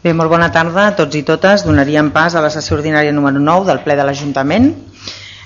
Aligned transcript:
Bé, 0.00 0.14
molt 0.16 0.30
bona 0.32 0.46
tarda 0.48 0.86
a 0.88 0.92
tots 0.96 1.16
i 1.18 1.20
totes. 1.28 1.60
Donaríem 1.66 2.06
pas 2.14 2.32
a 2.32 2.40
la 2.40 2.48
sessió 2.48 2.78
ordinària 2.78 3.12
número 3.12 3.36
9 3.36 3.66
del 3.68 3.82
ple 3.84 3.98
de 3.98 4.06
l'Ajuntament. 4.08 4.70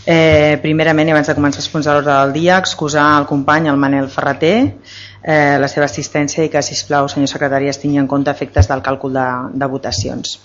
Eh, 0.07 0.61
primerament, 0.62 1.11
abans 1.11 1.27
de 1.27 1.35
començar 1.35 1.59
els 1.59 1.67
punts 1.73 1.89
de 1.89 1.91
l'ordre 1.91 2.12
del 2.12 2.35
dia, 2.37 2.59
excusar 2.62 3.07
el 3.19 3.27
company, 3.27 3.67
el 3.73 3.81
Manel 3.83 4.07
Ferreter, 4.12 4.77
eh, 5.25 5.57
la 5.59 5.71
seva 5.73 5.89
assistència 5.89 6.47
i 6.47 6.53
que, 6.53 6.62
si 6.62 6.79
plau, 6.87 7.09
senyor 7.11 7.33
secretari, 7.33 7.73
es 7.73 7.83
tingui 7.83 7.98
en 7.98 8.07
compte 8.07 8.31
efectes 8.31 8.71
del 8.71 8.85
càlcul 8.85 9.19
de, 9.19 9.27
de 9.59 9.71
votacions. 9.75 10.39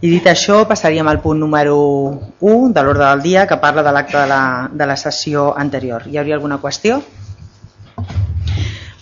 I 0.00 0.08
dit 0.14 0.32
això, 0.32 0.62
passaríem 0.64 1.12
al 1.12 1.20
punt 1.20 1.44
número 1.44 1.76
1 2.40 2.72
de 2.72 2.88
l'ordre 2.88 3.04
del 3.04 3.24
dia, 3.28 3.46
que 3.46 3.60
parla 3.60 3.84
de 3.84 3.92
l'acte 3.92 4.16
de, 4.16 4.26
la, 4.32 4.42
de 4.72 4.88
la 4.88 4.96
sessió 4.96 5.50
anterior. 5.52 6.08
Hi 6.08 6.22
hauria 6.22 6.40
alguna 6.40 6.62
qüestió? 6.64 7.02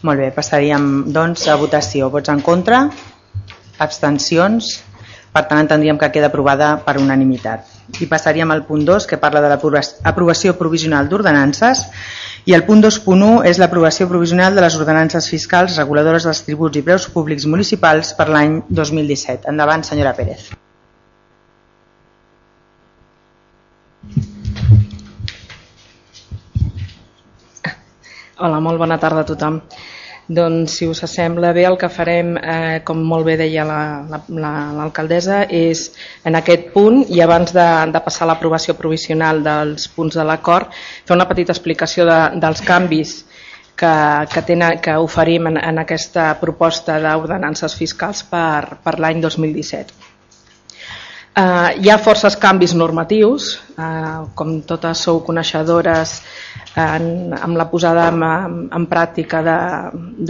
Molt 0.03 0.19
bé, 0.19 0.33
passaríem 0.34 1.12
doncs 1.14 1.47
a 1.47 1.61
votació. 1.61 2.11
Vots 2.11 2.34
en 2.34 2.42
contra? 2.42 2.89
Abstencions, 3.78 4.83
per 5.34 5.44
tant 5.50 5.61
entendríem 5.64 5.98
que 5.98 6.11
queda 6.14 6.30
aprovada 6.30 6.77
per 6.86 6.97
unanimitat. 7.03 7.67
I 8.00 8.06
passaríem 8.11 8.50
al 8.55 8.64
punt 8.69 8.84
2 8.86 9.06
que 9.11 9.19
parla 9.20 9.42
de 9.44 9.50
l'aprovació 9.50 10.55
provisional 10.61 11.08
d'ordenances 11.11 11.84
i 12.47 12.55
el 12.56 12.64
punt 12.69 12.84
2.1 12.84 13.45
és 13.50 13.58
l'aprovació 13.61 14.06
provisional 14.08 14.55
de 14.55 14.64
les 14.64 14.77
ordenances 14.78 15.28
fiscals 15.33 15.78
reguladores 15.80 16.27
dels 16.28 16.45
tributs 16.47 16.80
i 16.80 16.84
preus 16.86 17.08
públics 17.11 17.48
municipals 17.50 18.14
per 18.19 18.28
l'any 18.30 18.61
2017. 18.69 19.48
Endavant, 19.50 19.84
senyora 19.84 20.14
Pérez. 20.17 20.52
Hola, 28.45 28.58
molt 28.61 28.78
bona 28.83 28.98
tarda 29.00 29.22
a 29.22 29.28
tothom. 29.28 29.61
Doncs, 30.27 30.78
si 30.78 30.86
us 30.89 31.03
sembla 31.05 31.53
bé, 31.53 31.67
el 31.69 31.77
que 31.77 31.91
farem, 31.92 32.36
eh, 32.39 32.80
com 32.84 33.03
molt 33.05 33.27
bé 33.28 33.36
deia 33.36 33.64
l'alcaldessa, 33.69 35.42
la, 35.42 35.44
la, 35.44 35.69
és 35.69 35.91
en 36.25 36.39
aquest 36.39 36.70
punt, 36.72 37.03
i 37.12 37.20
abans 37.20 37.53
de, 37.53 37.67
de 37.92 38.00
passar 38.00 38.28
l'aprovació 38.30 38.75
provisional 38.78 39.42
dels 39.45 39.84
punts 39.92 40.17
de 40.17 40.25
l'acord, 40.25 40.72
fer 41.05 41.17
una 41.17 41.28
petita 41.28 41.52
explicació 41.52 42.08
de, 42.08 42.19
dels 42.41 42.64
canvis 42.64 43.19
que, 43.77 43.92
que, 44.33 44.42
tenen, 44.48 44.80
que 44.80 44.97
oferim 44.97 45.52
en, 45.52 45.61
en 45.61 45.84
aquesta 45.84 46.30
proposta 46.41 46.97
d'ordenances 47.05 47.77
fiscals 47.77 48.25
per, 48.30 48.80
per 48.84 48.98
l'any 48.98 49.20
2017. 49.20 50.03
Uh, 51.34 51.74
hi 51.82 51.90
ha 51.90 51.96
forces 51.98 52.36
canvis 52.38 52.77
normatius, 52.78 53.56
uh, 53.74 54.22
com 54.38 54.60
totes 54.62 55.00
sou 55.02 55.16
coneixedores 55.27 56.12
en, 56.78 57.34
amb 57.34 57.58
la 57.58 57.66
posada 57.70 58.04
en, 58.12 58.22
en 58.70 58.86
pràctica 58.86 59.40
de, 59.42 59.56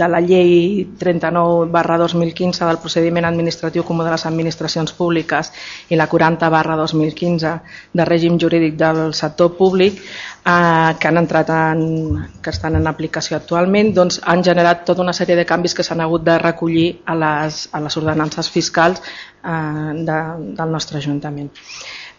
de 0.01 0.07
la 0.09 0.21
llei 0.25 0.87
39 0.97 1.69
barra 1.73 1.99
2015 2.01 2.65
del 2.65 2.81
procediment 2.81 3.29
administratiu 3.29 3.85
comú 3.85 4.01
de 4.01 4.15
les 4.15 4.25
administracions 4.25 4.93
públiques 4.97 5.51
i 5.93 5.97
la 5.97 6.09
40 6.09 6.49
barra 6.49 6.77
2015 6.81 7.53
de 7.93 8.09
règim 8.09 8.41
jurídic 8.41 8.73
del 8.81 9.13
sector 9.13 9.53
públic 9.61 10.01
eh, 10.45 10.95
que 10.99 11.07
han 11.07 11.17
entrat 11.17 11.49
en, 11.49 12.29
que 12.41 12.53
estan 12.53 12.77
en 12.77 12.87
aplicació 12.87 13.37
actualment, 13.37 13.91
doncs 13.95 14.21
han 14.23 14.43
generat 14.45 14.85
tota 14.85 15.01
una 15.01 15.13
sèrie 15.13 15.35
de 15.35 15.45
canvis 15.45 15.73
que 15.73 15.83
s'han 15.83 16.03
hagut 16.05 16.23
de 16.23 16.37
recollir 16.37 16.87
a 17.05 17.15
les, 17.17 17.65
a 17.73 17.81
les 17.81 17.97
ordenances 17.97 18.49
fiscals 18.53 19.01
eh, 19.01 19.91
de, 20.05 20.21
del 20.59 20.71
nostre 20.71 21.01
Ajuntament. 21.01 21.51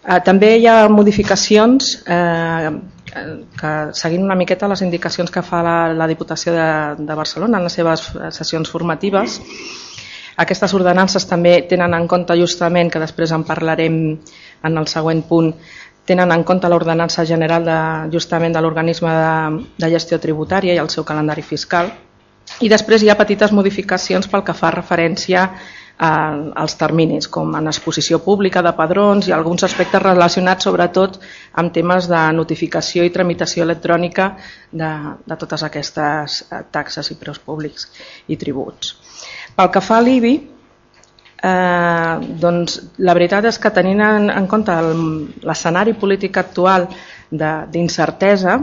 Eh, 0.06 0.20
també 0.26 0.56
hi 0.58 0.68
ha 0.70 0.84
modificacions 0.92 1.96
eh, 2.06 2.70
que 3.56 3.72
seguint 3.96 4.26
una 4.26 4.36
miqueta 4.36 4.68
les 4.68 4.82
indicacions 4.84 5.30
que 5.32 5.42
fa 5.42 5.62
la, 5.64 5.78
la 5.94 6.06
Diputació 6.10 6.52
de, 6.52 6.68
de 6.98 7.14
Barcelona 7.14 7.58
en 7.58 7.66
les 7.68 7.78
seves 7.78 8.10
sessions 8.34 8.70
formatives. 8.70 9.40
Aquestes 10.36 10.74
ordenances 10.76 11.24
també 11.24 11.62
tenen 11.70 11.94
en 11.96 12.06
compte 12.06 12.34
justament, 12.36 12.90
que 12.92 13.00
després 13.00 13.32
en 13.32 13.46
parlarem 13.48 13.96
en 14.66 14.78
el 14.78 14.88
següent 14.90 15.22
punt, 15.24 15.54
tenen 16.06 16.32
en 16.32 16.44
compte 16.46 16.68
l'ordenança 16.70 17.24
general 17.26 17.64
de, 17.66 17.78
justament 18.14 18.54
de 18.54 18.62
l'organisme 18.62 19.10
de, 19.10 19.64
de 19.82 19.90
gestió 19.92 20.18
tributària 20.22 20.74
i 20.74 20.82
el 20.82 20.90
seu 20.92 21.04
calendari 21.04 21.42
fiscal. 21.42 21.90
I 22.62 22.70
després 22.70 23.02
hi 23.02 23.10
ha 23.10 23.18
petites 23.18 23.52
modificacions 23.52 24.28
pel 24.30 24.44
que 24.46 24.54
fa 24.54 24.70
referència 24.70 25.48
eh, 25.98 26.52
els 26.62 26.76
terminis, 26.78 27.28
com 27.28 27.54
en 27.58 27.70
exposició 27.72 28.20
pública 28.24 28.62
de 28.62 28.72
padrons 28.78 29.28
i 29.28 29.34
alguns 29.34 29.66
aspectes 29.66 30.02
relacionats 30.02 30.68
sobretot 30.68 31.18
amb 31.60 31.74
temes 31.74 32.08
de 32.10 32.22
notificació 32.38 33.04
i 33.04 33.12
tramitació 33.14 33.66
electrònica 33.66 34.30
de, 34.70 34.92
de 35.26 35.38
totes 35.42 35.66
aquestes 35.66 36.42
eh, 36.46 36.62
taxes 36.70 37.10
i 37.10 37.18
preus 37.20 37.42
públics 37.42 37.90
i 38.28 38.38
tributs. 38.38 38.94
Pel 39.56 39.72
que 39.72 39.82
fa 39.82 39.98
a 39.98 40.04
l'IBI, 40.04 40.36
eh, 41.46 42.14
doncs 42.42 42.80
la 42.98 43.14
veritat 43.16 43.46
és 43.50 43.58
que 43.62 43.72
tenint 43.74 44.02
en, 44.02 44.30
en 44.32 44.48
compte 44.50 44.74
l'escenari 45.46 45.94
polític 46.00 46.40
actual 46.42 46.88
d'incertesa, 47.30 48.58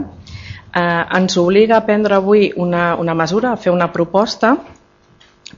eh, 0.74 1.02
ens 1.18 1.38
obliga 1.40 1.78
a 1.78 1.86
prendre 1.86 2.18
avui 2.18 2.50
una, 2.56 2.94
una 3.00 3.14
mesura, 3.14 3.52
a 3.52 3.60
fer 3.60 3.72
una 3.72 3.92
proposta 3.92 4.56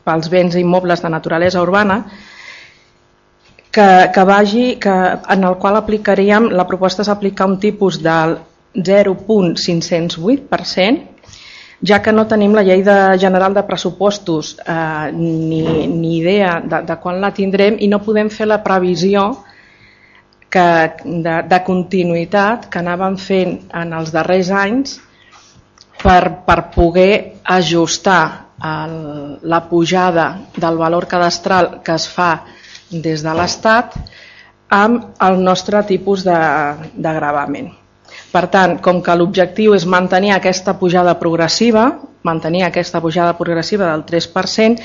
pels 0.06 0.28
béns 0.28 0.56
immobles 0.60 1.00
de 1.03 1.09
naturalesa 1.09 1.62
urbana 1.62 2.03
que, 3.76 3.88
que 4.12 4.25
vagi, 4.25 4.76
que, 4.81 4.94
en 5.34 5.44
el 5.44 5.56
qual 5.60 5.76
aplicaríem, 5.76 6.48
la 6.53 6.66
proposta 6.69 7.03
és 7.04 7.10
aplicar 7.12 7.47
un 7.50 7.58
tipus 7.60 8.03
del 8.03 8.38
0.508%, 8.76 11.16
ja 11.84 12.00
que 12.03 12.12
no 12.12 12.26
tenim 12.28 12.54
la 12.56 12.64
llei 12.64 12.82
de 12.82 13.19
general 13.20 13.54
de 13.54 13.64
pressupostos 13.69 14.56
eh, 14.64 15.10
ni, 15.12 15.87
ni 15.87 16.19
idea 16.19 16.60
de, 16.60 16.82
de 16.88 16.97
quan 17.03 17.20
la 17.20 17.32
tindrem 17.37 17.76
i 17.81 17.88
no 17.88 18.00
podem 18.04 18.31
fer 18.32 18.48
la 18.48 18.62
previsió 18.64 19.28
que, 20.48 20.69
de, 21.04 21.37
de 21.50 21.60
continuïtat 21.66 22.70
que 22.70 22.81
anàvem 22.81 23.19
fent 23.20 23.59
en 23.76 23.92
els 23.92 24.12
darrers 24.14 24.50
anys 24.50 24.98
per, 26.03 26.44
per 26.47 26.60
poder 26.75 27.42
ajustar 27.42 28.22
el, 28.64 29.38
la 29.43 29.60
pujada 29.69 30.28
del 30.56 30.78
valor 30.81 31.06
cadastral 31.06 31.81
que 31.84 31.97
es 31.97 32.08
fa 32.08 32.31
des 32.91 33.25
de 33.26 33.34
l'Estat 33.37 33.98
amb 34.72 35.12
el 35.22 35.43
nostre 35.43 35.82
tipus 35.87 36.25
de, 36.26 36.38
de 36.94 37.12
gravament. 37.19 37.75
Per 38.37 38.45
tant, 38.53 38.75
com 38.85 38.99
que 39.01 39.15
l'objectiu 39.17 39.73
és 39.73 39.87
mantenir 39.89 40.35
aquesta 40.35 40.75
pujada 40.77 41.15
progressiva, 41.17 41.87
mantenir 42.27 42.67
aquesta 42.67 43.01
pujada 43.01 43.33
progressiva 43.39 43.87
del 43.89 44.03
3%, 44.05 44.83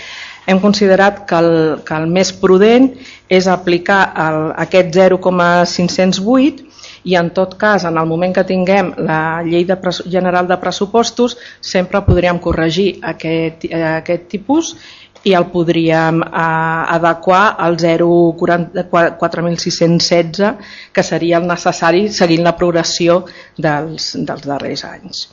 hem 0.47 0.61
considerat 0.63 1.25
que 1.27 1.39
el, 1.43 1.51
que 1.83 1.97
el 1.97 2.07
més 2.07 2.31
prudent 2.31 2.87
és 3.27 3.49
aplicar 3.51 4.01
el, 4.25 4.39
aquest 4.63 4.95
0,508 4.95 6.69
i 7.11 7.17
en 7.17 7.31
tot 7.35 7.57
cas, 7.59 7.83
en 7.89 7.97
el 7.97 8.07
moment 8.07 8.33
que 8.37 8.45
tinguem 8.47 8.93
la 9.03 9.41
llei 9.43 9.65
de 9.67 9.75
general 10.05 10.47
de 10.47 10.57
pressupostos, 10.61 11.35
sempre 11.59 12.03
podríem 12.05 12.39
corregir 12.39 13.01
aquest, 13.01 13.65
aquest 13.73 14.29
tipus 14.31 14.75
i 15.23 15.33
el 15.37 15.45
podríem 15.53 16.23
eh, 16.23 16.95
adequar 16.97 17.55
al 17.59 17.77
0,4616 17.77 20.55
que 20.93 21.03
seria 21.03 21.37
el 21.37 21.47
necessari 21.47 22.09
seguint 22.09 22.43
la 22.47 22.57
progressió 22.57 23.25
dels, 23.57 24.15
dels 24.17 24.47
darrers 24.47 24.83
anys. 24.89 25.27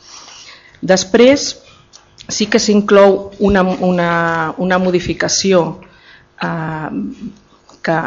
Després 0.81 1.57
sí 2.29 2.47
que 2.53 2.59
s'inclou 2.61 3.33
una, 3.41 3.63
una, 3.65 4.53
una 4.61 4.79
modificació 4.79 5.81
eh, 6.43 6.91
que, 7.83 7.99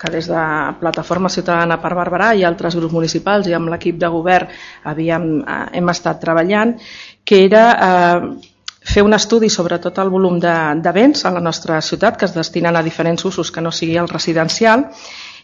que 0.00 0.10
des 0.10 0.26
de 0.26 0.42
Plataforma 0.80 1.28
Ciutadana 1.30 1.78
per 1.80 1.94
Barberà 1.94 2.34
i 2.34 2.44
altres 2.44 2.74
grups 2.78 2.94
municipals 2.96 3.46
i 3.46 3.54
amb 3.54 3.68
l'equip 3.70 3.98
de 4.00 4.08
govern 4.10 4.48
havíem, 4.90 5.44
eh, 5.46 5.66
hem 5.78 5.88
estat 5.94 6.20
treballant, 6.24 6.74
que 7.24 7.44
era 7.46 7.64
eh, 7.72 8.51
fer 8.84 9.02
un 9.02 9.14
estudi 9.14 9.50
sobre 9.50 9.78
tot 9.78 9.98
el 10.02 10.10
volum 10.10 10.38
de, 10.40 10.54
de 10.82 10.92
béns 10.92 11.24
a 11.24 11.30
la 11.30 11.40
nostra 11.40 11.80
ciutat 11.80 12.16
que 12.18 12.26
es 12.26 12.34
destinen 12.34 12.76
a 12.76 12.82
diferents 12.82 13.24
usos 13.24 13.52
que 13.52 13.62
no 13.62 13.72
sigui 13.72 13.96
el 13.96 14.10
residencial 14.10 14.88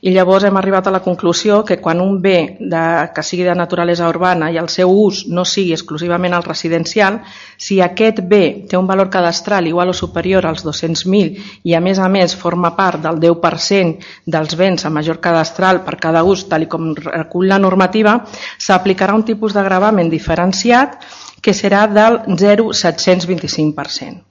i 0.01 0.13
llavors 0.15 0.45
hem 0.47 0.57
arribat 0.57 0.87
a 0.87 0.93
la 0.95 1.01
conclusió 1.03 1.65
que 1.67 1.79
quan 1.83 2.01
un 2.01 2.21
bé 2.23 2.57
de, 2.61 2.83
que 3.15 3.23
sigui 3.27 3.43
de 3.47 3.55
naturalesa 3.59 4.09
urbana 4.09 4.51
i 4.55 4.59
el 4.61 4.69
seu 4.71 4.91
ús 4.93 5.25
no 5.27 5.45
sigui 5.45 5.73
exclusivament 5.75 6.37
el 6.37 6.47
residencial, 6.47 7.21
si 7.57 7.81
aquest 7.83 8.21
bé 8.31 8.67
té 8.71 8.79
un 8.79 8.87
valor 8.87 9.11
cadastral 9.11 9.67
igual 9.67 9.91
o 9.91 9.97
superior 9.97 10.47
als 10.47 10.65
200.000 10.67 11.63
i 11.65 11.75
a 11.75 11.81
més 11.83 11.99
a 11.99 12.09
més 12.09 12.37
forma 12.37 12.75
part 12.77 13.03
del 13.03 13.19
10% 13.19 14.07
dels 14.27 14.55
béns 14.59 14.87
a 14.87 14.91
major 14.95 15.19
cadastral 15.21 15.83
per 15.85 15.99
cada 15.99 16.23
ús, 16.23 16.47
tal 16.49 16.69
com 16.69 16.93
recull 16.95 17.49
la 17.51 17.59
normativa, 17.59 18.21
s'aplicarà 18.59 19.15
un 19.19 19.27
tipus 19.27 19.55
de 19.55 19.67
gravament 19.67 20.11
diferenciat 20.11 21.03
que 21.43 21.55
serà 21.55 21.87
del 21.87 22.21
0,725%. 22.27 24.23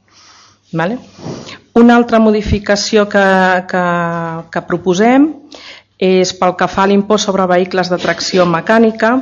Vale? 0.74 0.98
Una 1.80 1.95
altra 1.95 2.19
modificació 2.19 3.07
que, 3.07 3.24
que, 3.69 3.83
que 4.51 4.62
proposem 4.68 5.30
és 5.98 6.33
pel 6.38 6.54
que 6.59 6.68
fa 6.69 6.83
a 6.83 6.89
l'impost 6.92 7.25
sobre 7.30 7.48
vehicles 7.50 7.89
de 7.89 7.98
tracció 8.01 8.45
mecànica. 8.45 9.15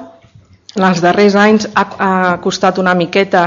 Els 0.76 1.02
darrers 1.04 1.36
anys 1.40 1.70
ha, 1.74 1.86
ha 2.00 2.38
costat 2.44 2.80
una 2.82 2.96
miqueta 2.98 3.46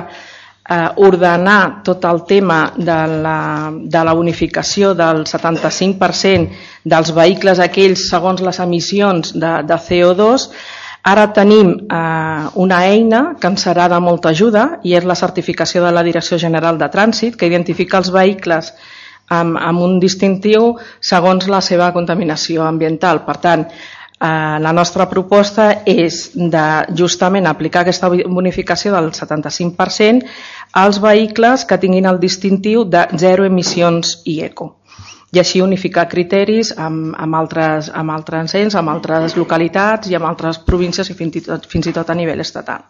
eh, 0.69 0.89
ordenar 0.97 1.83
tot 1.85 2.05
el 2.05 2.23
tema 2.29 2.73
de 2.77 2.99
la, 3.25 3.39
de 3.73 4.05
la 4.05 4.15
unificació 4.15 4.95
del 4.95 5.25
75% 5.29 6.49
dels 6.85 7.13
vehicles 7.17 7.61
aquells 7.61 8.09
segons 8.09 8.41
les 8.45 8.61
emissions 8.65 9.35
de, 9.35 9.53
de 9.69 9.81
CO2, 9.89 10.49
Ara 11.09 11.27
tenim 11.33 11.75
eh, 11.89 12.47
una 12.65 12.79
eina 12.87 13.21
que 13.41 13.49
ens 13.49 13.65
serà 13.65 13.89
de 13.89 13.99
molta 14.05 14.33
ajuda 14.35 14.65
i 14.85 14.95
és 14.99 15.07
la 15.09 15.17
certificació 15.17 15.85
de 15.85 15.93
la 15.95 16.05
Direcció 16.07 16.39
General 16.39 16.79
de 16.81 16.89
Trànsit 16.93 17.39
que 17.39 17.49
identifica 17.49 18.01
els 18.03 18.11
vehicles 18.13 18.73
amb, 19.29 19.57
amb 19.57 19.85
un 19.85 20.01
distintiu 20.03 20.75
segons 21.01 21.49
la 21.49 21.63
seva 21.65 21.93
contaminació 21.97 22.67
ambiental. 22.69 23.25
Per 23.25 23.37
tant, 23.45 23.65
Eh, 24.21 24.59
la 24.59 24.73
nostra 24.73 25.05
proposta 25.07 25.69
és 25.87 26.33
de 26.35 26.63
justament 27.01 27.47
aplicar 27.47 27.85
aquesta 27.85 28.09
bonificació 28.11 28.91
del 28.97 29.13
75% 29.15 30.27
als 30.81 30.99
vehicles 31.05 31.63
que 31.65 31.79
tinguin 31.79 32.09
el 32.11 32.19
distintiu 32.19 32.83
de 32.83 33.05
zero 33.15 33.47
emissions 33.47 34.17
i 34.27 34.41
eco 34.43 34.73
i 35.33 35.41
així 35.43 35.61
unificar 35.61 36.07
criteris 36.09 36.73
amb, 36.77 37.13
amb, 37.19 37.37
altres, 37.37 37.91
amb 37.93 38.15
altres 38.15 38.55
ens, 38.57 38.77
amb 38.79 38.93
altres 38.95 39.37
localitats 39.37 40.09
i 40.09 40.17
amb 40.17 40.29
altres 40.29 40.61
províncies 40.65 41.11
i 41.11 41.17
fins 41.19 41.37
i 41.37 41.45
tot, 41.45 41.69
fins 41.69 41.91
i 41.91 41.93
tot 41.93 42.09
a 42.09 42.17
nivell 42.17 42.41
estatal. 42.41 42.87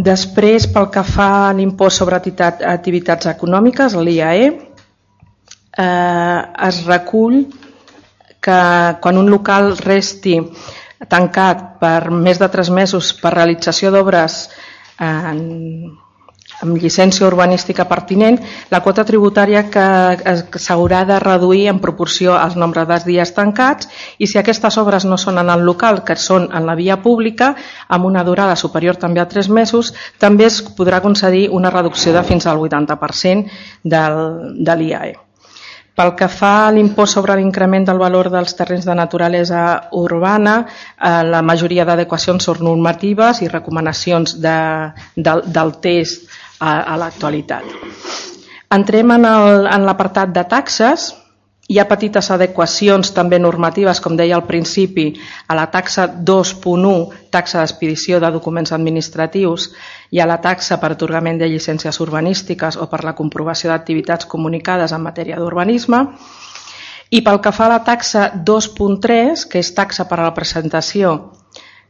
Després, 0.00 0.66
pel 0.72 0.88
que 0.90 1.02
fa 1.04 1.30
a 1.50 1.54
l'impost 1.54 2.00
sobre 2.00 2.18
activitats 2.18 3.28
econòmiques, 3.30 3.94
l'IAE, 4.00 4.50
eh, 5.78 6.40
es 6.68 6.84
recull 6.86 7.42
que 8.40 8.60
quan 9.02 9.18
un 9.20 9.28
local 9.30 9.74
resti 9.76 10.38
tancat 11.08 11.78
per 11.80 12.10
més 12.10 12.40
de 12.40 12.48
tres 12.48 12.70
mesos 12.72 13.12
per 13.20 13.34
realització 13.34 13.92
d'obres 13.92 14.48
en, 15.00 15.42
amb 16.64 16.76
llicència 16.76 17.26
urbanística 17.26 17.86
pertinent, 17.88 18.38
la 18.70 18.80
quota 18.84 19.04
tributària 19.08 19.64
que, 19.72 19.86
s'haurà 20.60 21.04
de 21.08 21.18
reduir 21.22 21.66
en 21.72 21.80
proporció 21.80 22.36
al 22.36 22.58
nombre 22.60 22.84
de 22.88 22.98
dies 23.06 23.32
tancats 23.36 23.88
i 24.18 24.28
si 24.30 24.38
aquestes 24.40 24.76
obres 24.82 25.06
no 25.08 25.18
són 25.20 25.40
en 25.40 25.50
el 25.52 25.64
local, 25.64 26.02
que 26.04 26.16
són 26.16 26.50
en 26.52 26.68
la 26.68 26.76
via 26.76 27.00
pública, 27.02 27.54
amb 27.88 28.10
una 28.10 28.24
durada 28.24 28.56
superior 28.56 29.00
també 29.00 29.20
a 29.20 29.28
tres 29.28 29.48
mesos, 29.48 29.94
també 30.18 30.46
es 30.50 30.60
podrà 30.62 31.00
concedir 31.00 31.48
una 31.50 31.72
reducció 31.72 32.12
de 32.12 32.22
fins 32.24 32.46
al 32.46 32.60
80% 32.60 33.50
del, 33.84 34.22
de 34.60 34.76
l'IAE. 34.76 35.18
Pel 36.00 36.14
que 36.16 36.30
fa 36.32 36.50
a 36.64 36.70
l'impost 36.72 37.18
sobre 37.18 37.34
l'increment 37.36 37.84
del 37.84 37.98
valor 38.00 38.30
dels 38.32 38.54
terrenys 38.56 38.86
de 38.88 38.94
naturalesa 38.96 39.62
urbana, 40.00 40.54
eh, 40.64 41.10
la 41.28 41.42
majoria 41.44 41.84
d'adequacions 41.84 42.46
són 42.46 42.62
normatives 42.64 43.42
i 43.44 43.50
recomanacions 43.50 44.38
de, 44.40 44.56
de, 45.16 45.34
del 45.58 45.74
test 45.84 46.29
a, 46.60 46.94
a 46.94 46.96
l'actualitat. 47.00 47.64
Entrem 48.70 49.10
en 49.16 49.86
l'apartat 49.88 50.30
de 50.30 50.44
taxes, 50.46 51.10
hi 51.70 51.78
ha 51.78 51.86
petites 51.86 52.26
adequacions 52.34 53.12
també 53.14 53.38
normatives, 53.38 54.00
com 54.02 54.16
deia 54.18 54.34
al 54.36 54.44
principi, 54.46 55.06
a 55.46 55.54
la 55.54 55.68
taxa 55.70 56.08
2.1, 56.10 56.92
taxa 57.30 57.60
d'expedició 57.60 58.18
de 58.22 58.30
documents 58.34 58.74
administratius, 58.74 59.68
i 60.10 60.18
a 60.18 60.26
la 60.26 60.40
taxa 60.42 60.80
per 60.82 60.92
atorgament 60.96 61.38
de 61.38 61.46
llicències 61.50 62.00
urbanístiques 62.02 62.78
o 62.78 62.88
per 62.90 63.04
la 63.06 63.14
comprovació 63.14 63.70
d'activitats 63.70 64.26
comunicades 64.26 64.90
en 64.92 65.06
matèria 65.06 65.38
d'urbanisme. 65.38 66.02
I 67.10 67.22
pel 67.26 67.38
que 67.42 67.54
fa 67.54 67.66
a 67.66 67.74
la 67.76 67.82
taxa 67.86 68.32
2.3, 68.34 69.46
que 69.50 69.62
és 69.62 69.70
taxa 69.74 70.06
per 70.10 70.18
a 70.18 70.26
la 70.26 70.34
presentació 70.34 71.14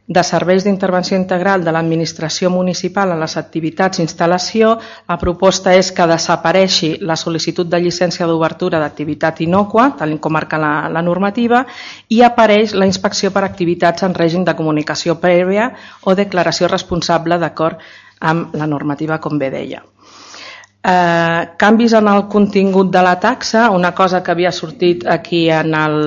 de 0.07 0.23
serveis 0.23 0.65
d'intervenció 0.65 1.15
integral 1.15 1.63
de 1.63 1.71
l'administració 1.71 2.49
municipal 2.49 3.13
en 3.13 3.21
les 3.21 3.37
activitats 3.37 3.99
d'instal·lació, 4.01 4.73
la 5.07 5.17
proposta 5.21 5.75
és 5.77 5.91
que 5.95 6.07
desapareixi 6.09 6.97
la 6.99 7.15
sol·licitud 7.15 7.69
de 7.69 7.79
llicència 7.79 8.27
d'obertura 8.27 8.81
d'activitat 8.81 9.41
inocua, 9.45 9.91
tal 9.97 10.17
com 10.19 10.33
marca 10.33 10.59
la, 10.59 10.89
la 10.89 11.05
normativa, 11.05 11.63
i 12.09 12.21
apareix 12.27 12.73
la 12.73 12.89
inspecció 12.89 13.31
per 13.31 13.45
activitats 13.45 14.03
en 14.03 14.17
règim 14.17 14.43
de 14.43 14.55
comunicació 14.57 15.15
prèvia 15.21 15.71
o 16.03 16.15
declaració 16.15 16.67
responsable 16.67 17.37
d'acord 17.39 17.79
amb 18.19 18.55
la 18.55 18.67
normativa, 18.67 19.19
com 19.19 19.39
bé 19.39 19.49
deia. 19.53 19.81
Eh, 20.81 21.41
canvis 21.61 21.93
en 21.93 22.07
el 22.09 22.25
contingut 22.27 22.89
de 22.91 23.01
la 23.05 23.19
taxa, 23.19 23.69
una 23.69 23.93
cosa 23.93 24.23
que 24.23 24.31
havia 24.31 24.51
sortit 24.51 25.05
aquí 25.05 25.47
en 25.49 25.75
el, 25.77 25.99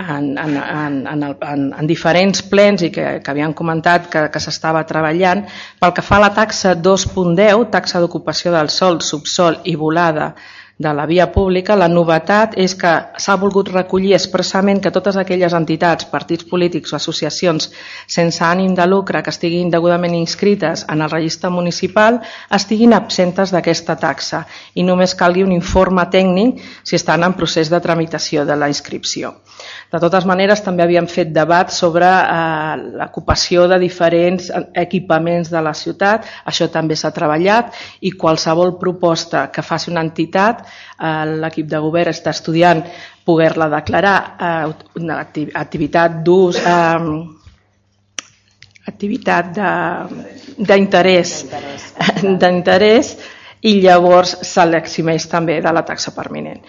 en, 0.00 0.30
en, 0.38 0.56
en, 0.56 1.00
en, 1.06 1.22
el, 1.22 1.36
en, 1.46 1.66
en 1.78 1.90
diferents 1.90 2.42
plens 2.52 2.86
i 2.86 2.90
que, 2.94 3.08
que 3.24 3.32
havien 3.32 3.54
comentat 3.56 4.08
que, 4.12 4.26
que 4.32 4.42
s'estava 4.42 4.86
treballant. 4.88 5.44
Pel 5.80 5.92
que 5.96 6.04
fa 6.06 6.18
a 6.18 6.24
la 6.26 6.32
taxa 6.36 6.76
2.10, 6.76 7.68
taxa 7.74 8.00
d'ocupació 8.00 8.54
del 8.56 8.72
sol, 8.72 9.00
subsol 9.04 9.60
i 9.64 9.76
volada 9.76 10.32
de 10.80 10.94
la 10.94 11.04
via 11.04 11.26
pública, 11.28 11.74
la 11.76 11.90
novetat 11.92 12.54
és 12.56 12.72
que 12.80 12.90
s'ha 13.20 13.34
volgut 13.36 13.68
recollir 13.68 14.14
expressament 14.16 14.78
que 14.80 14.92
totes 14.94 15.18
aquelles 15.20 15.52
entitats, 15.52 16.06
partits 16.08 16.46
polítics 16.48 16.94
o 16.94 16.96
associacions 16.96 17.68
sense 18.08 18.40
ànim 18.46 18.72
de 18.78 18.86
lucre 18.88 19.20
que 19.20 19.28
estiguin 19.34 19.68
degudament 19.68 20.16
inscrites 20.16 20.86
en 20.88 21.04
el 21.04 21.12
registre 21.12 21.52
municipal 21.52 22.22
estiguin 22.56 22.96
absentes 22.96 23.52
d'aquesta 23.52 23.98
taxa 24.00 24.46
i 24.72 24.86
només 24.88 25.12
calgui 25.12 25.44
un 25.44 25.52
informe 25.52 26.08
tècnic 26.08 26.64
si 26.80 26.96
estan 26.96 27.28
en 27.28 27.36
procés 27.36 27.68
de 27.68 27.84
tramitació 27.84 28.48
de 28.48 28.56
la 28.56 28.72
inscripció. 28.72 29.36
De 29.90 29.98
totes 29.98 30.26
maneres, 30.28 30.60
també 30.62 30.84
havíem 30.84 31.08
fet 31.10 31.32
debat 31.34 31.72
sobre 31.74 32.06
eh, 32.06 32.76
l'ocupació 33.00 33.66
de 33.70 33.78
diferents 33.82 34.50
equipaments 34.78 35.50
de 35.50 35.62
la 35.66 35.72
ciutat, 35.74 36.28
això 36.46 36.68
també 36.70 36.94
s'ha 36.94 37.10
treballat 37.16 37.74
i 38.06 38.12
qualsevol 38.14 38.76
proposta 38.78 39.48
que 39.50 39.64
faci 39.66 39.90
una 39.90 40.04
entitat, 40.06 40.62
eh, 40.62 41.24
l'equip 41.42 41.66
de 41.72 41.82
govern 41.82 42.14
està 42.14 42.30
estudiant 42.36 42.84
poder-la 43.26 43.68
declarar. 43.74 44.16
Eh, 44.38 45.02
una 45.02 45.18
activitat 45.64 46.22
d'ús, 46.22 46.62
eh, 46.62 47.38
activitat 48.90 49.52
d'interès 50.56 51.36
d'interès. 52.22 53.14
i 53.60 53.74
llavors 53.84 54.30
seleccioneix 54.48 55.26
també 55.28 55.58
de 55.60 55.72
la 55.76 55.82
taxa 55.84 56.14
permanent 56.16 56.62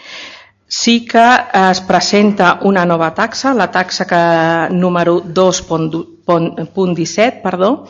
sí 0.72 1.06
que 1.06 1.28
es 1.70 1.82
presenta 1.82 2.60
una 2.64 2.86
nova 2.86 3.14
taxa, 3.14 3.54
la 3.54 3.70
taxa 3.70 4.06
que, 4.08 4.70
número 4.72 5.22
2.17, 5.22 7.42
perdó, 7.44 7.86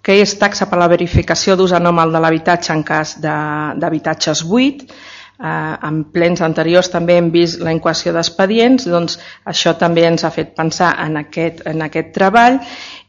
que 0.00 0.20
és 0.22 0.38
taxa 0.38 0.70
per 0.70 0.78
la 0.78 0.86
verificació 0.92 1.56
d'ús 1.58 1.74
anòmal 1.74 2.14
de 2.14 2.20
l'habitatge 2.22 2.70
en 2.70 2.84
cas 2.86 3.18
d'habitatges 3.18 4.44
buit. 4.46 4.86
Eh, 5.34 5.74
en 5.88 6.04
plens 6.14 6.38
anteriors 6.46 6.86
també 6.92 7.16
hem 7.18 7.32
vist 7.34 7.58
la 7.58 7.74
inquació 7.74 8.14
d'expedients, 8.14 8.86
doncs 8.86 9.18
això 9.50 9.74
també 9.74 10.06
ens 10.06 10.22
ha 10.22 10.30
fet 10.30 10.54
pensar 10.54 10.94
en 11.02 11.18
aquest, 11.24 11.66
en 11.66 11.82
aquest 11.82 12.14
treball 12.14 12.62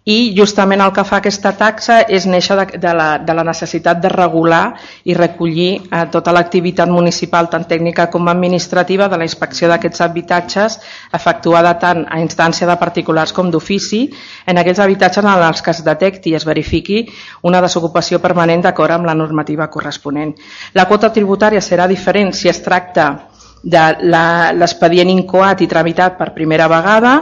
i 0.06 0.36
justament 0.38 0.84
el 0.86 0.92
que 0.94 1.04
fa 1.08 1.18
aquesta 1.18 1.52
taxa 1.58 1.98
és 2.14 2.28
néixer 2.30 2.56
de, 2.60 2.66
de, 2.78 2.92
la, 2.94 3.08
de 3.26 3.34
la 3.34 3.46
necessitat 3.48 3.98
de 4.04 4.12
regular 4.14 4.76
i 5.10 5.16
recollir 5.18 5.70
eh, 5.82 6.04
tota 6.14 6.34
l'activitat 6.36 6.92
municipal, 6.94 7.50
tant 7.50 7.66
tècnica 7.66 8.06
com 8.14 8.30
administrativa, 8.30 9.10
de 9.10 9.18
la 9.18 9.26
inspecció 9.26 9.70
d'aquests 9.72 10.06
habitatges 10.06 10.78
efectuada 11.18 11.74
tant 11.82 12.06
a 12.06 12.22
instància 12.22 12.70
de 12.70 12.78
particulars 12.78 13.34
com 13.34 13.50
d'ofici 13.50 14.06
en 14.46 14.62
aquells 14.62 14.84
habitatges 14.86 15.26
en 15.26 15.32
els 15.50 15.66
que 15.66 15.74
es 15.74 15.82
detecti 15.84 16.36
i 16.36 16.38
es 16.38 16.46
verifiqui 16.46 17.08
una 17.42 17.64
desocupació 17.66 18.22
permanent 18.22 18.62
d'acord 18.62 19.00
amb 19.00 19.10
la 19.10 19.18
normativa 19.18 19.72
corresponent. 19.74 20.36
La 20.78 20.86
quota 20.86 21.10
tributària 21.10 21.66
serà 21.66 21.90
diferent 21.90 22.30
si 22.34 22.50
es 22.50 22.62
tracta 22.62 23.32
de 23.66 23.82
l'expedient 24.06 25.10
incoat 25.10 25.64
i 25.66 25.68
tramitat 25.68 26.20
per 26.20 26.36
primera 26.36 26.68
vegada 26.70 27.16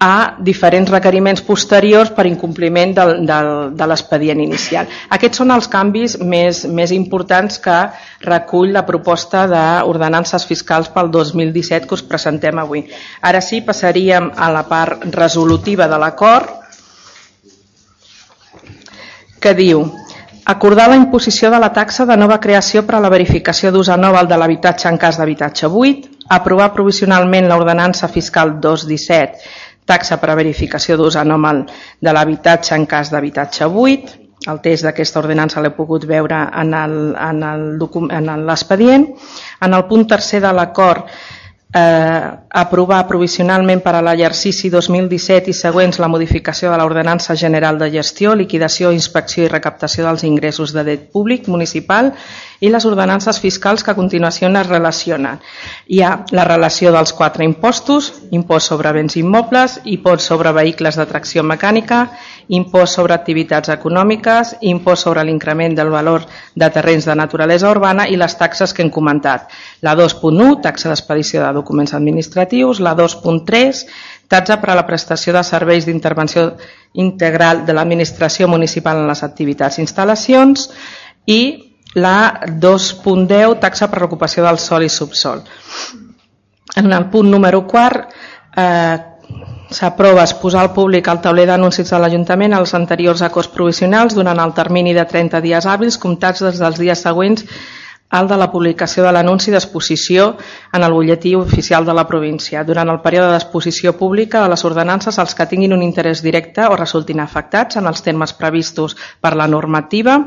a 0.00 0.36
diferents 0.40 0.88
requeriments 0.88 1.42
posteriors 1.44 2.08
per 2.16 2.24
incompliment 2.24 2.94
del, 2.96 3.10
del, 3.28 3.50
de 3.76 3.88
l'expedient 3.90 4.40
inicial. 4.40 4.88
Aquests 5.12 5.42
són 5.42 5.52
els 5.52 5.68
canvis 5.68 6.16
més, 6.24 6.62
més 6.64 6.94
importants 6.96 7.60
que 7.60 7.76
recull 8.24 8.72
la 8.72 8.86
proposta 8.88 9.44
d'ordenances 9.50 10.48
fiscals 10.48 10.88
pel 10.94 11.12
2017 11.12 11.84
que 11.86 11.98
us 11.98 12.06
presentem 12.08 12.62
avui. 12.62 12.86
Ara 13.20 13.44
sí, 13.44 13.60
passaríem 13.60 14.32
a 14.36 14.48
la 14.54 14.64
part 14.70 15.04
resolutiva 15.12 15.84
de 15.86 16.00
l'acord 16.00 16.56
que 19.40 19.52
diu 19.56 19.84
acordar 20.50 20.88
la 20.88 20.96
imposició 20.96 21.50
de 21.52 21.60
la 21.60 21.74
taxa 21.76 22.06
de 22.08 22.16
nova 22.16 22.40
creació 22.40 22.86
per 22.88 22.96
a 22.96 23.04
la 23.04 23.12
verificació 23.12 23.68
d'ús 23.70 23.92
anual 23.92 24.28
de 24.28 24.40
l'habitatge 24.40 24.88
en 24.88 24.96
cas 24.98 25.20
d'habitatge 25.20 25.68
buit, 25.68 26.08
aprovar 26.30 26.72
provisionalment 26.72 27.48
l'ordenança 27.50 28.08
fiscal 28.08 28.56
217 28.62 29.59
taxa 29.90 30.20
per 30.22 30.30
a 30.30 30.38
verificació 30.38 30.96
d'ús 30.96 31.18
anòmal 31.18 31.64
de 32.00 32.14
l'habitatge 32.14 32.76
en 32.78 32.86
cas 32.86 33.10
d'habitatge 33.10 33.68
buit. 33.74 34.14
El 34.48 34.62
test 34.64 34.86
d'aquesta 34.86 35.20
ordenança 35.20 35.60
l'he 35.60 35.74
pogut 35.76 36.06
veure 36.08 36.38
en 36.62 36.70
l'expedient. 38.46 39.04
En, 39.04 39.12
el 39.12 39.66
en 39.68 39.76
el 39.76 39.84
punt 39.90 40.06
tercer 40.08 40.40
de 40.40 40.52
l'acord 40.56 41.10
eh, 41.72 42.30
aprovar 42.50 43.06
provisionalment 43.06 43.82
per 43.82 43.94
a 43.94 44.02
l'exercici 44.02 44.70
2017 44.72 45.52
i 45.52 45.54
següents 45.54 46.00
la 46.02 46.08
modificació 46.10 46.70
de 46.72 46.78
l'Ordenança 46.80 47.36
General 47.38 47.78
de 47.78 47.90
Gestió, 47.92 48.34
Liquidació, 48.34 48.90
Inspecció 48.92 49.44
i 49.44 49.52
Recaptació 49.52 50.06
dels 50.06 50.24
ingressos 50.26 50.74
de 50.74 50.84
det 50.84 50.98
públic 51.12 51.46
municipal 51.48 52.12
i 52.60 52.68
les 52.68 52.84
ordenances 52.84 53.38
fiscals 53.40 53.84
que 53.84 53.92
a 53.92 53.98
continuació 53.98 54.50
es 54.50 54.66
relacionen. 54.66 55.38
Hi 55.86 56.02
ha 56.02 56.24
la 56.32 56.44
relació 56.44 56.90
dels 56.92 57.12
quatre 57.12 57.44
impostos, 57.44 58.12
impost 58.30 58.68
sobre 58.68 58.92
béns 58.92 59.16
immobles, 59.16 59.80
impost 59.84 60.26
sobre 60.26 60.52
vehicles 60.52 60.96
de 60.96 61.06
tracció 61.06 61.42
mecànica, 61.42 62.08
impost 62.50 62.98
sobre 62.98 63.14
activitats 63.14 63.70
econòmiques, 63.70 64.56
impost 64.66 65.06
sobre 65.06 65.22
l'increment 65.24 65.76
del 65.78 65.90
valor 65.92 66.26
de 66.54 66.68
terrenys 66.74 67.06
de 67.06 67.14
naturalesa 67.14 67.70
urbana 67.70 68.08
i 68.10 68.18
les 68.18 68.34
taxes 68.38 68.74
que 68.74 68.82
hem 68.82 68.90
comentat. 68.90 69.48
La 69.86 69.94
2.1, 69.98 70.60
taxa 70.64 70.90
d'expedició 70.90 71.44
de 71.44 71.52
documents 71.54 71.94
administratius, 71.94 72.82
la 72.82 72.96
2.3, 72.98 73.84
taxa 74.30 74.58
per 74.62 74.72
a 74.72 74.78
la 74.78 74.86
prestació 74.86 75.34
de 75.36 75.44
serveis 75.46 75.86
d'intervenció 75.86 76.54
integral 76.94 77.64
de 77.66 77.74
l'administració 77.74 78.48
municipal 78.48 78.98
en 78.98 79.10
les 79.10 79.22
activitats 79.26 79.78
i 79.78 79.84
instal·lacions 79.86 80.70
i 81.26 81.42
la 81.94 82.40
2.10, 82.46 83.58
taxa 83.62 83.90
per 83.90 84.02
l'ocupació 84.02 84.46
del 84.46 84.58
sol 84.58 84.86
i 84.86 84.90
subsol. 84.90 85.42
En 86.78 86.92
el 86.92 87.06
punt 87.10 87.30
número 87.30 87.64
4 87.66 88.04
eh, 88.56 88.98
s'aprova 89.70 90.24
exposar 90.26 90.64
al 90.64 90.72
públic 90.74 91.08
al 91.08 91.20
tauler 91.22 91.46
d'anuncis 91.46 91.90
de 91.90 91.98
l'Ajuntament 92.02 92.56
els 92.58 92.72
anteriors 92.74 93.22
acords 93.22 93.50
provisionals 93.54 94.16
durant 94.18 94.38
el 94.42 94.54
termini 94.54 94.94
de 94.96 95.04
30 95.06 95.40
dies 95.44 95.66
hàbils 95.66 95.98
comptats 96.02 96.42
des 96.42 96.58
dels 96.58 96.80
dies 96.82 97.02
següents 97.06 97.46
al 98.10 98.26
de 98.26 98.36
la 98.36 98.50
publicació 98.50 99.04
de 99.06 99.12
l'anunci 99.14 99.52
d'exposició 99.54 100.32
en 100.74 100.82
el 100.82 100.92
butlletí 100.92 101.36
oficial 101.38 101.86
de 101.86 101.94
la 101.94 102.06
província. 102.08 102.64
Durant 102.66 102.90
el 102.90 102.98
període 103.04 103.30
d'exposició 103.30 103.94
pública 103.96 104.42
de 104.42 104.50
les 104.50 104.64
ordenances, 104.66 105.18
els 105.22 105.34
que 105.38 105.46
tinguin 105.46 105.76
un 105.76 105.84
interès 105.86 106.22
directe 106.22 106.66
o 106.66 106.74
resultin 106.74 107.22
afectats 107.22 107.78
en 107.78 107.86
els 107.86 108.02
termes 108.02 108.34
previstos 108.34 108.96
per 109.20 109.36
la 109.38 109.46
normativa, 109.46 110.18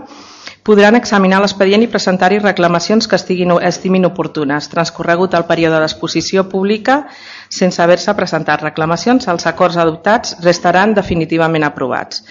podran 0.64 0.96
examinar 0.96 1.42
l'expedient 1.44 1.84
i 1.84 1.92
presentar-hi 1.92 2.40
reclamacions 2.40 3.08
que 3.08 3.20
estiguin, 3.20 3.52
estimin 3.68 4.08
oportunes. 4.08 4.70
Transcorregut 4.72 5.36
el 5.38 5.46
període 5.50 5.82
d'exposició 5.84 6.48
pública, 6.50 7.04
sense 7.50 7.84
haver-se 7.84 8.16
presentat 8.16 8.64
reclamacions, 8.64 9.28
els 9.28 9.48
acords 9.52 9.78
adoptats 9.78 10.38
restaran 10.48 10.96
definitivament 10.96 11.68
aprovats. 11.68 12.24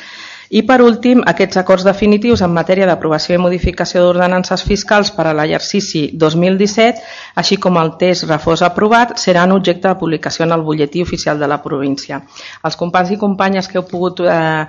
I 0.52 0.60
per 0.68 0.82
últim, 0.84 1.22
aquests 1.24 1.56
acords 1.56 1.84
definitius 1.86 2.42
en 2.44 2.50
matèria 2.52 2.84
d'aprovació 2.84 3.38
i 3.38 3.40
modificació 3.40 4.02
d'ordenances 4.04 4.60
fiscals 4.68 5.08
per 5.16 5.24
a 5.30 5.32
l'exercici 5.32 6.02
2017, 6.20 7.00
així 7.40 7.56
com 7.56 7.78
el 7.80 7.94
test 8.02 8.26
refós 8.28 8.60
aprovat, 8.66 9.14
seran 9.22 9.54
objecte 9.56 9.88
de 9.88 9.96
publicació 9.96 10.44
en 10.44 10.52
el 10.52 10.64
butlletí 10.66 11.00
oficial 11.00 11.40
de 11.40 11.48
la 11.48 11.62
província. 11.64 12.20
Els 12.68 12.76
companys 12.76 13.14
i 13.14 13.20
companyes 13.22 13.68
que 13.68 13.80
heu 13.80 13.86
pogut 13.88 14.20
eh, 14.26 14.66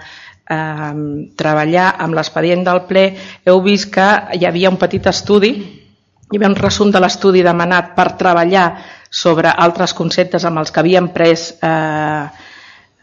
eh, 0.50 0.94
treballar 1.40 1.94
amb 2.04 2.18
l'expedient 2.18 2.66
del 2.66 2.84
ple 2.90 3.06
heu 3.46 3.62
vist 3.66 3.92
que 3.94 4.10
hi 4.38 4.46
havia 4.46 4.72
un 4.74 4.80
petit 4.82 5.08
estudi 5.12 5.54
hi 6.34 6.38
havia 6.38 6.50
un 6.50 6.58
resum 6.58 6.92
de 6.92 7.02
l'estudi 7.04 7.44
demanat 7.46 7.94
per 7.96 8.14
treballar 8.18 8.68
sobre 9.14 9.52
altres 9.52 9.94
conceptes 9.94 10.46
amb 10.50 10.64
els 10.64 10.72
que 10.74 10.82
havíem 10.82 11.12
pres 11.14 11.52
eh, 11.62 12.24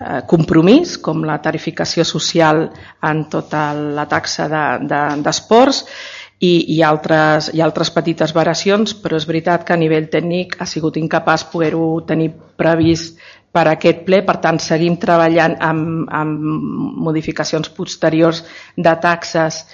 eh, 0.00 0.22
compromís, 0.26 0.96
com 0.98 1.22
la 1.22 1.38
tarificació 1.38 2.04
social 2.08 2.64
en 3.06 3.26
tota 3.30 3.68
la 3.76 4.08
taxa 4.10 4.48
d'esports, 4.50 5.84
de, 5.84 5.86
de, 5.86 6.18
i, 6.40 6.52
i, 6.74 6.80
altres, 6.82 7.52
i 7.54 7.60
altres 7.60 7.92
petites 7.94 8.32
variacions, 8.34 8.96
però 8.96 9.18
és 9.20 9.28
veritat 9.28 9.62
que 9.68 9.76
a 9.76 9.80
nivell 9.80 10.08
tècnic 10.10 10.56
ha 10.58 10.66
sigut 10.66 10.96
incapaç 10.96 11.46
poder-ho 11.52 12.00
tenir 12.08 12.32
previst 12.58 13.19
per 13.50 13.66
a 13.66 13.74
aquest 13.74 14.04
ple, 14.06 14.22
per 14.26 14.36
tant 14.42 14.60
seguim 14.62 14.96
treballant 15.02 15.56
amb, 15.64 16.06
amb 16.14 17.00
modificacions 17.06 17.70
posteriors 17.74 18.44
de 18.76 18.92
taxes 19.02 19.64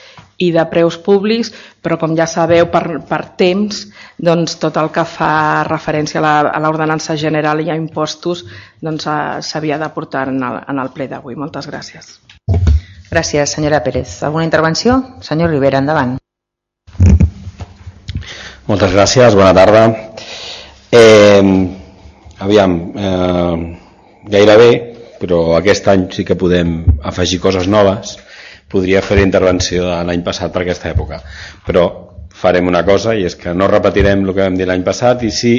i 0.40 0.50
de 0.52 0.64
preus 0.68 0.98
públics, 1.00 1.52
però 1.80 1.96
com 2.00 2.16
ja 2.16 2.26
sabeu 2.28 2.68
per, 2.72 3.00
per 3.08 3.22
temps, 3.40 3.86
doncs 4.16 4.58
tot 4.60 4.76
el 4.80 4.90
que 4.92 5.04
fa 5.08 5.64
referència 5.68 6.20
a 6.20 6.60
l'ordenança 6.60 7.16
general 7.16 7.60
i 7.64 7.70
a 7.70 7.76
impostos 7.76 8.44
doncs, 8.80 9.06
eh, 9.08 9.40
s'havia 9.40 9.80
de 9.80 9.88
portar 9.94 10.28
en 10.32 10.42
el, 10.42 10.60
en 10.68 10.82
el 10.82 10.92
ple 10.92 11.08
d'avui. 11.08 11.36
Moltes 11.36 11.68
gràcies. 11.68 12.16
Gràcies, 13.10 13.52
senyora 13.52 13.82
Pérez. 13.84 14.22
Alguna 14.26 14.44
intervenció? 14.44 14.98
Senyor 15.22 15.52
Rivera, 15.52 15.78
endavant. 15.78 16.16
Moltes 18.66 18.92
gràcies, 18.92 19.36
bona 19.38 19.54
tarda. 19.54 19.86
Eh, 20.90 21.75
aviam, 22.38 22.76
eh, 22.96 23.76
gairebé, 24.28 24.70
però 25.20 25.56
aquest 25.56 25.88
any 25.88 26.08
sí 26.12 26.24
que 26.24 26.36
podem 26.36 26.84
afegir 27.02 27.40
coses 27.40 27.68
noves. 27.68 28.16
Podria 28.68 29.02
fer 29.02 29.20
intervenció 29.22 29.86
de 29.86 30.02
l'any 30.04 30.24
passat 30.26 30.52
per 30.52 30.64
aquesta 30.64 30.90
època, 30.90 31.20
però 31.66 31.86
farem 32.36 32.66
una 32.68 32.84
cosa 32.84 33.14
i 33.16 33.24
és 33.24 33.36
que 33.38 33.54
no 33.54 33.68
repetirem 33.70 34.24
el 34.26 34.34
que 34.34 34.42
vam 34.42 34.56
dir 34.58 34.66
l'any 34.68 34.82
passat 34.84 35.22
i 35.24 35.30
sí 35.32 35.54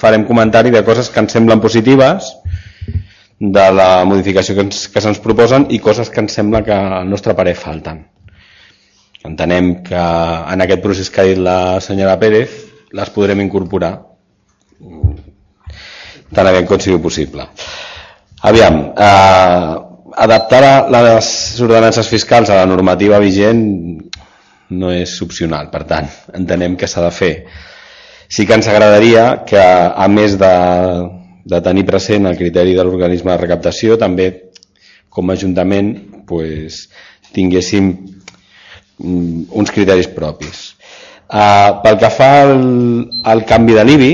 farem 0.00 0.24
comentari 0.24 0.70
de 0.72 0.82
coses 0.86 1.10
que 1.10 1.20
ens 1.20 1.34
semblen 1.36 1.60
positives 1.60 2.30
de 3.38 3.64
la 3.72 4.04
modificació 4.08 4.54
que, 4.56 4.64
ens, 4.64 4.86
que 4.88 5.02
se'ns 5.04 5.20
proposen 5.20 5.66
i 5.76 5.80
coses 5.84 6.08
que 6.08 6.22
ens 6.24 6.38
sembla 6.38 6.62
que 6.64 6.72
al 6.72 7.10
nostre 7.10 7.34
parer 7.36 7.56
falten. 7.58 8.06
Entenem 9.26 9.82
que 9.84 9.98
en 10.54 10.64
aquest 10.64 10.82
procés 10.84 11.10
que 11.10 11.20
ha 11.20 11.28
dit 11.28 11.40
la 11.42 11.80
senyora 11.84 12.16
Pérez 12.22 12.54
les 12.96 13.10
podrem 13.12 13.42
incorporar 13.44 13.92
tan 16.34 16.46
aviat 16.46 16.66
com 16.68 16.80
sigui 16.82 16.98
possible. 17.02 17.46
Aviam, 18.46 18.80
eh, 18.96 19.74
adaptar 20.16 20.88
les 20.90 21.60
ordenances 21.60 22.08
fiscals 22.08 22.50
a 22.50 22.60
la 22.60 22.66
normativa 22.66 23.18
vigent 23.18 23.62
no 24.70 24.90
és 24.90 25.12
opcional, 25.22 25.70
per 25.70 25.84
tant, 25.86 26.08
entenem 26.34 26.76
que 26.76 26.88
s'ha 26.90 27.04
de 27.04 27.12
fer. 27.14 27.32
Sí 28.28 28.46
que 28.46 28.56
ens 28.56 28.66
agradaria 28.66 29.44
que, 29.46 29.60
a 29.60 30.08
més 30.10 30.34
de, 30.40 30.54
de 31.46 31.60
tenir 31.62 31.86
present 31.86 32.26
el 32.26 32.38
criteri 32.38 32.74
de 32.74 32.84
l'organisme 32.84 33.30
de 33.32 33.42
recaptació, 33.44 33.98
també 34.00 34.30
com 35.08 35.30
a 35.30 35.36
Ajuntament 35.36 35.92
pues, 36.26 36.86
tinguéssim 37.36 37.92
mm, 37.92 39.46
uns 39.54 39.70
criteris 39.70 40.10
propis. 40.16 40.72
Uh, 41.26 41.82
pel 41.82 41.96
que 41.98 42.10
fa 42.14 42.30
al, 42.44 42.58
al 43.26 43.44
canvi 43.46 43.74
de 43.78 43.84
l'IBI, 43.86 44.10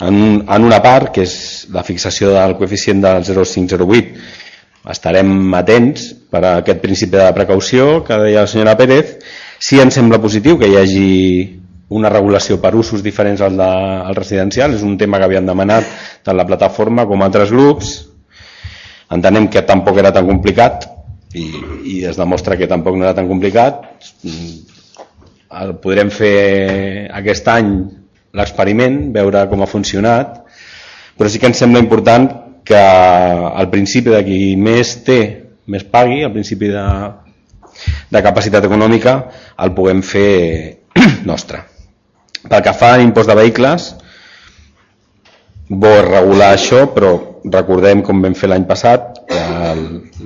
en, 0.00 0.44
en 0.48 0.64
una 0.64 0.80
part, 0.84 1.12
que 1.14 1.24
és 1.24 1.66
la 1.72 1.84
fixació 1.86 2.32
del 2.34 2.56
coeficient 2.58 3.00
del 3.04 3.24
0,508, 3.24 4.26
estarem 4.92 5.54
atents 5.58 6.10
per 6.30 6.42
a 6.44 6.56
aquest 6.60 6.82
principi 6.82 7.16
de 7.18 7.30
precaució 7.34 8.02
que 8.06 8.18
deia 8.22 8.44
la 8.44 8.50
senyora 8.50 8.76
Pérez. 8.78 9.16
Sí 9.58 9.80
ens 9.82 9.96
sembla 9.96 10.20
positiu 10.22 10.60
que 10.60 10.68
hi 10.68 10.76
hagi 10.78 11.06
una 11.96 12.10
regulació 12.10 12.58
per 12.60 12.74
usos 12.74 13.02
diferents 13.02 13.40
al, 13.40 13.56
de, 13.56 13.70
al 14.10 14.18
residencial, 14.18 14.74
és 14.74 14.82
un 14.82 14.96
tema 14.98 15.18
que 15.18 15.28
havien 15.28 15.46
demanat 15.46 15.86
tant 16.26 16.36
la 16.36 16.46
plataforma 16.46 17.06
com 17.06 17.22
altres 17.22 17.52
grups. 17.54 17.96
Entenem 19.16 19.48
que 19.48 19.62
tampoc 19.62 19.98
era 20.02 20.12
tan 20.12 20.26
complicat 20.26 20.88
i, 21.34 21.46
i 21.86 22.00
es 22.10 22.18
demostra 22.18 22.58
que 22.58 22.68
tampoc 22.70 22.98
no 22.98 23.06
era 23.06 23.14
tan 23.14 23.30
complicat. 23.30 23.84
El 25.56 25.76
podrem 25.82 26.10
fer 26.10 27.08
aquest 27.14 27.46
any 27.48 27.70
l'experiment, 28.36 28.98
veure 29.14 29.46
com 29.50 29.62
ha 29.62 29.70
funcionat, 29.70 30.42
però 31.16 31.30
sí 31.32 31.40
que 31.40 31.48
ens 31.50 31.62
sembla 31.62 31.82
important 31.82 32.28
que 32.66 32.78
al 32.78 33.70
principi 33.70 34.12
de 34.12 34.22
qui 34.26 34.40
més 34.58 34.96
té, 35.06 35.20
més 35.70 35.86
pagui, 35.86 36.22
al 36.26 36.34
principi 36.34 36.68
de, 36.72 36.84
de 38.12 38.22
capacitat 38.26 38.66
econòmica, 38.66 39.16
el 39.62 39.72
puguem 39.76 40.02
fer 40.04 40.82
nostre. 41.30 41.62
Pel 42.46 42.62
que 42.62 42.74
fa 42.76 42.92
a 42.94 42.98
l'impost 43.00 43.30
de 43.30 43.38
vehicles, 43.38 43.88
bo 45.68 45.94
regular 46.06 46.52
això, 46.54 46.84
però 46.94 47.14
recordem 47.46 48.02
com 48.06 48.22
vam 48.22 48.34
fer 48.38 48.50
l'any 48.50 48.66
passat, 48.66 49.22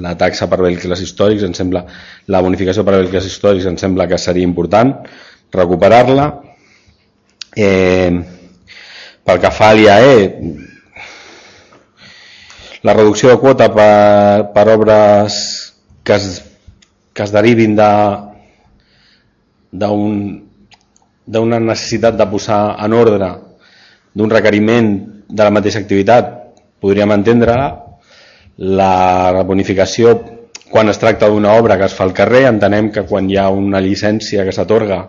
la 0.01 0.15
taxa 0.21 0.49
per 0.49 0.61
vehicles 0.61 1.01
històrics, 1.05 1.45
em 1.45 1.55
sembla, 1.57 1.85
la 2.29 2.43
bonificació 2.45 2.85
per 2.85 2.99
vehicles 2.99 3.29
històrics 3.29 3.69
em 3.69 3.77
sembla 3.81 4.09
que 4.09 4.19
seria 4.21 4.49
important 4.49 4.95
recuperar-la, 5.53 6.29
Eh, 7.57 8.11
pel 9.25 9.41
que 9.43 9.51
fa 9.51 9.71
a 9.71 9.75
l'IAE, 9.75 10.17
la 12.83 12.95
reducció 12.95 13.31
de 13.31 13.39
quota 13.43 13.69
per, 13.75 14.53
per 14.55 14.67
obres 14.73 15.37
que 16.05 16.17
es, 16.17 16.43
que 17.13 17.27
es 17.27 17.33
derivin 17.35 17.77
de 17.77 17.91
d'una 21.31 21.61
necessitat 21.63 22.17
de 22.19 22.27
posar 22.27 22.63
en 22.83 22.95
ordre 22.97 23.29
d'un 24.17 24.33
requeriment 24.33 24.89
de 25.29 25.45
la 25.45 25.53
mateixa 25.55 25.79
activitat 25.79 26.33
podríem 26.83 27.13
entendre 27.15 27.55
la 28.57 29.43
bonificació 29.47 30.17
quan 30.71 30.89
es 30.91 30.99
tracta 30.99 31.29
d'una 31.29 31.55
obra 31.59 31.77
que 31.79 31.87
es 31.87 31.95
fa 31.95 32.05
al 32.07 32.15
carrer. 32.15 32.47
Entenem 32.49 32.91
que 32.95 33.05
quan 33.07 33.29
hi 33.31 33.37
ha 33.37 33.49
una 33.51 33.81
llicència 33.83 34.45
que 34.47 34.55
s'atorga 34.55 35.05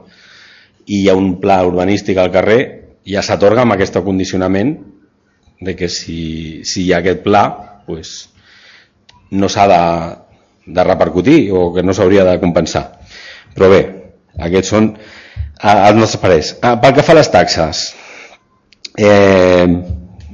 i 0.85 1.03
hi 1.03 1.09
ha 1.09 1.15
un 1.17 1.35
pla 1.41 1.61
urbanístic 1.65 2.17
al 2.17 2.31
carrer, 2.33 2.61
ja 3.07 3.23
s'atorga 3.25 3.65
amb 3.65 3.75
aquest 3.75 3.97
condicionament 4.05 4.75
de 5.61 5.75
que 5.77 5.89
si, 5.89 6.61
si 6.65 6.85
hi 6.85 6.93
ha 6.93 7.01
aquest 7.01 7.21
pla 7.25 7.43
pues, 7.85 8.29
no 9.31 9.49
s'ha 9.49 9.67
de, 9.69 9.81
de 10.73 10.83
repercutir 10.83 11.51
o 11.53 11.69
que 11.73 11.83
no 11.83 11.93
s'hauria 11.93 12.25
de 12.27 12.37
compensar. 12.41 12.85
Però 13.55 13.69
bé, 13.71 13.81
aquests 14.39 14.73
són 14.73 14.91
els 15.61 15.97
nostres 15.97 16.21
parers. 16.21 16.53
Ah, 16.61 16.77
pel 16.81 16.95
que 16.97 17.05
fa 17.05 17.13
a 17.13 17.19
les 17.19 17.29
taxes, 17.31 17.83
eh, 18.97 19.67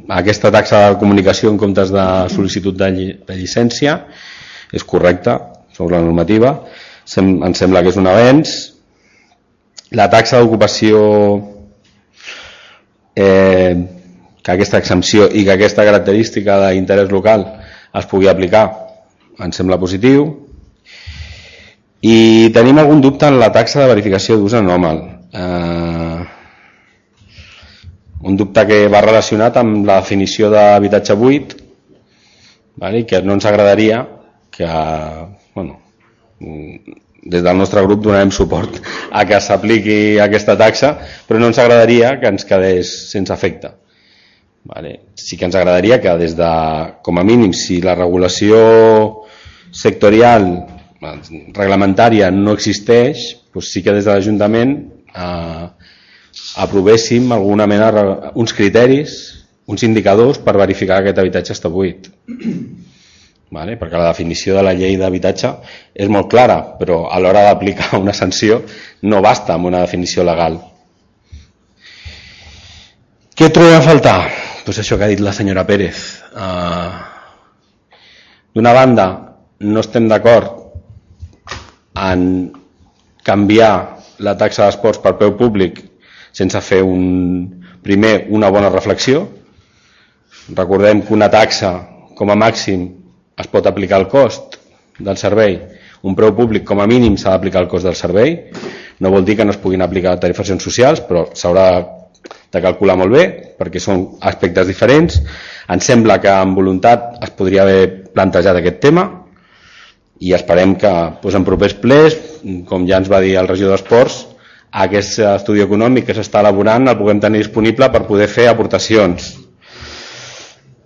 aquesta 0.08 0.52
taxa 0.54 0.84
de 0.88 1.00
comunicació 1.02 1.52
en 1.52 1.60
comptes 1.60 1.92
de 1.92 2.08
sol·licitud 2.32 2.78
de, 2.80 2.92
lli 2.94 3.08
de 3.28 3.36
llicència 3.36 4.00
és 4.72 4.84
correcta 4.88 5.40
sobre 5.76 5.98
la 5.98 6.06
normativa, 6.06 6.56
Sem 7.08 7.38
em 7.48 7.54
sembla 7.56 7.80
que 7.84 7.94
és 7.94 7.98
un 8.00 8.10
avenç. 8.12 8.54
La 9.96 10.10
taxa 10.12 10.42
d'ocupació 10.42 11.00
eh, 13.16 13.76
que 14.44 14.52
aquesta 14.52 14.80
exempció 14.80 15.30
i 15.32 15.46
que 15.46 15.54
aquesta 15.56 15.86
característica 15.88 16.58
d'interès 16.66 17.10
local 17.12 17.46
es 17.98 18.06
pugui 18.10 18.30
aplicar 18.32 18.66
em 19.44 19.54
sembla 19.56 19.80
positiu 19.80 20.28
i 22.06 22.50
tenim 22.56 22.78
algun 22.80 23.02
dubte 23.02 23.28
en 23.28 23.40
la 23.42 23.50
taxa 23.56 23.82
de 23.82 23.90
verificació 23.92 24.38
d'ús 24.38 24.58
anòmal 24.60 25.02
eh, 25.34 26.22
un 28.28 28.38
dubte 28.38 28.66
que 28.70 28.80
va 28.92 29.02
relacionat 29.06 29.58
amb 29.62 29.86
la 29.88 30.00
definició 30.02 30.52
d'habitatge 30.54 31.18
buit 31.18 31.58
vale? 32.76 33.06
que 33.06 33.22
no 33.22 33.34
ens 33.38 33.46
agradaria 33.46 34.06
que 34.52 34.70
bueno, 35.56 35.80
des 37.24 37.44
del 37.44 37.58
nostre 37.58 37.82
grup 37.84 38.04
donarem 38.04 38.32
suport 38.32 38.80
a 39.12 39.26
que 39.26 39.40
s'apliqui 39.42 40.20
aquesta 40.24 40.58
taxa, 40.58 40.94
però 41.28 41.40
no 41.40 41.50
ens 41.52 41.60
agradaria 41.60 42.18
que 42.22 42.30
ens 42.32 42.46
quedés 42.46 42.94
sense 43.12 43.34
efecte. 43.34 43.74
Vale. 44.68 45.00
Sí 45.16 45.38
que 45.38 45.48
ens 45.48 45.56
agradaria 45.56 46.02
que 46.02 46.14
des 46.20 46.36
de, 46.36 46.52
com 47.04 47.20
a 47.20 47.24
mínim, 47.24 47.54
si 47.56 47.80
la 47.82 47.96
regulació 47.96 48.58
sectorial 49.72 50.48
reglamentària 51.56 52.30
no 52.34 52.56
existeix, 52.58 53.30
doncs 53.54 53.72
sí 53.74 53.84
que 53.86 53.94
des 53.96 54.06
de 54.06 54.12
l'Ajuntament 54.12 54.74
eh, 55.14 55.66
aprovéssim 56.64 57.32
alguna 57.32 57.68
mena, 57.70 57.92
uns 58.36 58.54
criteris, 58.54 59.18
uns 59.68 59.84
indicadors 59.84 60.40
per 60.44 60.58
verificar 60.58 61.02
que 61.02 61.12
aquest 61.12 61.24
habitatge 61.24 61.56
està 61.56 61.72
buit. 61.72 62.12
Vale? 63.52 63.78
Perquè 63.80 63.96
la 63.96 64.10
definició 64.12 64.58
de 64.58 64.64
la 64.66 64.74
llei 64.76 64.98
d'habitatge 65.00 65.52
és 65.96 66.10
molt 66.12 66.28
clara, 66.32 66.58
però 66.80 67.06
a 67.08 67.20
l'hora 67.24 67.46
d'aplicar 67.48 67.96
una 68.04 68.16
sanció 68.16 68.62
no 69.04 69.22
basta 69.24 69.56
amb 69.56 69.70
una 69.70 69.84
definició 69.86 70.26
legal. 70.28 70.60
Què 73.38 73.52
trobem 73.54 73.78
a 73.78 73.86
faltar? 73.86 74.20
Pues 74.66 74.82
això 74.82 74.98
que 74.98 75.06
ha 75.06 75.14
dit 75.14 75.22
la 75.24 75.32
senyora 75.32 75.64
Pérez. 75.68 76.00
Uh, 76.34 77.16
D'una 78.58 78.74
banda, 78.74 79.06
no 79.62 79.82
estem 79.84 80.08
d'acord 80.10 80.56
en 81.94 82.22
canviar 83.22 83.74
la 84.26 84.34
taxa 84.40 84.66
d'esports 84.66 84.98
per 85.04 85.14
peu 85.20 85.36
públic 85.38 85.84
sense 86.34 86.58
fer 86.66 86.80
un, 86.82 87.04
primer 87.86 88.28
una 88.34 88.50
bona 88.50 88.72
reflexió. 88.74 89.28
Recordem 90.58 91.04
que 91.06 91.14
una 91.14 91.30
taxa 91.30 91.72
com 92.18 92.34
a 92.34 92.40
màxim 92.40 92.88
es 93.38 93.50
pot 93.52 93.68
aplicar 93.70 94.00
el 94.02 94.08
cost 94.12 94.58
del 95.00 95.18
servei. 95.18 95.60
Un 96.08 96.16
preu 96.18 96.34
públic 96.38 96.66
com 96.66 96.82
a 96.82 96.88
mínim 96.90 97.18
s'ha 97.18 97.36
d'aplicar 97.36 97.64
el 97.64 97.70
cost 97.72 97.86
del 97.86 97.98
servei. 97.98 98.36
No 99.00 99.12
vol 99.14 99.26
dir 99.26 99.38
que 99.38 99.46
no 99.46 99.54
es 99.54 99.62
puguin 99.62 99.84
aplicar 99.86 100.18
tarifacions 100.20 100.64
socials, 100.64 101.04
però 101.06 101.28
s'haurà 101.38 101.68
de 102.54 102.62
calcular 102.64 102.96
molt 102.98 103.14
bé 103.14 103.26
perquè 103.60 103.82
són 103.84 104.06
aspectes 104.26 104.68
diferents. 104.70 105.20
Ens 105.70 105.86
sembla 105.86 106.20
que 106.24 106.32
amb 106.32 106.58
voluntat 106.58 107.18
es 107.24 107.34
podria 107.38 107.64
haver 107.66 108.10
plantejat 108.14 108.62
aquest 108.62 108.80
tema 108.84 109.06
i 110.20 110.34
esperem 110.34 110.74
que 110.82 110.94
doncs, 111.22 111.36
en 111.38 111.46
propers 111.46 111.76
plers, 111.78 112.18
com 112.66 112.88
ja 112.90 112.98
ens 113.02 113.12
va 113.12 113.22
dir 113.22 113.36
el 113.38 113.50
regidor 113.50 113.76
d'Esports, 113.76 114.24
aquest 114.86 115.20
estudi 115.22 115.62
econòmic 115.64 116.08
que 116.08 116.16
s'està 116.18 116.42
elaborant 116.42 116.90
el 116.90 116.98
puguem 116.98 117.22
tenir 117.24 117.44
disponible 117.44 117.90
per 117.94 118.08
poder 118.10 118.28
fer 118.32 118.48
aportacions 118.50 119.37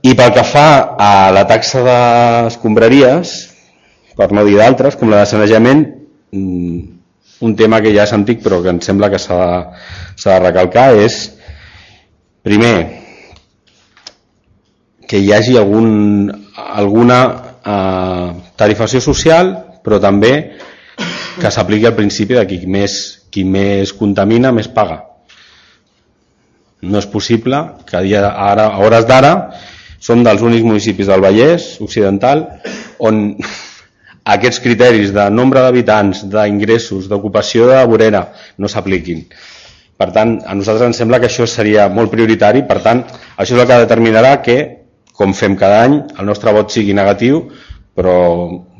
i 0.02 0.16
pel 0.18 0.32
que 0.34 0.44
fa 0.48 0.68
a 0.98 1.12
la 1.34 1.44
taxa 1.50 1.84
d'escombraries, 1.86 3.34
per 4.18 4.32
no 4.34 4.46
dir 4.48 4.58
d'altres, 4.58 4.98
com 4.98 5.12
la 5.12 5.22
de 5.22 5.30
sanejament, 5.30 5.84
mm, 6.34 6.80
un 7.46 7.56
tema 7.58 7.82
que 7.82 7.94
ja 7.94 8.06
és 8.08 8.14
antic 8.14 8.42
però 8.42 8.62
que 8.62 8.70
em 8.70 8.82
sembla 8.82 9.10
que 9.10 9.20
s'ha 9.22 9.38
de, 9.38 10.24
de 10.24 10.40
recalcar 10.40 10.92
és, 10.98 11.20
primer, 12.42 12.76
que 15.08 15.20
hi 15.20 15.32
hagi 15.34 15.58
algun, 15.58 16.32
alguna 16.56 17.20
eh, 17.66 18.28
tarifació 18.58 19.02
social, 19.02 19.54
però 19.84 20.00
també 20.02 20.34
que 21.42 21.52
s'apliqui 21.52 21.90
el 21.90 21.98
principi 21.98 22.38
de 22.38 22.46
qui 22.48 22.62
més, 22.66 22.98
qui 23.30 23.44
més 23.44 23.94
contamina, 23.98 24.54
més 24.54 24.70
paga. 24.70 25.02
No 26.82 26.98
és 26.98 27.06
possible 27.06 27.60
que 27.86 28.02
ara, 28.18 28.66
a 28.66 28.82
hores 28.82 29.06
d'ara 29.06 29.34
som 30.02 30.24
dels 30.26 30.42
únics 30.42 30.66
municipis 30.66 31.08
del 31.08 31.22
Vallès 31.22 31.76
Occidental 31.86 32.48
on 33.00 33.38
aquests 34.34 34.62
criteris 34.62 35.14
de 35.14 35.30
nombre 35.34 35.62
d'habitants, 35.64 36.26
d'ingressos, 36.30 37.08
d'ocupació 37.10 37.70
de 37.70 37.80
vorera 37.90 38.28
no 38.58 38.70
s'apliquin. 38.70 39.26
Per 40.02 40.10
tant, 40.14 40.40
a 40.46 40.56
nosaltres 40.58 40.90
ens 40.90 41.02
sembla 41.02 41.20
que 41.22 41.30
això 41.30 41.46
seria 41.46 41.88
molt 41.90 42.10
prioritari, 42.14 42.64
per 42.66 42.80
tant, 42.82 43.04
això 43.38 43.54
és 43.56 43.62
el 43.62 43.68
que 43.70 43.82
determinarà 43.84 44.40
que, 44.46 44.58
com 45.18 45.36
fem 45.38 45.58
cada 45.58 45.84
any, 45.86 46.00
el 46.18 46.26
nostre 46.26 46.54
vot 46.56 46.74
sigui 46.74 46.96
negatiu, 46.98 47.44
però 47.98 48.16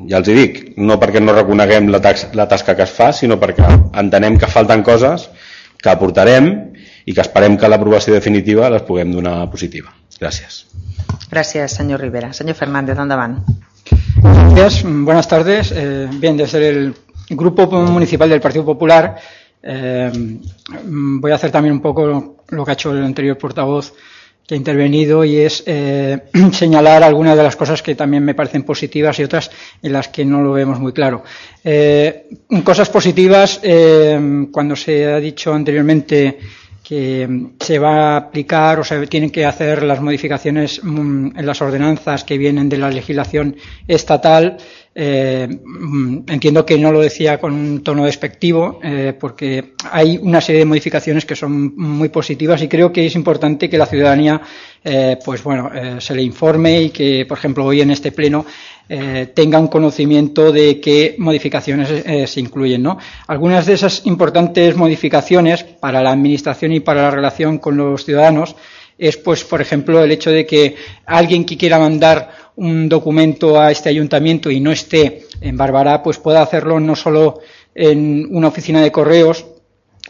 ja 0.10 0.22
els 0.22 0.30
hi 0.32 0.38
dic, 0.38 0.60
no 0.82 0.98
perquè 1.02 1.22
no 1.22 1.36
reconeguem 1.38 1.92
la, 1.94 2.02
tax, 2.02 2.32
la 2.38 2.48
tasca 2.50 2.78
que 2.78 2.88
es 2.88 2.94
fa, 2.96 3.12
sinó 3.14 3.38
perquè 3.42 3.70
entenem 4.02 4.40
que 4.42 4.50
falten 4.50 4.86
coses 4.88 5.30
que 5.82 5.94
aportarem 5.94 6.54
i 7.06 7.14
que 7.14 7.22
esperem 7.22 7.58
que 7.58 7.70
l'aprovació 7.70 8.18
definitiva 8.18 8.72
les 8.74 8.86
puguem 8.88 9.14
donar 9.14 9.44
positiva. 9.52 10.01
Gràcies. 10.22 10.68
Gracias, 11.32 11.74
señor 11.74 12.00
Rivera. 12.00 12.32
Señor 12.32 12.56
Fernández, 12.56 12.96
van. 12.96 13.44
Gracias, 14.22 14.84
buenas 14.84 15.28
tardes. 15.28 15.74
Eh, 15.76 16.08
bien, 16.12 16.38
desde 16.38 16.70
el 16.70 16.94
Grupo 17.32 17.66
Municipal 17.68 18.30
del 18.30 18.40
Partido 18.40 18.64
Popular 18.64 19.16
eh, 19.64 20.12
voy 20.84 21.32
a 21.32 21.36
hacer 21.36 21.50
también 21.50 21.74
un 21.74 21.82
poco 21.82 22.36
lo 22.50 22.66
que 22.66 22.72
ha 22.72 22.74
hecho 22.74 22.92
el 22.92 23.04
anterior 23.04 23.36
portavoz 23.38 23.94
que 24.46 24.54
ha 24.54 24.58
intervenido 24.58 25.24
y 25.24 25.38
es 25.38 25.64
eh, 25.66 26.20
señalar 26.52 27.02
algunas 27.02 27.36
de 27.36 27.44
las 27.44 27.56
cosas 27.56 27.82
que 27.82 27.96
también 27.96 28.24
me 28.24 28.36
parecen 28.36 28.62
positivas 28.62 29.18
y 29.18 29.24
otras 29.24 29.50
en 29.82 29.94
las 29.94 30.10
que 30.10 30.24
no 30.24 30.44
lo 30.44 30.52
vemos 30.52 30.80
muy 30.80 30.94
claro. 30.94 31.24
cosas 32.64 32.90
positivas, 32.90 33.60
cuando 34.52 34.76
se 34.76 35.06
ha 35.08 35.20
dicho 35.20 35.52
anteriormente 35.52 36.38
que 36.92 37.26
se 37.62 37.80
va 37.80 38.16
a 38.16 38.18
aplicar 38.18 38.78
o 38.78 38.84
se 38.84 39.08
tienen 39.08 39.30
que 39.30 39.46
hacer 39.46 39.82
las 39.82 40.02
modificaciones 40.02 40.84
mm, 40.84 41.40
en 41.40 41.46
las 41.46 41.62
ordenanzas 41.62 42.26
que 42.26 42.38
vienen 42.38 42.68
de 42.68 42.76
la 42.76 42.90
legislación 42.90 43.56
estatal. 43.88 44.58
Eh, 44.94 45.48
entiendo 46.28 46.66
que 46.66 46.78
no 46.78 46.92
lo 46.92 47.00
decía 47.00 47.40
con 47.40 47.54
un 47.54 47.82
tono 47.82 48.06
despectivo, 48.06 48.80
eh, 48.84 49.14
porque 49.18 49.74
hay 49.90 50.20
una 50.22 50.42
serie 50.42 50.60
de 50.60 50.66
modificaciones 50.66 51.26
que 51.26 51.36
son 51.36 51.74
muy 51.78 52.10
positivas 52.10 52.62
y 52.62 52.68
creo 52.68 52.92
que 52.92 53.06
es 53.06 53.16
importante 53.16 53.70
que 53.70 53.78
la 53.78 53.86
ciudadanía, 53.86 54.42
eh, 54.84 55.18
pues 55.24 55.44
bueno, 55.44 55.70
se 56.00 56.14
le 56.14 56.22
informe 56.22 56.82
y 56.82 56.90
que, 56.90 57.26
por 57.26 57.38
ejemplo, 57.38 57.66
hoy 57.66 57.80
en 57.80 57.92
este 57.92 58.12
pleno 58.12 58.46
eh, 58.90 59.32
tengan 59.34 59.68
conocimiento 59.68 60.52
de 60.52 60.82
qué 60.82 61.16
modificaciones 61.18 62.30
se 62.30 62.40
incluyen. 62.42 62.84
¿no? 62.84 62.98
Algunas 63.28 63.66
de 63.66 63.74
esas 63.74 64.06
importantes 64.06 64.76
modificaciones 64.76 65.64
para 65.64 66.04
la 66.04 66.12
Administración 66.12 66.74
y 66.74 66.82
para 66.82 67.04
la 67.04 67.12
relación 67.12 67.60
con 67.60 67.78
los 67.78 68.04
ciudadanos 68.04 68.58
es, 69.02 69.18
pues, 69.18 69.44
por 69.44 69.62
ejemplo, 69.62 70.04
el 70.04 70.12
hecho 70.12 70.30
de 70.30 70.46
que 70.46 70.76
alguien 71.08 71.44
que 71.44 71.58
quiera 71.58 71.80
mandar 71.80 72.30
un 72.56 72.90
documento 72.90 73.60
a 73.60 73.72
este 73.72 73.90
ayuntamiento 73.90 74.50
y 74.52 74.60
no 74.60 74.72
esté 74.72 75.26
en 75.40 75.58
Barbará, 75.58 76.04
pues 76.04 76.18
pueda 76.18 76.42
hacerlo 76.42 76.80
no 76.80 76.96
solo 76.96 77.40
en 77.74 78.28
una 78.32 78.50
oficina 78.50 78.82
de 78.82 78.92
correos, 78.92 79.46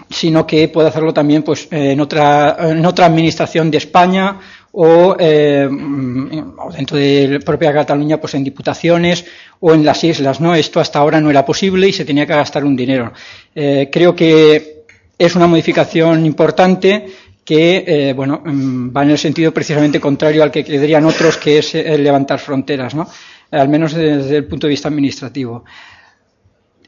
sino 0.09 0.47
que 0.47 0.67
pueda 0.67 0.89
hacerlo 0.89 1.13
también 1.13 1.43
pues, 1.43 1.67
en, 1.71 1.99
otra, 1.99 2.57
en 2.59 2.85
otra 2.85 3.05
administración 3.05 3.69
de 3.69 3.77
España 3.77 4.39
o, 4.71 5.15
eh, 5.19 5.67
o, 5.67 6.71
dentro 6.71 6.97
de 6.97 7.27
la 7.27 7.39
propia 7.39 7.73
Cataluña 7.73 8.19
pues 8.19 8.33
en 8.35 8.43
diputaciones 8.43 9.25
o 9.59 9.73
en 9.73 9.85
las 9.85 10.03
islas. 10.03 10.39
¿no? 10.39 10.55
Esto 10.55 10.79
hasta 10.79 10.99
ahora 10.99 11.19
no 11.19 11.29
era 11.29 11.45
posible 11.45 11.87
y 11.87 11.93
se 11.93 12.05
tenía 12.05 12.25
que 12.25 12.33
gastar 12.33 12.63
un 12.63 12.75
dinero. 12.75 13.11
Eh, 13.53 13.89
creo 13.91 14.15
que 14.15 14.85
es 15.17 15.35
una 15.35 15.47
modificación 15.47 16.25
importante 16.25 17.05
que 17.51 17.83
eh, 17.85 18.13
bueno, 18.13 18.41
mm, 18.45 18.95
va 18.95 19.03
en 19.03 19.09
el 19.09 19.17
sentido 19.17 19.53
precisamente 19.53 19.99
contrario 19.99 20.41
al 20.41 20.49
que 20.49 20.63
quedarían 20.63 21.03
otros, 21.03 21.35
que 21.35 21.57
es 21.57 21.75
el 21.75 22.01
levantar 22.01 22.39
fronteras, 22.39 22.95
¿no? 22.95 23.05
al 23.51 23.67
menos 23.67 23.93
desde 23.93 24.37
el 24.37 24.45
punto 24.45 24.67
de 24.67 24.71
vista 24.71 24.87
administrativo. 24.87 25.65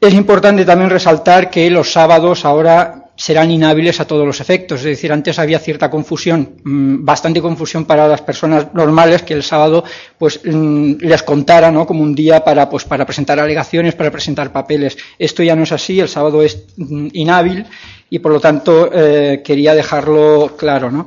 Es 0.00 0.14
importante 0.14 0.64
también 0.64 0.88
resaltar 0.88 1.50
que 1.50 1.68
los 1.68 1.92
sábados 1.92 2.46
ahora 2.46 3.10
serán 3.14 3.50
inhábiles 3.50 4.00
a 4.00 4.06
todos 4.06 4.26
los 4.26 4.40
efectos. 4.40 4.80
Es 4.80 4.86
decir, 4.86 5.12
antes 5.12 5.38
había 5.38 5.58
cierta 5.58 5.90
confusión, 5.90 6.56
mm, 6.64 7.04
bastante 7.04 7.42
confusión 7.42 7.84
para 7.84 8.08
las 8.08 8.22
personas 8.22 8.72
normales 8.72 9.22
que 9.22 9.34
el 9.34 9.42
sábado 9.42 9.84
pues 10.16 10.40
mm, 10.42 10.94
les 11.00 11.22
contara, 11.22 11.70
¿no? 11.70 11.86
Como 11.86 12.02
un 12.02 12.14
día 12.14 12.42
para 12.42 12.70
pues 12.70 12.84
para 12.84 13.04
presentar 13.04 13.38
alegaciones, 13.38 13.94
para 13.94 14.10
presentar 14.10 14.50
papeles. 14.50 14.96
Esto 15.18 15.42
ya 15.42 15.54
no 15.54 15.64
es 15.64 15.72
así. 15.72 16.00
El 16.00 16.08
sábado 16.08 16.42
es 16.42 16.64
inhábil 17.12 17.66
y 18.10 18.18
por 18.18 18.32
lo 18.32 18.40
tanto 18.40 18.90
eh, 18.92 19.42
quería 19.44 19.74
dejarlo 19.74 20.54
claro, 20.56 20.90
¿no? 20.90 21.06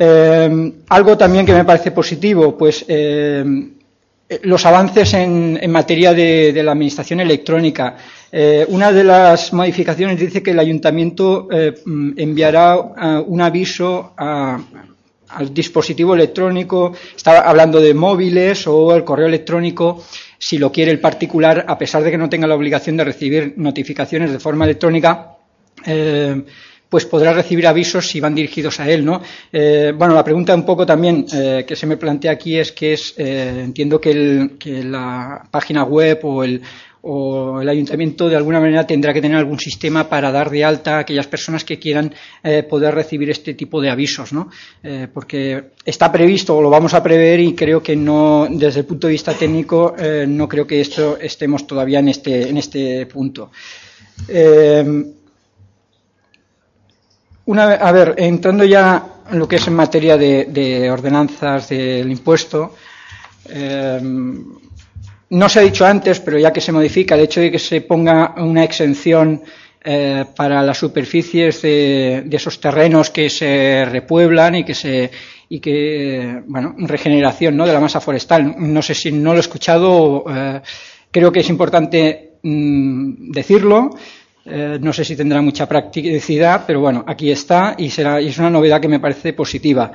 Eh, 0.00 0.72
algo 0.88 1.18
también 1.18 1.44
que 1.44 1.52
me 1.52 1.64
parece 1.64 1.90
positivo, 1.90 2.56
pues 2.56 2.84
eh, 2.88 3.44
los 4.42 4.64
avances 4.64 5.14
en, 5.14 5.70
materia 5.70 6.12
de, 6.14 6.62
la 6.62 6.72
administración 6.72 7.20
electrónica. 7.20 7.96
Una 8.68 8.92
de 8.92 9.04
las 9.04 9.54
modificaciones 9.54 10.20
dice 10.20 10.42
que 10.42 10.50
el 10.50 10.58
ayuntamiento 10.58 11.48
enviará 11.50 12.78
un 13.26 13.40
aviso 13.40 14.12
al 14.18 15.54
dispositivo 15.54 16.14
electrónico, 16.14 16.92
estaba 17.16 17.38
hablando 17.38 17.80
de 17.80 17.94
móviles 17.94 18.66
o 18.66 18.94
el 18.94 19.02
correo 19.02 19.28
electrónico, 19.28 20.04
si 20.38 20.58
lo 20.58 20.70
quiere 20.70 20.90
el 20.90 21.00
particular, 21.00 21.64
a 21.66 21.78
pesar 21.78 22.02
de 22.02 22.10
que 22.10 22.18
no 22.18 22.28
tenga 22.28 22.46
la 22.46 22.54
obligación 22.54 22.98
de 22.98 23.04
recibir 23.04 23.54
notificaciones 23.56 24.30
de 24.30 24.38
forma 24.38 24.66
electrónica, 24.66 25.37
pues 26.88 27.04
podrá 27.04 27.32
recibir 27.32 27.66
avisos 27.66 28.08
si 28.08 28.20
van 28.20 28.34
dirigidos 28.34 28.80
a 28.80 28.90
él, 28.90 29.04
¿no? 29.04 29.20
Eh, 29.52 29.92
bueno, 29.96 30.14
la 30.14 30.24
pregunta 30.24 30.54
un 30.54 30.64
poco 30.64 30.86
también 30.86 31.26
eh, 31.32 31.64
que 31.66 31.76
se 31.76 31.86
me 31.86 31.96
plantea 31.96 32.32
aquí 32.32 32.56
es 32.56 32.72
que 32.72 32.94
es, 32.94 33.14
eh, 33.18 33.62
entiendo 33.64 34.00
que, 34.00 34.08
la 34.68 35.46
página 35.50 35.84
web 35.84 36.20
o 36.22 36.44
el, 36.44 36.62
o 37.02 37.60
el 37.60 37.68
ayuntamiento 37.68 38.28
de 38.28 38.36
alguna 38.36 38.60
manera 38.60 38.86
tendrá 38.86 39.12
que 39.12 39.20
tener 39.20 39.36
algún 39.36 39.58
sistema 39.58 40.08
para 40.08 40.30
dar 40.30 40.50
de 40.50 40.64
alta 40.64 40.96
a 40.96 40.98
aquellas 41.00 41.26
personas 41.26 41.64
que 41.64 41.78
quieran 41.78 42.14
poder 42.68 42.94
recibir 42.94 43.30
este 43.30 43.54
tipo 43.54 43.80
de 43.80 43.90
avisos, 43.90 44.32
¿no? 44.32 44.50
porque 45.12 45.72
está 45.84 46.10
previsto 46.12 46.56
o 46.56 46.62
lo 46.62 46.70
vamos 46.70 46.94
a 46.94 47.02
prever 47.02 47.40
y 47.40 47.54
creo 47.54 47.82
que 47.82 47.96
no, 47.96 48.46
desde 48.50 48.80
el 48.80 48.86
punto 48.86 49.06
de 49.06 49.12
vista 49.12 49.34
técnico, 49.34 49.94
no 50.26 50.48
creo 50.48 50.66
que 50.66 50.80
esto 50.80 51.18
estemos 51.20 51.66
todavía 51.66 51.98
en 52.00 52.08
este, 52.08 52.48
en 52.48 52.56
este 52.56 53.06
punto. 53.06 53.50
Una, 57.48 57.72
a 57.72 57.92
ver, 57.92 58.14
entrando 58.18 58.62
ya 58.62 59.22
en 59.32 59.38
lo 59.38 59.48
que 59.48 59.56
es 59.56 59.66
en 59.66 59.72
materia 59.72 60.18
de, 60.18 60.90
ordenanzas 60.92 61.70
del 61.70 62.10
impuesto, 62.10 62.74
eh, 63.48 63.98
no 65.30 65.48
se 65.48 65.58
ha 65.58 65.62
dicho 65.62 65.86
antes, 65.86 66.20
pero 66.20 66.38
ya 66.38 66.52
que 66.52 66.60
se 66.60 66.72
modifica, 66.72 67.14
el 67.14 67.22
hecho 67.22 67.40
de 67.40 67.50
que 67.50 67.58
se 67.58 67.80
ponga 67.80 68.34
una 68.36 68.64
exención 68.64 69.42
eh, 69.82 70.26
para 70.36 70.60
las 70.60 70.76
superficies 70.76 71.62
de, 71.62 72.28
esos 72.30 72.60
terrenos 72.60 73.08
que 73.08 73.30
se 73.30 73.82
repueblan 73.86 74.56
y 74.56 74.64
que 74.64 74.74
se 74.74 75.10
y 75.48 75.58
que 75.60 76.42
bueno 76.46 76.74
regeneración 76.76 77.56
¿no? 77.56 77.66
de 77.66 77.72
la 77.72 77.80
masa 77.80 77.98
forestal. 77.98 78.56
No 78.58 78.82
sé 78.82 78.94
si 78.94 79.10
no 79.10 79.32
lo 79.32 79.38
he 79.38 79.40
escuchado, 79.40 80.22
eh, 80.28 80.60
creo 81.10 81.32
que 81.32 81.40
es 81.40 81.48
importante 81.48 82.32
mm, 82.42 83.30
decirlo. 83.30 83.88
Eh, 84.50 84.78
no 84.80 84.92
sé 84.92 85.04
si 85.04 85.14
tendrá 85.14 85.42
mucha 85.42 85.68
practicidad, 85.68 86.64
pero 86.66 86.80
bueno, 86.80 87.04
aquí 87.06 87.30
está 87.30 87.74
y, 87.76 87.90
será, 87.90 88.20
y 88.20 88.28
es 88.28 88.38
una 88.38 88.48
novedad 88.48 88.80
que 88.80 88.88
me 88.88 88.98
parece 88.98 89.34
positiva. 89.34 89.92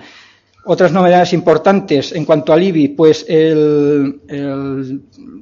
Otras 0.66 0.92
novedades 0.92 1.34
importantes 1.34 2.14
en 2.14 2.24
cuanto 2.24 2.54
al 2.54 2.64
IBI, 2.64 2.90
pues 2.90 3.26
el, 3.28 4.22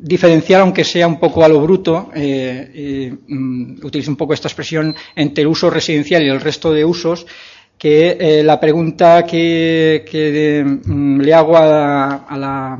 diferenciar, 0.02 0.62
aunque 0.62 0.84
sea 0.84 1.08
un 1.08 1.20
poco 1.20 1.44
a 1.44 1.50
lo 1.50 1.62
bruto, 1.62 2.10
eh, 2.16 3.14
mm, 3.28 3.86
utilizo 3.86 4.12
un 4.12 4.18
poco 4.18 4.34
esta 4.34 4.48
expresión 4.48 4.96
entre 5.16 5.44
el 5.44 5.48
uso 5.48 5.70
residencial 5.70 6.24
y 6.24 6.30
el 6.30 6.42
resto 6.42 6.74
de 6.74 6.86
usos, 6.86 7.28
que 7.78 8.18
eh, 8.20 8.44
la 8.44 8.60
pregunta 8.60 9.26
que, 9.26 10.64
mm, 10.86 11.20
le 11.20 11.34
hago 11.34 11.58
a, 11.58 12.26
la 12.38 12.80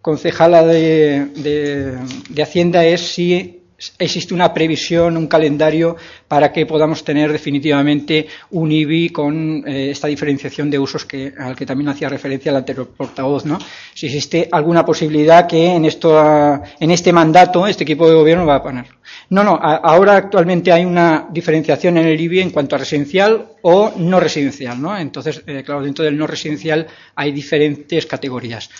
concejala 0.00 0.64
de 0.64 1.98
Hacienda 2.42 2.84
es 2.84 3.00
si 3.02 3.59
existe 3.98 4.34
una 4.34 4.52
previsión, 4.52 5.16
un 5.16 5.26
calendario 5.26 5.96
para 6.28 6.52
que 6.52 6.66
podamos 6.66 7.02
tener 7.02 7.32
definitivamente 7.32 8.26
un 8.50 8.70
IBI 8.70 9.10
con 9.10 9.64
eh, 9.66 9.90
esta 9.90 10.08
diferenciación 10.08 10.70
de 10.70 10.78
usos 10.78 11.04
que, 11.04 11.32
al 11.38 11.56
que 11.56 11.66
también 11.66 11.88
hacía 11.88 12.08
referencia 12.08 12.50
el 12.50 12.56
anterior 12.56 12.88
portavoz, 12.88 13.44
¿no? 13.44 13.58
Si 13.94 14.06
existe 14.06 14.48
alguna 14.52 14.84
posibilidad 14.84 15.46
que 15.46 15.74
en 15.74 15.84
esto, 15.84 16.62
en 16.78 16.90
este 16.90 17.12
mandato, 17.12 17.66
este 17.66 17.84
equipo 17.84 18.08
de 18.08 18.14
gobierno 18.14 18.46
va 18.46 18.56
a 18.56 18.62
poner. 18.62 18.86
No, 19.30 19.44
no, 19.44 19.58
ahora 19.60 20.16
actualmente 20.16 20.72
hay 20.72 20.84
una 20.84 21.28
diferenciación 21.30 21.96
en 21.98 22.06
el 22.06 22.20
IBI 22.20 22.40
en 22.40 22.50
cuanto 22.50 22.76
a 22.76 22.78
residencial 22.78 23.48
o 23.62 23.92
no 23.96 24.20
residencial, 24.20 24.80
¿no? 24.80 24.96
Entonces, 24.96 25.42
eh, 25.46 25.62
claro, 25.64 25.82
dentro 25.82 26.04
del 26.04 26.16
no 26.16 26.26
residencial 26.26 26.86
hay 27.14 27.32
diferentes 27.32 28.06
categorías. 28.06 28.70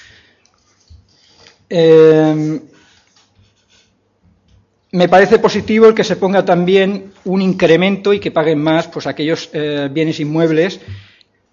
Eh, 1.68 2.60
me 4.92 5.08
parece 5.08 5.38
positivo 5.38 5.86
el 5.86 5.94
que 5.94 6.04
se 6.04 6.16
ponga 6.16 6.44
también 6.44 7.12
un 7.24 7.42
incremento 7.42 8.12
y 8.12 8.20
que 8.20 8.30
paguen 8.30 8.60
más 8.60 8.88
pues 8.88 9.06
aquellos 9.06 9.50
eh, 9.52 9.88
bienes 9.90 10.18
inmuebles 10.20 10.80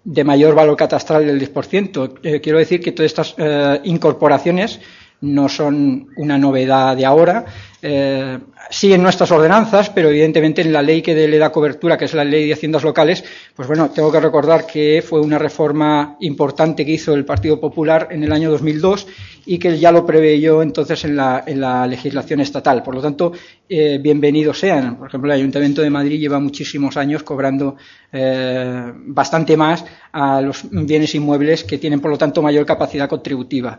de 0.04 0.24
mayor 0.24 0.54
valor 0.54 0.76
catastral 0.76 1.26
del 1.26 1.40
10%. 1.40 2.18
Eh, 2.22 2.40
quiero 2.40 2.58
decir 2.58 2.80
que 2.80 2.92
todas 2.92 3.10
estas 3.10 3.34
eh, 3.38 3.80
incorporaciones 3.84 4.80
no 5.20 5.48
son 5.48 6.08
una 6.16 6.38
novedad 6.38 6.96
de 6.96 7.04
ahora. 7.04 7.44
Eh, 7.80 8.38
sí 8.70 8.92
en 8.92 9.02
nuestras 9.02 9.30
ordenanzas, 9.30 9.90
pero 9.90 10.08
evidentemente 10.08 10.62
en 10.62 10.72
la 10.72 10.82
ley 10.82 11.00
que 11.00 11.14
le 11.14 11.38
da 11.38 11.52
cobertura, 11.52 11.96
que 11.96 12.06
es 12.06 12.14
la 12.14 12.24
ley 12.24 12.46
de 12.46 12.54
haciendas 12.54 12.82
locales, 12.82 13.24
pues 13.54 13.68
bueno, 13.68 13.90
tengo 13.90 14.10
que 14.10 14.18
recordar 14.20 14.66
que 14.66 15.02
fue 15.06 15.20
una 15.20 15.38
reforma 15.38 16.16
importante 16.20 16.84
que 16.84 16.92
hizo 16.92 17.14
el 17.14 17.24
Partido 17.24 17.60
Popular 17.60 18.08
en 18.10 18.24
el 18.24 18.32
año 18.32 18.50
2002 18.50 19.06
y 19.46 19.58
que 19.58 19.78
ya 19.78 19.92
lo 19.92 20.04
preveyó 20.04 20.60
entonces 20.60 21.04
en 21.04 21.16
la, 21.16 21.44
en 21.46 21.60
la 21.60 21.86
legislación 21.86 22.40
estatal. 22.40 22.82
Por 22.82 22.96
lo 22.96 23.00
tanto, 23.00 23.32
eh, 23.68 23.98
bienvenidos 24.02 24.58
sean. 24.58 24.96
Por 24.96 25.08
ejemplo, 25.08 25.32
el 25.32 25.38
Ayuntamiento 25.38 25.80
de 25.80 25.90
Madrid 25.90 26.18
lleva 26.18 26.40
muchísimos 26.40 26.96
años 26.96 27.22
cobrando 27.22 27.76
eh, 28.12 28.92
bastante 29.06 29.56
más 29.56 29.84
a 30.12 30.40
los 30.40 30.62
bienes 30.70 31.14
inmuebles 31.14 31.62
que 31.62 31.78
tienen, 31.78 32.00
por 32.00 32.10
lo 32.10 32.18
tanto, 32.18 32.42
mayor 32.42 32.66
capacidad 32.66 33.08
contributiva. 33.08 33.78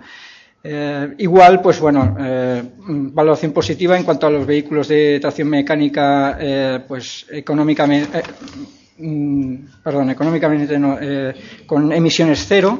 Eh, 0.62 1.16
igual, 1.20 1.62
pues 1.62 1.80
bueno, 1.80 2.18
eh, 2.20 2.62
valoración 2.78 3.54
positiva 3.54 3.98
en 3.98 4.04
cuanto 4.04 4.28
a 4.28 4.30
los 4.30 4.46
vehículos 4.46 4.90
de 4.90 5.20
tracción 5.20 5.48
mecánica, 5.48 6.38
eh, 6.40 6.80
pues 6.86 7.26
económicamente, 7.32 8.22
mm, 8.98 9.56
perdón, 9.82 10.10
económicamente 10.10 10.78
no, 10.78 10.98
con 11.66 11.94
emisiones 11.94 12.46
cero. 12.48 12.80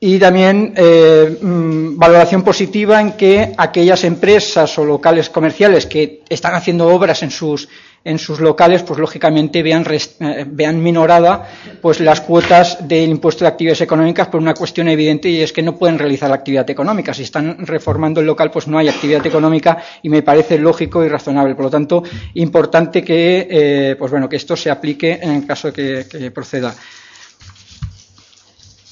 Y 0.00 0.20
también 0.20 0.72
mm, 0.72 1.98
valoración 1.98 2.44
positiva 2.44 3.00
en 3.00 3.12
que 3.14 3.52
aquellas 3.58 4.04
empresas 4.04 4.78
o 4.78 4.84
locales 4.84 5.28
comerciales 5.30 5.86
que 5.86 6.22
están 6.28 6.54
haciendo 6.54 6.86
obras 6.86 7.24
en 7.24 7.32
sus 7.32 7.68
en 8.04 8.18
sus 8.18 8.40
locales, 8.40 8.82
pues 8.82 8.98
lógicamente 8.98 9.62
vean, 9.62 9.84
eh, 9.90 10.44
vean 10.46 10.82
minorada 10.82 11.48
pues 11.82 12.00
las 12.00 12.20
cuotas 12.20 12.86
del 12.86 13.10
impuesto 13.10 13.44
de 13.44 13.48
actividades 13.48 13.80
económicas 13.80 14.28
por 14.28 14.40
una 14.40 14.54
cuestión 14.54 14.88
evidente 14.88 15.28
y 15.28 15.40
es 15.40 15.52
que 15.52 15.62
no 15.62 15.76
pueden 15.76 15.98
realizar 15.98 16.32
actividad 16.32 16.68
económica. 16.70 17.12
Si 17.12 17.22
están 17.24 17.66
reformando 17.66 18.20
el 18.20 18.26
local, 18.26 18.50
pues 18.50 18.66
no 18.68 18.78
hay 18.78 18.88
actividad 18.88 19.26
económica 19.26 19.78
y 20.02 20.08
me 20.08 20.22
parece 20.22 20.58
lógico 20.58 21.04
y 21.04 21.08
razonable. 21.08 21.54
Por 21.54 21.66
lo 21.66 21.70
tanto, 21.70 22.02
importante 22.34 23.02
que, 23.02 23.46
eh, 23.50 23.96
pues 23.98 24.10
bueno, 24.10 24.28
que 24.28 24.36
esto 24.36 24.56
se 24.56 24.70
aplique 24.70 25.18
en 25.20 25.30
el 25.30 25.46
caso 25.46 25.70
de 25.70 26.06
que, 26.08 26.30
proceda. 26.30 26.74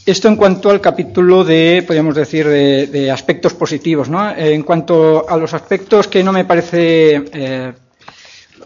Esto 0.05 0.29
en 0.29 0.37
cuanto 0.37 0.71
al 0.71 0.81
capítulo 0.81 1.43
de, 1.43 1.83
podríamos 1.85 2.15
decir, 2.15 2.47
de, 2.47 3.11
aspectos 3.11 3.55
positivos. 3.55 4.09
¿no? 4.09 4.31
En 4.37 4.63
cuanto 4.63 5.29
a 5.29 5.37
los 5.37 5.53
aspectos 5.53 6.07
que 6.07 6.23
no 6.23 6.33
me 6.33 6.45
parece 6.45 7.25
eh, 7.33 7.73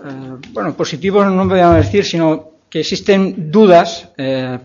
eh, 0.02 0.36
bueno, 0.52 0.74
positivo 0.74 1.24
no 1.24 1.46
voy 1.46 1.60
a 1.60 1.72
decir, 1.72 2.04
sino 2.04 2.52
que 2.68 2.80
existen 2.80 3.50
dudas, 3.50 4.08
eh, 4.16 4.58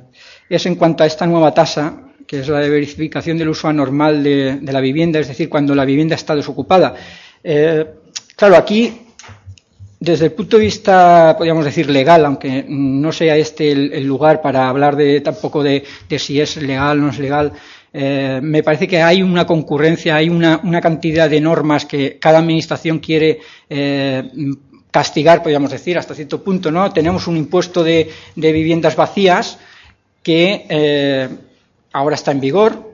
es 0.50 0.66
en 0.66 0.76
cuanto 0.76 1.04
a 1.04 1.08
esta 1.08 1.26
nueva 1.26 1.54
tasa, 1.54 2.04
que 2.26 2.40
es 2.40 2.48
la 2.48 2.60
de 2.60 2.70
verificación 2.70 3.38
del 3.38 3.50
uso 3.50 3.68
anormal 3.68 4.24
de, 4.24 4.60
la 4.62 4.80
vivienda, 4.80 5.20
es 5.20 5.28
decir, 5.28 5.50
cuando 5.50 5.76
la 5.76 5.86
vivienda 5.86 6.16
está 6.16 6.36
desocupada. 6.36 6.96
Eh, 7.44 7.86
claro, 8.36 8.56
aquí, 8.56 8.94
desde 10.00 10.26
el 10.26 10.32
punto 10.32 10.58
de 10.58 10.64
vista, 10.64 11.36
podríamos 11.38 11.66
decir, 11.66 11.90
legal, 11.90 12.26
aunque 12.26 12.66
no 12.68 13.12
sea 13.12 13.36
este 13.36 13.72
el, 13.72 14.04
lugar 14.06 14.42
para 14.42 14.70
hablar 14.70 14.96
de 14.96 15.22
tampoco 15.22 15.64
de, 15.64 15.84
si 16.18 16.40
es 16.40 16.58
legal 16.58 17.00
o 17.00 17.02
no 17.02 17.10
es 17.10 17.20
legal, 17.20 17.52
me 17.94 18.62
parece 18.62 18.90
que 18.90 19.02
hay 19.02 19.24
una 19.24 19.46
concurrencia, 19.46 20.18
hay 20.18 20.30
una, 20.30 20.82
cantidad 20.82 21.30
de 21.30 21.40
normas 21.40 21.86
que 21.86 22.20
cada 22.20 22.40
administración 22.40 23.00
quiere 23.00 23.40
castigar, 24.96 25.44
podríamos 25.44 25.72
decir, 25.72 25.98
hasta 25.98 26.16
cierto 26.16 26.42
punto, 26.42 26.72
¿no? 26.72 26.90
Tenemos 26.94 27.28
un 27.28 27.36
impuesto 27.36 27.84
de, 27.84 28.10
viviendas 28.38 28.96
vacías 28.96 29.58
que 30.24 30.66
eh, 30.70 31.28
ahora 31.92 32.16
está 32.16 32.32
en 32.32 32.40
vigor, 32.40 32.94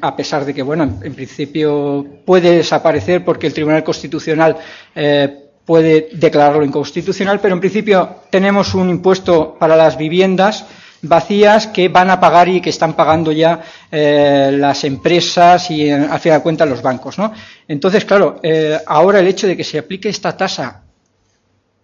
a 0.00 0.16
pesar 0.16 0.46
de 0.46 0.54
que, 0.54 0.62
bueno, 0.62 0.84
en, 1.02 1.14
principio 1.14 2.06
puede 2.24 2.56
desaparecer 2.56 3.22
porque 3.22 3.48
el 3.48 3.52
Tribunal 3.52 3.84
Constitucional 3.84 4.56
eh, 4.94 5.28
puede 5.66 6.08
declararlo 6.14 6.64
inconstitucional, 6.64 7.38
pero 7.38 7.52
en 7.52 7.60
principio 7.60 8.22
tenemos 8.30 8.74
un 8.74 8.88
impuesto 8.88 9.54
para 9.60 9.76
las 9.76 9.98
viviendas 9.98 10.64
vacías 11.02 11.66
que 11.66 11.90
van 11.90 12.08
a 12.08 12.18
pagar 12.18 12.48
y 12.48 12.62
que 12.62 12.70
están 12.70 12.94
pagando 12.94 13.30
ya 13.30 13.60
eh, 13.90 14.50
las 14.54 14.84
empresas 14.84 15.70
y 15.70 15.90
al 15.90 16.18
final 16.18 16.38
de 16.38 16.42
cuentas 16.42 16.66
los 16.66 16.80
bancos. 16.80 17.18
¿no? 17.18 17.30
Entonces, 17.68 18.06
claro, 18.06 18.40
eh, 18.42 18.78
ahora 18.86 19.20
el 19.20 19.26
hecho 19.26 19.46
de 19.46 19.54
que 19.54 19.64
se 19.64 19.78
aplique 19.78 20.08
esta 20.08 20.34
tasa, 20.34 20.82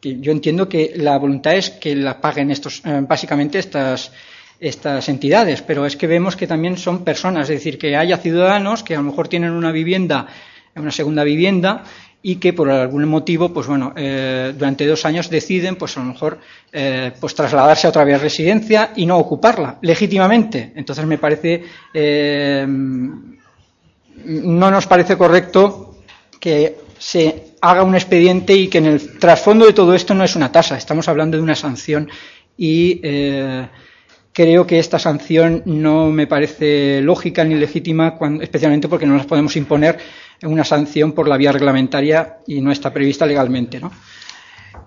yo 0.02 0.32
entiendo 0.32 0.68
que 0.68 0.92
la 0.96 1.18
voluntad 1.18 1.54
es 1.54 1.70
que 1.70 1.96
la 1.96 2.20
paguen 2.20 2.50
estos, 2.50 2.82
eh, 2.84 3.02
básicamente 3.06 3.58
estas, 3.58 4.12
estas 4.60 5.08
entidades, 5.08 5.62
pero 5.62 5.86
es 5.86 5.96
que 5.96 6.06
vemos 6.06 6.36
que 6.36 6.46
también 6.46 6.76
son 6.76 7.04
personas, 7.04 7.50
es 7.50 7.56
decir, 7.56 7.78
que 7.78 7.96
haya 7.96 8.18
ciudadanos 8.18 8.82
que 8.82 8.94
a 8.94 8.98
lo 8.98 9.04
mejor 9.04 9.28
tienen 9.28 9.52
una 9.52 9.72
vivienda, 9.72 10.26
una 10.76 10.92
segunda 10.92 11.24
vivienda, 11.24 11.84
y 12.20 12.36
que 12.36 12.52
por 12.52 12.68
algún 12.68 13.06
motivo, 13.06 13.52
pues 13.52 13.66
bueno, 13.68 13.92
eh, 13.96 14.52
durante 14.56 14.86
dos 14.86 15.04
años 15.04 15.30
deciden, 15.30 15.76
pues 15.76 15.96
a 15.96 16.00
lo 16.00 16.06
mejor, 16.06 16.38
eh, 16.72 17.12
pues 17.18 17.34
trasladarse 17.34 17.86
a 17.86 17.90
otra 17.90 18.04
vez 18.04 18.20
residencia 18.20 18.92
y 18.96 19.06
no 19.06 19.18
ocuparla 19.18 19.78
legítimamente. 19.82 20.72
Entonces 20.74 21.06
me 21.06 21.18
parece, 21.18 21.62
no 24.24 24.70
nos 24.70 24.86
parece 24.86 25.16
correcto 25.16 25.96
que 26.40 26.76
se 26.98 27.47
haga 27.60 27.82
un 27.82 27.94
expediente 27.94 28.54
y 28.54 28.68
que 28.68 28.78
en 28.78 28.86
el 28.86 29.18
trasfondo 29.18 29.66
de 29.66 29.72
todo 29.72 29.94
esto 29.94 30.14
no 30.14 30.24
es 30.24 30.36
una 30.36 30.52
tasa, 30.52 30.76
estamos 30.76 31.08
hablando 31.08 31.36
de 31.36 31.42
una 31.42 31.54
sanción 31.54 32.08
y 32.56 33.00
creo 34.38 34.66
que 34.66 34.78
esta 34.78 35.00
sanción 35.00 35.62
no 35.66 36.10
me 36.10 36.28
parece 36.28 37.00
lógica 37.00 37.42
ni 37.42 37.56
legítima, 37.56 38.16
especialmente 38.40 38.88
porque 38.88 39.04
no 39.04 39.16
las 39.16 39.26
podemos 39.26 39.56
imponer 39.56 39.98
una 40.44 40.64
sanción 40.64 41.10
por 41.10 41.26
la 41.26 41.36
vía 41.36 41.50
reglamentaria 41.50 42.38
y 42.46 42.60
no 42.60 42.70
está 42.70 42.92
prevista 42.92 43.26
legalmente. 43.26 43.80
¿no? 43.80 43.90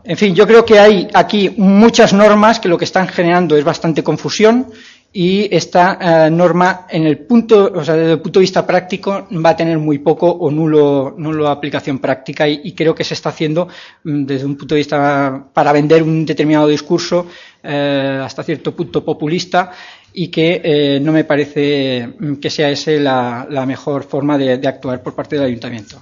En 0.03 0.15
fin, 0.15 0.33
yo 0.33 0.47
creo 0.47 0.65
que 0.65 0.79
hay 0.79 1.07
aquí 1.13 1.53
muchas 1.57 2.13
normas 2.13 2.59
que 2.59 2.69
lo 2.69 2.77
que 2.77 2.85
están 2.85 3.07
generando 3.07 3.57
es 3.57 3.63
bastante 3.63 4.03
confusión 4.03 4.67
y 5.13 5.53
esta 5.53 6.27
eh, 6.27 6.31
norma, 6.31 6.87
en 6.89 7.05
el 7.05 7.17
punto, 7.19 7.69
o 7.75 7.83
sea, 7.83 7.95
desde 7.95 8.13
el 8.13 8.21
punto 8.21 8.39
de 8.39 8.43
vista 8.43 8.65
práctico, 8.65 9.27
va 9.45 9.49
a 9.49 9.55
tener 9.55 9.77
muy 9.77 9.99
poco 9.99 10.29
o 10.31 10.49
nulo, 10.49 11.15
nulo 11.17 11.49
aplicación 11.49 11.99
práctica 11.99 12.47
y, 12.47 12.71
creo 12.71 12.95
que 12.95 13.03
se 13.03 13.13
está 13.13 13.29
haciendo 13.29 13.67
mm, 14.05 14.23
desde 14.23 14.45
un 14.45 14.55
punto 14.55 14.75
de 14.75 14.79
vista 14.79 15.47
para 15.53 15.73
vender 15.73 16.01
un 16.01 16.25
determinado 16.25 16.67
discurso 16.67 17.27
eh, 17.61 18.21
hasta 18.23 18.43
cierto 18.43 18.73
punto 18.73 19.03
populista 19.03 19.71
y 20.13 20.29
que 20.29 20.61
eh, 20.63 20.99
no 21.01 21.11
me 21.11 21.25
parece 21.25 22.07
mm, 22.17 22.35
que 22.35 22.49
sea 22.49 22.69
esa 22.69 22.91
la, 22.91 23.65
mejor 23.65 24.03
forma 24.03 24.37
de, 24.37 24.53
actuar 24.65 25.03
por 25.03 25.13
parte 25.13 25.35
del 25.35 25.45
ayuntamiento. 25.45 26.01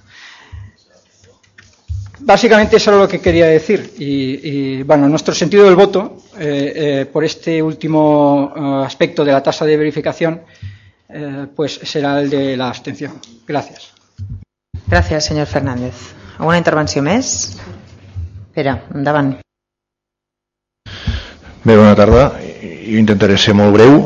Básicamente 2.22 2.78
eso 2.78 2.92
era 2.92 3.00
lo 3.00 3.08
que 3.08 3.20
quería 3.20 3.48
decir 3.48 3.94
y, 3.98 4.84
bueno, 4.84 5.08
nuestro 5.08 5.34
sentido 5.34 5.66
del 5.66 5.76
voto 5.76 6.18
eh, 6.38 6.74
eh, 6.76 7.06
por 7.06 7.24
este 7.24 7.62
último 7.62 8.54
aspecto 8.86 9.24
de 9.24 9.32
la 9.32 9.42
tasa 9.42 9.66
de 9.66 9.78
verificación 9.78 10.42
pues 11.56 11.80
será 11.84 12.22
el 12.22 12.30
de 12.30 12.56
la 12.56 12.68
abstención. 12.68 13.14
Gracias. 13.48 13.94
Gracias, 14.86 15.26
señor 15.26 15.48
Fernández. 15.48 16.14
¿Alguna 16.40 16.58
intervenció 16.58 17.02
més? 17.04 17.58
Pere, 18.56 18.78
endavant. 18.96 19.34
Bé, 21.66 21.76
bona 21.76 21.92
tarda. 22.00 22.30
Jo 22.40 22.96
intentaré 23.02 23.36
ser 23.38 23.58
molt 23.60 23.76
breu. 23.76 23.98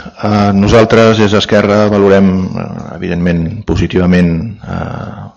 Eh, 0.00 0.52
nosaltres, 0.54 1.18
des 1.18 1.34
d'Esquerra, 1.34 1.82
valorem, 1.90 2.30
eh, 2.46 2.68
evidentment, 2.94 3.42
positivament 3.66 4.30
eh, 4.62 5.29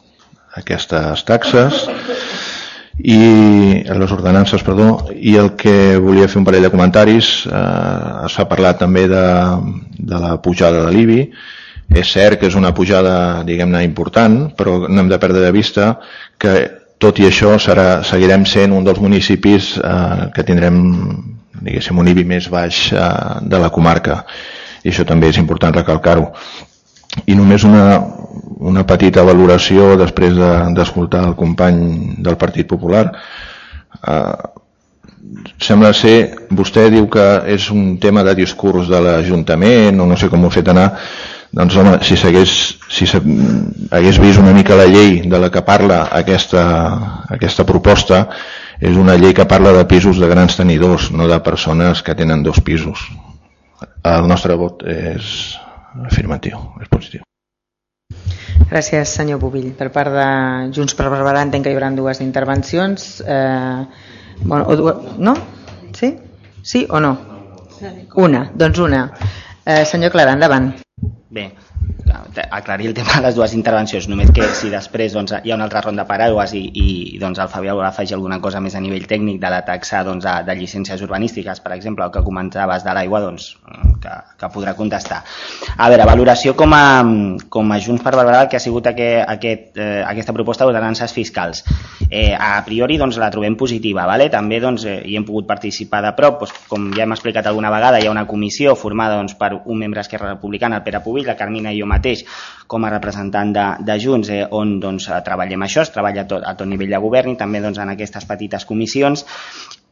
aquestes 0.59 1.23
taxes 1.27 1.87
i 3.01 3.17
les 3.87 4.11
ordenances, 4.13 4.61
perdó, 4.61 5.09
i 5.17 5.33
el 5.41 5.55
que 5.57 5.97
volia 5.97 6.27
fer 6.29 6.39
un 6.41 6.45
parell 6.45 6.67
de 6.67 6.71
comentaris, 6.73 7.31
eh, 7.49 8.29
s'ha 8.29 8.45
parlat 8.49 8.77
també 8.83 9.07
de, 9.09 9.25
de 9.97 10.19
la 10.21 10.35
pujada 10.45 10.83
de 10.85 10.93
l'IBI, 10.93 11.23
és 11.97 12.11
cert 12.13 12.39
que 12.39 12.47
és 12.51 12.57
una 12.57 12.73
pujada, 12.73 13.43
diguem-ne, 13.47 13.81
important, 13.85 14.37
però 14.57 14.83
no 14.87 15.01
hem 15.01 15.09
de 15.09 15.19
perdre 15.21 15.41
de 15.41 15.51
vista 15.55 15.95
que 16.37 16.53
tot 17.01 17.17
i 17.19 17.27
això 17.27 17.57
serà, 17.59 18.03
seguirem 18.05 18.45
sent 18.47 18.71
un 18.77 18.85
dels 18.85 19.01
municipis 19.01 19.73
eh, 19.81 20.29
que 20.35 20.45
tindrem 20.45 20.77
diguéssim, 21.63 21.97
un 21.97 22.11
IBI 22.13 22.27
més 22.29 22.49
baix 22.53 22.85
eh, 22.93 23.09
de 23.41 23.59
la 23.59 23.71
comarca. 23.73 24.21
I 24.83 24.91
això 24.91 25.05
també 25.07 25.33
és 25.33 25.41
important 25.41 25.73
recalcar-ho 25.75 26.29
i 27.25 27.35
només 27.37 27.63
una, 27.67 27.99
una 28.59 28.85
petita 28.87 29.23
valoració 29.27 29.93
després 29.99 30.35
d'escoltar 30.35 31.21
de, 31.21 31.31
el 31.31 31.37
company 31.39 31.79
del 32.25 32.37
Partit 32.41 32.67
Popular 32.69 33.05
eh, 33.11 34.49
sembla 35.61 35.93
ser, 35.95 36.47
vostè 36.51 36.89
diu 36.91 37.07
que 37.11 37.27
és 37.53 37.69
un 37.71 37.97
tema 38.01 38.23
de 38.27 38.35
discurs 38.37 38.89
de 38.91 38.99
l'Ajuntament 39.01 40.01
o 40.01 40.09
no 40.09 40.17
sé 40.19 40.29
com 40.31 40.43
ho 40.43 40.51
ha 40.51 40.57
fet 40.57 40.73
anar 40.73 40.89
doncs 41.53 41.75
home, 41.77 41.97
si 42.01 42.17
s'hagués 42.17 42.51
si 42.89 43.05
hagués 43.13 44.19
vist 44.19 44.41
una 44.41 44.55
mica 44.57 44.77
la 44.77 44.89
llei 44.89 45.21
de 45.29 45.39
la 45.39 45.51
que 45.53 45.61
parla 45.61 46.07
aquesta, 46.11 46.63
aquesta 47.29 47.65
proposta 47.69 48.25
és 48.81 48.97
una 48.97 49.15
llei 49.15 49.35
que 49.37 49.45
parla 49.45 49.71
de 49.77 49.85
pisos 49.87 50.17
de 50.19 50.27
grans 50.27 50.57
tenidors, 50.57 51.11
no 51.11 51.27
de 51.29 51.39
persones 51.45 52.01
que 52.03 52.15
tenen 52.15 52.41
dos 52.43 52.59
pisos. 52.59 53.05
El 54.03 54.27
nostre 54.27 54.57
vot 54.59 54.81
és 54.89 55.53
afirmatiu, 56.01 56.59
és 56.81 56.89
positiu. 56.91 57.21
Gràcies, 58.69 59.11
senyor 59.19 59.39
Bovill. 59.41 59.71
Per 59.77 59.89
part 59.93 60.13
de 60.13 60.27
Junts 60.73 60.95
per 60.97 61.09
Barberà 61.13 61.43
entenc 61.45 61.65
que 61.65 61.73
hi 61.73 61.77
haurà 61.77 61.91
dues 61.93 62.21
intervencions. 62.25 63.21
Eh, 63.21 63.85
bueno, 64.43 64.63
o, 64.65 64.93
no? 65.17 65.35
Sí? 65.93 66.15
Sí 66.63 66.85
o 66.89 66.99
no? 67.03 67.13
Una, 68.15 68.47
doncs 68.55 68.79
una. 68.79 69.03
Eh, 69.65 69.83
senyor 69.85 70.11
Clara, 70.15 70.33
endavant. 70.37 70.71
Bé, 71.33 71.51
aclarir 72.51 72.87
el 72.87 72.93
tema 72.93 73.15
de 73.15 73.21
les 73.21 73.35
dues 73.35 73.53
intervencions, 73.53 74.07
només 74.09 74.31
que 74.33 74.45
si 74.57 74.69
després 74.71 75.13
doncs, 75.13 75.33
hi 75.43 75.51
ha 75.51 75.57
una 75.57 75.67
altra 75.67 75.81
ronda 75.81 76.03
de 76.03 76.09
paraules 76.09 76.53
i, 76.57 76.63
i 76.73 76.85
doncs, 77.21 77.39
el 77.41 77.49
Fabià 77.49 77.75
vol 77.77 77.85
afegir 77.85 78.17
alguna 78.17 78.39
cosa 78.41 78.61
més 78.61 78.75
a 78.75 78.81
nivell 78.83 79.05
tècnic 79.09 79.39
de 79.41 79.51
la 79.53 79.61
taxa 79.65 80.03
doncs, 80.05 80.25
de, 80.25 80.33
de 80.47 80.55
llicències 80.57 81.01
urbanístiques, 81.05 81.61
per 81.63 81.73
exemple, 81.77 82.05
el 82.05 82.13
que 82.13 82.23
comentaves 82.25 82.85
de 82.85 82.95
l'aigua, 82.95 83.21
doncs, 83.23 83.53
que, 84.01 84.13
que 84.39 84.51
podrà 84.53 84.75
contestar. 84.77 85.21
A 85.77 85.89
veure, 85.91 86.07
valoració 86.09 86.55
com 86.57 86.73
a, 86.75 86.83
com 87.53 87.73
a 87.73 87.79
Junts 87.83 88.03
per 88.03 88.15
Barberà 88.17 88.47
que 88.49 88.57
ha 88.59 88.63
sigut 88.63 88.89
aquest, 88.91 89.23
aquest, 89.29 89.69
eh, 89.77 90.01
aquesta 90.05 90.35
proposta 90.35 90.67
d'ordenances 90.67 91.13
fiscals. 91.13 91.63
Eh, 92.09 92.33
a 92.33 92.57
priori 92.65 92.97
doncs, 93.01 93.17
la 93.21 93.31
trobem 93.33 93.57
positiva, 93.59 94.07
vale? 94.09 94.29
també 94.33 94.59
doncs, 94.63 94.87
eh, 94.89 94.99
hi 95.05 95.17
hem 95.17 95.25
pogut 95.27 95.47
participar 95.49 96.03
de 96.05 96.13
prop, 96.17 96.41
doncs, 96.43 96.65
com 96.69 96.89
ja 96.97 97.05
hem 97.07 97.15
explicat 97.15 97.47
alguna 97.49 97.71
vegada, 97.73 98.01
hi 98.01 98.09
ha 98.09 98.13
una 98.13 98.27
comissió 98.27 98.75
formada 98.79 99.17
doncs, 99.19 99.37
per 99.39 99.53
un 99.63 99.79
membre 99.79 100.01
d'Esquerra 100.01 100.33
Republicana, 100.33 100.81
el 100.81 100.87
Pere 100.87 101.03
Pubill, 101.05 101.27
la 101.29 101.37
Carmina 101.39 101.62
i 101.71 101.79
jo 101.79 101.87
mateix, 101.87 102.25
com 102.67 102.83
a 102.83 102.91
representant 102.91 103.53
de, 103.53 103.67
de 103.85 103.99
Junts, 104.01 104.31
eh, 104.33 104.43
on 104.51 104.79
doncs, 104.83 105.07
treballem 105.25 105.63
això, 105.63 105.85
es 105.85 105.93
treballa 105.93 106.25
a 106.25 106.27
tot, 106.27 106.43
a 106.43 106.55
tot 106.57 106.67
nivell 106.67 106.91
de 106.91 106.99
govern 107.03 107.35
i 107.35 107.39
també 107.39 107.61
doncs, 107.63 107.79
en 107.79 107.93
aquestes 107.93 108.27
petites 108.29 108.65
comissions. 108.65 109.25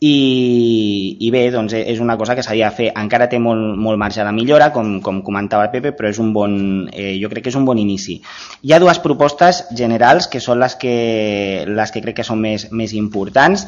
I, 0.01 1.17
i 1.21 1.27
bé, 1.29 1.43
doncs 1.53 1.75
és 1.77 1.99
una 2.01 2.15
cosa 2.17 2.33
que 2.33 2.41
s'havia 2.41 2.71
de 2.71 2.77
fer, 2.79 2.87
encara 2.97 3.27
té 3.29 3.37
molt, 3.37 3.75
molt 3.77 4.01
marge 4.01 4.25
de 4.25 4.31
millora, 4.33 4.71
com, 4.73 4.95
com 5.05 5.19
comentava 5.21 5.67
el 5.67 5.73
Pepe, 5.75 5.91
però 5.93 6.09
és 6.09 6.17
un 6.17 6.31
bon, 6.33 6.55
eh, 6.89 7.13
jo 7.21 7.29
crec 7.29 7.45
que 7.45 7.53
és 7.53 7.57
un 7.59 7.67
bon 7.69 7.77
inici. 7.77 8.17
Hi 8.65 8.73
ha 8.73 8.81
dues 8.81 8.97
propostes 9.03 9.61
generals 9.77 10.25
que 10.25 10.41
són 10.41 10.57
les 10.63 10.73
que, 10.81 10.95
les 11.69 11.93
que 11.93 12.01
crec 12.01 12.17
que 12.23 12.25
són 12.25 12.41
més, 12.41 12.71
més 12.73 12.97
importants, 12.97 13.67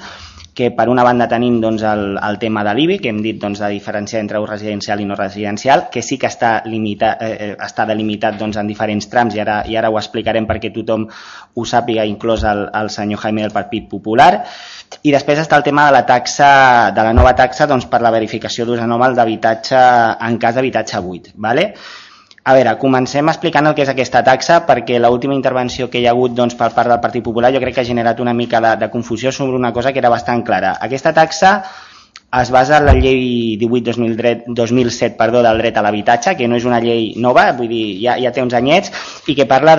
que 0.54 0.70
per 0.72 0.86
una 0.90 1.04
banda 1.04 1.26
tenim 1.30 1.58
doncs, 1.62 1.82
el, 1.88 2.18
el 2.22 2.38
tema 2.40 2.64
de 2.66 2.74
l'IBI, 2.78 3.00
que 3.02 3.10
hem 3.10 3.22
dit 3.26 3.40
doncs, 3.42 3.60
de 3.64 3.72
diferenciar 3.74 4.22
entre 4.22 4.42
ús 4.44 4.50
residencial 4.50 5.02
i 5.02 5.08
no 5.10 5.18
residencial, 5.18 5.88
que 5.94 6.04
sí 6.06 6.20
que 6.22 6.30
està, 6.30 6.54
limita, 6.70 7.16
eh, 7.18 7.32
eh, 7.34 7.50
està 7.66 7.88
delimitat 7.90 8.38
doncs, 8.38 8.60
en 8.62 8.70
diferents 8.70 9.10
trams 9.10 9.34
i 9.34 9.42
ara, 9.42 9.64
i 9.66 9.78
ara 9.80 9.90
ho 9.90 9.98
explicarem 9.98 10.46
perquè 10.50 10.70
tothom 10.76 11.08
ho 11.10 11.66
sàpiga, 11.66 12.06
inclòs 12.06 12.46
el, 12.50 12.68
el 12.70 12.94
senyor 12.94 13.24
Jaime 13.26 13.48
del 13.48 13.56
Partit 13.56 13.90
Popular. 13.90 14.32
I 15.02 15.12
després 15.16 15.42
està 15.42 15.58
el 15.58 15.66
tema 15.66 15.88
de 15.88 15.98
la 15.98 16.06
taxa, 16.06 16.54
de 16.94 17.10
la 17.10 17.18
nova 17.18 17.34
taxa 17.34 17.66
doncs, 17.68 17.90
per 17.90 18.04
la 18.06 18.14
verificació 18.14 18.68
d'ús 18.70 18.84
anormal 18.84 19.18
d'habitatge 19.18 19.82
en 20.22 20.38
cas 20.38 20.54
d'habitatge 20.54 21.02
buit. 21.02 21.34
¿vale? 21.34 21.72
A 22.44 22.54
veure, 22.58 22.74
comencem 22.76 23.30
explicant 23.32 23.70
el 23.70 23.76
que 23.76 23.86
és 23.86 23.90
aquesta 23.92 24.20
taxa 24.28 24.58
perquè 24.68 24.98
l'última 25.00 25.36
intervenció 25.38 25.88
que 25.90 26.02
hi 26.02 26.08
ha 26.10 26.12
hagut 26.12 26.34
doncs, 26.36 26.58
per 26.60 26.74
part 26.76 26.92
del 26.92 27.00
Partit 27.00 27.24
Popular 27.24 27.54
jo 27.56 27.62
crec 27.64 27.78
que 27.78 27.86
ha 27.86 27.88
generat 27.88 28.20
una 28.20 28.34
mica 28.36 28.60
de, 28.60 28.74
de 28.82 28.90
confusió 28.92 29.32
sobre 29.32 29.56
una 29.56 29.72
cosa 29.72 29.94
que 29.94 30.04
era 30.04 30.12
bastant 30.12 30.44
clara. 30.44 30.74
Aquesta 30.88 31.14
taxa 31.16 31.54
es 32.42 32.52
basa 32.52 32.82
en 32.82 32.86
la 32.90 32.98
llei 32.98 33.56
18-2007 33.62 35.16
perdó, 35.16 35.40
del 35.46 35.64
dret 35.64 35.80
a 35.80 35.86
l'habitatge, 35.86 36.36
que 36.36 36.50
no 36.50 36.60
és 36.60 36.68
una 36.68 36.82
llei 36.84 37.14
nova, 37.16 37.46
vull 37.56 37.72
dir, 37.72 37.86
ja, 38.02 38.18
ja 38.20 38.36
té 38.36 38.44
uns 38.44 38.58
anyets, 38.60 38.92
i 39.30 39.38
que 39.40 39.48
parla 39.48 39.78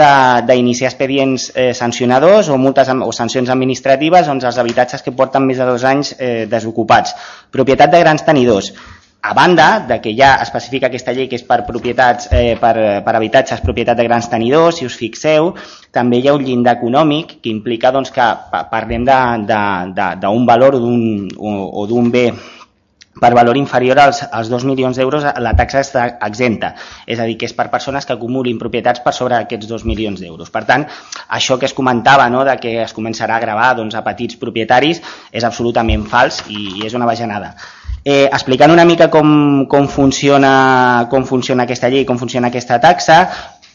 d'iniciar 0.49 0.89
expedients 0.89 1.51
eh, 1.53 1.73
sancionadors 1.77 2.49
o 2.49 2.57
multes 2.57 2.89
o 2.95 3.13
sancions 3.13 3.53
administratives 3.53 4.33
on 4.33 4.41
els 4.41 4.65
habitatges 4.65 5.05
que 5.05 5.13
porten 5.13 5.45
més 5.45 5.61
de 5.61 5.69
dos 5.69 5.85
anys 5.85 6.17
eh, 6.17 6.47
desocupats. 6.49 7.13
Propietat 7.53 7.93
de 7.93 8.05
grans 8.07 8.25
tenidors 8.25 8.73
a 9.25 9.33
banda 9.33 9.81
de 9.81 10.03
que 10.03 10.13
ja 10.13 10.35
especifica 10.45 10.91
aquesta 10.91 11.15
llei 11.17 11.31
que 11.31 11.39
és 11.39 11.45
per 11.49 11.63
propietats, 11.65 12.27
eh, 12.29 12.59
per, 12.61 12.75
per 13.07 13.15
habitatges 13.17 13.63
propietat 13.65 13.97
de 13.97 14.05
grans 14.05 14.27
tenidors, 14.29 14.77
si 14.77 14.85
us 14.85 14.99
fixeu, 15.01 15.55
també 15.97 16.19
hi 16.21 16.29
ha 16.29 16.35
un 16.37 16.45
llindar 16.45 16.75
econòmic 16.77 17.39
que 17.41 17.49
implica 17.49 17.89
doncs, 17.95 18.13
que 18.13 18.27
parlem 18.69 19.07
d'un 19.09 20.45
valor 20.45 20.77
d'un, 20.77 21.31
o, 21.39 21.55
o 21.73 21.87
d'un 21.89 22.11
bé 22.13 22.27
per 23.15 23.31
valor 23.33 23.57
inferior 23.57 23.99
als, 24.03 24.21
als 24.29 24.51
2 24.53 24.67
milions 24.69 25.01
d'euros 25.01 25.25
la 25.25 25.55
taxa 25.57 25.81
està 25.81 26.05
exenta, 26.27 26.75
és 27.07 27.17
a 27.17 27.25
dir, 27.25 27.39
que 27.41 27.49
és 27.49 27.55
per 27.57 27.71
persones 27.73 28.05
que 28.05 28.13
acumulin 28.13 28.59
propietats 28.61 29.01
per 29.01 29.15
sobre 29.17 29.39
aquests 29.39 29.71
2 29.71 29.87
milions 29.89 30.21
d'euros. 30.21 30.51
Per 30.53 30.67
tant, 30.69 30.85
això 31.39 31.57
que 31.57 31.71
es 31.71 31.73
comentava 31.73 32.29
no, 32.29 32.45
de 32.45 32.59
que 32.61 32.77
es 32.83 32.93
començarà 32.93 33.39
a 33.39 33.45
gravar 33.47 33.73
doncs, 33.79 33.97
a 33.97 34.05
petits 34.05 34.37
propietaris 34.37 35.01
és 35.33 35.49
absolutament 35.49 36.05
fals 36.13 36.43
i, 36.51 36.83
i 36.83 36.87
és 36.91 36.99
una 36.99 37.09
bajanada. 37.09 37.55
Eh, 38.05 38.29
explicant 38.29 38.69
una 38.69 38.85
mica 38.85 39.09
com, 39.09 39.65
com, 39.65 39.87
funciona, 39.89 41.07
com 41.11 41.25
funciona 41.25 41.65
aquesta 41.65 41.89
llei, 41.89 42.05
com 42.05 42.19
funciona 42.21 42.51
aquesta 42.53 42.77
taxa, 42.83 43.21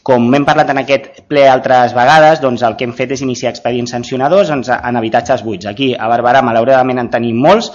com 0.06 0.28
hem 0.38 0.46
parlat 0.46 0.70
en 0.70 0.82
aquest 0.84 1.24
ple 1.30 1.48
altres 1.50 1.96
vegades, 1.98 2.42
doncs 2.44 2.62
el 2.65 2.78
que 2.78 2.86
hem 2.86 2.94
fet 2.98 3.15
és 3.15 3.24
iniciar 3.26 3.52
expedients 3.56 3.96
sancionadors 3.96 4.52
en, 4.54 4.62
en 4.62 5.00
habitatges 5.02 5.42
buits. 5.46 5.65
Aquí 5.70 5.96
a 5.98 6.12
Barberà 6.12 6.44
malauradament 6.46 7.02
en 7.02 7.10
tenim 7.10 7.42
molts, 7.42 7.72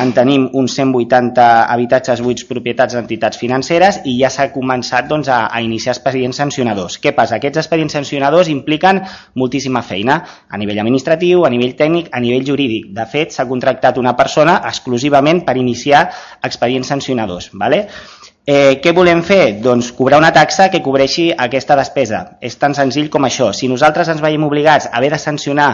en 0.00 0.12
tenim 0.16 0.46
uns 0.56 0.74
180 0.78 1.44
habitatges 1.72 2.22
buits 2.24 2.46
propietats 2.48 2.96
d'entitats 2.96 3.38
financeres 3.40 4.00
i 4.08 4.16
ja 4.20 4.30
s'ha 4.32 4.48
començat 4.54 5.08
doncs, 5.10 5.28
a, 5.28 5.46
a 5.52 5.60
iniciar 5.64 5.92
expedients 5.96 6.40
sancionadors. 6.40 6.98
Què 7.02 7.12
passa? 7.16 7.36
Aquests 7.36 7.60
expedients 7.64 7.98
sancionadors 7.98 8.48
impliquen 8.52 9.02
moltíssima 9.36 9.84
feina 9.84 10.18
a 10.48 10.60
nivell 10.60 10.80
administratiu, 10.80 11.44
a 11.44 11.52
nivell 11.52 11.76
tècnic, 11.76 12.08
a 12.12 12.20
nivell 12.24 12.46
jurídic. 12.48 12.90
De 12.96 13.06
fet, 13.06 13.36
s'ha 13.36 13.48
contractat 13.48 14.00
una 14.00 14.16
persona 14.16 14.60
exclusivament 14.68 15.44
per 15.44 15.58
iniciar 15.60 16.08
expedients 16.42 16.88
sancionadors. 16.88 17.50
¿vale? 17.52 17.86
Eh, 18.44 18.80
què 18.82 18.90
volem 18.90 19.20
fer? 19.22 19.60
Doncs 19.62 19.92
cobrar 19.94 20.18
una 20.18 20.32
taxa 20.34 20.64
que 20.66 20.80
cobreixi 20.82 21.28
aquesta 21.44 21.76
despesa. 21.78 22.24
És 22.42 22.56
tan 22.58 22.74
senzill 22.74 23.06
com 23.08 23.22
això. 23.22 23.52
Si 23.54 23.68
nosaltres 23.70 24.10
ens 24.10 24.22
veiem 24.24 24.42
obligats 24.42 24.88
a 24.88 24.96
haver 24.98 25.12
de 25.12 25.20
sancionar 25.22 25.68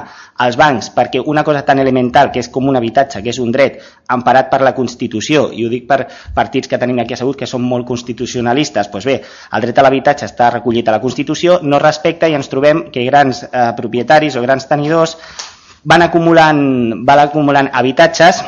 els 0.45 0.59
bancs 0.61 0.91
perquè 0.93 1.23
una 1.25 1.47
cosa 1.49 1.63
tan 1.65 1.81
elemental 1.81 2.29
que 2.31 2.43
és 2.45 2.51
com 2.53 2.69
un 2.69 2.77
habitatge, 2.77 3.23
que 3.25 3.33
és 3.33 3.41
un 3.41 3.55
dret 3.57 3.81
emparat 4.13 4.53
per 4.53 4.61
la 4.61 4.75
Constitució, 4.77 5.47
i 5.49 5.65
ho 5.65 5.73
dic 5.73 5.89
per 5.89 6.11
partits 6.37 6.69
que 6.69 6.77
tenim 6.77 7.01
aquí 7.01 7.17
assegut 7.17 7.41
que 7.41 7.49
són 7.49 7.65
molt 7.65 7.89
constitucionalistes, 7.89 8.93
doncs 8.93 9.09
bé, 9.09 9.17
el 9.57 9.65
dret 9.65 9.79
a 9.79 9.89
l'habitatge 9.89 10.29
està 10.29 10.53
recollit 10.53 10.89
a 10.89 10.99
la 10.99 11.01
Constitució, 11.01 11.61
no 11.63 11.81
respecta 11.81 12.29
i 12.29 12.37
ens 12.37 12.53
trobem 12.53 12.91
que 12.93 13.09
grans 13.09 13.47
eh, 13.49 13.69
propietaris 13.81 14.37
o 14.37 14.45
grans 14.45 14.69
tenidors 14.69 15.17
van 15.89 16.05
acumulant, 16.05 16.61
van 17.09 17.25
acumulant 17.25 17.73
habitatges 17.73 18.45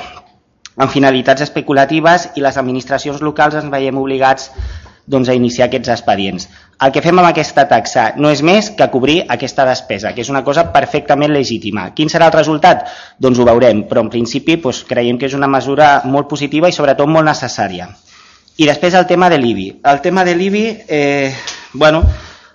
amb 0.76 0.92
finalitats 0.92 1.42
especulatives 1.46 2.30
i 2.36 2.44
les 2.44 2.58
administracions 2.60 3.22
locals 3.24 3.58
ens 3.58 3.72
veiem 3.72 3.98
obligats 3.98 4.50
doncs, 5.10 5.28
a 5.28 5.34
iniciar 5.34 5.66
aquests 5.66 5.90
expedients. 5.90 6.46
El 6.80 6.92
que 6.94 7.02
fem 7.04 7.18
amb 7.18 7.28
aquesta 7.28 7.66
taxa 7.68 8.06
no 8.16 8.30
és 8.32 8.42
més 8.46 8.70
que 8.76 8.86
cobrir 8.92 9.18
aquesta 9.28 9.66
despesa, 9.68 10.14
que 10.14 10.22
és 10.22 10.30
una 10.32 10.44
cosa 10.46 10.68
perfectament 10.72 11.32
legítima. 11.34 11.90
Quin 11.96 12.08
serà 12.12 12.30
el 12.30 12.36
resultat? 12.36 12.86
Doncs 13.18 13.40
ho 13.40 13.48
veurem, 13.48 13.82
però 13.90 14.04
en 14.06 14.12
principi 14.12 14.56
doncs, 14.62 14.84
creiem 14.88 15.18
que 15.18 15.26
és 15.28 15.34
una 15.36 15.50
mesura 15.50 16.00
molt 16.04 16.30
positiva 16.30 16.70
i 16.70 16.76
sobretot 16.76 17.10
molt 17.10 17.26
necessària. 17.26 17.90
I 18.60 18.68
després 18.68 18.94
el 18.94 19.08
tema 19.08 19.30
de 19.32 19.40
l'IBI. 19.40 19.66
El 19.90 20.00
tema 20.04 20.24
de 20.24 20.36
l'IBI, 20.36 20.64
eh, 20.86 21.34
bueno, 21.74 22.04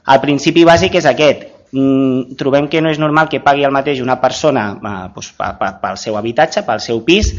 el 0.07 0.21
principi 0.21 0.63
bàsic 0.65 0.95
és 1.01 1.05
aquest. 1.09 1.51
Mm, 1.75 2.37
trobem 2.39 2.69
que 2.71 2.79
no 2.79 2.91
és 2.93 2.99
normal 3.01 3.27
que 3.27 3.41
pagui 3.43 3.65
el 3.67 3.73
mateix 3.73 3.99
una 3.99 4.19
persona 4.21 4.67
eh, 4.77 4.97
doncs, 5.15 5.33
pel 5.35 5.97
seu 5.99 6.15
habitatge, 6.15 6.63
pel 6.63 6.79
seu 6.79 7.01
pis, 7.03 7.33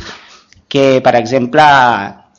que, 0.76 0.86
per 1.00 1.16
exemple, 1.16 1.64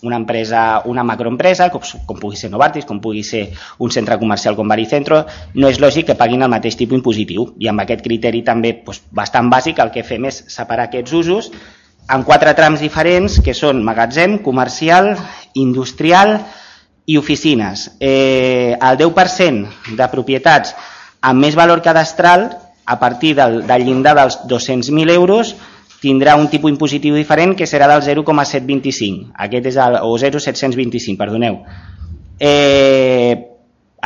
una 0.04 0.16
empresa, 0.16 0.84
una 0.86 1.04
macroempresa, 1.04 1.70
com, 1.74 1.82
com 2.06 2.20
pugui 2.22 2.38
ser 2.38 2.52
Novartis, 2.54 2.86
com 2.86 3.00
pugui 3.02 3.24
ser 3.26 3.48
un 3.82 3.94
centre 3.94 4.20
comercial 4.22 4.56
com 4.56 4.70
Baricentro, 4.70 5.24
no 5.56 5.72
és 5.72 5.82
lògic 5.82 6.12
que 6.12 6.18
paguin 6.20 6.46
el 6.46 6.54
mateix 6.54 6.78
tipus 6.78 7.00
impositiu. 7.00 7.48
I 7.58 7.72
amb 7.72 7.82
aquest 7.84 8.04
criteri 8.06 8.44
també 8.46 8.76
doncs, 8.84 9.02
bastant 9.10 9.50
bàsic 9.50 9.82
el 9.82 9.92
que 9.96 10.06
fem 10.06 10.30
és 10.30 10.44
separar 10.54 10.88
aquests 10.92 11.18
usos 11.18 11.50
en 12.14 12.24
quatre 12.24 12.54
trams 12.56 12.80
diferents, 12.84 13.42
que 13.44 13.56
són 13.58 13.82
magatzem, 13.84 14.38
comercial, 14.46 15.16
industrial 15.60 16.38
i 17.08 17.18
oficines. 17.20 17.90
Eh, 18.00 18.78
el 18.78 19.02
10% 19.02 19.98
de 19.98 20.08
propietats 20.14 20.76
amb 21.26 21.44
més 21.44 21.58
valor 21.58 21.82
cadastral, 21.84 22.52
a 22.88 22.96
partir 23.02 23.34
del, 23.36 23.66
del 23.68 23.84
llindar 23.84 24.14
dels 24.16 24.38
200.000 24.48 25.12
euros, 25.12 25.58
tindrà 26.02 26.36
un 26.38 26.48
tipus 26.52 26.72
impositiu 26.72 27.16
diferent 27.18 27.56
que 27.58 27.68
serà 27.70 27.88
del 27.92 28.04
0,725, 28.06 29.32
aquest 29.48 29.70
és 29.72 29.78
el, 29.82 30.00
o 30.04 30.18
0,725, 30.18 31.18
perdoneu. 31.20 31.62
Eh, 32.40 33.34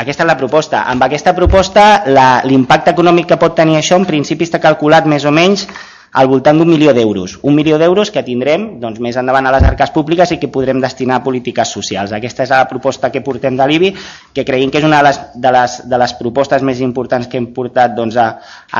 aquesta 0.01 0.23
és 0.23 0.29
la 0.29 0.37
proposta. 0.39 0.85
Amb 0.87 1.03
aquesta 1.03 1.33
proposta 1.35 2.03
l'impacte 2.47 2.93
econòmic 2.95 3.27
que 3.31 3.39
pot 3.41 3.57
tenir 3.57 3.75
això 3.79 3.99
en 3.99 4.07
principi 4.07 4.47
està 4.47 4.61
calculat 4.63 5.07
més 5.09 5.25
o 5.27 5.33
menys 5.35 5.67
al 6.13 6.27
voltant 6.27 6.57
d'un 6.59 6.67
milió 6.67 6.91
d'euros. 6.93 7.37
Un 7.47 7.55
milió 7.55 7.77
d'euros 7.79 8.11
que 8.11 8.23
tindrem 8.23 8.65
doncs, 8.81 8.99
més 8.99 9.15
endavant 9.15 9.45
a 9.47 9.53
les 9.55 9.63
arques 9.63 9.93
públiques 9.95 10.33
i 10.35 10.37
que 10.41 10.49
podrem 10.51 10.81
destinar 10.83 11.21
a 11.21 11.23
polítiques 11.23 11.71
socials. 11.71 12.11
Aquesta 12.11 12.43
és 12.43 12.51
la 12.51 12.65
proposta 12.67 13.11
que 13.13 13.21
portem 13.23 13.55
de 13.55 13.67
l'IBI, 13.67 13.91
que 14.35 14.43
creiem 14.47 14.73
que 14.73 14.81
és 14.81 14.87
una 14.87 14.99
de 14.99 15.07
les, 15.07 15.19
de 15.35 15.53
les, 15.55 15.77
de 15.87 15.99
les 16.03 16.13
propostes 16.19 16.65
més 16.67 16.81
importants 16.83 17.29
que 17.31 17.39
hem 17.39 17.47
portat 17.55 17.95
doncs, 17.95 18.17
a, 18.19 18.27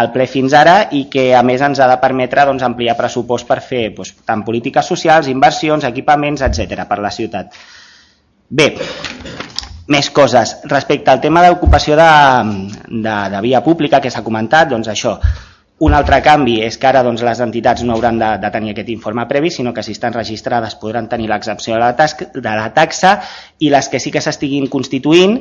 al 0.02 0.12
ple 0.12 0.28
fins 0.28 0.56
ara 0.58 0.90
i 0.92 1.06
que 1.12 1.30
a 1.38 1.44
més 1.48 1.64
ens 1.64 1.80
ha 1.80 1.88
de 1.88 2.00
permetre 2.02 2.44
doncs, 2.50 2.66
ampliar 2.68 2.98
pressupost 3.00 3.48
per 3.48 3.62
fer 3.64 3.86
doncs, 3.96 4.12
tant 4.28 4.44
polítiques 4.44 4.92
socials, 4.92 5.32
inversions, 5.32 5.88
equipaments, 5.88 6.44
etc 6.44 6.84
per 6.90 7.00
la 7.00 7.14
ciutat. 7.16 7.56
Bé, 8.52 8.74
més 9.88 10.10
coses. 10.12 10.58
Respecte 10.68 11.12
al 11.12 11.24
tema 11.24 11.46
d'ocupació 11.46 11.96
de, 11.96 12.10
de, 12.92 13.16
de 13.32 13.42
via 13.48 13.64
pública 13.64 14.02
que 14.04 14.12
s'ha 14.12 14.24
comentat, 14.26 14.68
doncs 14.74 14.92
això, 14.92 15.16
un 15.82 15.96
altre 15.98 16.20
canvi 16.22 16.60
és 16.62 16.78
que 16.78 16.86
ara 16.90 17.02
doncs, 17.02 17.24
les 17.26 17.40
entitats 17.42 17.82
no 17.82 17.96
hauran 17.96 18.20
de, 18.22 18.30
de 18.44 18.50
tenir 18.54 18.76
aquest 18.76 18.92
informe 18.94 19.26
previ, 19.30 19.50
sinó 19.50 19.74
que 19.74 19.82
si 19.82 19.96
estan 19.98 20.14
registrades 20.14 20.76
podran 20.78 21.10
tenir 21.10 21.30
l'exempció 21.32 21.74
de, 21.74 21.82
la 21.82 21.92
de 21.96 22.56
la 22.60 22.68
taxa 22.76 23.16
i 23.58 23.72
les 23.74 23.90
que 23.90 24.00
sí 24.00 24.14
que 24.14 24.22
s'estiguin 24.22 24.70
constituint 24.70 25.40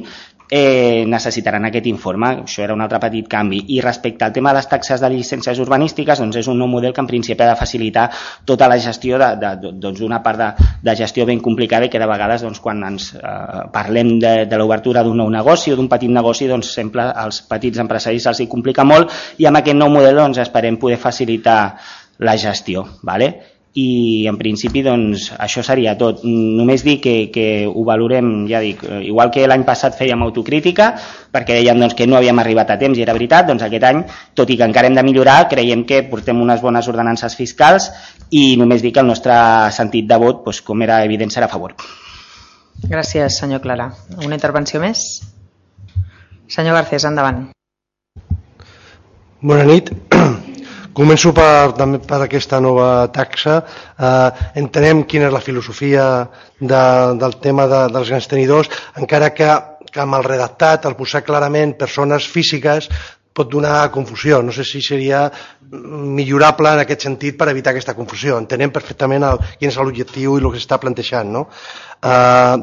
eh, 0.51 1.05
necessitaran 1.07 1.65
aquest 1.69 1.87
informe. 1.87 2.33
Això 2.45 2.65
era 2.65 2.75
un 2.75 2.83
altre 2.83 2.99
petit 3.01 3.29
canvi. 3.31 3.63
I 3.77 3.81
respecte 3.81 4.27
al 4.27 4.33
tema 4.35 4.51
de 4.51 4.59
les 4.59 4.69
taxes 4.69 5.01
de 5.01 5.11
llicències 5.13 5.61
urbanístiques, 5.63 6.19
doncs 6.19 6.41
és 6.41 6.49
un 6.51 6.59
nou 6.59 6.69
model 6.69 6.93
que 6.93 7.01
en 7.01 7.09
principi 7.11 7.45
ha 7.45 7.53
de 7.53 7.59
facilitar 7.59 8.09
tota 8.45 8.69
la 8.69 8.79
gestió 8.83 9.19
d'una 9.19 9.71
doncs 9.81 10.03
part 10.25 10.41
de, 10.41 10.51
de 10.83 10.97
gestió 10.99 11.27
ben 11.27 11.41
complicada 11.41 11.87
i 11.87 11.93
que 11.93 12.03
de 12.03 12.11
vegades 12.11 12.43
doncs, 12.43 12.61
quan 12.61 12.83
ens 12.87 13.13
eh, 13.15 13.63
parlem 13.73 14.17
de, 14.19 14.35
de 14.51 14.59
l'obertura 14.59 15.05
d'un 15.07 15.23
nou 15.23 15.31
negoci 15.31 15.73
o 15.73 15.79
d'un 15.79 15.89
petit 15.89 16.11
negoci, 16.11 16.51
doncs 16.51 16.75
sempre 16.75 17.07
als 17.07 17.43
petits 17.47 17.79
empresaris 17.79 18.27
els 18.27 18.43
hi 18.43 18.51
complica 18.51 18.85
molt 18.85 19.15
i 19.39 19.47
amb 19.47 19.63
aquest 19.63 19.79
nou 19.79 19.91
model 19.93 20.19
doncs, 20.19 20.43
esperem 20.43 20.81
poder 20.81 20.99
facilitar 20.99 21.61
la 22.21 22.37
gestió. 22.37 22.85
Vale? 23.03 23.33
I 23.79 24.27
en 24.27 24.35
principi 24.35 24.83
doncs, 24.83 25.29
això 25.39 25.63
seria 25.63 25.93
tot. 25.99 26.25
Només 26.25 26.83
dir 26.83 26.97
que, 27.03 27.15
que 27.31 27.47
ho 27.71 27.85
valorem, 27.87 28.49
ja 28.51 28.59
dic, 28.63 28.83
eh, 28.83 29.03
igual 29.07 29.31
que 29.31 29.47
l'any 29.47 29.63
passat 29.69 29.95
fèiem 29.99 30.25
autocrítica, 30.27 30.91
perquè 31.31 31.61
dèiem 31.61 31.79
doncs, 31.79 31.95
que 31.95 32.09
no 32.11 32.19
havíem 32.19 32.43
arribat 32.43 32.75
a 32.75 32.79
temps 32.81 32.99
i 32.99 33.05
era 33.07 33.15
veritat, 33.15 33.47
doncs 33.47 33.63
aquest 33.67 33.87
any, 33.87 34.03
tot 34.35 34.51
i 34.51 34.59
que 34.59 34.67
encara 34.67 34.91
hem 34.91 34.99
de 34.99 35.07
millorar, 35.07 35.45
creiem 35.53 35.85
que 35.87 36.03
portem 36.11 36.43
unes 36.43 36.63
bones 36.65 36.91
ordenances 36.91 37.39
fiscals 37.39 37.91
i 38.31 38.57
només 38.59 38.83
dir 38.83 38.93
que 38.97 39.05
el 39.05 39.11
nostre 39.11 39.39
sentit 39.77 40.11
de 40.11 40.19
vot, 40.19 40.43
doncs, 40.45 40.65
com 40.67 40.83
era 40.83 41.05
evident, 41.07 41.31
serà 41.31 41.47
a 41.47 41.55
favor. 41.55 41.77
Gràcies, 42.91 43.39
senyor 43.39 43.63
Clara. 43.63 43.93
Una 44.25 44.35
intervenció 44.35 44.81
més? 44.83 45.21
Senyor 46.51 46.75
Garcés, 46.75 47.07
endavant. 47.07 47.51
Bona 49.41 49.65
nit. 49.69 49.95
Començo 50.97 51.31
per, 51.37 51.73
també 51.79 52.01
per 52.03 52.19
aquesta 52.25 52.59
nova 52.63 53.07
taxa. 53.15 53.61
Eh, 53.95 54.43
entenem 54.63 55.05
quina 55.07 55.29
és 55.29 55.35
la 55.35 55.43
filosofia 55.45 56.07
de, 56.59 56.83
del 57.21 57.37
tema 57.45 57.69
de, 57.71 57.85
dels 57.95 58.11
grans 58.11 58.27
tenidors, 58.31 58.71
encara 58.99 59.31
que, 59.37 59.49
que 59.87 60.03
amb 60.03 60.19
el 60.19 60.27
redactat, 60.27 60.89
el 60.91 60.99
posar 60.99 61.23
clarament 61.27 61.77
persones 61.79 62.27
físiques, 62.27 62.91
pot 63.33 63.51
donar 63.53 63.91
confusió. 63.95 64.43
No 64.43 64.53
sé 64.53 64.67
si 64.67 64.83
seria 64.83 65.29
millorable 65.71 66.75
en 66.75 66.83
aquest 66.83 67.07
sentit 67.07 67.39
per 67.39 67.53
evitar 67.53 67.75
aquesta 67.75 67.95
confusió. 67.95 68.39
Entenem 68.43 68.75
perfectament 68.75 69.27
el, 69.27 69.43
quin 69.61 69.71
és 69.71 69.79
l'objectiu 69.79 70.37
i 70.37 70.43
el 70.43 70.51
que 70.51 70.59
s'està 70.59 70.81
plantejant. 70.83 71.31
No? 71.39 71.47
Eh, 72.03 72.57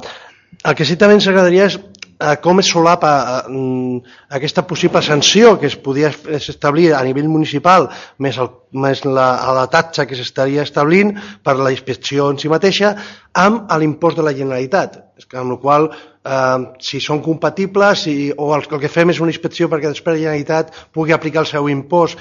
el 0.68 0.76
que 0.76 0.88
sí 0.88 1.00
també 1.00 1.16
ens 1.16 1.30
agradaria 1.32 1.70
és 1.72 1.80
eh, 2.20 2.36
com 2.42 2.60
es 2.60 2.70
solapa 2.72 3.12
mm, 3.48 4.00
aquesta 4.38 4.66
possible 4.68 5.02
sanció 5.02 5.58
que 5.60 5.68
es 5.68 5.78
podia 5.78 6.12
establir 6.38 6.94
a 6.94 7.04
nivell 7.06 7.30
municipal 7.30 7.90
més, 8.24 8.40
el, 8.42 8.50
més 8.74 9.04
la, 9.06 9.30
la 9.58 9.68
taxa 9.74 10.08
que 10.10 10.18
s'estaria 10.18 10.66
establint 10.66 11.16
per 11.44 11.58
la 11.60 11.72
inspecció 11.74 12.32
en 12.32 12.42
si 12.42 12.52
mateixa 12.52 12.96
amb 13.38 13.70
l'impost 13.78 14.18
de 14.18 14.26
la 14.26 14.34
Generalitat. 14.34 15.04
Amb 15.38 15.56
la 15.56 15.60
qual 15.62 15.88
eh, 15.92 16.58
si 16.82 17.02
són 17.04 17.22
compatibles 17.26 18.08
si, 18.08 18.18
o 18.36 18.52
el, 18.56 18.66
el 18.66 18.84
que 18.84 18.92
fem 18.92 19.14
és 19.14 19.22
una 19.22 19.34
inspecció 19.34 19.70
perquè 19.70 19.94
després 19.94 20.18
la 20.18 20.26
Generalitat 20.26 20.76
pugui 20.94 21.16
aplicar 21.16 21.46
el 21.46 21.52
seu 21.54 21.70
impost 21.70 22.20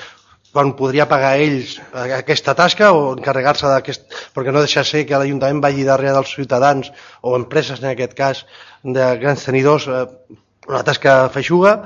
quan 0.57 0.71
podria 0.73 1.05
pagar 1.05 1.35
ells 1.37 1.75
aquesta 1.93 2.55
tasca 2.57 2.89
o 2.97 3.11
encarregar-se 3.13 3.69
d'aquest... 3.69 4.07
perquè 4.33 4.55
no 4.55 4.63
deixa 4.65 4.87
ser 4.89 5.03
que 5.05 5.19
l'Ajuntament 5.21 5.61
vagi 5.61 5.85
darrere 5.85 6.15
dels 6.17 6.33
ciutadans 6.33 6.89
o 7.21 7.35
empreses, 7.37 7.83
en 7.83 7.91
aquest 7.91 8.15
cas, 8.17 8.41
de 8.83 9.17
grans 9.23 9.45
tenidors, 9.45 9.89
eh, 9.89 10.05
una 10.69 10.83
tasca 10.85 11.29
feixuga. 11.31 11.81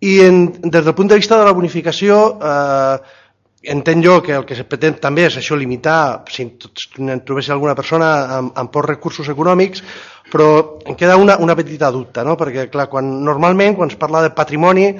I 0.00 0.20
en, 0.24 0.44
des 0.62 0.84
del 0.84 0.94
punt 0.94 1.10
de 1.10 1.18
vista 1.20 1.38
de 1.38 1.44
la 1.44 1.56
bonificació, 1.56 2.20
eh, 2.40 3.18
entenc 3.62 4.04
jo 4.04 4.22
que 4.22 4.32
el 4.32 4.46
que 4.48 4.56
se 4.56 4.64
pretén 4.64 4.96
també 5.00 5.26
és 5.28 5.36
això 5.36 5.56
limitar, 5.56 6.24
si 6.32 6.46
en 6.46 7.20
trobés 7.26 7.50
alguna 7.50 7.74
persona 7.76 8.08
amb, 8.38 8.52
amb 8.56 8.72
pocs 8.72 8.88
recursos 8.88 9.28
econòmics, 9.28 9.82
però 10.32 10.78
em 10.86 10.96
queda 10.96 11.18
una, 11.20 11.36
una 11.36 11.56
petita 11.56 11.90
dubte, 11.90 12.24
no? 12.24 12.38
perquè 12.40 12.70
clar, 12.72 12.88
quan, 12.88 13.10
normalment 13.24 13.76
quan 13.76 13.92
es 13.92 13.98
parla 14.00 14.22
de 14.24 14.30
patrimoni 14.32 14.94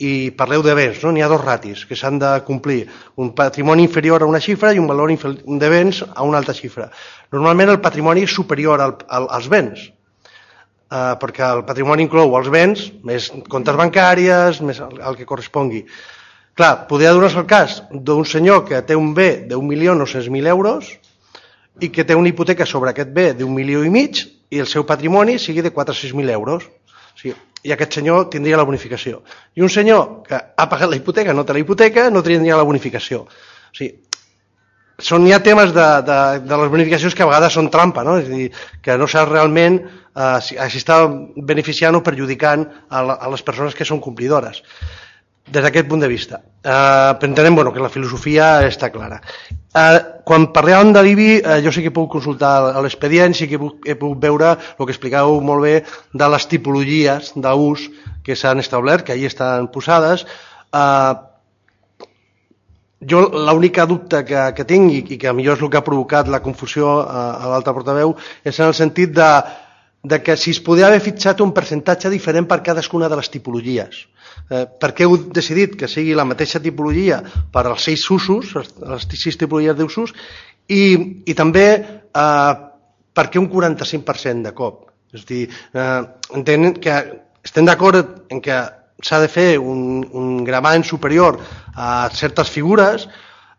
i 0.00 0.12
parleu 0.36 0.62
de 0.64 0.74
béns, 0.76 1.00
no? 1.04 1.12
n'hi 1.12 1.22
ha 1.24 1.30
dos 1.30 1.40
ratis 1.40 1.86
que 1.88 1.96
s'han 1.96 2.18
de 2.20 2.34
complir, 2.44 2.82
un 3.16 3.32
patrimoni 3.36 3.84
inferior 3.84 4.22
a 4.22 4.28
una 4.28 4.40
xifra 4.40 4.74
i 4.74 4.80
un 4.80 4.88
valor 4.88 5.12
de 5.12 5.72
béns 5.72 6.02
a 6.04 6.24
una 6.24 6.40
altra 6.40 6.56
xifra. 6.56 6.90
Normalment 7.32 7.72
el 7.72 7.80
patrimoni 7.80 8.24
és 8.28 8.34
superior 8.34 8.80
al, 8.80 8.96
al, 9.08 9.28
als 9.30 9.48
béns, 9.48 9.88
eh, 10.90 11.14
perquè 11.22 11.46
el 11.46 11.64
patrimoni 11.68 12.04
inclou 12.06 12.34
els 12.38 12.50
béns, 12.52 12.88
més 13.06 13.30
comptes 13.48 13.78
bancàries, 13.78 14.60
més 14.66 14.80
el, 14.82 14.98
el 14.98 15.18
que 15.18 15.28
correspongui. 15.28 15.84
Clar, 16.58 16.86
podria 16.90 17.14
donar-se 17.14 17.38
el 17.40 17.46
cas 17.48 17.78
d'un 17.90 18.26
senyor 18.26 18.66
que 18.68 18.82
té 18.82 18.96
un 18.98 19.14
bé 19.14 19.46
no 19.48 19.60
mil 19.62 20.46
euros 20.46 20.90
i 21.80 21.88
que 21.88 22.04
té 22.04 22.14
una 22.14 22.28
hipoteca 22.28 22.66
sobre 22.66 22.90
aquest 22.90 23.14
bé 23.14 23.32
d'un 23.34 23.54
milió 23.54 23.84
i 23.84 23.90
mig 23.90 24.26
i 24.50 24.58
el 24.58 24.66
seu 24.66 24.84
patrimoni 24.84 25.38
sigui 25.38 25.62
de 25.62 25.70
4 25.70 25.94
o 25.94 25.96
6.000 25.96 26.30
euros. 26.30 26.66
O 26.66 27.18
sigui, 27.18 27.36
I 27.62 27.72
aquest 27.72 27.94
senyor 27.94 28.28
tindria 28.32 28.56
la 28.56 28.64
bonificació. 28.64 29.22
I 29.54 29.62
un 29.62 29.70
senyor 29.70 30.22
que 30.26 30.34
ha 30.34 30.68
pagat 30.68 30.90
la 30.90 30.96
hipoteca, 30.96 31.32
no 31.32 31.44
té 31.44 31.52
la 31.52 31.60
hipoteca, 31.60 32.08
no 32.10 32.22
tindria 32.22 32.56
la 32.56 32.64
bonificació. 32.64 33.26
O 33.28 33.76
sigui, 33.76 33.94
són, 35.04 35.26
hi 35.26 35.34
ha 35.34 35.40
temes 35.44 35.74
de, 35.76 35.88
de, 36.06 36.20
de 36.46 36.60
les 36.62 36.72
bonificacions 36.72 37.16
que 37.16 37.24
a 37.24 37.30
vegades 37.30 37.56
són 37.56 37.70
trampa, 37.72 38.04
no? 38.06 38.18
és 38.20 38.28
a 38.28 38.32
dir, 38.36 38.48
que 38.84 38.96
no 39.00 39.08
saps 39.10 39.32
realment 39.32 39.80
eh, 39.80 40.38
si, 40.44 40.56
si 40.56 40.82
està 40.82 41.02
beneficiant 41.50 41.96
o 41.98 42.04
perjudicant 42.06 42.66
a, 42.88 43.02
la, 43.02 43.16
a 43.16 43.30
les 43.32 43.44
persones 43.46 43.76
que 43.76 43.88
són 43.88 44.02
complidores 44.04 44.62
des 45.50 45.64
d'aquest 45.64 45.88
punt 45.90 46.02
de 46.02 46.08
vista. 46.08 46.40
Eh, 46.62 47.26
entenem 47.26 47.54
bueno, 47.54 47.72
que 47.72 47.82
la 47.82 47.90
filosofia 47.90 48.60
està 48.66 48.90
clara. 48.94 49.20
Eh, 49.74 49.98
quan 50.26 50.50
parlàvem 50.54 50.92
de 50.94 51.02
l'IBI, 51.02 51.30
eh, 51.38 51.56
jo 51.64 51.72
sí 51.74 51.82
que 51.82 51.92
pogut 51.94 52.12
consultar 52.18 52.52
l'expedient, 52.84 53.34
sí 53.34 53.48
que 53.50 53.58
pogut, 53.58 53.88
he 53.88 53.96
pogut 53.98 54.20
veure 54.22 54.52
el 54.54 54.84
que 54.86 54.94
explicàveu 54.94 55.40
molt 55.42 55.66
bé 55.66 55.74
de 56.14 56.30
les 56.34 56.46
tipologies 56.50 57.32
d'ús 57.34 57.88
que 58.22 58.36
s'han 58.36 58.62
establert, 58.62 59.06
que 59.06 59.16
allà 59.16 59.32
estan 59.32 59.68
posades. 59.74 60.26
Eh, 60.70 61.12
jo 63.00 63.22
l'única 63.32 63.86
dubte 63.86 64.24
que, 64.28 64.42
que 64.56 64.66
tinc 64.68 64.92
i, 64.92 65.00
i 65.14 65.18
que 65.20 65.32
millor 65.32 65.56
és 65.56 65.64
el 65.64 65.70
que 65.72 65.80
ha 65.80 65.86
provocat 65.86 66.28
la 66.28 66.42
confusió 66.44 67.00
a, 67.00 67.24
a 67.40 67.50
l'altre 67.52 67.72
portaveu 67.76 68.14
és 68.44 68.58
en 68.58 68.66
el 68.68 68.76
sentit 68.76 69.14
de, 69.16 69.28
de 70.02 70.22
que 70.22 70.36
si 70.36 70.52
es 70.52 70.60
podia 70.64 70.88
haver 70.88 71.00
fitxat 71.04 71.40
un 71.40 71.52
percentatge 71.56 72.12
diferent 72.12 72.48
per 72.48 72.62
cadascuna 72.64 73.08
de 73.08 73.18
les 73.20 73.30
tipologies. 73.32 74.04
Eh, 74.50 74.64
per 74.80 74.92
què 74.96 75.04
heu 75.04 75.16
decidit 75.32 75.76
que 75.80 75.88
sigui 75.88 76.14
la 76.16 76.28
mateixa 76.28 76.60
tipologia 76.60 77.20
per 77.52 77.66
als 77.66 77.88
seis 77.88 78.04
usos, 78.10 78.54
les 78.80 79.08
sis 79.16 79.36
tipologies 79.40 79.76
d'usos, 79.76 80.14
i, 80.68 80.82
i 81.24 81.36
també 81.36 81.66
eh, 81.76 82.52
per 83.12 83.26
què 83.28 83.40
un 83.40 83.50
45% 83.52 84.48
de 84.48 84.54
cop? 84.56 84.86
És 85.12 85.24
a 85.24 85.28
dir, 85.28 85.46
eh, 85.74 86.02
entenem 86.36 86.76
que 86.80 87.00
estem 87.44 87.66
d'acord 87.68 88.28
en 88.30 88.40
que 88.44 88.60
s'ha 89.02 89.20
de 89.22 89.28
fer 89.28 89.48
un, 89.58 90.04
un 90.12 90.44
gravant 90.44 90.84
superior 90.84 91.38
a 91.74 92.08
certes 92.12 92.50
figures, 92.50 93.08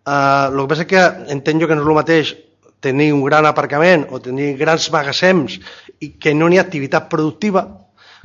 eh, 0.05 0.47
el 0.47 0.57
que 0.61 0.69
passa 0.73 0.87
que 0.87 1.03
entenc 1.35 1.61
jo 1.61 1.69
que 1.69 1.77
no 1.77 1.85
és 1.85 1.91
el 1.91 1.99
mateix 1.99 2.33
tenir 2.81 3.11
un 3.13 3.23
gran 3.23 3.45
aparcament 3.45 4.07
o 4.09 4.19
tenir 4.19 4.55
grans 4.57 4.89
magassems 4.91 5.59
i 6.01 6.15
que 6.17 6.33
no 6.33 6.49
n'hi 6.49 6.57
ha 6.57 6.65
activitat 6.65 7.09
productiva, 7.09 7.67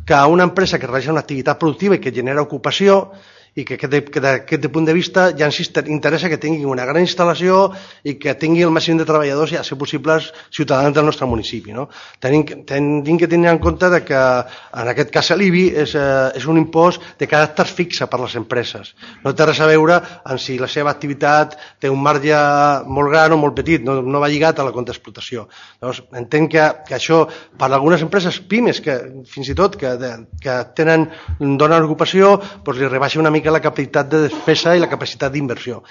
que 0.07 0.15
una 0.15 0.47
empresa 0.49 0.79
que 0.79 0.87
realitza 0.87 1.13
una 1.13 1.25
activitat 1.27 1.59
productiva 1.59 1.97
i 1.97 2.01
que 2.01 2.15
genera 2.15 2.43
ocupació 2.43 3.13
i 3.57 3.65
que, 3.65 3.79
que, 3.81 3.89
que 3.89 4.21
d'aquest 4.21 4.69
punt 4.73 4.85
de 4.85 4.93
vista 4.93 5.31
ja 5.37 5.49
ens 5.49 5.59
interessa 5.89 6.29
que 6.29 6.37
tingui 6.41 6.67
una 6.69 6.85
gran 6.85 7.01
instal·lació 7.01 7.71
i 8.05 8.19
que 8.21 8.35
tingui 8.37 8.67
el 8.67 8.73
màxim 8.75 8.99
de 9.01 9.07
treballadors 9.09 9.55
i 9.55 9.57
a 9.57 9.65
ser 9.65 9.79
possibles 9.81 10.29
ciutadans 10.53 10.95
del 10.95 11.07
nostre 11.09 11.27
municipi. 11.27 11.73
No? 11.73 11.87
Tenim, 12.21 12.45
tenim 12.69 13.17
que 13.19 13.29
tenir 13.33 13.49
en 13.49 13.61
compte 13.63 13.89
de 13.91 14.03
que 14.05 14.21
en 14.21 14.93
aquest 14.93 15.13
cas 15.15 15.33
l'IBI 15.33 15.65
és, 15.85 15.95
eh, 15.97 16.37
és 16.37 16.45
un 16.47 16.61
impost 16.61 17.03
de 17.19 17.29
caràcter 17.31 17.65
fixe 17.71 18.09
per 18.13 18.21
les 18.21 18.37
empreses. 18.37 18.93
No 19.25 19.33
té 19.33 19.49
res 19.49 19.61
a 19.65 19.71
veure 19.71 19.97
amb 20.23 20.43
si 20.43 20.59
la 20.61 20.69
seva 20.69 20.93
activitat 20.93 21.57
té 21.81 21.89
un 21.89 22.03
marge 22.03 22.37
molt 22.85 23.11
gran 23.13 23.33
o 23.33 23.41
molt 23.41 23.57
petit, 23.57 23.81
no, 23.85 24.03
no 24.03 24.21
va 24.21 24.29
lligat 24.29 24.61
a 24.61 24.69
la 24.69 24.75
compta 24.77 24.93
d'explotació. 24.93 25.47
Llavors, 25.81 26.03
entenc 26.21 26.53
que, 26.53 26.69
que 26.91 26.99
això 27.01 27.25
per 27.57 27.71
algunes 27.71 28.05
empreses 28.05 28.39
pimes 28.45 28.83
que 28.85 28.99
fins 29.33 29.49
i 29.49 29.57
tot 29.57 29.81
que, 29.81 29.97
de, 29.97 30.13
que 30.45 30.61
tenen, 30.77 31.09
donen 31.41 31.89
ocupació, 31.89 32.37
doncs 32.67 32.85
li 32.85 32.93
rebaixa 32.93 33.23
una 33.23 33.33
mica 33.33 33.46
mica 33.47 33.55
la 33.55 33.63
capacitat 33.63 34.09
de 34.11 34.27
despesa 34.27 34.75
i 34.75 34.81
la 34.83 34.91
capacitat 34.91 35.33
d'inversió. 35.33 35.83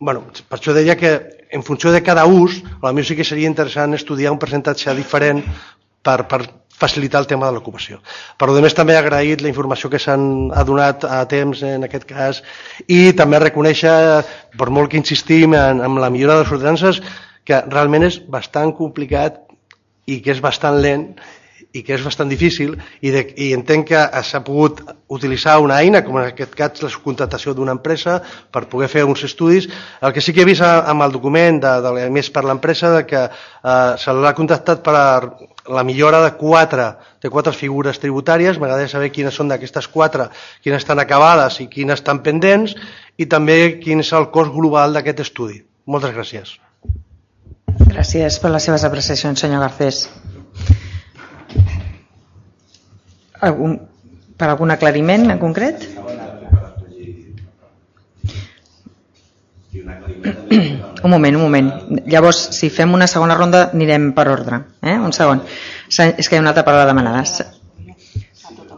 Bueno, 0.00 0.24
per 0.48 0.58
això 0.58 0.72
deia 0.72 0.96
que 0.96 1.12
en 1.52 1.62
funció 1.62 1.92
de 1.92 2.02
cada 2.02 2.24
ús, 2.24 2.62
a 2.82 2.92
mi 2.92 3.04
sí 3.04 3.16
que 3.16 3.24
seria 3.24 3.48
interessant 3.48 3.94
estudiar 3.94 4.32
un 4.32 4.38
percentatge 4.38 4.94
diferent 4.96 5.42
per, 6.02 6.24
per 6.28 6.40
facilitar 6.76 7.20
el 7.20 7.26
tema 7.26 7.46
de 7.46 7.52
l'ocupació. 7.52 8.00
Per 8.36 8.48
a 8.48 8.60
més, 8.60 8.74
també 8.74 8.94
he 8.94 9.00
agraït 9.00 9.42
la 9.42 9.48
informació 9.48 9.90
que 9.92 10.00
s'han 10.00 10.50
adonat 10.54 11.04
a 11.04 11.24
temps 11.28 11.62
en 11.62 11.84
aquest 11.84 12.04
cas 12.08 12.42
i 12.88 13.12
també 13.12 13.40
reconèixer, 13.40 14.24
per 14.56 14.70
molt 14.70 14.90
que 14.90 15.00
insistim 15.00 15.54
en, 15.54 15.80
en 15.80 16.00
la 16.00 16.10
millora 16.10 16.36
de 16.36 16.44
les 16.44 16.52
ordenances, 16.52 17.02
que 17.44 17.60
realment 17.68 18.08
és 18.08 18.20
bastant 18.28 18.72
complicat 18.76 19.42
i 20.06 20.20
que 20.22 20.32
és 20.32 20.40
bastant 20.40 20.80
lent 20.80 21.10
i 21.76 21.82
que 21.84 21.96
és 21.96 22.04
bastant 22.04 22.30
difícil 22.32 22.74
i, 23.00 23.10
de, 23.12 23.22
i 23.36 23.50
entenc 23.56 23.90
que 23.90 24.02
s'ha 24.26 24.40
pogut 24.46 24.80
utilitzar 25.12 25.58
una 25.62 25.78
eina, 25.84 26.02
com 26.06 26.16
en 26.18 26.30
aquest 26.30 26.54
cas 26.58 26.82
la 26.82 26.90
subcontratació 26.92 27.54
d'una 27.54 27.74
empresa, 27.76 28.18
per 28.52 28.64
poder 28.70 28.88
fer 28.92 29.04
uns 29.06 29.24
estudis. 29.28 29.68
El 30.00 30.14
que 30.16 30.24
sí 30.24 30.34
que 30.34 30.42
he 30.42 30.48
vist 30.48 30.64
amb 30.64 31.04
el 31.06 31.14
document 31.14 31.60
de, 31.62 31.74
de 31.84 32.08
més 32.12 32.30
per 32.32 32.46
l'empresa 32.48 32.94
de 32.96 33.04
que 33.08 33.26
eh, 33.26 33.92
se 34.00 34.16
l'ha 34.16 34.34
contactat 34.38 34.82
per 34.86 34.96
la 34.96 35.84
millora 35.84 36.22
de 36.24 36.32
quatre, 36.38 36.90
de 37.22 37.30
quatre 37.30 37.52
figures 37.52 37.98
tributàries, 38.02 38.58
m'agradaria 38.58 38.90
saber 38.90 39.12
quines 39.14 39.34
són 39.34 39.50
d'aquestes 39.50 39.88
quatre, 39.92 40.30
quines 40.62 40.82
estan 40.82 41.02
acabades 41.02 41.60
i 41.60 41.68
quines 41.72 42.00
estan 42.00 42.22
pendents, 42.26 42.76
i 43.18 43.26
també 43.26 43.78
quin 43.82 44.04
és 44.04 44.12
el 44.16 44.30
cost 44.34 44.54
global 44.54 44.96
d'aquest 44.96 45.26
estudi. 45.26 45.60
Moltes 45.86 46.14
gràcies. 46.14 46.56
Gràcies 47.86 48.40
per 48.42 48.50
les 48.54 48.66
seves 48.66 48.84
apreciacions, 48.86 49.40
senyor 49.40 49.62
Garcés. 49.66 50.06
Algun, 53.46 53.78
per 54.36 54.48
algun 54.48 54.72
aclariment 54.72 55.30
en 55.30 55.38
concret? 55.40 55.84
Un 61.06 61.10
moment, 61.10 61.36
un 61.36 61.42
moment. 61.42 61.68
Llavors, 62.06 62.38
si 62.56 62.70
fem 62.72 62.94
una 62.96 63.06
segona 63.10 63.36
ronda, 63.36 63.68
anirem 63.74 64.10
per 64.16 64.26
ordre. 64.32 64.62
Eh? 64.82 64.96
Un 64.96 65.12
segon. 65.12 65.42
És 65.88 66.28
que 66.28 66.34
hi 66.34 66.38
ha 66.38 66.42
una 66.42 66.54
altra 66.54 66.64
paraula 66.66 66.88
demanada. 66.88 67.22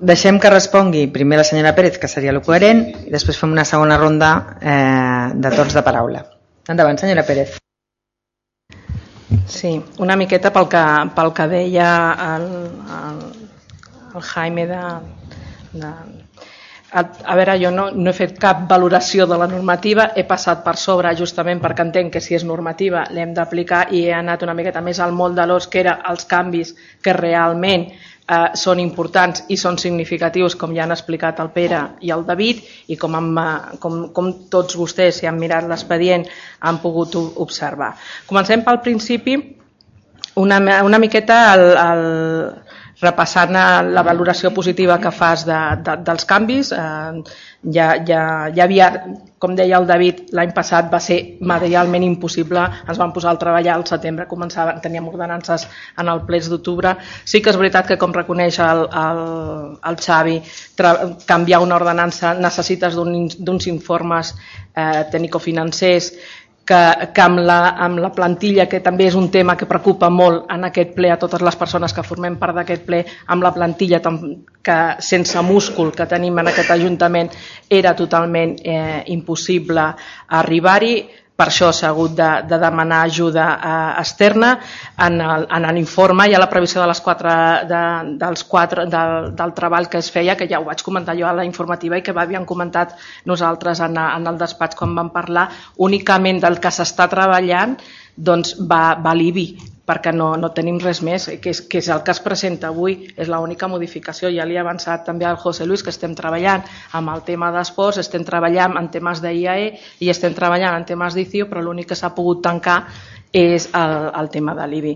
Deixem 0.00 0.38
que 0.38 0.50
respongui 0.52 1.06
primer 1.14 1.40
la 1.40 1.46
senyora 1.46 1.74
Pérez, 1.74 1.98
que 1.98 2.10
seria 2.10 2.34
el 2.34 2.42
coherent, 2.42 2.84
i 3.06 3.14
després 3.14 3.38
fem 3.40 3.54
una 3.54 3.66
segona 3.66 3.98
ronda 3.98 4.34
eh, 4.60 5.32
de 5.34 5.54
tots 5.56 5.74
de 5.74 5.82
paraula. 5.86 6.26
Endavant, 6.68 7.00
senyora 7.00 7.26
Pérez. 7.26 7.56
Sí, 9.46 9.74
una 9.98 10.16
miqueta 10.16 10.52
pel 10.52 10.68
que, 10.72 10.84
pel 11.16 11.34
que 11.36 11.48
deia 11.50 11.88
el, 12.36 12.46
el, 12.98 13.18
el 14.14 14.22
Jaime 14.30 14.64
de, 14.70 14.80
de 15.74 15.90
a, 16.92 17.00
a 17.24 17.34
veure, 17.36 17.58
jo 17.60 17.70
no, 17.70 17.90
no 17.92 18.10
he 18.10 18.16
fet 18.16 18.38
cap 18.40 18.62
valoració 18.70 19.26
de 19.28 19.36
la 19.40 19.48
normativa, 19.50 20.08
he 20.16 20.24
passat 20.28 20.62
per 20.64 20.76
sobre 20.80 21.12
justament 21.18 21.60
perquè 21.60 21.84
entenc 21.84 22.14
que 22.14 22.22
si 22.24 22.36
és 22.38 22.46
normativa 22.48 23.04
l'hem 23.12 23.34
d'aplicar 23.36 23.86
i 23.92 24.06
he 24.06 24.14
anat 24.16 24.44
una 24.46 24.56
miqueta 24.56 24.80
més 24.84 25.00
al 25.04 25.12
molt 25.12 25.36
de 25.36 25.44
l'os 25.46 25.68
que 25.68 25.82
era 25.84 25.98
els 26.08 26.24
canvis 26.30 26.74
que 27.04 27.12
realment 27.12 27.90
eh, 28.28 28.50
són 28.54 28.80
importants 28.82 29.44
i 29.48 29.56
són 29.56 29.78
significatius 29.80 30.56
com 30.58 30.74
ja 30.76 30.84
han 30.84 30.94
explicat 30.94 31.40
el 31.44 31.50
Pere 31.54 31.82
i 32.04 32.12
el 32.14 32.24
David 32.28 32.62
i 32.92 32.96
com, 33.00 33.16
amb, 33.18 33.38
eh, 33.42 33.78
com, 33.82 34.00
com 34.14 34.32
tots 34.52 34.76
vostès 34.78 35.20
si 35.20 35.28
han 35.30 35.40
mirat 35.40 35.68
l'expedient 35.68 36.26
han 36.60 36.80
pogut 36.84 37.16
observar. 37.18 37.94
Comencem 38.28 38.64
pel 38.66 38.82
principi 38.84 39.38
una, 40.38 40.58
una 40.84 40.98
miqueta 41.02 41.38
el, 41.54 41.64
el, 41.82 42.04
repassant 43.00 43.54
la 43.54 44.02
valoració 44.02 44.50
positiva 44.54 44.98
que 44.98 45.12
fas 45.14 45.44
de, 45.46 45.58
de, 45.86 45.96
dels 46.06 46.26
canvis, 46.26 46.72
eh, 46.74 47.20
ja, 47.74 47.86
ja, 48.06 48.22
ja 48.54 48.64
havia, 48.64 48.88
com 49.38 49.54
deia 49.58 49.78
el 49.78 49.86
David, 49.86 50.24
l'any 50.34 50.50
passat 50.54 50.90
va 50.90 50.98
ser 51.02 51.18
materialment 51.52 52.06
impossible, 52.06 52.64
ens 52.88 52.98
vam 52.98 53.12
posar 53.14 53.30
al 53.32 53.40
treballar 53.42 53.76
al 53.76 53.86
setembre, 53.86 54.26
començava, 54.30 54.74
teníem 54.82 55.06
ordenances 55.10 55.68
en 55.98 56.10
el 56.10 56.24
ple 56.26 56.42
d'octubre. 56.48 56.96
Sí 57.24 57.42
que 57.42 57.50
és 57.50 57.58
veritat 57.58 57.86
que, 57.86 57.98
com 57.98 58.12
reconeix 58.14 58.58
el, 58.62 58.84
el, 59.04 59.22
el 59.90 60.00
Xavi, 60.02 60.36
canviar 61.26 61.62
una 61.62 61.78
ordenança 61.78 62.34
necessites 62.38 62.98
d'uns 62.98 63.70
informes 63.70 64.34
eh, 64.74 65.04
tècnico-financers 65.10 66.12
que, 66.68 66.80
que 67.16 67.22
amb, 67.24 67.40
la, 67.48 67.58
amb 67.80 68.00
la 68.02 68.10
plantilla, 68.12 68.66
que 68.68 68.82
també 68.84 69.06
és 69.08 69.16
un 69.16 69.30
tema 69.32 69.56
que 69.56 69.68
preocupa 69.70 70.10
molt 70.12 70.50
en 70.52 70.66
aquest 70.68 70.92
ple 70.96 71.08
a 71.12 71.16
totes 71.20 71.40
les 71.44 71.56
persones 71.56 71.94
que 71.96 72.04
formem 72.04 72.36
part 72.40 72.58
d'aquest 72.58 72.84
ple, 72.84 73.00
amb 73.32 73.46
la 73.46 73.54
plantilla 73.56 74.02
que 74.04 74.78
sense 75.00 75.40
múscul 75.48 75.94
que 75.96 76.08
tenim 76.10 76.36
en 76.42 76.52
aquest 76.52 76.74
Ajuntament 76.76 77.32
era 77.70 77.94
totalment 77.96 78.58
eh, 78.60 79.00
impossible 79.14 79.86
arribar-hi 80.40 80.94
per 81.38 81.46
això 81.52 81.68
s'ha 81.70 81.92
hagut 81.92 82.16
de, 82.18 82.28
de 82.50 82.56
demanar 82.58 83.04
ajuda 83.06 83.44
eh, 83.54 84.00
externa 84.00 84.48
en, 85.06 85.20
l'informe. 85.76 86.26
I 86.26 86.34
a 86.34 86.40
la 86.42 86.48
previsió 86.50 86.82
de 86.82 86.88
les 86.90 87.00
quatre, 87.04 87.34
de, 87.70 87.82
dels 88.18 88.42
quatre, 88.50 88.88
del, 88.90 89.30
del 89.38 89.54
treball 89.54 89.86
que 89.92 90.00
es 90.02 90.10
feia, 90.10 90.34
que 90.34 90.48
ja 90.50 90.58
ho 90.58 90.66
vaig 90.66 90.82
comentar 90.82 91.14
jo 91.18 91.28
a 91.28 91.36
la 91.38 91.46
informativa 91.46 91.98
i 91.98 92.02
que 92.02 92.16
havíem 92.16 92.48
comentat 92.48 92.96
nosaltres 93.30 93.84
en, 93.86 93.94
en 94.02 94.26
el 94.26 94.42
despatx 94.42 94.80
quan 94.82 94.98
vam 94.98 95.14
parlar, 95.14 95.46
únicament 95.78 96.42
del 96.42 96.58
que 96.58 96.74
s'està 96.74 97.06
treballant 97.12 97.78
doncs 98.18 98.56
va, 98.70 98.98
va 99.02 99.14
l'IBI, 99.14 99.46
perquè 99.88 100.12
no, 100.12 100.32
no 100.36 100.50
tenim 100.52 100.76
res 100.82 101.00
més, 101.06 101.28
que 101.40 101.52
és, 101.54 101.62
que 101.70 101.80
és 101.80 101.88
el 101.92 102.02
que 102.04 102.12
es 102.12 102.20
presenta 102.20 102.68
avui, 102.68 102.98
és 103.16 103.30
l'única 103.32 103.70
modificació. 103.72 104.28
Ja 104.34 104.44
li 104.44 104.58
he 104.58 104.60
avançat 104.60 105.06
també 105.06 105.24
al 105.24 105.38
José 105.40 105.64
Luis 105.64 105.84
que 105.84 105.94
estem 105.94 106.16
treballant 106.18 106.66
amb 106.98 107.14
el 107.14 107.24
tema 107.28 107.48
d'esports, 107.54 108.02
estem 108.02 108.26
treballant 108.28 108.76
en 108.80 108.90
temes 108.92 109.22
d'IAE 109.24 109.70
i 110.04 110.10
estem 110.12 110.36
treballant 110.36 110.76
en 110.76 110.84
temes 110.88 111.16
d'ICIO, 111.16 111.48
però 111.48 111.64
l'únic 111.64 111.88
que 111.92 111.98
s'ha 111.98 112.12
pogut 112.18 112.44
tancar 112.44 112.82
és 113.32 113.70
el, 113.76 113.96
el 114.20 114.30
tema 114.34 114.56
de 114.58 114.68
l'IBI. 114.68 114.94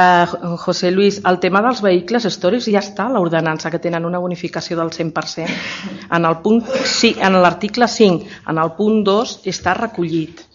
Uh, 0.00 0.56
José 0.56 0.88
Luis, 0.94 1.18
el 1.28 1.36
tema 1.42 1.60
dels 1.60 1.82
vehicles 1.84 2.24
històrics 2.24 2.70
ja 2.72 2.80
està 2.80 3.10
a 3.10 3.12
l'ordenança, 3.12 3.68
que 3.68 3.82
tenen 3.82 4.06
una 4.08 4.22
bonificació 4.22 4.78
del 4.78 4.94
100%. 4.94 5.58
En 6.16 6.24
el 6.24 6.38
punt, 6.40 6.62
sí, 6.88 7.12
en 7.20 7.36
l'article 7.42 7.88
5, 7.90 8.38
en 8.48 8.62
el 8.62 8.72
punt 8.78 9.02
2, 9.04 9.42
està 9.52 9.76
recollit 9.76 10.46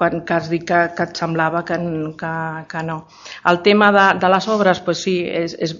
quan 0.00 0.22
que 0.24 0.32
has 0.32 0.46
dit 0.48 0.62
que, 0.64 0.78
que 0.96 1.04
et 1.04 1.18
semblava 1.20 1.60
que, 1.68 1.76
que, 2.16 2.32
que 2.70 2.80
no. 2.88 3.02
El 3.50 3.58
tema 3.60 3.90
de, 3.92 4.04
de 4.22 4.30
les 4.32 4.46
obres, 4.48 4.80
pues 4.80 5.02
sí, 5.04 5.18
és, 5.28 5.52
és, 5.60 5.74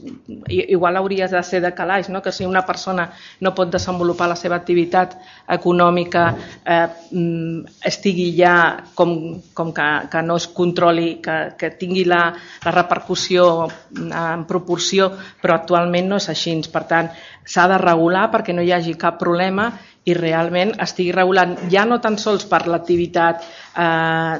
igual 0.61 0.99
hauria 1.01 1.25
de 1.33 1.41
ser 1.41 1.63
de 1.65 1.71
calaix, 1.73 2.11
no? 2.13 2.21
que 2.21 2.29
si 2.37 2.45
una 2.45 2.61
persona 2.69 3.07
no 3.41 3.55
pot 3.57 3.73
desenvolupar 3.73 4.29
la 4.29 4.37
seva 4.37 4.59
activitat 4.61 5.17
econòmica 5.57 6.27
eh, 6.37 6.85
mm, 7.17 7.81
estigui 7.89 8.29
ja 8.37 8.55
com, 8.93 9.41
com 9.57 9.73
que, 9.73 9.89
que 10.13 10.23
no 10.29 10.37
es 10.37 10.51
controli, 10.53 11.15
que, 11.25 11.39
que 11.57 11.73
tingui 11.81 12.05
la, 12.05 12.27
la 12.67 12.77
repercussió 12.77 13.49
en 13.97 14.45
proporció, 14.45 15.15
però 15.41 15.57
actualment 15.57 16.13
no 16.13 16.21
és 16.21 16.29
així. 16.29 16.59
Per 16.69 16.85
tant, 16.91 17.09
s'ha 17.49 17.65
de 17.71 17.81
regular 17.81 18.29
perquè 18.29 18.53
no 18.53 18.61
hi 18.61 18.75
hagi 18.77 18.99
cap 19.01 19.17
problema 19.17 19.71
i 20.09 20.15
realment 20.17 20.73
estigui 20.81 21.13
regulant 21.13 21.59
ja 21.73 21.85
no 21.85 21.99
tan 22.01 22.17
sols 22.19 22.47
per 22.49 22.67
l'activitat 22.67 23.45
eh, 23.45 24.39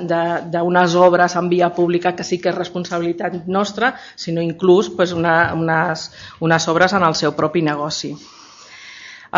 d'unes 0.55 0.95
obres 0.97 1.37
en 1.37 1.49
via 1.53 1.69
pública 1.77 2.15
que 2.17 2.25
sí 2.25 2.41
que 2.41 2.49
és 2.51 2.59
responsabilitat 2.59 3.47
nostra, 3.47 3.95
sinó 4.17 4.41
inclús 4.41 4.91
pues, 4.97 5.13
una, 5.13 5.55
unes, 5.55 6.11
unes 6.41 6.69
obres 6.69 6.93
en 6.97 7.03
el 7.05 7.15
seu 7.15 7.33
propi 7.37 7.63
negoci. 7.63 8.17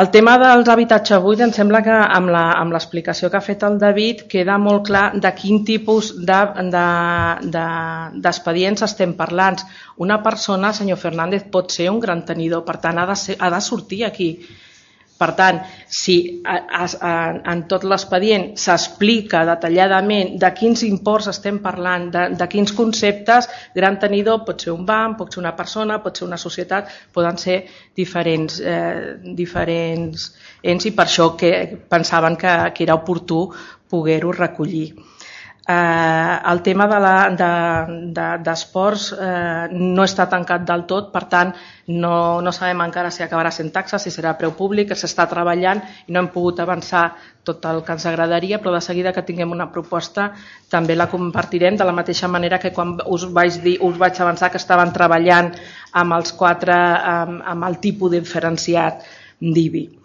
El 0.01 0.09
tema 0.09 0.39
dels 0.41 0.64
habitatges 0.73 1.20
buits 1.20 1.45
em 1.45 1.51
sembla 1.53 1.83
que 1.85 1.93
amb 1.93 2.73
l'explicació 2.73 3.29
que 3.29 3.37
ha 3.37 3.45
fet 3.45 3.61
el 3.66 3.77
David 3.83 4.23
queda 4.31 4.55
molt 4.57 4.89
clar 4.89 5.12
de 5.20 5.29
quin 5.37 5.61
tipus 5.68 6.16
d'expedients 6.16 8.81
de, 8.81 8.87
de, 8.87 8.89
estem 8.89 9.12
parlant. 9.18 9.61
Una 10.01 10.23
persona, 10.25 10.73
senyor 10.73 10.97
Fernández, 11.03 11.45
pot 11.53 11.68
ser 11.77 11.91
un 11.93 12.01
gran 12.01 12.25
tenidor, 12.25 12.64
per 12.64 12.81
tant 12.81 12.97
ha 13.03 13.05
de, 13.11 13.16
ser, 13.20 13.37
ha 13.39 13.51
de 13.53 13.61
sortir 13.61 14.07
aquí 14.09 14.31
per 15.23 15.31
tant, 15.39 15.61
si 15.87 16.16
en 16.43 17.62
tot 17.70 17.85
l'expedient 17.87 18.49
s'explica 18.59 19.45
detalladament 19.47 20.35
de 20.43 20.51
quins 20.57 20.83
imports 20.89 21.31
estem 21.31 21.61
parlant, 21.62 22.09
de, 22.14 22.25
de 22.41 22.49
quins 22.51 22.75
conceptes, 22.75 23.49
gran 23.77 24.01
tenidor 24.03 24.43
pot 24.49 24.66
ser 24.66 24.73
un 24.75 24.83
banc, 24.89 25.20
pot 25.20 25.31
ser 25.31 25.43
una 25.45 25.55
persona, 25.59 26.01
pot 26.03 26.18
ser 26.18 26.27
una 26.27 26.41
societat, 26.41 26.91
poden 27.14 27.39
ser 27.39 27.61
diferents, 27.99 28.59
eh, 28.59 29.14
diferents 29.39 30.33
ens 30.62 30.91
i 30.91 30.95
per 30.97 31.07
això 31.07 31.33
que 31.39 31.53
pensaven 31.93 32.39
que, 32.41 32.59
que 32.75 32.87
era 32.89 32.99
oportú 32.99 33.45
poder-ho 33.93 34.33
recollir. 34.33 34.89
Eh, 35.63 36.37
el 36.51 36.59
tema 36.67 36.89
d'esports 36.91 39.05
de 39.13 39.17
de, 39.17 39.23
de, 39.23 39.31
eh, 39.31 39.71
no 39.79 40.03
està 40.03 40.27
tancat 40.27 40.67
del 40.67 40.83
tot, 40.91 41.13
per 41.13 41.29
tant 41.31 41.53
no, 41.87 42.43
no 42.43 42.51
sabem 42.51 42.81
encara 42.83 43.13
si 43.15 43.23
acabarà 43.23 43.53
sent 43.55 43.71
taxa, 43.71 43.95
si 44.03 44.11
serà 44.11 44.35
preu 44.41 44.51
públic, 44.59 44.91
s'està 44.99 45.29
treballant 45.31 45.79
i 46.09 46.13
no 46.13 46.19
hem 46.19 46.35
pogut 46.35 46.59
avançar 46.59 47.15
tot 47.47 47.63
el 47.71 47.79
que 47.87 47.95
ens 47.95 48.03
agradaria, 48.11 48.59
però 48.59 48.75
de 48.75 48.83
seguida 48.83 49.15
que 49.15 49.23
tinguem 49.23 49.55
una 49.55 49.71
proposta 49.71 50.35
també 50.69 50.99
la 50.99 51.07
compartirem 51.07 51.79
de 51.79 51.87
la 51.87 51.95
mateixa 51.95 52.27
manera 52.27 52.59
que 52.59 52.75
quan 52.75 52.99
us 53.07 53.31
vaig, 53.31 53.63
dir, 53.63 53.79
us 53.87 53.95
vaig 54.03 54.19
avançar 54.19 54.51
que 54.51 54.59
estaven 54.59 54.91
treballant 54.91 55.55
amb 55.93 56.13
els 56.19 56.35
quatre, 56.35 56.75
amb, 56.75 57.39
amb 57.55 57.71
el 57.71 57.79
tipus 57.79 58.11
diferenciat 58.19 59.07
d'IBI. 59.39 60.03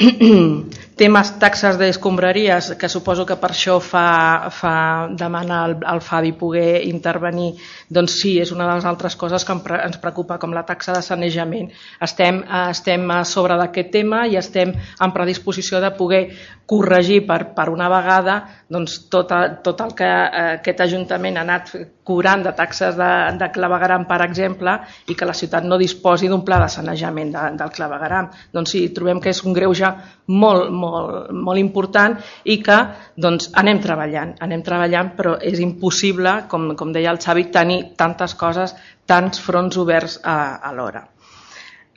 temes 1.00 1.30
taxes 1.40 1.78
d'escombraries, 1.80 2.74
que 2.76 2.88
suposo 2.92 3.24
que 3.24 3.38
per 3.40 3.50
això 3.54 3.78
fa, 3.80 4.50
fa 4.52 4.74
demanar 5.16 5.60
al, 5.64 5.76
al 5.94 6.02
Fabi 6.04 6.34
poder 6.36 6.82
intervenir, 6.84 7.54
doncs 7.88 8.18
sí, 8.20 8.34
és 8.42 8.52
una 8.52 8.66
de 8.68 8.76
les 8.76 8.88
altres 8.90 9.16
coses 9.16 9.46
que 9.48 9.56
ens 9.78 10.00
preocupa, 10.02 10.36
com 10.42 10.52
la 10.52 10.66
taxa 10.68 10.92
de 10.98 11.02
sanejament. 11.06 11.70
Estem, 12.04 12.42
estem 12.68 13.08
a 13.16 13.22
sobre 13.24 13.56
d'aquest 13.60 13.92
tema 13.96 14.26
i 14.28 14.36
estem 14.36 14.74
en 14.76 15.14
predisposició 15.16 15.80
de 15.80 15.94
poder 15.96 16.22
corregir 16.70 17.24
per, 17.26 17.40
per 17.56 17.70
una 17.72 17.88
vegada 17.90 18.36
doncs, 18.70 19.00
tot, 19.10 19.32
tot 19.64 19.80
el 19.82 19.96
que 19.98 20.06
eh, 20.06 20.44
aquest 20.60 20.84
Ajuntament 20.84 21.40
ha 21.40 21.42
anat 21.42 21.72
cobrant 22.06 22.44
de 22.44 22.52
taxes 22.54 22.94
de, 22.98 23.10
de 23.40 23.48
clavegaram, 23.54 24.04
per 24.06 24.20
exemple, 24.24 24.76
i 25.10 25.16
que 25.18 25.26
la 25.26 25.34
ciutat 25.34 25.66
no 25.66 25.78
disposi 25.80 26.30
d'un 26.30 26.44
pla 26.46 26.60
de 26.62 26.68
sanejament 26.70 27.32
de, 27.34 27.44
del 27.58 27.74
clavegaram. 27.74 28.30
Doncs 28.54 28.74
sí, 28.76 28.84
trobem 28.94 29.18
que 29.22 29.32
és 29.34 29.42
un 29.46 29.56
greuge 29.56 29.90
molt, 30.30 30.70
molt, 30.70 31.30
molt 31.34 31.60
important 31.60 32.16
i 32.44 32.58
que 32.62 32.78
doncs, 33.18 33.50
anem 33.60 33.80
treballant, 33.82 34.34
anem 34.46 34.62
treballant, 34.66 35.12
però 35.18 35.36
és 35.42 35.60
impossible, 35.62 36.34
com, 36.50 36.70
com 36.78 36.92
deia 36.94 37.12
el 37.12 37.20
Xavi, 37.22 37.48
tenir 37.54 37.80
tantes 37.98 38.36
coses, 38.38 38.74
tants 39.06 39.42
fronts 39.42 39.80
oberts 39.80 40.20
a, 40.22 40.38
a 40.62 40.74
l'hora. 40.76 41.06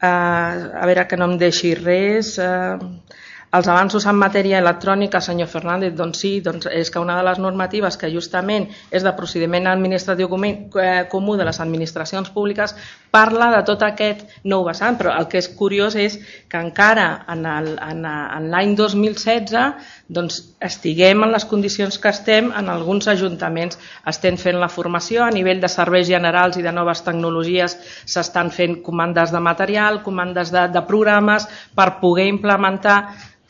Uh, 0.04 0.74
a 0.82 0.88
veure 0.90 1.06
que 1.08 1.20
no 1.20 1.30
em 1.32 1.38
deixi 1.40 1.76
res... 1.80 2.36
Uh, 2.42 3.22
els 3.54 3.68
avanços 3.70 4.08
en 4.10 4.18
matèria 4.18 4.58
electrònica, 4.58 5.22
senyor 5.22 5.50
Fernández, 5.52 5.94
doncs 5.94 6.24
sí, 6.24 6.32
doncs 6.42 6.66
és 6.74 6.90
que 6.90 7.02
una 7.02 7.20
de 7.20 7.26
les 7.28 7.38
normatives 7.38 8.00
que 8.02 8.10
justament 8.10 8.66
és 8.90 9.04
de 9.06 9.14
procediment 9.14 9.68
administratiu 9.70 10.26
eh, 10.42 11.06
comú 11.12 11.36
de 11.38 11.46
les 11.46 11.60
administracions 11.62 12.32
públiques 12.34 12.74
parla 13.14 13.52
de 13.54 13.60
tot 13.68 13.84
aquest 13.86 14.24
nou 14.50 14.64
vessant, 14.66 14.98
però 14.98 15.14
el 15.20 15.28
que 15.30 15.38
és 15.38 15.50
curiós 15.54 15.94
és 15.96 16.18
que 16.50 16.58
encara 16.58 17.26
en 17.30 17.46
l'any 18.50 18.74
2016 18.76 19.54
doncs, 20.10 20.40
estiguem 20.58 21.22
en 21.22 21.32
les 21.36 21.46
condicions 21.46 22.00
que 22.02 22.10
estem 22.10 22.50
en 22.58 22.72
alguns 22.74 23.08
ajuntaments. 23.12 23.78
Estem 24.10 24.38
fent 24.42 24.58
la 24.58 24.70
formació 24.70 25.28
a 25.28 25.30
nivell 25.30 25.62
de 25.62 25.70
serveis 25.70 26.10
generals 26.10 26.58
i 26.58 26.66
de 26.66 26.74
noves 26.74 27.04
tecnologies, 27.06 27.78
s'estan 28.06 28.50
fent 28.50 28.80
comandes 28.82 29.30
de 29.30 29.44
material, 29.46 30.02
comandes 30.02 30.50
de, 30.50 30.66
de 30.74 30.84
programes 30.90 31.46
per 31.78 32.00
poder 32.02 32.26
implementar 32.34 32.98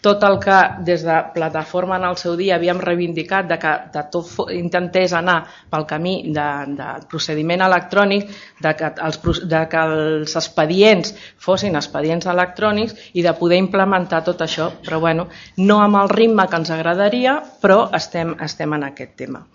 tot 0.04 0.24
el 0.28 0.36
que 0.44 0.58
des 0.84 1.06
de 1.08 1.16
plataforma 1.34 1.96
en 1.96 2.04
el 2.10 2.18
seu 2.20 2.36
dia 2.36 2.58
havíem 2.58 2.82
reivindicat 2.84 3.48
de 3.48 3.58
que 3.60 3.72
de 3.94 4.04
tot 4.12 4.52
intentés 4.52 5.16
anar 5.16 5.38
pel 5.72 5.88
camí 5.88 6.18
de, 6.36 6.48
de 6.76 6.90
procediment 7.08 7.64
electrònic, 7.64 8.28
de 8.60 8.76
que, 8.76 8.92
els, 9.08 9.22
de 9.48 9.64
que 9.72 9.86
els 9.88 10.36
expedients 10.36 11.16
fossin 11.40 11.80
expedients 11.80 12.28
electrònics 12.28 13.16
i 13.16 13.24
de 13.24 13.36
poder 13.40 13.62
implementar 13.64 14.26
tot 14.28 14.44
això, 14.44 14.70
però 14.84 15.00
bueno, 15.00 15.30
no 15.58 15.80
amb 15.80 16.04
el 16.04 16.12
ritme 16.12 16.50
que 16.52 16.60
ens 16.60 16.76
agradaria, 16.76 17.40
però 17.64 17.88
estem, 17.96 18.36
estem 18.44 18.76
en 18.76 18.90
aquest 18.92 19.16
tema. 19.24 19.48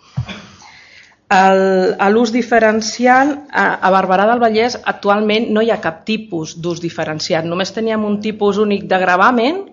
l'ús 2.09 2.31
diferencial, 2.33 3.35
a, 3.53 3.75
a 3.85 3.89
Barberà 3.93 4.25
del 4.25 4.39
Vallès 4.41 4.79
actualment 4.81 5.51
no 5.53 5.61
hi 5.61 5.69
ha 5.69 5.77
cap 5.81 6.01
tipus 6.05 6.57
d'ús 6.57 6.81
diferenciat, 6.81 7.45
només 7.45 7.69
teníem 7.71 8.01
un 8.03 8.17
tipus 8.19 8.57
únic 8.57 8.89
de 8.89 8.97
gravament 8.97 9.67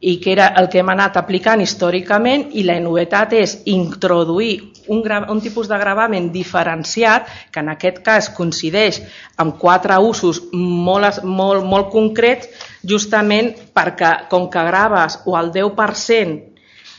i 0.00 0.16
que 0.20 0.32
era 0.32 0.48
el 0.56 0.70
que 0.72 0.80
hem 0.80 0.88
anat 0.88 1.18
aplicant 1.20 1.60
històricament 1.60 2.48
i 2.56 2.64
la 2.64 2.78
novetat 2.80 3.34
és 3.36 3.58
introduir 3.68 4.54
un, 4.88 5.02
un 5.04 5.40
tipus 5.44 5.68
de 5.68 5.78
gravament 5.78 6.30
diferenciat 6.32 7.28
que 7.52 7.60
en 7.60 7.68
aquest 7.74 8.00
cas 8.06 8.30
coincideix 8.32 9.02
amb 9.36 9.58
quatre 9.60 9.98
usos 10.00 10.40
molt, 10.52 11.20
molt, 11.24 11.64
molt 11.64 11.90
concrets 11.92 12.48
justament 12.82 13.52
perquè 13.76 14.14
com 14.32 14.48
que 14.48 14.64
graves 14.70 15.20
o 15.26 15.36
el 15.36 15.52
10% 15.52 16.48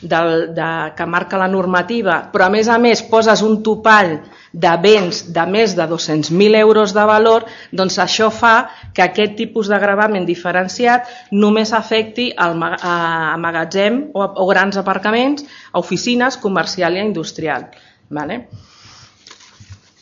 del, 0.02 0.54
de, 0.54 0.70
que 0.96 1.06
marca 1.06 1.38
la 1.38 1.50
normativa, 1.50 2.28
però 2.32 2.46
a 2.46 2.54
més 2.54 2.68
a 2.68 2.78
més 2.78 3.02
poses 3.06 3.42
un 3.42 3.60
topall 3.62 4.16
de 4.52 4.72
béns 4.82 5.22
de 5.32 5.44
més 5.48 5.74
de 5.76 5.86
200.000 5.88 6.58
euros 6.60 6.92
de 6.92 7.04
valor, 7.08 7.46
doncs 7.72 7.98
això 8.02 8.28
fa 8.30 8.68
que 8.92 9.04
aquest 9.04 9.36
tipus 9.38 9.70
de 9.72 9.78
gravament 9.80 10.26
diferenciat 10.28 11.08
només 11.32 11.72
afecti 11.72 12.28
el, 12.36 12.58
a 12.60 13.36
magatzem 13.40 14.02
o, 14.12 14.26
o 14.26 14.48
grans 14.50 14.76
aparcaments, 14.76 15.46
a 15.72 15.80
oficines, 15.80 16.36
comercial 16.36 16.96
i 16.96 17.02
industrial. 17.04 17.70
Vale? 18.12 18.42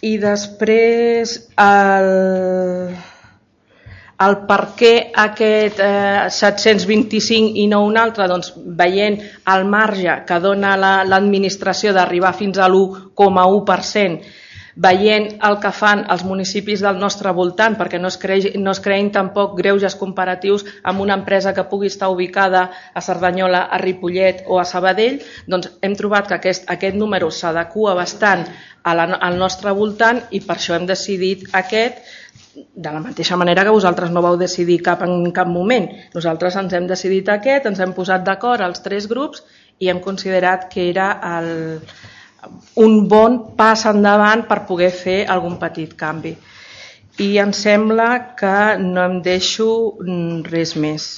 I 0.02 0.16
després 0.18 1.36
el 1.60 2.12
el 4.20 4.36
per 4.44 4.60
què 4.76 4.92
aquest 5.22 5.78
eh, 5.80 6.26
725 6.28 7.54
i 7.62 7.66
no 7.70 7.80
un 7.86 7.96
altre, 7.96 8.26
doncs 8.28 8.52
veient 8.76 9.16
el 9.48 9.64
marge 9.64 10.18
que 10.28 10.36
dona 10.44 10.74
l'administració 11.08 11.94
la, 11.94 12.02
d'arribar 12.02 12.34
fins 12.36 12.60
a 12.60 12.68
l'1,1%, 12.68 14.36
veient 14.80 15.26
el 15.44 15.58
que 15.60 15.72
fan 15.76 16.06
els 16.12 16.22
municipis 16.24 16.80
del 16.80 16.96
nostre 17.00 17.32
voltant, 17.36 17.74
perquè 17.76 17.98
no 18.00 18.08
es, 18.08 18.16
crei, 18.20 18.54
no 18.56 18.72
es 18.72 18.80
creïn 18.80 19.10
tampoc 19.12 19.58
greuges 19.58 19.96
comparatius 20.00 20.64
amb 20.88 21.02
una 21.04 21.18
empresa 21.18 21.52
que 21.52 21.66
pugui 21.68 21.90
estar 21.92 22.08
ubicada 22.08 22.62
a 22.94 23.02
Cerdanyola, 23.04 23.66
a 23.68 23.80
Ripollet 23.82 24.46
o 24.48 24.60
a 24.60 24.64
Sabadell, 24.64 25.18
doncs 25.46 25.68
hem 25.84 25.96
trobat 25.98 26.30
que 26.30 26.38
aquest, 26.38 26.64
aquest 26.72 26.96
número 26.96 27.28
s'adequa 27.28 27.92
bastant 27.98 28.46
a 28.82 28.94
la, 28.96 29.04
al 29.20 29.36
nostre 29.36 29.74
voltant 29.76 30.22
i 30.30 30.40
per 30.46 30.56
això 30.56 30.78
hem 30.78 30.88
decidit 30.88 31.44
aquest 31.60 32.00
de 32.56 32.90
la 32.90 33.02
mateixa 33.04 33.36
manera 33.36 33.66
que 33.66 33.74
vosaltres 33.74 34.10
no 34.10 34.22
vau 34.24 34.38
decidir 34.40 34.80
cap 34.86 35.04
en 35.04 35.28
cap 35.36 35.48
moment. 35.48 35.90
Nosaltres 36.16 36.56
ens 36.56 36.72
hem 36.72 36.88
decidit 36.88 37.28
aquest, 37.28 37.68
ens 37.68 37.84
hem 37.84 37.92
posat 37.96 38.24
d'acord 38.24 38.64
els 38.64 38.80
tres 38.80 39.10
grups 39.12 39.44
i 39.78 39.92
hem 39.92 40.00
considerat 40.00 40.70
que 40.72 40.88
era 40.88 41.12
el, 41.36 41.52
un 42.76 43.08
bon 43.08 43.38
pas 43.56 43.84
endavant 43.90 44.46
per 44.48 44.64
poder 44.68 44.90
fer 44.94 45.20
algun 45.28 45.58
petit 45.60 45.92
canvi. 45.98 46.34
I 47.20 47.36
em 47.42 47.52
sembla 47.52 48.34
que 48.38 48.56
no 48.80 49.04
em 49.04 49.20
deixo 49.22 49.68
res 50.48 50.74
més. 50.76 51.12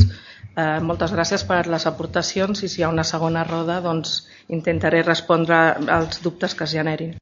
Eh, 0.52 0.80
moltes 0.84 1.12
gràcies 1.14 1.44
per 1.48 1.62
les 1.70 1.86
aportacions 1.88 2.62
i 2.62 2.68
si 2.68 2.80
hi 2.80 2.84
ha 2.84 2.92
una 2.92 3.06
segona 3.08 3.44
roda 3.44 3.78
doncs 3.80 4.18
intentaré 4.52 5.02
respondre 5.06 5.60
als 5.98 6.20
dubtes 6.24 6.54
que 6.54 6.64
es 6.64 6.74
generin. 6.74 7.14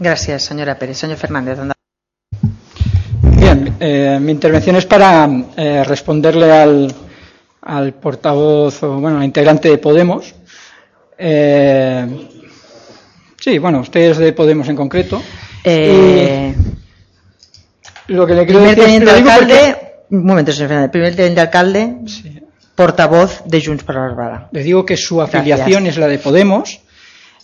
Gràcies, 0.00 0.44
senyora 0.50 0.76
Pérez. 0.80 0.98
Senyor 0.98 1.18
Fernández, 1.20 1.58
endavant. 1.58 1.76
Bien, 3.36 3.76
eh, 3.80 4.18
mi 4.20 4.32
intervención 4.32 4.76
es 4.76 4.86
para 4.86 5.28
eh, 5.56 5.84
responderle 5.84 6.50
al, 6.52 6.94
al, 7.62 7.94
portavoz, 7.94 8.82
o 8.82 8.98
bueno, 8.98 9.18
al 9.18 9.24
integrante 9.24 9.70
de 9.70 9.78
Podemos. 9.78 10.34
Eh, 11.16 12.39
sí, 13.40 13.58
bueno, 13.58 13.80
usted 13.80 14.10
es 14.10 14.18
de 14.18 14.32
Podemos 14.32 14.68
en 14.68 14.76
concreto. 14.76 15.20
Eh, 15.64 16.54
lo 18.08 18.26
que 18.26 18.34
le 18.34 18.44
quiero 18.44 18.60
primer 18.60 18.76
decir 18.76 18.84
teniente 18.84 19.10
es 19.10 19.22
que- 19.22 19.30
alcalde, 19.30 19.76
un 20.10 20.24
momento, 20.26 20.52
señor 20.52 20.68
Fernández, 20.68 20.90
primer 20.90 21.16
teniente 21.16 21.40
alcalde, 21.40 21.96
Sí. 22.06 22.40
portavoz 22.74 23.42
de 23.44 23.62
Junts 23.64 23.84
per 23.84 23.96
Barbara. 23.96 24.48
Le 24.52 24.62
digo 24.62 24.84
que 24.84 24.96
su 24.96 25.20
afiliación 25.20 25.84
Gracias. 25.84 25.94
es 25.94 25.98
la 25.98 26.08
de 26.08 26.18
Podemos, 26.18 26.80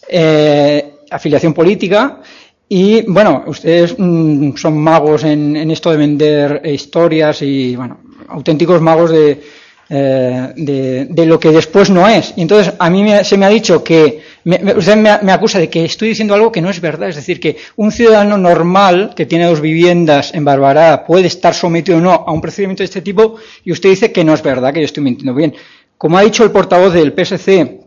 eh, 0.09 0.95
afiliación 1.11 1.53
política, 1.55 2.21
y 2.69 3.03
bueno, 3.03 3.45
ustedes 3.47 3.95
mm, 3.97 4.57
son 4.57 4.77
magos 4.79 5.23
en, 5.25 5.57
en 5.57 5.71
esto 5.71 5.91
de 5.91 5.97
vender 5.99 6.61
eh, 6.65 6.73
historias 6.75 7.43
y, 7.43 7.77
bueno, 7.77 8.01
auténticos 8.29 8.81
magos 8.81 9.11
de, 9.11 9.41
eh, 9.89 10.53
de, 10.57 11.07
de 11.09 11.27
lo 11.27 11.39
que 11.39 11.51
después 11.51 11.91
no 11.91 12.09
es. 12.09 12.33
Y 12.37 12.43
entonces 12.43 12.75
a 12.79 12.91
mí 12.91 13.03
me- 13.05 13.23
se 13.25 13.37
me 13.37 13.47
ha 13.47 13.49
dicho 13.49 13.85
que, 13.85 14.21
me- 14.45 14.75
usted 14.75 14.97
me, 14.97 15.33
acusa 15.33 15.59
de 15.59 15.69
que 15.69 15.85
estoy 15.85 16.09
diciendo 16.09 16.35
algo 16.35 16.51
que 16.51 16.61
no 16.61 16.71
es 16.71 16.81
verdad, 16.81 17.09
es 17.09 17.17
decir, 17.17 17.39
que 17.39 17.57
un 17.77 17.93
ciudadano 17.93 18.37
normal 18.39 19.13
que 19.15 19.27
tiene 19.27 19.47
dos 19.47 19.61
viviendas 19.61 20.35
en 20.35 20.45
Barbará 20.45 21.05
puede 21.07 21.27
estar 21.29 21.55
sometido 21.55 21.99
o 21.99 22.01
no 22.01 22.13
a 22.27 22.33
un 22.33 22.41
procedimiento 22.41 22.83
de 22.83 22.87
este 22.87 23.01
tipo 23.03 23.37
y 23.65 23.73
usted 23.73 23.91
dice 23.91 24.11
que 24.13 24.25
no 24.25 24.35
es 24.35 24.43
verdad, 24.43 24.73
que 24.73 24.81
yo 24.81 24.87
estoy 24.87 25.05
mintiendo. 25.05 25.35
Bien, 25.35 25.55
como 25.97 26.19
ha 26.19 26.23
dicho 26.23 26.43
el 26.45 26.51
portavoz 26.51 26.93
del 26.93 27.13
PSC, 27.13 27.81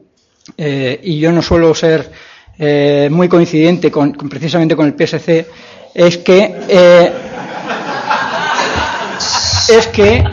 eh, 0.57 0.99
y 1.03 1.19
yo 1.19 1.31
no 1.31 1.41
suelo 1.41 1.75
ser 1.75 2.09
eh, 2.57 3.07
muy 3.11 3.27
coincidente 3.27 3.91
con, 3.91 4.13
precisamente 4.13 4.75
con 4.75 4.87
el 4.87 4.93
PSC, 4.97 5.45
es 5.93 6.17
que 6.17 6.55
es 9.69 9.87
que 9.87 10.23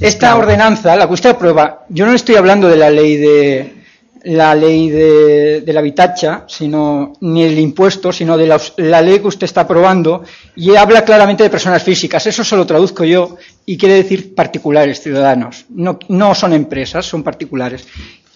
esta 0.00 0.36
ordenanza, 0.36 0.96
la 0.96 1.06
que 1.06 1.14
usted 1.14 1.30
aprueba, 1.30 1.86
yo 1.88 2.06
no 2.06 2.12
estoy 2.12 2.36
hablando 2.36 2.68
de 2.68 2.76
la 2.76 2.90
ley 2.90 3.16
de 3.16 3.78
la 4.24 4.54
ley 4.54 4.90
de, 4.90 5.60
de 5.62 5.72
la 5.72 5.80
habitacha, 5.80 6.44
sino 6.48 7.12
ni 7.20 7.44
el 7.44 7.58
impuesto, 7.58 8.12
sino 8.12 8.36
de 8.36 8.46
la, 8.46 8.60
la 8.76 9.00
ley 9.00 9.20
que 9.20 9.28
usted 9.28 9.44
está 9.44 9.62
aprobando 9.62 10.24
y 10.56 10.74
habla 10.76 11.04
claramente 11.04 11.44
de 11.44 11.50
personas 11.50 11.82
físicas. 11.82 12.26
Eso 12.26 12.42
se 12.44 12.56
lo 12.56 12.66
traduzco 12.66 13.04
yo 13.04 13.36
y 13.64 13.78
quiere 13.78 13.94
decir 13.94 14.34
particulares, 14.34 15.00
ciudadanos. 15.00 15.66
No, 15.70 15.98
no 16.08 16.34
son 16.34 16.52
empresas, 16.52 17.06
son 17.06 17.22
particulares. 17.22 17.86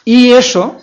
Y 0.04 0.30
eso, 0.30 0.78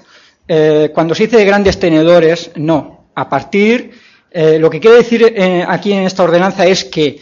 eh, 0.47 0.91
cuando 0.93 1.15
se 1.15 1.23
dice 1.23 1.38
de 1.38 1.45
grandes 1.45 1.80
tenedores, 1.80 2.51
no. 2.55 3.09
A 3.15 3.27
partir, 3.30 3.91
eh, 4.32 4.59
lo 4.59 4.69
que 4.69 4.80
quiere 4.80 4.97
decir 4.97 5.34
eh, 5.36 5.65
aquí 5.67 5.91
en 5.93 6.03
esta 6.03 6.23
ordenanza 6.23 6.65
es 6.65 6.84
que 6.86 7.19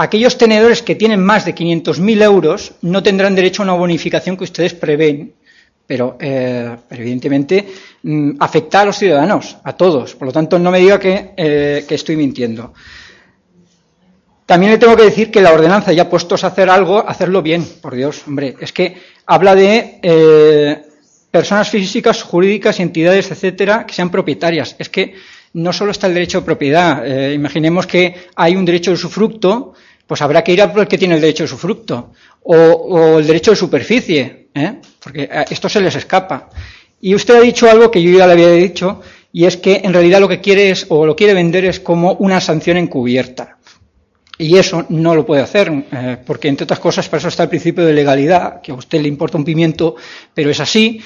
aquellos 0.00 0.38
tenedores 0.38 0.82
que 0.82 0.94
tienen 0.94 1.22
más 1.22 1.44
de 1.44 1.54
500.000 1.54 2.22
euros 2.22 2.72
no 2.80 3.02
tendrán 3.02 3.34
derecho 3.34 3.60
a 3.60 3.64
una 3.64 3.74
bonificación 3.74 4.34
que 4.34 4.44
ustedes 4.44 4.72
prevén, 4.72 5.34
pero, 5.86 6.16
eh, 6.18 6.74
evidentemente 6.88 7.68
mm, 8.02 8.30
afecta 8.40 8.80
a 8.80 8.86
los 8.86 8.96
ciudadanos, 8.96 9.58
a 9.62 9.74
todos. 9.74 10.14
Por 10.14 10.28
lo 10.28 10.32
tanto, 10.32 10.58
no 10.58 10.70
me 10.70 10.78
diga 10.78 10.98
que, 10.98 11.32
eh, 11.36 11.84
que 11.86 11.94
estoy 11.96 12.16
mintiendo. 12.16 12.72
También 14.46 14.72
le 14.72 14.78
tengo 14.78 14.96
que 14.96 15.02
decir 15.02 15.30
que 15.30 15.42
la 15.42 15.52
ordenanza, 15.52 15.92
ya 15.92 16.08
puestos 16.08 16.44
a 16.44 16.46
hacer 16.46 16.70
algo, 16.70 17.06
hacerlo 17.06 17.42
bien, 17.42 17.62
por 17.82 17.94
Dios, 17.94 18.22
hombre. 18.26 18.56
Es 18.58 18.72
que 18.72 18.96
habla 19.26 19.54
de 19.54 19.98
eh, 20.00 20.82
personas 21.30 21.68
físicas, 21.68 22.22
jurídicas 22.22 22.80
entidades, 22.80 23.30
etcétera, 23.30 23.84
que 23.84 23.92
sean 23.92 24.10
propietarias. 24.10 24.76
Es 24.78 24.88
que 24.88 25.12
no 25.52 25.74
solo 25.74 25.90
está 25.90 26.06
el 26.06 26.14
derecho 26.14 26.40
de 26.40 26.46
propiedad. 26.46 27.04
imaginemos 27.32 27.86
que 27.86 28.14
hay 28.36 28.56
un 28.56 28.64
derecho 28.64 28.92
de 28.92 28.94
usufructo, 28.94 29.74
pues 30.10 30.22
habrá 30.22 30.42
que 30.42 30.52
ir 30.52 30.60
a 30.60 30.64
el 30.64 30.88
que 30.88 30.98
tiene 30.98 31.14
el 31.14 31.20
derecho 31.20 31.44
de 31.44 31.52
usufructo. 31.52 32.10
O, 32.42 32.56
o 32.56 33.18
el 33.20 33.26
derecho 33.28 33.52
de 33.52 33.56
superficie, 33.56 34.48
¿eh? 34.52 34.80
porque 34.98 35.30
esto 35.48 35.68
se 35.68 35.80
les 35.80 35.94
escapa. 35.94 36.50
Y 37.00 37.14
usted 37.14 37.36
ha 37.36 37.40
dicho 37.40 37.70
algo 37.70 37.92
que 37.92 38.02
yo 38.02 38.18
ya 38.18 38.26
le 38.26 38.32
había 38.32 38.50
dicho, 38.50 39.02
y 39.32 39.44
es 39.44 39.56
que 39.56 39.82
en 39.84 39.92
realidad 39.92 40.18
lo 40.18 40.26
que 40.26 40.40
quiere 40.40 40.70
es, 40.70 40.84
o 40.88 41.06
lo 41.06 41.14
quiere 41.14 41.32
vender 41.32 41.64
es 41.64 41.78
como 41.78 42.14
una 42.14 42.40
sanción 42.40 42.76
encubierta. 42.76 43.58
Y 44.36 44.58
eso 44.58 44.84
no 44.88 45.14
lo 45.14 45.24
puede 45.24 45.42
hacer, 45.42 45.70
eh, 45.92 46.16
porque 46.26 46.48
entre 46.48 46.64
otras 46.64 46.80
cosas 46.80 47.08
para 47.08 47.18
eso 47.18 47.28
está 47.28 47.44
el 47.44 47.48
principio 47.48 47.84
de 47.84 47.92
legalidad, 47.92 48.60
que 48.60 48.72
a 48.72 48.74
usted 48.74 49.00
le 49.00 49.06
importa 49.06 49.38
un 49.38 49.44
pimiento, 49.44 49.94
pero 50.34 50.50
es 50.50 50.58
así. 50.58 51.00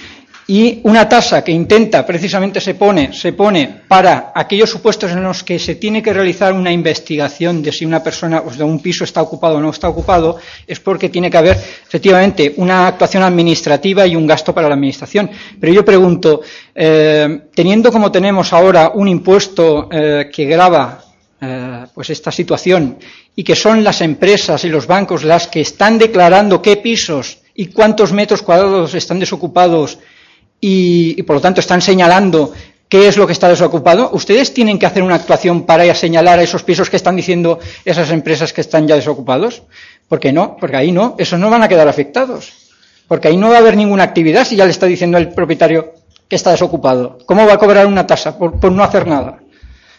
Y 0.47 0.81
una 0.83 1.09
tasa 1.09 1.43
que 1.43 1.53
intenta, 1.53 2.05
precisamente 2.05 2.61
se 2.61 2.75
pone, 2.75 3.15
se 3.15 3.33
pone 3.33 3.81
para 3.89 4.33
aquellos 4.35 4.69
supuestos 4.69 5.11
en 5.11 5.23
los 5.23 5.43
que 5.43 5.59
se 5.59 5.77
tiene 5.77 6.03
que 6.03 6.13
realizar 6.13 6.53
una 6.53 6.71
investigación 6.71 7.63
de 7.63 7.73
si 7.73 7.87
una 7.87 8.03
persona, 8.03 8.43
o 8.45 8.53
sea, 8.53 8.67
un 8.67 8.81
piso 8.81 9.05
está 9.05 9.23
ocupado 9.23 9.57
o 9.57 9.61
no 9.61 9.71
está 9.71 9.89
ocupado, 9.89 10.37
es 10.67 10.81
porque 10.81 11.09
tiene 11.09 11.31
que 11.31 11.39
haber 11.39 11.57
efectivamente 11.57 12.53
una 12.59 12.89
actuación 12.89 13.23
administrativa 13.23 14.07
y 14.07 14.17
un 14.17 14.27
gasto 14.27 14.55
para 14.55 14.69
la 14.69 14.75
administración. 14.75 15.31
Pero 15.59 15.73
yo 15.73 15.83
pregunto, 15.83 16.43
eh, 16.75 17.45
teniendo 17.55 17.91
como 17.91 18.13
tenemos 18.13 18.53
ahora 18.53 18.93
un 18.95 19.09
impuesto 19.09 19.89
eh, 19.91 20.31
que 20.31 20.45
grava 20.45 21.05
eh, 21.41 21.85
pues 21.95 22.11
esta 22.11 22.31
situación 22.31 22.99
y 23.35 23.43
que 23.43 23.57
son 23.57 23.83
las 23.83 24.03
empresas 24.03 24.63
y 24.65 24.69
los 24.69 24.87
bancos 24.87 25.25
las 25.25 25.49
que 25.49 25.63
están 25.63 25.97
declarando 25.97 26.61
qué 26.61 26.77
pisos 26.77 27.39
y 27.55 27.67
cuántos 27.67 28.13
metros 28.13 28.43
cuadrados 28.43 28.95
están 28.95 29.19
desocupados 29.19 29.99
y, 30.67 31.21
y, 31.21 31.23
por 31.25 31.37
lo 31.37 31.43
tanto 31.43 31.61
están 31.61 31.83
señalando 31.83 32.55
qué 32.89 33.07
es 33.07 33.19
lo 33.19 33.27
que 33.27 33.35
está 33.35 33.49
desocupado, 33.51 34.09
ustedes 34.15 34.55
tienen 34.55 34.79
que 34.79 34.87
hacer 34.87 35.03
una 35.03 35.17
actuación 35.17 35.67
para 35.67 35.95
señalar 35.95 36.39
a 36.39 36.43
esos 36.43 36.63
pisos 36.63 36.89
que 36.89 36.97
están 36.97 37.17
diciendo 37.17 37.59
esas 37.85 38.11
empresas 38.11 38.55
que 38.55 38.63
están 38.63 38.89
ya 38.89 38.95
desocupados. 38.95 39.63
¿Por 40.09 40.21
qué 40.21 40.33
no? 40.33 40.57
Porque 40.59 40.77
ahí 40.77 40.91
no, 40.91 41.17
esos 41.19 41.39
no 41.39 41.51
van 41.51 41.63
a 41.63 41.69
quedar 41.69 41.87
afectados. 41.87 42.51
Porque 43.07 43.29
ahí 43.29 43.37
no 43.37 43.51
va 43.51 43.57
a 43.57 43.59
haber 43.59 43.77
ninguna 43.77 44.05
actividad 44.05 44.47
si 44.47 44.57
ya 44.57 44.65
le 44.65 44.71
está 44.71 44.87
diciendo 44.87 45.19
el 45.19 45.35
propietario 45.35 45.97
que 46.29 46.37
está 46.37 46.53
desocupado. 46.53 47.19
¿Cómo 47.27 47.47
va 47.47 47.53
a 47.53 47.59
cobrar 47.59 47.87
una 47.87 48.07
tasa 48.07 48.39
por, 48.39 48.59
por 48.59 48.73
no 48.73 48.83
hacer 48.83 49.07
nada? 49.07 49.41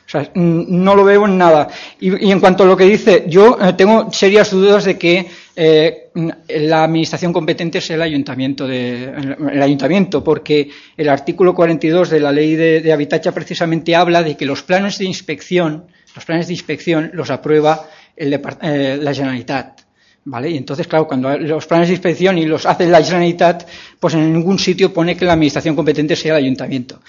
O 0.07 0.09
sea, 0.09 0.31
no 0.33 0.95
lo 0.95 1.03
veo 1.03 1.25
en 1.25 1.37
nada. 1.37 1.67
Y, 1.99 2.27
y, 2.27 2.31
en 2.31 2.39
cuanto 2.39 2.63
a 2.63 2.65
lo 2.65 2.75
que 2.75 2.85
dice, 2.85 3.25
yo 3.27 3.57
eh, 3.61 3.73
tengo 3.73 4.11
serias 4.11 4.49
dudas 4.49 4.85
de 4.85 4.97
que 4.97 5.27
eh, 5.55 6.09
la 6.49 6.83
administración 6.83 7.31
competente 7.31 7.77
es 7.77 7.89
el 7.89 8.01
ayuntamiento, 8.01 8.67
de, 8.67 9.05
el 9.05 9.61
ayuntamiento, 9.61 10.23
porque 10.23 10.69
el 10.97 11.07
artículo 11.07 11.55
42 11.55 12.09
de 12.09 12.19
la 12.19 12.31
ley 12.31 12.55
de, 12.55 12.81
de 12.81 13.31
precisamente 13.31 13.95
habla 13.95 14.21
de 14.21 14.35
que 14.35 14.45
los 14.45 14.63
planes 14.63 14.97
de 14.97 15.05
inspección, 15.05 15.85
los 16.13 16.25
planes 16.25 16.47
de 16.47 16.53
inspección 16.53 17.11
los 17.13 17.29
aprueba 17.29 17.87
el, 18.15 18.33
eh, 18.33 18.99
la 19.01 19.13
Generalitat. 19.13 19.81
¿Vale? 20.27 20.49
Y 20.49 20.57
entonces, 20.57 20.87
claro, 20.87 21.07
cuando 21.07 21.37
los 21.37 21.67
planes 21.67 21.87
de 21.87 21.93
inspección 21.93 22.39
y 22.39 22.45
los 22.45 22.65
hace 22.65 22.87
la 22.87 23.03
Generalitat, 23.03 23.67
pues 23.99 24.15
en 24.15 24.33
ningún 24.33 24.57
sitio 24.57 24.91
pone 24.91 25.15
que 25.15 25.23
la 25.23 25.33
administración 25.33 25.75
competente 25.75 26.15
sea 26.15 26.35
el 26.35 26.43
ayuntamiento. 26.43 26.99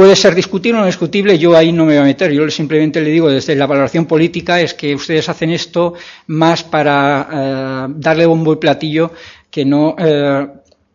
Puede 0.00 0.16
ser 0.16 0.34
discutible 0.34 0.78
o 0.78 0.80
no 0.80 0.86
discutible, 0.86 1.38
yo 1.38 1.54
ahí 1.54 1.72
no 1.72 1.84
me 1.84 1.92
voy 1.92 2.00
a 2.00 2.04
meter. 2.04 2.32
Yo 2.32 2.48
simplemente 2.48 3.02
le 3.02 3.10
digo 3.10 3.28
desde 3.28 3.54
la 3.54 3.66
valoración 3.66 4.06
política 4.06 4.58
es 4.58 4.72
que 4.72 4.94
ustedes 4.94 5.28
hacen 5.28 5.50
esto 5.50 5.92
más 6.28 6.64
para 6.64 7.28
eh, 7.30 7.86
darle 7.96 8.24
bombo 8.24 8.54
y 8.54 8.56
platillo 8.56 9.12
que 9.50 9.66
no 9.66 9.94
eh, 9.98 10.48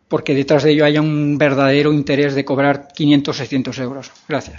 porque 0.08 0.34
detrás 0.34 0.64
de 0.64 0.72
ello 0.72 0.84
haya 0.84 1.00
un 1.00 1.38
verdadero 1.38 1.92
interés 1.92 2.34
de 2.34 2.44
cobrar 2.44 2.88
500 2.92 3.36
600 3.36 3.78
euros. 3.78 4.10
Gracias. 4.28 4.56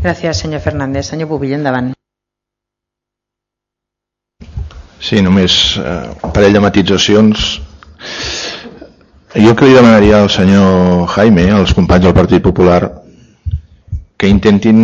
Gràcies, 0.00 0.38
senyor 0.38 0.60
Fernández. 0.60 1.06
Senyor 1.06 1.26
Pubill, 1.26 1.58
endavant. 1.58 1.94
Sí, 5.00 5.18
només 5.18 5.80
eh, 5.82 6.14
un 6.22 6.30
parell 6.30 6.54
de 6.54 6.62
matitzacions. 6.62 7.58
Jo 9.34 9.56
que 9.58 9.66
li 9.66 9.74
demanaria 9.74 10.22
al 10.22 10.30
senyor 10.30 11.08
Jaime, 11.10 11.50
als 11.50 11.74
companys 11.74 12.06
del 12.06 12.14
Partit 12.14 12.42
Popular, 12.42 13.01
que 14.22 14.30
intentin 14.30 14.82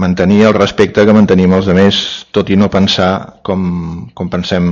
mantenir 0.00 0.46
el 0.48 0.54
respecte 0.56 1.04
que 1.04 1.12
mantenim 1.12 1.52
els 1.52 1.66
altres, 1.68 1.98
tot 2.32 2.48
i 2.48 2.56
no 2.56 2.70
pensar 2.72 3.42
com, 3.44 3.66
com 4.16 4.30
pensem 4.32 4.70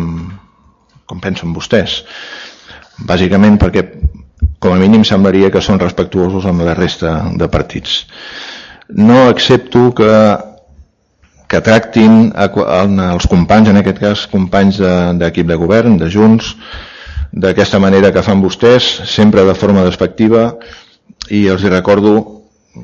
com 1.04 1.20
pensen 1.20 1.52
vostès. 1.52 1.98
Bàsicament 3.04 3.58
perquè 3.60 3.84
com 4.62 4.72
a 4.72 4.78
mínim 4.80 5.04
semblaria 5.04 5.50
que 5.52 5.60
són 5.60 5.82
respectuosos 5.82 6.46
amb 6.48 6.64
la 6.64 6.76
resta 6.78 7.18
de 7.36 7.50
partits. 7.52 8.06
No 8.88 9.26
accepto 9.28 9.90
que, 10.00 10.10
que 11.44 11.60
tractin 11.60 12.30
a, 12.32 12.48
a, 12.48 12.82
els 13.10 13.28
companys, 13.28 13.68
en 13.68 13.82
aquest 13.82 14.00
cas 14.00 14.26
companys 14.32 14.80
d'equip 14.80 15.44
de, 15.44 15.52
de 15.52 15.60
govern, 15.60 16.00
de 16.00 16.08
Junts, 16.08 16.54
d'aquesta 17.30 17.84
manera 17.84 18.16
que 18.16 18.24
fan 18.24 18.40
vostès, 18.40 18.88
sempre 19.12 19.44
de 19.44 19.54
forma 19.54 19.84
despectiva, 19.84 20.54
i 21.28 21.46
els 21.52 21.68
recordo 21.68 22.39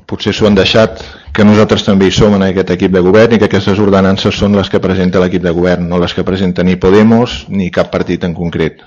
potser 0.06 0.32
s'ho 0.34 0.48
han 0.48 0.56
deixat 0.58 1.02
que 1.34 1.44
nosaltres 1.46 1.84
també 1.86 2.08
hi 2.08 2.14
som 2.14 2.34
en 2.34 2.42
aquest 2.46 2.72
equip 2.74 2.92
de 2.94 3.02
govern 3.04 3.36
i 3.36 3.38
que 3.38 3.46
aquestes 3.46 3.78
ordenances 3.82 4.34
són 4.34 4.56
les 4.58 4.70
que 4.72 4.82
presenta 4.82 5.22
l'equip 5.22 5.44
de 5.44 5.52
govern, 5.54 5.86
no 5.88 6.00
les 6.02 6.14
que 6.14 6.24
presenta 6.26 6.64
ni 6.66 6.76
Podemos 6.80 7.44
ni 7.48 7.70
cap 7.70 7.92
partit 7.92 8.24
en 8.24 8.34
concret, 8.34 8.82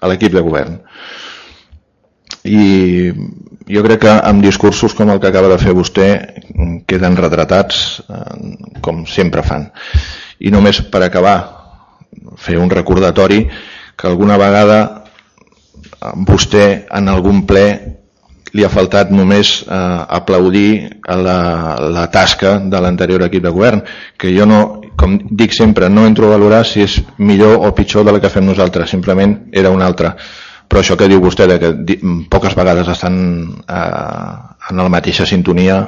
a 0.00 0.10
l'equip 0.10 0.34
de 0.34 0.42
govern. 0.42 0.80
I 2.42 3.12
jo 3.70 3.82
crec 3.86 4.02
que 4.02 4.14
amb 4.18 4.42
discursos 4.42 4.96
com 4.98 5.12
el 5.14 5.20
que 5.22 5.30
acaba 5.30 5.52
de 5.52 5.60
fer 5.62 5.76
vostè 5.78 6.08
queden 6.90 7.16
retratats 7.20 8.02
eh, 8.02 8.80
com 8.82 9.04
sempre 9.06 9.46
fan. 9.46 9.68
I 10.42 10.50
només 10.50 10.82
per 10.90 11.04
acabar, 11.06 11.36
fer 12.36 12.58
un 12.58 12.70
recordatori 12.70 13.44
que 13.94 14.08
alguna 14.10 14.36
vegada 14.40 14.80
vostè 16.26 16.88
en 16.90 17.08
algun 17.08 17.44
ple 17.46 17.66
li 18.52 18.64
ha 18.64 18.70
faltat 18.72 19.10
només 19.14 19.62
eh, 19.62 19.74
aplaudir 20.18 21.00
la, 21.08 21.76
la 21.92 22.06
tasca 22.12 22.58
de 22.60 22.80
l'anterior 22.84 23.24
equip 23.26 23.44
de 23.46 23.52
govern, 23.54 23.82
que 24.18 24.32
jo 24.36 24.46
no, 24.48 24.62
com 24.98 25.16
dic 25.30 25.56
sempre, 25.56 25.88
no 25.88 26.06
entro 26.06 26.28
a 26.28 26.36
valorar 26.36 26.62
si 26.68 26.84
és 26.84 26.98
millor 27.18 27.64
o 27.66 27.72
pitjor 27.76 28.06
de 28.06 28.14
la 28.14 28.20
que 28.20 28.32
fem 28.32 28.46
nosaltres, 28.46 28.92
simplement 28.92 29.38
era 29.52 29.72
una 29.72 29.88
altra. 29.88 30.14
Però 30.68 30.80
això 30.80 30.96
que 30.96 31.08
diu 31.08 31.20
vostè, 31.20 31.48
de 31.48 31.58
que 31.60 31.98
poques 32.32 32.56
vegades 32.56 32.88
estan 32.88 33.18
eh, 33.66 34.70
en 34.70 34.80
la 34.84 34.88
mateixa 34.92 35.28
sintonia, 35.28 35.82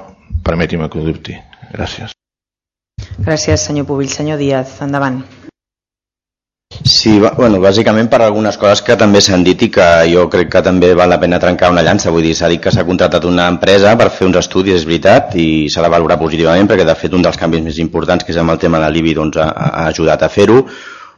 permeti'm 0.45 0.89
que 0.89 1.01
ho 1.01 1.07
dubti. 1.07 1.39
Gràcies. 1.73 2.12
Gràcies, 3.19 3.65
senyor 3.69 3.89
Pubill. 3.89 4.12
Senyor 4.12 4.39
Díaz, 4.41 4.79
endavant. 4.85 5.23
Sí, 6.83 7.18
bueno, 7.20 7.61
bàsicament 7.62 8.09
per 8.11 8.20
algunes 8.25 8.57
coses 8.61 8.83
que 8.85 8.97
també 9.01 9.20
s'han 9.25 9.45
dit 9.47 9.62
i 9.62 9.68
que 9.72 9.87
jo 10.11 10.27
crec 10.33 10.51
que 10.53 10.62
també 10.64 10.91
val 10.99 11.12
la 11.12 11.20
pena 11.22 11.39
trencar 11.41 11.70
una 11.72 11.85
llança. 11.87 12.11
Vull 12.11 12.27
dir, 12.27 12.35
s'ha 12.35 12.51
dit 12.51 12.62
que 12.62 12.72
s'ha 12.75 12.87
contractat 12.89 13.25
una 13.29 13.47
empresa 13.53 13.95
per 14.01 14.11
fer 14.11 14.27
uns 14.27 14.41
estudis, 14.43 14.81
és 14.81 14.89
veritat, 14.89 15.37
i 15.39 15.68
s'ha 15.70 15.85
de 15.85 15.93
valorar 15.93 16.18
positivament 16.20 16.68
perquè 16.68 16.89
de 16.89 16.99
fet 16.99 17.14
un 17.14 17.22
dels 17.22 17.39
canvis 17.41 17.62
més 17.62 17.79
importants, 17.85 18.25
que 18.25 18.35
és 18.35 18.43
amb 18.43 18.57
el 18.57 18.61
tema 18.61 18.83
de 18.83 18.91
l'IBI, 18.91 19.14
doncs, 19.20 19.39
ha, 19.39 19.49
ha 19.55 19.87
ajudat 19.95 20.27
a 20.27 20.33
fer-ho 20.33 20.64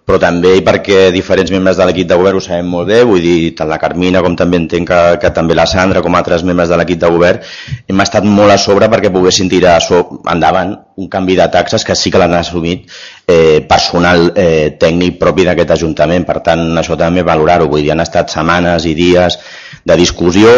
però 0.06 0.20
també 0.22 0.52
perquè 0.62 1.08
diferents 1.10 1.50
membres 1.50 1.80
de 1.80 1.86
l'equip 1.88 2.06
de 2.06 2.16
govern 2.18 2.38
ho 2.38 2.42
sabem 2.44 2.68
molt 2.70 2.86
bé, 2.92 3.00
vull 3.08 3.24
dir, 3.24 3.50
tant 3.58 3.66
la 3.66 3.78
Carmina 3.82 4.22
com 4.22 4.36
també 4.38 4.60
entenc 4.60 4.86
que, 4.86 5.00
que 5.24 5.32
també 5.34 5.56
la 5.58 5.66
Sandra 5.66 6.02
com 6.04 6.14
altres 6.14 6.44
membres 6.46 6.70
de 6.70 6.78
l'equip 6.78 7.00
de 7.02 7.10
govern 7.10 7.42
hem 7.90 8.02
estat 8.04 8.28
molt 8.36 8.54
a 8.54 8.58
sobre 8.62 8.86
perquè 8.92 9.10
poguessin 9.10 9.50
tirar 9.50 9.80
so 9.82 10.04
endavant 10.30 10.76
un 11.02 11.10
canvi 11.10 11.34
de 11.36 11.48
taxes 11.50 11.84
que 11.84 11.98
sí 11.98 12.14
que 12.14 12.22
l'han 12.22 12.38
assumit 12.38 12.86
eh, 13.26 13.66
personal 13.66 14.30
eh, 14.38 14.76
tècnic 14.78 15.18
propi 15.18 15.44
d'aquest 15.46 15.74
Ajuntament. 15.76 16.24
Per 16.26 16.40
tant, 16.46 16.62
això 16.78 16.96
també 16.98 17.26
valorar-ho. 17.26 17.68
Vull 17.70 17.82
dir, 17.82 17.92
han 17.94 18.04
estat 18.04 18.30
setmanes 18.32 18.86
i 18.86 18.94
dies 18.94 19.38
de 19.86 19.94
discussió, 19.98 20.50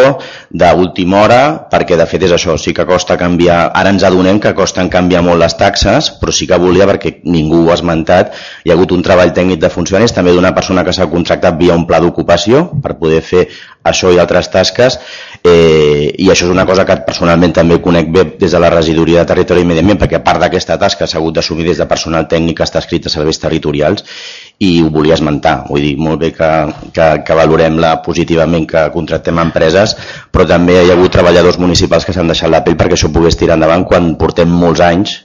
d'última 0.49 1.21
hora, 1.21 1.41
perquè 1.69 1.99
de 2.01 2.07
fet 2.09 2.25
és 2.25 2.33
això, 2.33 2.57
sí 2.57 2.73
que 2.73 2.87
costa 2.89 3.19
canviar, 3.21 3.59
ara 3.77 3.93
ens 3.93 4.05
adonem 4.09 4.41
que 4.41 4.55
costen 4.57 4.89
canviar 4.89 5.21
molt 5.27 5.43
les 5.43 5.57
taxes, 5.59 6.09
però 6.21 6.33
sí 6.33 6.49
que 6.49 6.57
volia, 6.57 6.87
perquè 6.89 7.19
ningú 7.29 7.67
ho 7.67 7.73
ha 7.73 7.77
esmentat, 7.77 8.33
hi 8.65 8.73
ha 8.73 8.79
hagut 8.79 8.95
un 8.97 9.05
treball 9.05 9.35
tècnic 9.37 9.61
de 9.61 9.73
funcionaris, 9.73 10.17
també 10.17 10.33
d'una 10.33 10.55
persona 10.57 10.85
que 10.85 10.97
s'ha 10.97 11.11
contractat 11.13 11.61
via 11.61 11.77
un 11.77 11.85
pla 11.85 12.01
d'ocupació 12.01 12.71
per 12.81 12.97
poder 12.97 13.21
fer 13.21 13.45
això 13.89 14.13
i 14.15 14.19
altres 14.23 14.51
tasques 14.53 14.99
eh, 15.43 16.15
i 16.19 16.29
això 16.31 16.47
és 16.47 16.53
una 16.53 16.67
cosa 16.69 16.85
que 16.89 16.97
personalment 17.07 17.55
també 17.57 17.81
conec 17.85 18.11
bé 18.15 18.25
des 18.41 18.53
de 18.53 18.61
la 18.63 18.71
regidoria 18.75 19.23
de 19.23 19.33
territori 19.33 19.65
i 19.65 19.69
medi 19.69 19.83
ambient 19.83 20.01
perquè 20.03 20.23
part 20.25 20.43
d'aquesta 20.43 20.79
tasca 20.81 21.07
s'ha 21.07 21.19
hagut 21.19 21.39
d'assumir 21.39 21.67
des 21.67 21.79
de 21.79 21.87
personal 21.91 22.29
tècnic 22.29 22.59
que 22.59 22.67
està 22.69 22.83
escrit 22.83 23.07
a 23.07 23.13
serveis 23.13 23.41
territorials 23.43 24.05
i 24.59 24.73
ho 24.83 24.91
volia 24.91 25.15
esmentar, 25.15 25.63
vull 25.69 25.85
dir, 25.85 25.95
molt 25.99 26.21
bé 26.23 26.33
que, 26.35 26.51
que, 26.95 27.07
que 27.27 27.39
valorem 27.39 27.79
la 27.79 27.95
positivament 28.03 28.67
que 28.67 28.89
contractem 28.95 29.39
empreses, 29.39 29.95
però 30.35 30.49
també 30.51 30.81
hi 30.81 30.91
ha 30.91 30.97
hagut 30.97 31.15
treballadors 31.15 31.61
municipals 31.63 32.05
que 32.05 32.15
s'han 32.17 32.31
deixat 32.31 32.51
la 32.51 32.65
pell 32.67 32.79
perquè 32.79 32.99
això 32.99 33.13
pogués 33.15 33.39
tirar 33.39 33.59
endavant 33.59 33.87
quan 33.87 34.17
portem 34.19 34.51
molts 34.51 34.83
anys 34.83 35.21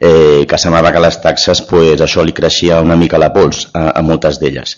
eh, 0.00 0.44
que 0.48 0.58
semblava 0.58 0.92
que 0.92 1.02
les 1.02 1.20
taxes 1.22 1.62
pues, 1.68 2.00
això 2.04 2.24
li 2.24 2.34
creixia 2.36 2.82
una 2.84 2.96
mica 2.96 3.20
la 3.20 3.32
pols 3.34 3.66
a, 3.72 3.90
a 3.98 4.02
moltes 4.02 4.38
d'elles. 4.42 4.76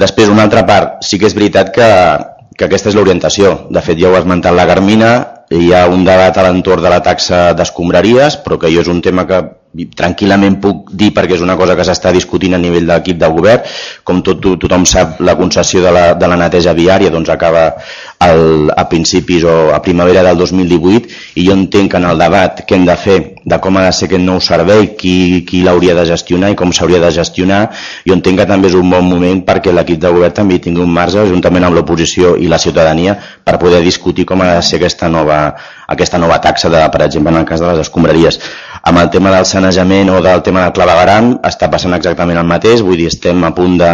Després, 0.00 0.32
una 0.32 0.46
altra 0.48 0.64
part, 0.66 1.04
sí 1.06 1.20
que 1.20 1.28
és 1.28 1.36
veritat 1.36 1.72
que 1.74 1.90
que 2.56 2.66
aquesta 2.66 2.90
és 2.90 2.96
l'orientació. 2.96 3.52
De 3.70 3.82
fet, 3.84 3.98
ja 4.00 4.10
ho 4.10 4.16
ha 4.16 4.22
esmentat 4.24 4.56
la 4.56 4.66
Garmina, 4.68 5.12
hi 5.52 5.70
ha 5.72 5.86
un 5.92 6.04
debat 6.06 6.36
a 6.36 6.46
l'entorn 6.46 6.82
de 6.82 6.90
la 6.90 7.02
taxa 7.04 7.52
d'escombraries, 7.54 8.40
però 8.42 8.58
que 8.58 8.72
jo 8.72 8.82
és 8.82 8.90
un 8.90 9.02
tema 9.04 9.26
que 9.28 9.42
tranquil·lament 9.96 10.58
puc 10.62 10.90
dir 10.96 11.12
perquè 11.14 11.36
és 11.36 11.44
una 11.44 11.56
cosa 11.58 11.76
que 11.76 11.84
s'està 11.84 12.12
discutint 12.14 12.56
a 12.56 12.60
nivell 12.62 12.86
de 12.86 12.94
l'equip 12.94 13.18
de 13.20 13.28
govern 13.32 13.76
com 14.04 14.22
tot, 14.24 14.40
tothom 14.40 14.86
sap 14.88 15.20
la 15.20 15.36
concessió 15.36 15.82
de 15.84 15.92
la, 15.92 16.04
de 16.14 16.30
la 16.30 16.38
neteja 16.40 16.74
viària 16.76 17.12
doncs 17.12 17.30
acaba 17.32 17.66
el, 18.26 18.70
a 18.72 18.86
principis 18.88 19.44
o 19.44 19.56
a 19.74 19.82
primavera 19.84 20.22
del 20.26 20.38
2018 20.40 21.36
i 21.36 21.46
jo 21.48 21.56
entenc 21.56 21.92
que 21.92 22.00
en 22.00 22.08
el 22.10 22.18
debat 22.18 22.64
que 22.66 22.78
hem 22.78 22.86
de 22.88 22.96
fer 22.96 23.18
de 23.44 23.60
com 23.62 23.76
ha 23.76 23.86
de 23.86 23.92
ser 23.94 24.08
aquest 24.08 24.24
nou 24.24 24.40
servei 24.40 24.92
qui, 24.98 25.44
qui 25.48 25.62
l'hauria 25.66 25.94
de 25.98 26.06
gestionar 26.08 26.50
i 26.50 26.58
com 26.58 26.72
s'hauria 26.72 27.02
de 27.02 27.12
gestionar 27.14 27.62
jo 28.06 28.16
entenc 28.16 28.40
que 28.40 28.48
també 28.48 28.72
és 28.72 28.78
un 28.78 28.90
bon 28.90 29.04
moment 29.06 29.44
perquè 29.46 29.74
l'equip 29.74 30.00
de 30.02 30.12
govern 30.16 30.34
també 30.34 30.58
tingui 30.62 30.82
un 30.82 30.92
marge 30.92 31.26
juntament 31.28 31.68
amb 31.68 31.76
l'oposició 31.78 32.36
i 32.40 32.48
la 32.50 32.58
ciutadania 32.62 33.16
per 33.44 33.58
poder 33.62 33.82
discutir 33.84 34.26
com 34.26 34.42
ha 34.42 34.54
de 34.56 34.62
ser 34.66 34.80
aquesta 34.80 35.08
nova, 35.12 35.38
aquesta 35.86 36.18
nova 36.18 36.38
taxa 36.42 36.70
de, 36.72 36.82
per 36.92 37.02
exemple 37.06 37.32
en 37.32 37.40
el 37.40 37.46
cas 37.48 37.62
de 37.62 37.68
les 37.70 37.84
escombraries. 37.86 38.40
Amb 38.82 39.02
el 39.02 39.10
tema 39.10 39.32
del 39.34 39.46
sanejament 39.46 40.10
o 40.10 40.20
del 40.22 40.42
tema 40.46 40.64
del 40.64 40.74
clavegaram 40.76 41.36
està 41.46 41.70
passant 41.70 41.94
exactament 41.96 42.38
el 42.38 42.48
mateix, 42.48 42.82
vull 42.82 42.98
dir, 42.98 43.08
estem 43.12 43.44
a 43.46 43.54
punt 43.54 43.78
de, 43.80 43.92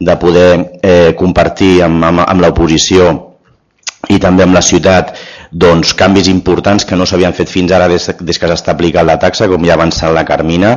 de 0.00 0.16
poder 0.20 0.50
eh, 0.82 1.10
compartir 1.16 1.80
amb, 1.86 2.04
amb, 2.04 2.24
amb 2.26 2.44
l'oposició 2.44 3.10
i 4.08 4.16
també 4.20 4.46
amb 4.46 4.56
la 4.56 4.64
ciutat 4.64 5.12
doncs, 5.50 5.92
canvis 5.98 6.30
importants 6.30 6.86
que 6.86 6.96
no 6.96 7.06
s'havien 7.06 7.34
fet 7.34 7.50
fins 7.50 7.72
ara 7.74 7.88
des, 7.90 8.06
des 8.20 8.38
que 8.38 8.48
s'està 8.48 8.72
aplicant 8.72 9.06
la 9.06 9.18
taxa, 9.18 9.48
com 9.50 9.64
ja 9.66 9.74
ha 9.74 9.78
avançat 9.80 10.14
la 10.14 10.24
Carmina, 10.24 10.76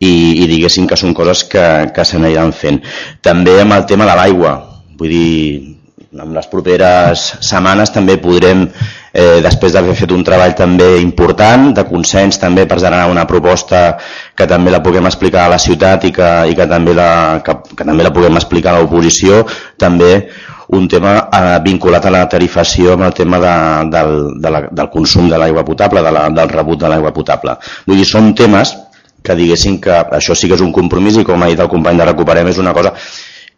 i, 0.00 0.42
i 0.42 0.48
diguéssim 0.48 0.88
que 0.88 0.98
són 0.98 1.14
coses 1.14 1.44
que, 1.44 1.64
que 1.94 2.08
s'aniran 2.08 2.54
fent. 2.56 2.80
També 3.22 3.60
amb 3.60 3.76
el 3.76 3.86
tema 3.90 4.08
de 4.08 4.16
l'aigua, 4.18 4.56
vull 4.98 5.12
dir, 5.12 5.73
en 6.22 6.34
les 6.34 6.46
properes 6.46 7.22
setmanes 7.42 7.90
també 7.94 8.16
podrem, 8.22 8.64
eh, 9.12 9.40
després 9.42 9.72
d'haver 9.74 9.96
fet 9.98 10.12
un 10.14 10.22
treball 10.26 10.54
també 10.54 11.00
important, 11.02 11.72
de 11.74 11.84
consens 11.88 12.38
també 12.38 12.66
per 12.70 12.78
generar 12.78 13.08
una 13.10 13.26
proposta 13.26 13.96
que 14.36 14.46
també 14.46 14.70
la 14.70 14.82
puguem 14.82 15.06
explicar 15.10 15.46
a 15.46 15.54
la 15.54 15.58
ciutat 15.58 16.04
i 16.04 16.12
que, 16.12 16.30
i 16.50 16.54
que, 16.54 16.66
també, 16.70 16.94
la, 16.94 17.40
que, 17.44 17.56
que 17.74 17.84
també 17.84 18.06
la 18.06 18.12
puguem 18.14 18.38
explicar 18.38 18.74
a 18.74 18.80
l'oposició, 18.80 19.44
també 19.78 20.28
un 20.74 20.88
tema 20.88 21.16
eh, 21.26 21.58
vinculat 21.64 22.06
a 22.06 22.14
la 22.14 22.24
tarifació 22.30 22.94
amb 22.94 23.08
el 23.08 23.14
tema 23.14 23.40
de, 23.42 23.56
del, 23.90 24.16
de 24.40 24.50
la, 24.50 24.64
del 24.70 24.90
consum 24.90 25.28
de 25.28 25.38
l'aigua 25.38 25.66
potable, 25.66 26.02
de 26.02 26.14
la, 26.14 26.28
del 26.30 26.48
rebut 26.48 26.80
de 26.80 26.88
l'aigua 26.88 27.12
potable. 27.12 27.58
Vull 27.86 28.00
dir, 28.00 28.08
són 28.08 28.32
temes 28.38 28.76
que 29.24 29.34
diguéssim 29.36 29.78
que 29.80 29.94
això 30.12 30.36
sí 30.36 30.48
que 30.50 30.56
és 30.58 30.62
un 30.64 30.72
compromís 30.72 31.16
i 31.16 31.24
com 31.24 31.42
ha 31.42 31.48
dit 31.48 31.60
el 31.60 31.70
company 31.72 31.96
de 31.96 32.06
Recuperem 32.10 32.50
és 32.50 32.60
una 32.60 32.74
cosa 32.76 32.92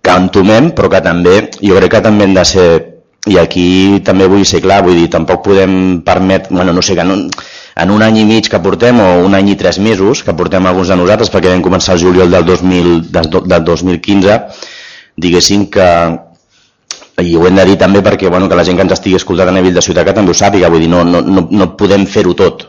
que 0.06 0.14
entomem, 0.14 0.70
però 0.76 0.90
que 0.92 1.02
també, 1.02 1.36
jo 1.58 1.76
crec 1.80 1.96
que 1.96 2.04
també 2.04 2.26
hem 2.26 2.34
de 2.36 2.44
ser, 2.46 2.68
i 3.26 3.38
aquí 3.42 3.66
també 4.06 4.28
vull 4.30 4.46
ser 4.46 4.62
clar, 4.62 4.82
vull 4.86 4.98
dir, 5.00 5.08
tampoc 5.10 5.42
podem 5.48 6.00
permetre, 6.06 6.54
bueno, 6.54 6.74
no 6.76 6.84
sé, 6.86 6.94
que 6.98 7.06
no, 7.06 7.18
en 7.76 7.92
un 7.92 8.04
any 8.06 8.20
i 8.22 8.26
mig 8.28 8.50
que 8.52 8.60
portem, 8.62 9.00
o 9.02 9.08
un 9.26 9.34
any 9.34 9.50
i 9.52 9.58
tres 9.58 9.80
mesos, 9.82 10.22
que 10.22 10.34
portem 10.38 10.66
alguns 10.66 10.92
de 10.92 11.00
nosaltres, 11.00 11.32
perquè 11.34 11.50
vam 11.50 11.64
començar 11.64 11.96
el 11.96 12.04
juliol 12.04 12.30
del, 12.30 12.46
2000, 12.46 12.94
del 13.10 13.66
2015, 13.66 14.38
diguéssim 15.26 15.66
que, 15.74 15.90
i 17.26 17.34
ho 17.36 17.46
hem 17.48 17.58
de 17.58 17.64
dir 17.72 17.76
també 17.80 18.02
perquè 18.04 18.30
bueno, 18.30 18.48
que 18.48 18.56
la 18.58 18.64
gent 18.64 18.78
que 18.78 18.84
ens 18.84 18.94
estigui 18.96 19.18
escoltant 19.18 19.50
a 19.50 19.58
nivell 19.58 19.74
de 19.74 19.84
ciutat 19.84 20.14
també 20.14 20.32
ho 20.32 20.38
sàpiga, 20.38 20.70
vull 20.70 20.84
dir, 20.84 20.92
no, 20.92 21.02
no, 21.04 21.24
no, 21.24 21.48
no 21.50 21.72
podem 21.80 22.06
fer-ho 22.06 22.36
tot, 22.38 22.68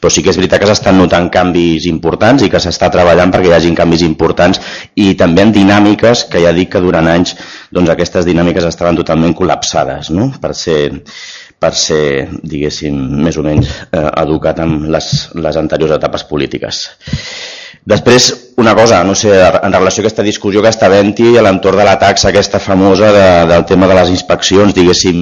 però 0.00 0.12
sí 0.12 0.22
que 0.22 0.32
és 0.32 0.38
veritat 0.38 0.62
que 0.62 0.68
s'estan 0.70 0.98
notant 1.00 1.30
canvis 1.32 1.86
importants 1.90 2.44
i 2.44 2.50
que 2.52 2.60
s'està 2.62 2.90
treballant 2.92 3.32
perquè 3.32 3.50
hi 3.50 3.56
hagi 3.56 3.72
canvis 3.78 4.04
importants 4.06 4.60
i 4.94 5.14
també 5.18 5.46
en 5.46 5.54
dinàmiques 5.56 6.26
que 6.30 6.42
ja 6.44 6.52
dic 6.56 6.74
que 6.74 6.84
durant 6.84 7.08
anys 7.10 7.36
doncs 7.72 7.90
aquestes 7.92 8.28
dinàmiques 8.28 8.68
estaven 8.68 8.98
totalment 9.00 9.34
col·lapsades 9.34 10.12
no? 10.14 10.30
per 10.40 10.54
ser 10.54 10.80
per 11.58 11.72
ser, 11.72 12.28
diguéssim, 12.44 12.96
més 13.24 13.38
o 13.40 13.44
menys 13.44 13.70
eh, 13.88 14.08
educat 14.22 14.58
amb 14.60 14.90
les, 14.92 15.06
les 15.40 15.56
anteriors 15.56 15.94
etapes 15.96 16.26
polítiques. 16.28 16.82
Després, 17.86 18.26
una 18.60 18.74
cosa, 18.74 18.98
no 19.06 19.14
sé, 19.14 19.30
en 19.38 19.72
relació 19.72 20.02
a 20.02 20.04
aquesta 20.04 20.24
discussió 20.26 20.62
que 20.62 20.72
està 20.72 20.88
havent-hi 20.90 21.36
a 21.38 21.44
l'entorn 21.46 21.80
de 21.80 21.86
la 21.86 21.96
taxa 22.02 22.28
aquesta 22.32 22.60
famosa 22.60 23.12
de, 23.14 23.26
del 23.52 23.64
tema 23.68 23.88
de 23.88 23.96
les 24.00 24.10
inspeccions, 24.12 24.74
diguéssim, 24.74 25.20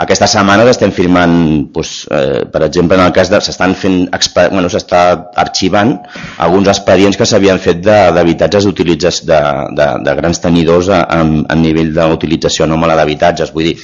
aquesta 0.00 0.24
setmana 0.24 0.64
estem 0.70 0.92
firmant, 0.94 1.34
doncs, 1.74 2.06
eh, 2.08 2.44
per 2.48 2.62
exemple, 2.64 2.96
en 2.96 3.04
el 3.04 3.12
cas 3.12 3.28
de... 3.28 3.42
s'estan 3.44 3.74
fent, 3.76 4.06
bueno, 4.48 4.70
s'està 4.72 5.02
arxivant 5.36 5.98
alguns 6.40 6.70
expedients 6.72 7.18
que 7.20 7.28
s'havien 7.28 7.60
fet 7.60 7.82
d'habitatges 7.84 8.64
d'utilitzes 8.64 9.22
de, 9.28 9.40
de, 9.76 9.88
de 10.06 10.16
grans 10.16 10.40
tenidors 10.40 10.88
a, 10.88 11.04
a, 11.04 11.56
nivell 11.60 11.92
d'utilització 11.92 12.64
anòmala 12.64 12.96
d'habitatges. 12.96 13.52
Vull 13.52 13.68
dir, 13.68 13.76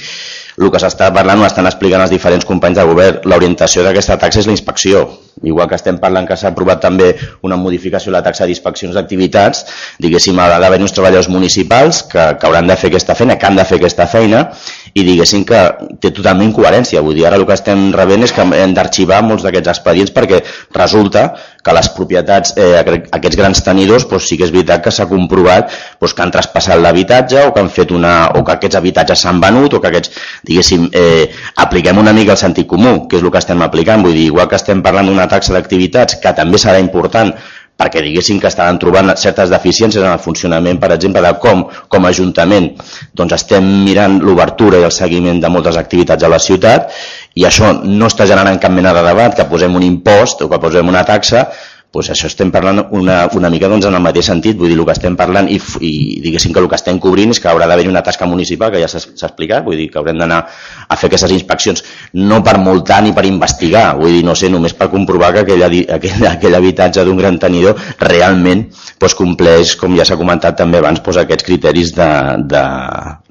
el 0.59 0.73
que 0.73 0.81
s'està 0.81 1.07
parlant, 1.15 1.39
ho 1.39 1.47
estan 1.47 1.69
explicant 1.69 2.01
els 2.03 2.11
diferents 2.11 2.43
companys 2.47 2.81
de 2.81 2.87
govern, 2.89 3.21
l'orientació 3.29 3.85
d'aquesta 3.85 4.17
taxa 4.19 4.41
és 4.41 4.49
la 4.49 4.55
inspecció. 4.57 5.05
Igual 5.45 5.69
que 5.71 5.77
estem 5.77 6.01
parlant 6.01 6.25
que 6.27 6.35
s'ha 6.35 6.49
aprovat 6.51 6.81
també 6.83 7.13
una 7.47 7.55
modificació 7.55 8.11
de 8.11 8.17
la 8.17 8.25
taxa 8.25 8.49
d'inspeccions 8.49 8.97
d'activitats, 8.97 9.61
diguéssim, 10.03 10.41
ha 10.41 10.49
d'haver 10.59 10.81
uns 10.83 10.91
treballadors 10.91 11.29
municipals 11.31 12.01
que, 12.09 12.25
que 12.41 12.49
hauran 12.49 12.67
de 12.67 12.75
fer 12.75 12.89
aquesta 12.91 13.15
feina, 13.15 13.37
que 13.39 13.47
han 13.47 13.61
de 13.61 13.67
fer 13.69 13.79
aquesta 13.79 14.09
feina, 14.11 14.49
i 14.93 15.03
diguéssim 15.05 15.45
que 15.47 15.59
té 16.01 16.11
totalment 16.15 16.51
coherència. 16.55 17.03
Vull 17.05 17.17
dir, 17.17 17.25
ara 17.27 17.37
el 17.39 17.45
que 17.47 17.55
estem 17.55 17.89
rebent 17.95 18.25
és 18.25 18.33
que 18.35 18.45
hem 18.45 18.73
d'arxivar 18.75 19.21
molts 19.25 19.45
d'aquests 19.45 19.73
expedients 19.75 20.13
perquè 20.15 20.41
resulta 20.75 21.29
que 21.63 21.75
les 21.75 21.89
propietats, 21.95 22.53
eh, 22.57 22.79
aquests 23.11 23.37
grans 23.37 23.61
tenidors, 23.63 24.07
doncs 24.09 24.29
sí 24.29 24.37
que 24.39 24.47
és 24.47 24.53
veritat 24.53 24.83
que 24.83 24.93
s'ha 24.95 25.09
comprovat 25.09 25.69
doncs, 25.99 26.13
que 26.13 26.23
han 26.23 26.31
traspassat 26.31 26.79
l'habitatge 26.79 27.45
o 27.45 27.53
que 27.53 27.59
han 27.59 27.69
fet 27.69 27.91
una, 27.91 28.31
o 28.35 28.43
que 28.43 28.55
aquests 28.55 28.79
habitatges 28.79 29.25
s'han 29.25 29.41
venut 29.43 29.73
o 29.73 29.81
que 29.81 29.91
aquests, 29.91 30.11
diguéssim, 30.47 30.89
eh, 30.93 31.29
apliquem 31.57 31.97
una 31.97 32.13
mica 32.13 32.33
el 32.37 32.41
sentit 32.41 32.67
comú, 32.67 33.07
que 33.07 33.17
és 33.17 33.23
el 33.23 33.31
que 33.31 33.41
estem 33.41 33.61
aplicant. 33.61 34.03
Vull 34.03 34.15
dir, 34.15 34.27
igual 34.31 34.47
que 34.47 34.55
estem 34.55 34.81
parlant 34.81 35.07
d'una 35.07 35.27
taxa 35.27 35.53
d'activitats 35.53 36.19
que 36.23 36.33
també 36.33 36.57
serà 36.57 36.79
important 36.79 37.33
perquè 37.79 38.03
diguéssim 38.03 38.41
que 38.43 38.49
estaven 38.51 38.79
trobant 38.81 39.13
certes 39.15 39.51
deficiències 39.53 40.03
en 40.03 40.11
el 40.11 40.19
funcionament, 40.19 40.81
per 40.81 40.91
exemple, 40.95 41.23
de 41.23 41.31
com, 41.39 41.63
com 41.87 42.05
a 42.05 42.11
Ajuntament, 42.11 42.73
doncs 43.15 43.37
estem 43.37 43.65
mirant 43.85 44.19
l'obertura 44.19 44.81
i 44.81 44.87
el 44.87 44.95
seguiment 44.95 45.39
de 45.39 45.51
moltes 45.53 45.79
activitats 45.79 46.27
a 46.27 46.31
la 46.31 46.41
ciutat 46.43 46.91
i 47.39 47.45
això 47.47 47.71
no 47.85 48.09
està 48.11 48.27
generant 48.27 48.59
cap 48.59 48.73
mena 48.75 48.91
de 48.95 49.03
debat, 49.05 49.35
que 49.37 49.47
posem 49.47 49.75
un 49.79 49.85
impost 49.85 50.43
o 50.43 50.49
que 50.51 50.59
posem 50.59 50.91
una 50.91 51.05
taxa, 51.07 51.47
doncs 51.89 52.11
això 52.13 52.27
estem 52.29 52.51
parlant 52.53 52.83
una, 52.93 53.27
una 53.33 53.49
mica 53.49 53.67
doncs, 53.71 53.85
en 53.89 53.95
el 53.97 54.03
mateix 54.05 54.27
sentit, 54.29 54.57
vull 54.57 54.69
dir, 54.69 54.77
el 54.77 54.85
que 54.85 54.93
estem 54.93 55.15
parlant 55.17 55.47
i, 55.49 55.57
i 55.81 56.21
diguéssim 56.21 56.53
que 56.53 56.61
el 56.61 56.67
que 56.69 56.77
estem 56.77 56.99
cobrint 57.01 57.33
és 57.33 57.39
que 57.41 57.49
haurà 57.49 57.65
d'haver 57.69 57.87
una 57.89 58.03
tasca 58.05 58.27
municipal, 58.29 58.69
que 58.69 58.81
ja 58.83 58.89
s'ha 58.91 59.01
explicat, 59.01 59.63
vull 59.65 59.77
dir 59.79 59.87
que 59.89 59.97
haurem 59.97 60.17
d'anar 60.21 60.39
a 60.45 60.95
fer 60.99 61.09
aquestes 61.09 61.33
inspeccions, 61.33 61.81
no 62.13 62.43
per 62.45 62.57
multar 62.61 63.01
ni 63.05 63.11
per 63.17 63.25
investigar, 63.25 63.97
vull 63.97 64.13
dir, 64.19 64.23
no 64.27 64.35
sé, 64.37 64.47
només 64.53 64.73
per 64.77 64.91
comprovar 64.93 65.33
que 65.33 65.41
aquell, 65.47 65.63
aquell, 65.97 66.27
aquell 66.35 66.55
habitatge 66.59 67.05
d'un 67.07 67.17
gran 67.17 67.41
tenidor 67.41 67.73
realment 68.05 68.67
doncs, 68.69 69.17
compleix, 69.17 69.73
com 69.81 69.97
ja 69.97 70.05
s'ha 70.05 70.19
comentat 70.19 70.53
també 70.61 70.77
abans, 70.83 71.01
doncs, 71.01 71.17
aquests 71.23 71.47
criteris 71.49 71.89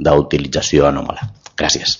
d'utilització 0.03 0.91
anòmala. 0.91 1.31
Gràcies. 1.59 1.91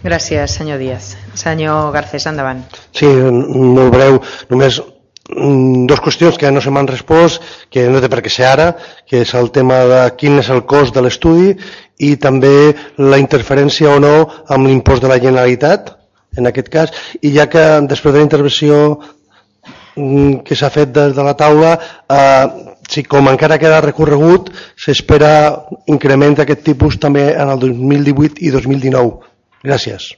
Gràcies, 0.00 0.54
senyor 0.56 0.78
Díaz. 0.80 1.16
Senyor 1.36 1.90
Garcés, 1.92 2.24
endavant. 2.30 2.62
Sí, 2.96 3.06
molt 3.10 3.92
breu. 3.92 4.22
Només 4.48 4.80
dos 5.86 6.00
qüestions 6.00 6.38
que 6.38 6.50
no 6.50 6.60
se 6.60 6.70
m'han 6.70 6.88
respost, 6.88 7.42
que 7.70 7.86
no 7.88 8.00
té 8.02 8.08
per 8.10 8.22
què 8.24 8.32
ser 8.32 8.48
ara, 8.48 8.72
que 9.06 9.22
és 9.24 9.34
el 9.38 9.50
tema 9.54 9.82
de 9.90 10.02
quin 10.18 10.38
és 10.42 10.50
el 10.50 10.64
cost 10.66 10.94
de 10.94 11.04
l'estudi 11.04 11.54
i 12.00 12.16
també 12.16 12.72
la 12.98 13.20
interferència 13.20 13.92
o 13.94 14.00
no 14.02 14.14
amb 14.48 14.66
l'impost 14.66 15.04
de 15.04 15.10
la 15.10 15.20
Generalitat, 15.22 15.94
en 16.38 16.46
aquest 16.46 16.68
cas, 16.72 16.92
i 17.22 17.32
ja 17.34 17.48
que 17.50 17.62
després 17.90 18.14
de 18.14 18.20
la 18.20 18.26
intervenció 18.26 18.76
mm, 19.96 20.42
que 20.46 20.56
s'ha 20.56 20.70
fet 20.70 20.92
des 20.94 21.14
de 21.16 21.26
la 21.26 21.34
taula, 21.38 21.74
eh, 22.10 22.46
si 22.90 23.04
com 23.06 23.28
encara 23.30 23.58
queda 23.62 23.82
recorregut, 23.84 24.50
s'espera 24.76 25.32
increment 25.86 26.38
d'aquest 26.38 26.64
tipus 26.72 26.98
també 26.98 27.30
en 27.34 27.52
el 27.54 27.60
2018 27.62 28.42
i 28.46 28.50
2019. 28.54 29.20
Gràcies. 29.66 30.14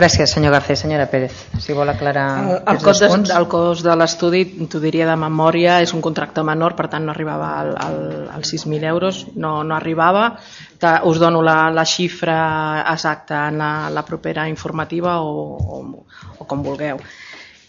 Gràcies, 0.00 0.30
senyor 0.32 0.54
Garcés. 0.54 0.80
Senyora 0.80 1.04
Pérez, 1.12 1.34
si 1.60 1.74
vol 1.76 1.90
aclarar 1.92 2.22
el, 2.40 2.52
el, 2.72 2.78
cost 2.80 3.02
de, 3.04 3.08
el 3.36 3.46
cost 3.52 3.84
de 3.84 3.92
l'estudi, 4.00 4.40
t'ho 4.72 4.78
diria 4.80 5.04
de 5.04 5.16
memòria, 5.20 5.74
és 5.84 5.90
un 5.92 6.00
contracte 6.06 6.40
menor, 6.48 6.72
per 6.78 6.86
tant 6.94 7.04
no 7.04 7.12
arribava 7.12 7.50
al, 7.58 7.72
al, 7.86 7.98
als 8.38 8.54
6.000 8.54 8.88
euros, 8.88 9.18
no, 9.36 9.50
no 9.68 9.76
arribava. 9.76 10.22
Us 11.10 11.20
dono 11.20 11.42
la, 11.44 11.58
la 11.76 11.84
xifra 11.84 12.38
exacta 12.94 13.42
en 13.50 13.60
la, 13.60 13.72
la 13.92 14.06
propera 14.08 14.46
informativa 14.48 15.18
o, 15.20 15.44
o, 15.60 15.82
o 16.40 16.48
com 16.48 16.64
vulgueu 16.64 17.04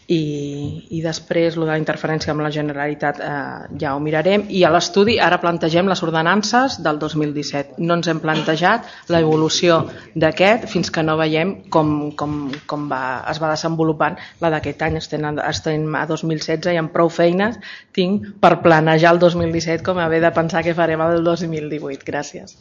i, 0.08 0.88
i 0.92 1.02
després 1.04 1.56
el 1.56 1.64
de 1.64 1.70
la 1.70 1.78
interferència 1.80 2.34
amb 2.34 2.44
la 2.44 2.52
Generalitat 2.52 3.20
eh, 3.24 3.34
ja 3.80 3.94
ho 3.96 4.02
mirarem. 4.04 4.46
I 4.50 4.64
a 4.66 4.72
l'estudi 4.74 5.18
ara 5.22 5.40
plantegem 5.42 5.88
les 5.90 6.04
ordenances 6.04 6.80
del 6.84 7.00
2017 7.00 7.80
no 7.84 7.98
ens 8.00 8.10
hem 8.12 8.20
plantejat 8.24 8.90
l'evolució 9.14 9.84
d'aquest 10.16 10.68
fins 10.72 10.92
que 10.92 11.04
no 11.06 11.18
veiem 11.20 11.56
com, 11.74 12.12
com, 12.20 12.52
com 12.68 12.90
va, 12.92 13.24
es 13.32 13.40
va 13.42 13.54
desenvolupant 13.54 14.20
la 14.44 14.52
d'aquest 14.54 14.84
any. 14.90 15.00
Estem, 15.00 15.26
estem 15.48 15.96
a 15.96 16.06
2016 16.10 16.74
i 16.74 16.82
amb 16.82 16.92
prou 16.94 17.12
feines 17.14 17.60
tinc 17.96 18.28
per 18.44 18.58
planejar 18.66 19.16
el 19.16 19.24
2017 19.24 19.84
com 19.86 20.02
haver 20.04 20.22
de 20.24 20.34
pensar 20.36 20.64
què 20.66 20.76
farem 20.76 21.02
el 21.06 21.24
2018 21.24 22.04
gràcies. 22.08 22.60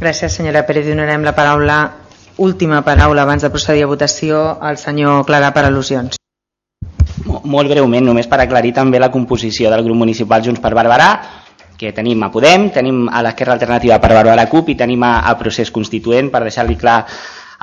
Gràcies 0.00 0.34
senyora 0.40 0.64
Pérez. 0.66 0.88
Donarem 0.90 1.22
la 1.24 1.32
paraula 1.36 1.78
última 2.42 2.82
paraula 2.82 3.22
abans 3.22 3.46
de 3.46 3.50
procedir 3.54 3.84
a 3.86 3.88
votació 3.88 4.42
al 4.60 4.76
senyor 4.76 5.22
Clara 5.28 5.52
per 5.54 5.62
al·lusions 5.68 6.18
molt 7.44 7.70
breument, 7.70 8.04
només 8.04 8.28
per 8.30 8.40
aclarir 8.42 8.74
també 8.76 9.00
la 9.00 9.12
composició 9.12 9.70
del 9.72 9.84
grup 9.86 9.98
municipal 10.00 10.44
Junts 10.44 10.62
per 10.62 10.74
Barberà, 10.76 11.08
que 11.78 11.92
tenim 11.92 12.22
a 12.22 12.30
Podem, 12.32 12.68
tenim 12.74 13.08
a 13.10 13.22
l'Esquerra 13.26 13.56
Alternativa 13.58 13.98
per 14.00 14.12
Barberà 14.14 14.46
CUP 14.50 14.70
i 14.72 14.78
tenim 14.78 15.02
a, 15.02 15.16
a 15.28 15.34
Procés 15.38 15.72
Constituent, 15.74 16.30
per 16.30 16.44
deixar-li 16.46 16.78
clar 16.80 17.00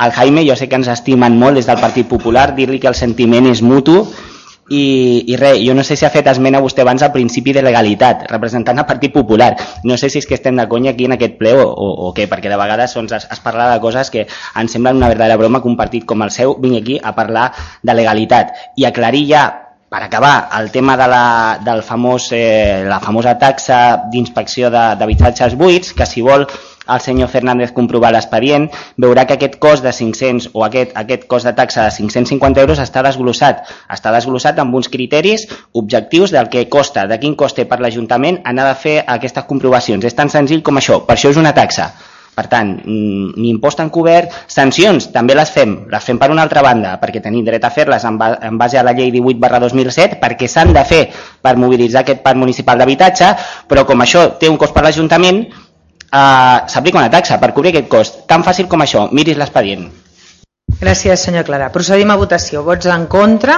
al 0.01 0.11
Jaime, 0.15 0.43
jo 0.47 0.55
sé 0.57 0.67
que 0.67 0.79
ens 0.79 0.89
estimen 0.91 1.37
molt 1.39 1.59
des 1.59 1.69
del 1.69 1.79
Partit 1.79 2.07
Popular, 2.09 2.51
dir-li 2.57 2.79
que 2.81 2.89
el 2.91 2.97
sentiment 2.97 3.47
és 3.51 3.61
mutu 3.61 4.01
i, 4.71 4.83
i 5.27 5.35
res, 5.35 5.59
jo 5.65 5.75
no 5.75 5.83
sé 5.83 5.97
si 5.99 6.05
ha 6.07 6.11
fet 6.13 6.29
esmena 6.31 6.61
vostè 6.63 6.83
abans 6.85 7.03
al 7.03 7.11
principi 7.11 7.53
de 7.53 7.63
legalitat, 7.65 8.23
representant 8.31 8.79
el 8.79 8.87
Partit 8.87 9.11
Popular. 9.13 9.51
No 9.83 9.97
sé 9.99 10.09
si 10.09 10.21
és 10.21 10.27
que 10.27 10.37
estem 10.37 10.55
de 10.57 10.67
conya 10.71 10.93
aquí 10.95 11.09
en 11.09 11.17
aquest 11.17 11.35
ple 11.39 11.53
o, 11.59 11.65
o, 11.67 11.89
o 12.07 12.13
què, 12.15 12.29
perquè 12.31 12.51
de 12.51 12.59
vegades 12.59 12.95
doncs, 12.95 13.17
es, 13.19 13.27
es 13.35 13.43
parla 13.43 13.67
de 13.73 13.81
coses 13.83 14.09
que 14.13 14.25
ens 14.27 14.71
semblen 14.71 15.01
una 15.01 15.11
verdadera 15.11 15.39
broma 15.41 15.61
que 15.61 15.69
un 15.71 15.77
partit 15.79 16.07
com 16.07 16.23
el 16.23 16.31
seu 16.31 16.55
vingui 16.61 16.81
aquí 16.81 16.99
a 17.03 17.13
parlar 17.17 17.51
de 17.83 17.97
legalitat. 17.97 18.55
I 18.77 18.87
aclarir 18.87 19.27
ja 19.33 19.43
per 19.91 20.03
acabar, 20.03 20.47
el 20.57 20.71
tema 20.71 20.95
de 20.95 21.05
la, 21.11 21.59
del 21.59 21.81
famós, 21.83 22.29
eh, 22.31 22.85
la 22.87 23.01
famosa 23.03 23.33
taxa 23.35 23.79
d'inspecció 24.13 24.69
d'habitatges 24.71 25.57
buits, 25.59 25.91
que 25.91 26.05
si 26.07 26.23
vol 26.23 26.45
el 26.47 27.01
senyor 27.03 27.27
Fernández 27.27 27.73
comprovar 27.75 28.13
l'expedient, 28.15 28.69
veurà 28.95 29.25
que 29.27 29.35
aquest 29.35 29.57
cost 29.59 29.83
de 29.83 29.91
500 29.91 30.47
o 30.53 30.63
aquest, 30.63 30.93
aquest 30.95 31.25
cost 31.27 31.49
de 31.49 31.53
taxa 31.57 31.89
de 31.89 31.91
550 31.97 32.63
euros 32.63 32.79
està 32.79 33.03
desglossat. 33.03 33.67
Està 33.91 34.15
desglossat 34.15 34.63
amb 34.63 34.79
uns 34.79 34.87
criteris 34.87 35.43
objectius 35.75 36.31
del 36.31 36.47
que 36.47 36.69
costa, 36.71 37.03
de 37.11 37.19
quin 37.19 37.35
cost 37.35 37.59
té 37.59 37.67
per 37.67 37.81
l'Ajuntament 37.83 38.39
anar 38.47 38.69
a 38.71 38.79
fer 38.79 39.01
aquestes 39.03 39.43
comprovacions. 39.51 40.07
És 40.07 40.15
tan 40.15 40.31
senzill 40.31 40.63
com 40.63 40.79
això, 40.79 41.01
per 41.03 41.19
això 41.19 41.35
és 41.35 41.43
una 41.43 41.51
taxa. 41.51 41.91
Per 42.31 42.45
tant, 42.47 42.69
mm, 42.79 43.33
ni 43.35 43.49
impost 43.51 43.81
encobert, 43.83 44.31
sancions 44.47 45.09
també 45.11 45.35
les 45.35 45.49
fem, 45.51 45.73
les 45.91 46.03
fem 46.03 46.19
per 46.19 46.29
una 46.31 46.45
altra 46.47 46.61
banda, 46.63 46.93
perquè 47.01 47.19
tenim 47.21 47.43
dret 47.45 47.63
a 47.67 47.69
fer-les 47.69 48.05
en, 48.07 48.17
base 48.57 48.79
a 48.79 48.83
la 48.87 48.93
llei 48.95 49.11
18 49.11 49.39
barra 49.39 49.59
2007, 49.59 50.19
perquè 50.21 50.47
s'han 50.47 50.71
de 50.73 50.83
fer 50.87 51.01
per 51.41 51.57
mobilitzar 51.57 52.05
aquest 52.05 52.23
parc 52.23 52.39
municipal 52.39 52.79
d'habitatge, 52.79 53.33
però 53.67 53.83
com 53.85 53.99
això 53.99 54.37
té 54.39 54.49
un 54.49 54.57
cost 54.57 54.73
per 54.73 54.83
l'Ajuntament, 54.83 55.43
eh, 56.11 56.61
s'aplica 56.67 56.99
una 56.99 57.09
taxa 57.11 57.39
per 57.39 57.51
cobrir 57.53 57.75
aquest 57.75 57.89
cost. 57.89 58.23
Tan 58.27 58.43
fàcil 58.47 58.67
com 58.71 58.79
això, 58.79 59.09
miris 59.11 59.37
l'expedient. 59.37 59.89
Gràcies, 60.79 61.19
senyor 61.19 61.43
Clara. 61.43 61.67
Procedim 61.69 62.09
a 62.13 62.15
votació. 62.15 62.63
Vots 62.63 62.87
en 62.87 63.05
contra, 63.11 63.57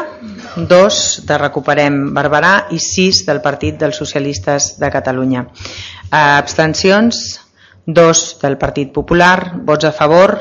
dos 0.57 1.21
de 1.28 1.38
Recuperem 1.38 2.13
Barberà 2.15 2.53
i 2.74 2.80
sis 2.82 3.21
del 3.28 3.41
Partit 3.41 3.78
dels 3.80 3.99
Socialistes 4.01 4.74
de 4.80 4.89
Catalunya. 4.89 5.45
Eh, 5.45 6.17
abstencions, 6.17 7.42
dos 7.86 8.39
del 8.41 8.57
Partit 8.57 8.91
Popular, 8.93 9.53
vots 9.65 9.86
a 9.86 9.91
favor, 9.91 10.36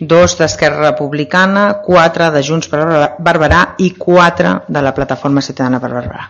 dos 0.00 0.36
d'Esquerra 0.38 0.90
Republicana, 0.90 1.82
quatre 1.84 2.30
de 2.32 2.42
Junts 2.42 2.68
per 2.72 2.80
Barberà 3.18 3.76
i 3.78 3.92
quatre 3.96 4.60
de 4.68 4.82
la 4.82 4.94
Plataforma 4.96 5.44
Ciutadana 5.44 5.80
per 5.80 5.92
Barberà. 5.92 6.28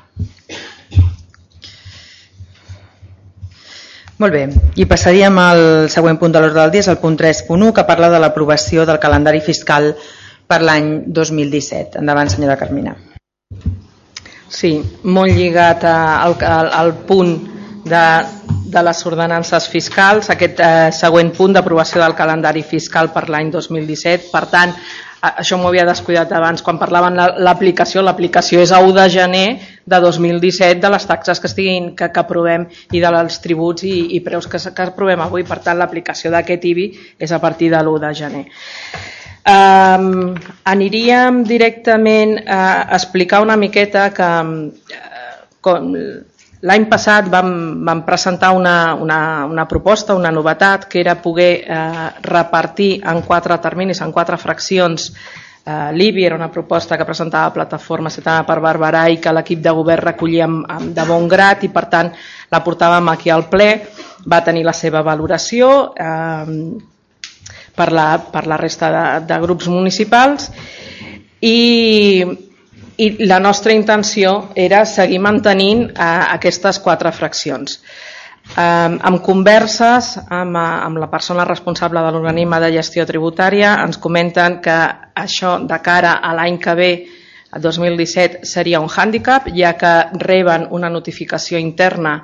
Molt 4.21 4.35
bé, 4.37 4.43
i 4.77 4.85
passaríem 4.85 5.39
al 5.41 5.63
següent 5.89 6.19
punt 6.21 6.35
de 6.35 6.41
l'ordre 6.43 6.61
del 6.61 6.75
dia, 6.75 6.83
és 6.85 6.91
el 6.93 6.99
punt 7.01 7.17
3.1, 7.17 7.71
que 7.73 7.87
parla 7.89 8.11
de 8.13 8.19
l'aprovació 8.21 8.85
del 8.85 8.99
calendari 9.01 9.41
fiscal 9.41 9.95
per 10.51 10.59
l'any 10.61 10.91
2017. 11.07 12.03
Endavant, 12.03 12.29
senyora 12.29 12.59
Carmina. 12.61 12.93
Sí, 14.51 14.75
molt 15.05 15.33
lligat 15.33 15.87
al, 15.89 16.35
al, 16.37 16.69
al 16.83 16.93
punt 17.09 17.33
de, 17.89 18.03
de 18.71 18.83
les 18.87 19.05
ordenances 19.07 19.69
fiscals, 19.69 20.31
aquest 20.31 20.61
eh, 20.63 20.89
següent 20.95 21.33
punt 21.37 21.55
d'aprovació 21.57 22.03
del 22.03 22.17
calendari 22.19 22.63
fiscal 22.63 23.11
per 23.15 23.29
l'any 23.29 23.51
2017. 23.53 24.31
Per 24.33 24.45
tant, 24.53 24.75
això 25.21 25.59
m'ho 25.61 25.69
havia 25.69 25.85
descuidat 25.85 26.31
abans, 26.33 26.63
quan 26.65 26.79
parlaven 26.81 27.19
l'aplicació, 27.45 28.01
l'aplicació 28.03 28.63
és 28.65 28.73
a 28.73 28.81
1 28.81 28.95
de 28.97 29.07
gener 29.13 29.47
de 29.85 30.01
2017 30.01 30.81
de 30.81 30.91
les 30.95 31.07
taxes 31.07 31.41
que 31.41 31.51
estiguin 31.51 31.91
que, 31.97 32.09
que 32.09 32.23
aprovem 32.23 32.67
i 32.93 33.03
dels 33.03 33.41
tributs 33.45 33.85
i, 33.85 33.97
i 34.17 34.23
preus 34.25 34.49
que, 34.49 34.59
que 34.59 34.87
aprovem 34.89 35.21
avui, 35.21 35.45
per 35.45 35.61
tant 35.65 35.79
l'aplicació 35.79 36.33
d'aquest 36.33 36.65
IBI 36.73 36.87
és 37.19 37.33
a 37.33 37.41
partir 37.43 37.69
de 37.75 37.83
l'1 37.83 38.01
de 38.07 38.13
gener. 38.23 38.45
Um, 39.51 40.35
aniríem 40.69 41.45
directament 41.49 42.37
a 42.47 42.97
explicar 42.97 43.41
una 43.43 43.57
miqueta 43.61 44.11
que 44.15 44.29
uh, 44.29 45.11
com, 45.61 45.93
L'any 46.61 46.85
passat 46.91 47.29
vam, 47.33 47.53
vam 47.89 48.03
presentar 48.05 48.51
una, 48.53 48.93
una, 49.01 49.47
una 49.49 49.65
proposta, 49.65 50.15
una 50.15 50.33
novetat, 50.35 50.85
que 50.93 51.01
era 51.01 51.15
poder 51.23 51.53
eh, 51.65 52.09
repartir 52.27 52.99
en 53.01 53.23
quatre 53.25 53.57
terminis, 53.65 54.03
en 54.05 54.13
quatre 54.13 54.37
fraccions, 54.37 55.07
eh, 55.65 55.93
l'IBI 55.97 56.27
era 56.29 56.37
una 56.37 56.51
proposta 56.53 56.99
que 56.99 57.07
presentava 57.09 57.49
la 57.49 57.55
Plataforma 57.55 58.13
Ciutadana 58.13 58.45
per 58.45 58.59
Barberà 58.61 59.07
i 59.09 59.17
que 59.17 59.33
l'equip 59.33 59.63
de 59.65 59.73
govern 59.73 60.05
recollia 60.11 60.45
amb, 60.45 60.69
amb 60.69 60.93
de 60.97 61.09
bon 61.09 61.25
grat 61.33 61.65
i 61.65 61.73
per 61.73 61.87
tant 61.89 62.13
la 62.53 62.61
portàvem 62.61 63.09
aquí 63.09 63.33
al 63.33 63.47
ple, 63.49 63.71
va 64.29 64.45
tenir 64.45 64.67
la 64.69 64.77
seva 64.77 65.01
valoració 65.01 65.71
eh, 65.97 66.55
per, 67.73 67.89
la, 67.97 68.07
per 68.21 68.45
la 68.45 68.61
resta 68.61 68.93
de, 68.93 69.05
de 69.33 69.41
grups 69.41 69.73
municipals. 69.73 70.51
I 71.41 72.50
i 73.01 73.25
la 73.25 73.39
nostra 73.41 73.73
intenció 73.73 74.51
era 74.55 74.85
seguir 74.85 75.21
mantenint 75.25 75.87
eh, 75.89 76.09
aquestes 76.37 76.81
quatre 76.85 77.13
fraccions. 77.17 77.79
Eh, 78.51 78.61
amb 78.61 79.23
converses 79.25 80.17
amb, 80.27 80.57
eh, 80.59 80.67
amb 80.89 81.01
la 81.01 81.09
persona 81.13 81.47
responsable 81.49 82.03
de 82.05 82.11
l'organisme 82.13 82.61
de 82.61 82.73
gestió 82.75 83.07
tributària 83.09 83.77
ens 83.85 84.01
comenten 84.03 84.59
que 84.65 84.77
això 85.25 85.57
de 85.65 85.79
cara 85.85 86.19
a 86.21 86.35
l'any 86.37 86.59
que 86.59 86.75
ve, 86.75 86.93
el 87.51 87.63
2017, 87.63 88.45
seria 88.47 88.79
un 88.79 88.89
hàndicap, 88.89 89.49
ja 89.57 89.73
que 89.79 89.95
reben 90.23 90.69
una 90.71 90.91
notificació 90.91 91.59
interna 91.59 92.21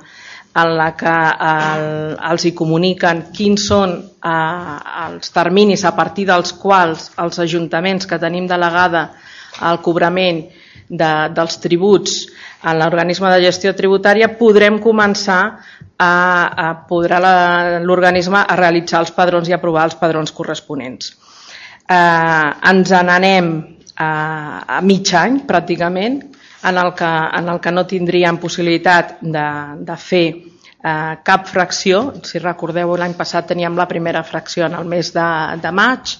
en 0.57 0.75
la 0.77 0.91
que 0.97 1.15
el, 1.47 1.87
els 2.31 2.45
hi 2.47 2.53
comuniquen 2.57 3.25
quins 3.35 3.65
són 3.69 3.97
eh, 3.97 4.77
els 5.07 5.33
terminis 5.33 5.83
a 5.85 5.93
partir 5.97 6.27
dels 6.29 6.53
quals 6.61 7.11
els 7.23 7.41
ajuntaments 7.43 8.07
que 8.07 8.21
tenim 8.21 8.47
delegada 8.47 9.09
el 9.67 9.81
cobrament 9.85 10.45
de, 10.89 11.11
dels 11.35 11.59
tributs 11.63 12.17
en 12.63 12.79
l'organisme 12.79 13.29
de 13.33 13.41
gestió 13.43 13.73
tributària 13.75 14.31
podrem 14.39 14.79
començar 14.83 15.41
a, 15.97 16.11
a 16.11 16.67
podrà 16.89 17.19
l'organisme 17.83 18.41
a 18.41 18.57
realitzar 18.59 19.01
els 19.03 19.13
padrons 19.15 19.49
i 19.49 19.55
aprovar 19.55 19.87
els 19.89 19.97
padrons 19.99 20.33
corresponents. 20.33 21.13
Eh, 21.87 22.49
ens 22.71 22.91
n'anem 22.91 23.51
a, 23.95 24.09
a 24.77 24.81
mig 24.81 25.13
any 25.15 25.41
pràcticament 25.47 26.19
en 26.67 26.77
el 26.77 26.93
que, 26.97 27.09
en 27.39 27.49
el 27.49 27.59
que 27.63 27.71
no 27.71 27.85
tindríem 27.87 28.39
possibilitat 28.41 29.17
de, 29.21 29.47
de 29.87 29.97
fer 30.01 30.25
eh, 30.33 31.13
cap 31.23 31.47
fracció. 31.49 32.01
Si 32.27 32.41
recordeu, 32.43 32.95
l'any 32.97 33.15
passat 33.17 33.47
teníem 33.53 33.77
la 33.77 33.87
primera 33.89 34.23
fracció 34.23 34.65
en 34.67 34.77
el 34.77 34.89
mes 34.89 35.13
de, 35.15 35.29
de 35.61 35.71
maig, 35.71 36.17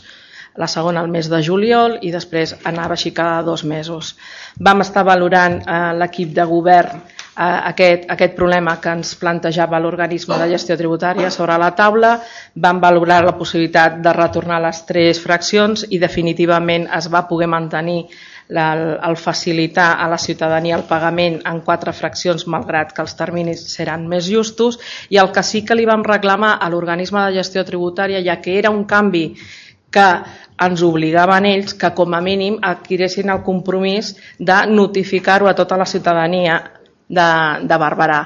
la 0.58 0.68
segona 0.68 1.02
al 1.02 1.12
mes 1.14 1.30
de 1.30 1.42
juliol 1.46 2.00
i 2.02 2.12
després 2.12 2.56
anava 2.66 2.98
així 2.98 3.14
cada 3.14 3.44
dos 3.46 3.64
mesos. 3.64 4.16
Vam 4.60 4.82
estar 4.82 5.06
valorant 5.06 5.62
eh, 5.62 5.80
l'equip 6.00 6.34
de 6.34 6.46
govern 6.50 7.02
eh, 7.38 7.60
aquest, 7.72 8.08
aquest 8.10 8.34
problema 8.36 8.78
que 8.82 8.94
ens 8.98 9.14
plantejava 9.22 9.80
l'organisme 9.80 10.38
de 10.42 10.50
gestió 10.56 10.78
tributària 10.80 11.30
sobre 11.34 11.58
la 11.62 11.74
taula, 11.78 12.16
vam 12.56 12.82
valorar 12.82 13.24
la 13.26 13.36
possibilitat 13.38 14.02
de 14.02 14.16
retornar 14.18 14.62
les 14.66 14.82
tres 14.90 15.22
fraccions 15.22 15.86
i 15.90 16.02
definitivament 16.02 16.90
es 16.98 17.12
va 17.14 17.28
poder 17.30 17.48
mantenir 17.48 18.02
la, 18.48 18.98
el 19.04 19.18
facilitar 19.18 20.00
a 20.00 20.08
la 20.08 20.18
ciutadania 20.18 20.78
el 20.78 20.86
pagament 20.88 21.42
en 21.46 21.60
quatre 21.62 21.92
fraccions 21.94 22.48
malgrat 22.48 22.94
que 22.96 23.04
els 23.04 23.16
terminis 23.20 23.66
seran 23.74 24.08
més 24.08 24.30
justos 24.32 24.80
i 25.12 25.20
el 25.20 25.34
que 25.36 25.44
sí 25.44 25.66
que 25.68 25.76
li 25.76 25.86
vam 25.86 26.06
reclamar 26.08 26.56
a 26.56 26.70
l'organisme 26.72 27.26
de 27.26 27.42
gestió 27.42 27.66
tributària 27.68 28.24
ja 28.24 28.40
que 28.42 28.58
era 28.58 28.72
un 28.72 28.86
canvi 28.88 29.34
que 29.92 30.08
ens 30.66 30.82
obligaven 30.84 31.46
ells 31.46 31.76
que 31.78 31.92
com 31.96 32.14
a 32.14 32.22
mínim 32.22 32.58
adquiressin 32.66 33.30
el 33.30 33.44
compromís 33.46 34.16
de 34.40 34.58
notificar-ho 34.72 35.48
a 35.48 35.56
tota 35.56 35.78
la 35.78 35.86
ciutadania 35.86 36.62
de, 37.08 37.28
de 37.64 37.78
Barberà. 37.78 38.22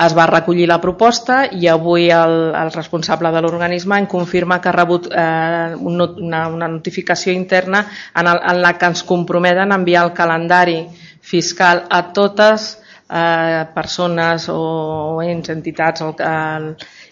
Es 0.00 0.14
va 0.16 0.24
recollir 0.30 0.66
la 0.68 0.78
proposta 0.80 1.42
i 1.52 1.66
avui 1.68 2.08
el, 2.14 2.36
el 2.56 2.70
responsable 2.72 3.32
de 3.34 3.42
l'organisme 3.44 3.98
en 4.00 4.06
confirma 4.08 4.60
que 4.60 4.70
ha 4.70 4.76
rebut 4.76 5.10
eh, 5.12 5.74
una, 5.76 6.46
una 6.48 6.68
notificació 6.68 7.34
interna 7.36 7.84
en, 8.14 8.26
el, 8.26 8.40
en 8.52 8.62
la 8.62 8.76
que 8.78 8.88
ens 8.88 9.02
comprometen 9.04 9.72
a 9.72 9.80
enviar 9.80 10.06
el 10.08 10.14
calendari 10.16 10.78
fiscal 11.20 11.84
a 11.90 12.06
totes 12.16 12.78
eh, 13.10 13.66
persones 13.74 14.46
o 14.48 15.20
ens, 15.24 15.50
entitats 15.50 16.04
el, 16.06 16.14
el, 16.24 16.66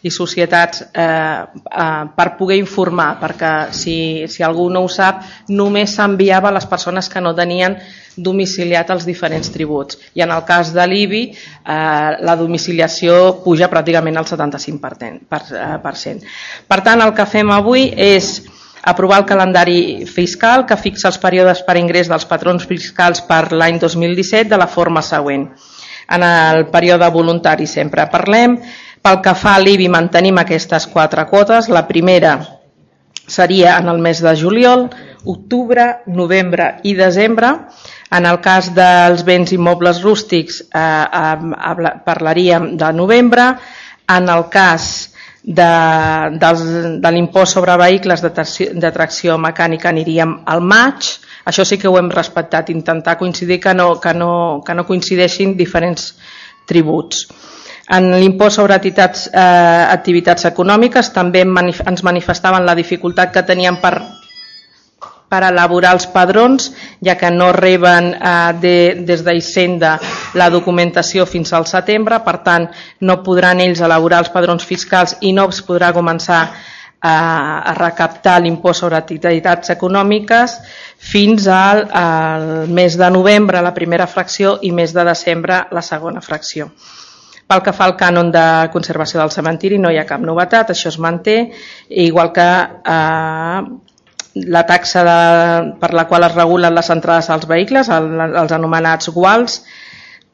i 0.07 0.13
societats 0.15 0.85
eh, 0.93 1.05
eh, 1.05 2.03
per 2.17 2.29
poder 2.39 2.59
informar, 2.61 3.17
perquè 3.21 3.53
si, 3.75 3.97
si 4.31 4.45
algú 4.47 4.69
no 4.71 4.85
ho 4.87 4.91
sap, 4.93 5.25
només 5.49 5.97
s'enviava 5.97 6.53
a 6.53 6.57
les 6.59 6.69
persones 6.71 7.11
que 7.11 7.23
no 7.25 7.35
tenien 7.35 7.79
domiciliat 8.19 8.91
els 8.91 9.07
diferents 9.07 9.51
tributs. 9.55 9.99
I 10.19 10.25
en 10.27 10.35
el 10.35 10.45
cas 10.47 10.73
de 10.75 10.87
l'IBI, 10.87 11.25
eh, 11.31 12.13
la 12.27 12.37
domiciliació 12.39 13.39
puja 13.45 13.71
pràcticament 13.71 14.19
al 14.19 14.29
75%. 14.29 15.27
Per, 15.29 15.43
eh, 15.55 16.15
per 16.69 16.81
tant, 16.87 17.03
el 17.03 17.15
que 17.15 17.27
fem 17.27 17.51
avui 17.55 17.91
és 17.95 18.39
aprovar 18.89 19.19
el 19.21 19.27
calendari 19.27 20.07
fiscal 20.07 20.65
que 20.67 20.77
fixa 20.79 21.09
els 21.11 21.19
períodes 21.19 21.61
per 21.67 21.77
ingrés 21.77 22.09
dels 22.09 22.25
patrons 22.25 22.65
fiscals 22.67 23.21
per 23.27 23.51
l'any 23.53 23.79
2017 23.83 24.49
de 24.49 24.59
la 24.61 24.69
forma 24.71 25.03
següent. 25.03 25.49
En 26.09 26.25
el 26.25 26.67
període 26.73 27.09
voluntari 27.13 27.67
sempre 27.69 28.07
parlem, 28.13 28.57
pel 29.03 29.21
que 29.25 29.35
fa 29.37 29.57
a 29.57 29.63
l'IBI 29.63 29.89
mantenim 29.93 30.41
aquestes 30.41 30.89
quatre 30.93 31.27
quotes. 31.29 31.69
La 31.69 31.85
primera 31.89 32.39
seria 33.29 33.77
en 33.79 33.89
el 33.93 34.01
mes 34.01 34.23
de 34.25 34.33
juliol, 34.37 34.89
octubre, 35.25 35.87
novembre 36.07 36.79
i 36.83 36.95
desembre. 36.97 37.53
En 38.11 38.25
el 38.25 38.41
cas 38.41 38.73
dels 38.75 39.23
béns 39.25 39.53
immobles 39.53 40.01
rústics 40.03 40.63
eh, 40.65 40.81
eh, 40.81 41.93
parlaríem 42.07 42.73
de 42.81 42.93
novembre. 42.93 43.51
En 44.09 44.29
el 44.33 44.49
cas 44.49 45.11
de, 45.43 45.69
de, 46.41 46.53
de 47.05 47.11
l'impost 47.13 47.59
sobre 47.59 47.77
vehicles 47.77 48.25
de, 48.25 48.33
de 48.81 48.93
tracció 48.93 49.37
mecànica 49.39 49.93
aniríem 49.93 50.39
al 50.47 50.65
maig. 50.65 51.13
Això 51.49 51.65
sí 51.65 51.79
que 51.81 51.89
ho 51.89 51.97
hem 51.97 52.11
respectat, 52.13 52.69
intentar 52.69 53.17
coincidir 53.17 53.57
que 53.61 53.73
no, 53.75 53.95
que 54.01 54.13
no, 54.13 54.61
que 54.67 54.75
no 54.77 54.85
coincideixin 54.85 55.57
diferents 55.57 56.13
tributs. 56.69 57.25
En 57.97 58.11
l'impost 58.21 58.61
sobre 58.61 58.77
activitats, 58.77 59.31
eh, 59.33 59.85
activitats 59.89 60.45
econòmiques 60.51 61.09
també 61.15 61.47
ens 61.47 62.05
manifestaven 62.05 62.69
la 62.69 62.77
dificultat 62.77 63.33
que 63.33 63.47
tenien 63.49 63.81
per, 63.81 63.95
per 65.33 65.43
elaborar 65.49 65.95
els 65.97 66.05
padrons, 66.13 66.69
ja 67.01 67.17
que 67.17 67.31
no 67.33 67.49
reben 67.57 68.13
eh, 68.13 68.53
de, 68.61 68.77
des 69.09 69.25
d'Hisenda 69.25 69.97
la 70.37 70.51
documentació 70.53 71.25
fins 71.25 71.55
al 71.57 71.65
setembre, 71.71 72.21
per 72.29 72.43
tant 72.45 72.69
no 73.01 73.23
podran 73.25 73.65
ells 73.65 73.81
elaborar 73.81 74.21
els 74.27 74.35
padrons 74.37 74.69
fiscals 74.69 75.17
i 75.25 75.33
no 75.33 75.49
es 75.49 75.65
podrà 75.65 75.95
començar 75.97 76.43
a, 76.45 76.51
eh, 77.03 77.09
a 77.09 77.75
recaptar 77.79 78.39
l'impost 78.43 78.85
sobre 78.85 78.99
activitats 78.99 79.71
econòmiques 79.75 80.59
fins 80.99 81.49
al, 81.49 81.85
al 81.93 82.69
mes 82.75 82.99
de 82.99 83.11
novembre 83.11 83.63
la 83.63 83.75
primera 83.75 84.07
fracció 84.07 84.59
i 84.63 84.73
mes 84.73 84.95
de 84.95 85.05
desembre 85.07 85.65
la 85.71 85.83
segona 85.83 86.21
fracció. 86.21 86.71
Pel 87.49 87.63
que 87.65 87.73
fa 87.73 87.87
al 87.89 87.97
cànon 87.97 88.31
de 88.33 88.47
conservació 88.75 89.23
del 89.23 89.33
cementiri 89.33 89.79
no 89.81 89.91
hi 89.91 89.97
ha 89.97 90.09
cap 90.09 90.21
novetat, 90.21 90.75
això 90.75 90.91
es 90.91 90.99
manté, 91.01 91.39
igual 91.89 92.33
que 92.37 92.45
eh, 92.45 93.61
la 94.53 94.65
taxa 94.69 95.05
de, 95.07 95.21
per 95.81 95.95
la 95.97 96.05
qual 96.11 96.27
es 96.29 96.35
regulen 96.35 96.75
les 96.77 96.91
entrades 96.93 97.31
als 97.31 97.49
vehicles, 97.49 97.89
el, 97.89 98.11
els 98.43 98.53
anomenats 98.53 99.09
guals, 99.15 99.63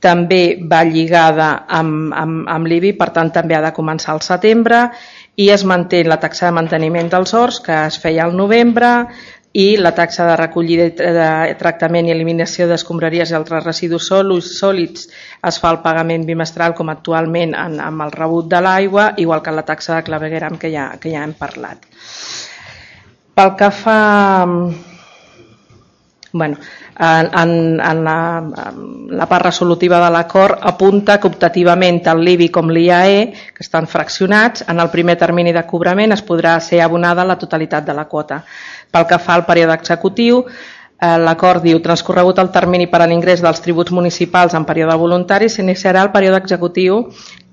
també 0.04 0.58
va 0.70 0.82
lligada 0.84 1.64
amb, 1.68 2.10
amb, 2.12 2.42
amb 2.50 2.68
l'IBI, 2.68 2.92
per 2.98 3.12
tant 3.14 3.30
també 3.32 3.56
ha 3.56 3.62
de 3.64 3.72
començar 3.76 4.12
al 4.12 4.24
setembre 4.26 4.88
i 5.36 5.48
es 5.50 5.64
manté 5.64 6.04
la 6.06 6.20
taxa 6.22 6.46
de 6.46 6.56
manteniment 6.58 7.08
dels 7.10 7.34
horts 7.34 7.60
que 7.64 7.74
es 7.86 7.98
feia 8.02 8.24
al 8.24 8.36
novembre 8.36 8.90
i 9.54 9.76
la 9.78 9.92
taxa 9.94 10.26
de 10.26 10.34
recollida 10.36 10.88
de 10.98 11.54
tractament 11.58 12.08
i 12.08 12.12
eliminació 12.14 12.66
d'escombraries 12.66 13.30
i 13.30 13.36
altres 13.38 13.62
residus 13.62 14.08
sòlids 14.10 15.06
es 15.50 15.58
fa 15.62 15.70
el 15.70 15.78
pagament 15.84 16.26
bimestral 16.26 16.74
com 16.74 16.90
actualment 16.90 17.54
en, 17.54 17.78
amb 17.78 18.02
el 18.02 18.10
rebut 18.14 18.48
de 18.50 18.60
l'aigua, 18.60 19.12
igual 19.16 19.42
que 19.42 19.54
la 19.54 19.62
taxa 19.62 19.94
de 19.94 20.06
clavegueram 20.08 20.58
que 20.58 20.72
ja, 20.74 20.88
que 20.98 21.14
ja 21.14 21.22
hem 21.22 21.36
parlat. 21.38 21.86
Pel 23.34 23.54
que 23.58 23.70
fa... 23.70 24.00
Bueno, 26.34 26.58
en, 26.98 27.80
en, 27.80 28.04
la, 28.04 28.38
en 28.38 29.16
la 29.18 29.26
part 29.26 29.46
resolutiva 29.46 29.98
de 30.04 30.10
l'acord 30.14 30.60
apunta 30.62 31.18
que 31.18 31.30
optativament 31.30 32.00
tant 32.04 32.20
l'IBI 32.22 32.50
com 32.54 32.70
l'IAE, 32.70 33.24
que 33.54 33.64
estan 33.66 33.88
fraccionats, 33.90 34.64
en 34.68 34.80
el 34.80 34.92
primer 34.92 35.16
termini 35.18 35.52
de 35.52 35.64
cobrament 35.66 36.14
es 36.14 36.22
podrà 36.22 36.54
ser 36.60 36.80
abonada 36.84 37.26
la 37.26 37.38
totalitat 37.38 37.86
de 37.86 37.96
la 37.96 38.06
quota. 38.06 38.44
Pel 38.94 39.08
que 39.10 39.18
fa 39.18 39.34
al 39.34 39.46
període 39.46 39.74
executiu, 39.74 40.44
l'acord 41.20 41.62
diu, 41.64 41.80
transcorregut 41.84 42.38
el 42.42 42.50
termini 42.54 42.86
per 42.90 43.02
a 43.02 43.06
l'ingrés 43.10 43.42
dels 43.44 43.60
tributs 43.64 43.92
municipals 43.92 44.54
en 44.54 44.66
període 44.68 44.96
voluntari, 45.00 45.48
s'iniciarà 45.48 46.02
el 46.04 46.12
període 46.14 46.40
executiu 46.42 47.00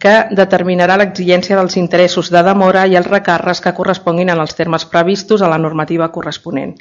que 0.02 0.14
determinarà 0.34 0.95
l'exigència 0.97 1.58
dels 1.60 1.78
interessos 1.78 2.32
de 2.34 2.41
demora 2.45 2.88
i 2.89 2.95
els 2.97 3.10
recàrrecs 3.10 3.62
que 3.62 3.74
corresponguin 3.78 4.32
en 4.34 4.41
els 4.41 4.56
termes 4.58 4.86
previstos 4.89 5.41
a 5.41 5.49
la 5.52 5.60
normativa 5.62 6.10
corresponent. 6.14 6.74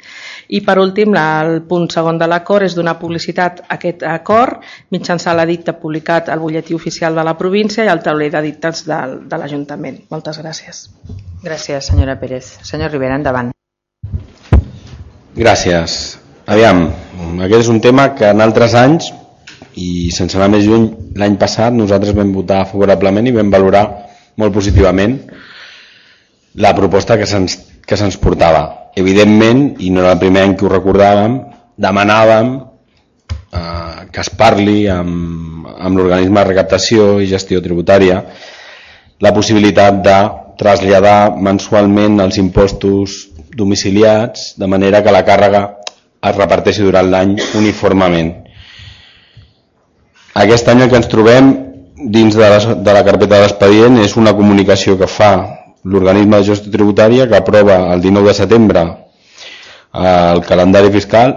I 0.49 0.63
per 0.65 0.79
últim, 0.81 1.13
el 1.17 1.61
punt 1.69 1.89
segon 1.93 2.17
de 2.17 2.29
l'acord 2.29 2.65
és 2.65 2.77
donar 2.77 2.97
publicitat 3.01 3.61
a 3.67 3.77
aquest 3.77 4.05
acord 4.07 4.65
mitjançant 4.89 5.37
l'edicte 5.37 5.77
publicat 5.77 6.29
al 6.29 6.41
butlletí 6.41 6.73
oficial 6.77 7.15
de 7.15 7.27
la 7.27 7.37
província 7.37 7.85
i 7.85 7.91
al 7.93 8.01
tauler 8.01 8.31
d'edictes 8.33 8.85
de, 8.89 9.01
de 9.29 9.37
l'Ajuntament. 9.37 10.01
Moltes 10.09 10.41
gràcies. 10.41 10.87
Gràcies, 11.45 11.91
senyora 11.93 12.17
Pérez. 12.21 12.57
Senyor 12.65 12.93
Rivera, 12.93 13.21
endavant. 13.21 13.53
Gràcies. 15.37 16.20
Aviam, 16.51 16.89
aquest 17.45 17.61
és 17.63 17.69
un 17.71 17.77
tema 17.79 18.09
que 18.11 18.27
en 18.27 18.41
altres 18.43 18.73
anys, 18.75 19.05
i 19.79 20.11
sense 20.11 20.35
anar 20.35 20.49
més 20.51 20.65
lluny, 20.67 20.89
l'any 21.15 21.37
passat 21.39 21.71
nosaltres 21.71 22.17
vam 22.17 22.33
votar 22.35 22.65
favorablement 22.67 23.29
i 23.29 23.33
vam 23.37 23.53
valorar 23.53 23.85
molt 24.41 24.51
positivament 24.51 25.15
la 26.59 26.73
proposta 26.75 27.15
que 27.15 27.29
se'ns 27.29 27.55
que 27.87 28.09
portava. 28.19 28.91
Evidentment, 28.99 29.77
i 29.79 29.93
no 29.95 30.03
era 30.03 30.11
el 30.17 30.19
primer 30.19 30.43
any 30.43 30.57
que 30.59 30.67
ho 30.67 30.73
recordàvem, 30.73 31.39
demanàvem 31.79 32.53
eh, 32.59 34.11
que 34.11 34.19
es 34.19 34.33
parli 34.35 34.89
amb, 34.91 35.71
amb 35.71 35.97
l'organisme 35.97 36.41
de 36.41 36.47
recaptació 36.51 37.11
i 37.23 37.31
gestió 37.31 37.63
tributària 37.63 38.25
la 39.23 39.31
possibilitat 39.31 40.03
de 40.03 40.19
traslladar 40.59 41.31
mensualment 41.39 42.19
els 42.19 42.37
impostos 42.43 43.21
domiciliats 43.55 44.57
de 44.59 44.67
manera 44.67 44.99
que 45.03 45.15
la 45.15 45.23
càrrega 45.23 45.80
es 46.29 46.37
reparteixi 46.37 46.85
durant 46.85 47.09
l'any 47.09 47.35
uniformement. 47.57 48.31
Aquest 50.41 50.69
any 50.71 50.83
el 50.83 50.91
que 50.91 50.99
ens 51.01 51.09
trobem 51.11 51.51
dins 52.13 52.35
de 52.37 52.49
la, 52.49 52.59
de 52.59 52.93
la 52.95 53.03
carpeta 53.07 53.41
d'expedient 53.41 53.99
és 54.03 54.15
una 54.17 54.33
comunicació 54.37 54.97
que 54.97 55.09
fa 55.09 55.31
l'organisme 55.83 56.39
de 56.39 56.47
gestió 56.51 56.71
tributària 56.73 57.27
que 57.27 57.37
aprova 57.37 57.77
el 57.93 58.01
19 58.01 58.29
de 58.29 58.37
setembre 58.37 58.83
el 59.91 60.43
calendari 60.47 60.91
fiscal 60.93 61.35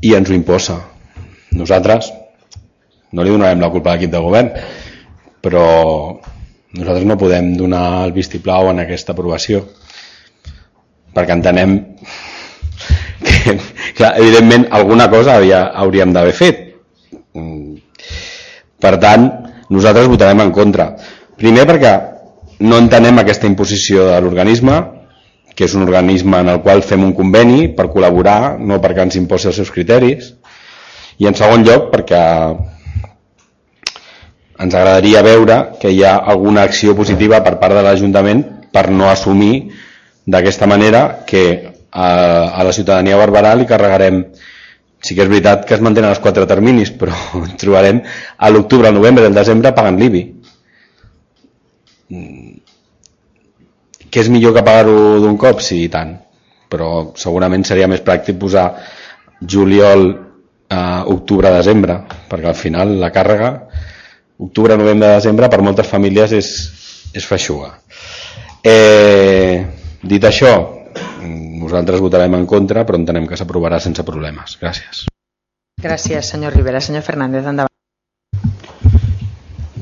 i 0.00 0.14
ens 0.14 0.30
ho 0.30 0.36
imposa. 0.36 0.78
Nosaltres 1.52 2.12
no 3.12 3.24
li 3.24 3.32
donarem 3.32 3.60
la 3.60 3.70
culpa 3.72 3.92
a 3.92 3.96
l'equip 3.96 4.12
de 4.12 4.20
govern, 4.24 4.52
però 5.42 5.66
nosaltres 6.72 7.08
no 7.08 7.18
podem 7.20 7.52
donar 7.58 8.04
el 8.06 8.14
vistiplau 8.16 8.70
en 8.70 8.80
aquesta 8.84 9.12
aprovació 9.12 9.64
perquè 11.12 11.34
entenem 11.36 11.74
clar, 13.98 14.14
evidentment 14.18 14.68
alguna 14.70 15.08
cosa 15.10 15.36
havia, 15.36 15.64
hauríem 15.82 16.14
d'haver 16.14 16.34
fet. 16.36 16.62
Per 18.82 18.94
tant 19.02 19.28
nosaltres 19.72 20.10
votarem 20.10 20.42
en 20.44 20.50
contra. 20.52 20.92
Primer 21.38 21.66
perquè 21.68 21.92
no 22.62 22.78
entenem 22.78 23.18
aquesta 23.18 23.48
imposició 23.48 24.08
de 24.10 24.18
l'organisme 24.22 24.80
que 25.54 25.66
és 25.66 25.74
un 25.76 25.84
organisme 25.84 26.40
en 26.40 26.48
el 26.48 26.60
qual 26.64 26.82
fem 26.86 27.02
un 27.04 27.12
conveni 27.16 27.66
per 27.76 27.90
col·laborar, 27.92 28.56
no 28.58 28.80
perquè 28.80 29.04
ens 29.04 29.18
imposi 29.20 29.50
els 29.50 29.58
seus 29.60 29.72
criteris. 29.72 30.32
I 31.20 31.28
en 31.28 31.36
segon 31.36 31.64
lloc 31.66 31.90
perquè 31.92 32.22
ens 34.62 34.74
agradaria 34.74 35.22
veure 35.26 35.58
que 35.80 35.92
hi 35.92 36.02
ha 36.06 36.16
alguna 36.16 36.64
acció 36.64 36.96
positiva 36.96 37.42
per 37.44 37.58
part 37.60 37.76
de 37.76 37.84
l'Ajuntament 37.84 38.44
per 38.72 38.88
no 38.90 39.10
assumir 39.10 39.72
d'aquesta 40.24 40.68
manera 40.70 41.24
que 41.26 41.71
a, 41.92 42.08
a 42.56 42.64
la 42.64 42.72
ciutadania 42.72 43.20
barberà 43.20 43.52
li 43.54 43.68
carregarem 43.68 44.24
sí 45.02 45.16
que 45.16 45.24
és 45.24 45.28
veritat 45.28 45.66
que 45.66 45.76
es 45.76 45.82
mantenen 45.84 46.12
els 46.12 46.22
quatre 46.24 46.46
terminis 46.48 46.92
però 47.00 47.14
trobarem 47.60 48.00
a 48.38 48.50
l'octubre, 48.50 48.88
al 48.88 48.96
novembre, 48.96 49.26
al 49.26 49.36
desembre 49.36 49.74
pagant 49.76 50.00
l'IBI 50.00 50.24
mm. 52.08 52.50
que 54.08 54.20
és 54.20 54.28
millor 54.32 54.56
que 54.56 54.64
pagar-ho 54.64 55.20
d'un 55.22 55.38
cop? 55.40 55.60
Sí, 55.64 55.84
i 55.84 55.92
tant 55.92 56.16
però 56.72 57.12
segurament 57.20 57.64
seria 57.68 57.88
més 57.90 58.00
pràctic 58.00 58.38
posar 58.40 58.70
juliol, 59.44 60.06
eh, 60.72 61.00
octubre, 61.12 61.52
desembre 61.52 61.98
perquè 62.30 62.48
al 62.48 62.56
final 62.56 62.96
la 63.02 63.12
càrrega 63.12 63.52
octubre, 64.42 64.78
novembre, 64.80 65.12
desembre 65.18 65.50
per 65.52 65.60
moltes 65.60 65.90
famílies 65.90 66.32
és, 66.38 66.52
és 67.12 67.26
feixuga 67.28 67.74
eh, 68.64 69.66
dit 70.02 70.24
això 70.24 70.54
nosaltres 71.22 72.00
votarem 72.00 72.34
en 72.34 72.46
contra, 72.46 72.84
però 72.86 72.98
entenem 72.98 73.26
que 73.26 73.38
s'aprovarà 73.38 73.80
sense 73.80 74.04
problemes. 74.04 74.56
Gràcies. 74.60 75.06
Gràcies, 75.82 76.28
senyor 76.34 76.54
Rivera. 76.54 76.80
Senyor 76.80 77.02
Fernández, 77.02 77.46
endavant. 77.46 77.70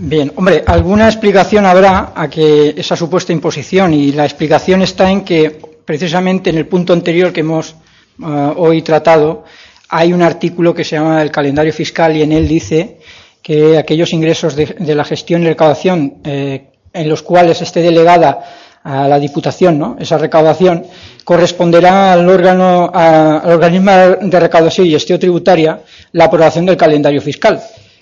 Bien, 0.02 0.32
hombre, 0.36 0.62
alguna 0.66 1.06
explicación 1.06 1.66
habrá 1.66 2.12
a 2.16 2.28
que 2.30 2.74
esa 2.76 2.96
supuesta 2.96 3.32
imposición 3.32 3.92
y 3.92 4.12
la 4.12 4.24
explicación 4.24 4.80
está 4.82 5.10
en 5.10 5.24
que 5.24 5.60
precisamente 5.84 6.50
en 6.50 6.56
el 6.56 6.66
punto 6.66 6.92
anterior 6.94 7.32
que 7.32 7.40
hemos 7.40 7.74
uh, 8.18 8.54
hoy 8.56 8.80
tratado 8.82 9.44
hay 9.90 10.12
un 10.12 10.22
artículo 10.22 10.72
que 10.72 10.84
se 10.84 10.96
llama 10.96 11.20
el 11.20 11.30
calendario 11.30 11.72
fiscal 11.72 12.16
y 12.16 12.22
en 12.22 12.32
él 12.32 12.48
dice 12.48 12.98
que 13.42 13.76
aquellos 13.76 14.12
ingresos 14.12 14.54
de, 14.56 14.66
de 14.78 14.94
la 14.94 15.04
gestión 15.04 15.42
y 15.42 15.46
recaudación 15.48 16.14
eh, 16.24 16.70
en 16.92 17.08
los 17.08 17.22
cuales 17.22 17.60
esté 17.60 17.80
delegada 17.80 18.40
a 18.82 19.08
la 19.08 19.18
Diputación, 19.18 19.78
¿no? 19.78 19.96
esa 19.98 20.16
recaudación, 20.18 20.84
corresponderá 21.24 22.12
al 22.12 22.28
órgano, 22.28 22.90
a, 22.92 23.38
al 23.38 23.52
organismo 23.52 23.90
de 24.20 24.40
recaudación 24.40 24.86
y 24.86 24.90
gestión 24.90 25.18
tributaria 25.18 25.80
la 26.12 26.24
aprobación 26.24 26.66
del 26.66 26.76
calendario 26.76 27.20
fiscal. 27.20 27.60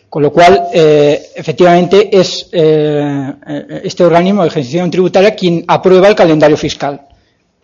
Con 0.08 0.22
lo 0.22 0.32
cual, 0.32 0.68
eh, 0.72 1.30
efectivamente, 1.36 2.08
es 2.18 2.48
eh, 2.52 3.32
este 3.84 4.04
organismo 4.04 4.42
de 4.44 4.50
gestión 4.50 4.90
tributaria 4.90 5.34
quien 5.34 5.64
aprueba 5.68 6.08
el 6.08 6.14
calendario 6.14 6.56
fiscal 6.56 7.07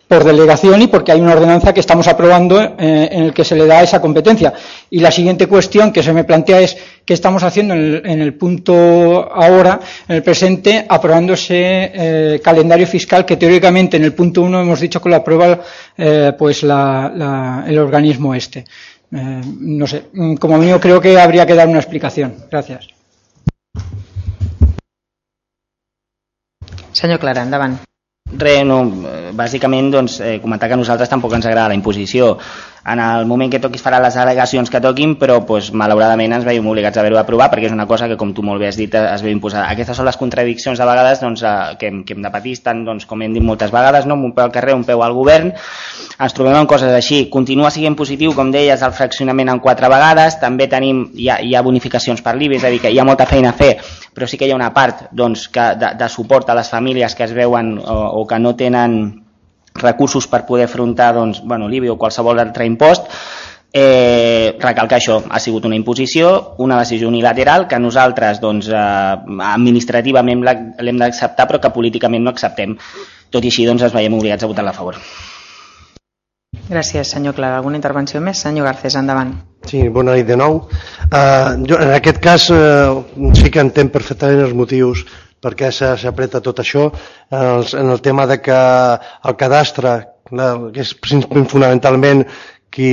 por 0.07 0.23
delegación 0.23 0.81
y 0.81 0.87
porque 0.87 1.11
hay 1.11 1.19
una 1.21 1.33
ordenanza 1.33 1.73
que 1.73 1.79
estamos 1.79 2.07
aprobando 2.07 2.61
eh, 2.61 3.09
en 3.11 3.23
el 3.23 3.33
que 3.33 3.43
se 3.43 3.55
le 3.55 3.65
da 3.65 3.81
esa 3.81 3.99
competencia. 3.99 4.53
Y 4.89 4.99
la 4.99 5.11
siguiente 5.11 5.47
cuestión 5.47 5.91
que 5.91 6.03
se 6.03 6.13
me 6.13 6.23
plantea 6.23 6.59
es 6.61 6.77
qué 7.05 7.13
estamos 7.13 7.43
haciendo 7.43 7.73
en 7.73 8.21
el, 8.21 8.33
punto 8.35 8.73
ahora, 9.33 9.79
en 10.07 10.17
el 10.17 10.23
presente, 10.23 10.85
aprobando 10.87 11.33
ese 11.33 11.55
eh, 11.93 12.41
calendario 12.43 12.85
fiscal 12.87 13.25
que 13.25 13.37
teóricamente 13.37 13.97
en 13.97 14.03
el 14.03 14.13
punto 14.13 14.41
uno 14.41 14.61
hemos 14.61 14.79
dicho 14.79 15.01
que 15.01 15.09
lo 15.09 15.15
aprueba 15.15 15.59
eh, 15.97 16.33
pues 16.37 16.63
la, 16.63 17.63
el 17.67 17.77
organismo 17.77 18.33
este. 18.35 18.65
No 19.11 19.87
sé, 19.87 20.05
como 20.39 20.57
mío 20.57 20.77
creo 20.79 20.99
que 20.99 21.17
habría 21.17 21.45
que 21.45 21.55
dar 21.55 21.67
una 21.69 21.79
explicación. 21.79 22.35
Gracias. 22.51 22.87
Senyor 26.91 27.19
Clara, 27.19 27.43
endavant. 27.43 27.79
Re, 28.33 28.63
no, 28.65 28.79
bàsicament 29.37 29.91
doncs, 29.93 30.17
eh, 30.19 30.39
comentar 30.41 30.67
que 30.67 30.73
a 30.73 30.79
nosaltres 30.79 31.11
tampoc 31.11 31.35
ens 31.37 31.45
agrada 31.45 31.69
la 31.69 31.77
imposició 31.77 32.33
en 32.85 32.99
el 32.99 33.25
moment 33.25 33.49
que 33.49 33.59
toquis 33.61 33.81
farà 33.81 33.97
les 34.03 34.13
al·legacions 34.21 34.69
que 34.69 34.81
toquin, 34.81 35.15
però 35.17 35.39
pues, 35.47 35.71
malauradament 35.73 36.35
ens 36.37 36.45
veiem 36.45 36.67
obligats 36.69 36.99
a 36.99 37.01
haver-ho 37.01 37.17
d'aprovar 37.17 37.47
perquè 37.49 37.65
és 37.71 37.73
una 37.73 37.87
cosa 37.89 38.05
que, 38.07 38.17
com 38.19 38.29
tu 38.37 38.43
molt 38.45 38.61
bé 38.61 38.69
has 38.69 38.77
dit, 38.77 38.93
es 38.93 39.23
veu 39.25 39.33
imposada. 39.33 39.65
Aquestes 39.73 39.97
són 39.97 40.05
les 40.05 40.19
contradiccions 40.21 40.77
de 40.77 40.85
vegades 40.85 41.23
doncs, 41.23 41.41
eh, 41.41 41.73
que, 41.81 41.89
hem, 41.89 42.03
que 42.05 42.13
hem 42.13 42.21
de 42.21 42.31
patir, 42.31 42.53
tant, 42.61 42.83
doncs, 42.85 43.07
com 43.09 43.25
hem 43.25 43.33
dit 43.33 43.43
moltes 43.43 43.73
vegades, 43.73 44.05
no? 44.05 44.19
un 44.21 44.35
peu 44.37 44.45
al 44.45 44.53
carrer, 44.53 44.77
un 44.77 44.85
peu 44.85 45.01
al 45.01 45.17
govern, 45.17 45.49
ens 46.19 46.37
trobem 46.37 46.59
amb 46.59 46.69
coses 46.69 46.93
així. 46.93 47.23
Continua 47.33 47.73
sent 47.73 47.97
positiu, 47.97 48.37
com 48.37 48.53
deies, 48.53 48.85
el 48.85 48.93
fraccionament 48.93 49.49
en 49.55 49.63
quatre 49.65 49.89
vegades, 49.89 50.37
també 50.39 50.69
tenim, 50.69 51.07
hi 51.17 51.29
ha, 51.33 51.41
hi 51.41 51.57
ha 51.57 51.65
bonificacions 51.65 52.21
per 52.21 52.37
l'IBI, 52.37 52.61
és 52.61 52.69
a 52.69 52.73
dir, 52.75 52.83
que 52.85 52.93
hi 52.93 53.01
ha 53.01 53.07
molta 53.07 53.25
feina 53.25 53.49
a 53.49 53.57
fer, 53.57 53.79
però 54.13 54.29
sí 54.29 54.37
que 54.37 54.45
hi 54.45 54.53
ha 54.53 54.61
una 54.61 54.73
part 54.77 55.07
doncs, 55.11 55.49
que, 55.49 55.71
de, 55.81 55.95
de 55.97 56.13
suport 56.13 56.53
a 56.53 56.61
les 56.61 56.69
famílies 56.69 57.17
que 57.17 57.25
es 57.25 57.33
veuen 57.33 57.79
o, 57.81 58.01
o 58.21 58.27
que 58.29 58.39
no 58.39 58.53
tenen 58.55 59.24
recursos 59.75 60.27
per 60.27 60.45
poder 60.45 60.65
afrontar 60.69 61.13
doncs, 61.15 61.41
bueno, 61.43 61.67
l'IBI 61.67 61.91
o 61.91 61.99
qualsevol 61.99 62.39
altre 62.39 62.65
impost, 62.65 63.11
Eh, 63.77 64.55
recalcar 64.55 65.01
això, 65.01 65.17
ha 65.27 65.39
sigut 65.43 65.65
una 65.67 65.75
imposició, 65.75 66.29
una 66.63 66.77
decisió 66.79 67.09
unilateral 67.09 67.65
que 67.67 67.75
nosaltres 67.75 68.39
doncs, 68.39 68.69
eh, 68.71 68.77
administrativament 69.49 70.45
l'hem 70.47 71.01
d'acceptar 71.01 71.43
però 71.49 71.59
que 71.59 71.73
políticament 71.75 72.23
no 72.23 72.31
acceptem. 72.31 72.77
Tot 73.29 73.43
i 73.43 73.51
així 73.51 73.65
doncs, 73.67 73.83
ens 73.83 73.91
veiem 73.91 74.15
obligats 74.15 74.47
a 74.47 74.47
votar-la 74.47 74.71
a 74.71 74.77
favor. 74.77 75.01
Gràcies, 76.69 77.11
senyor 77.11 77.35
Clara. 77.35 77.59
Alguna 77.59 77.75
intervenció 77.75 78.21
més? 78.23 78.39
Senyor 78.47 78.65
Garcés, 78.69 78.95
endavant. 78.95 79.35
Sí, 79.67 79.83
bona 79.89 80.15
nit 80.15 80.25
de 80.29 80.37
nou. 80.39 80.61
Uh, 81.09 81.59
jo, 81.67 81.75
en 81.75 81.91
aquest 81.97 82.23
cas 82.23 82.47
uh, 82.55 83.03
sí 83.35 83.51
que 83.51 83.59
entenc 83.59 83.91
perfectament 83.91 84.39
els 84.47 84.55
motius 84.55 85.03
per 85.41 85.53
què 85.57 85.71
s'apreta 85.71 86.41
tot 86.41 86.59
això 86.63 86.89
en 87.31 87.45
el, 87.45 87.65
en 87.77 87.91
el 87.93 88.01
tema 88.01 88.25
de 88.27 88.39
que 88.41 88.55
el 88.55 89.37
cadastre, 89.37 89.95
que 90.29 90.81
és 90.81 90.95
fonamentalment 91.05 92.25
qui 92.75 92.91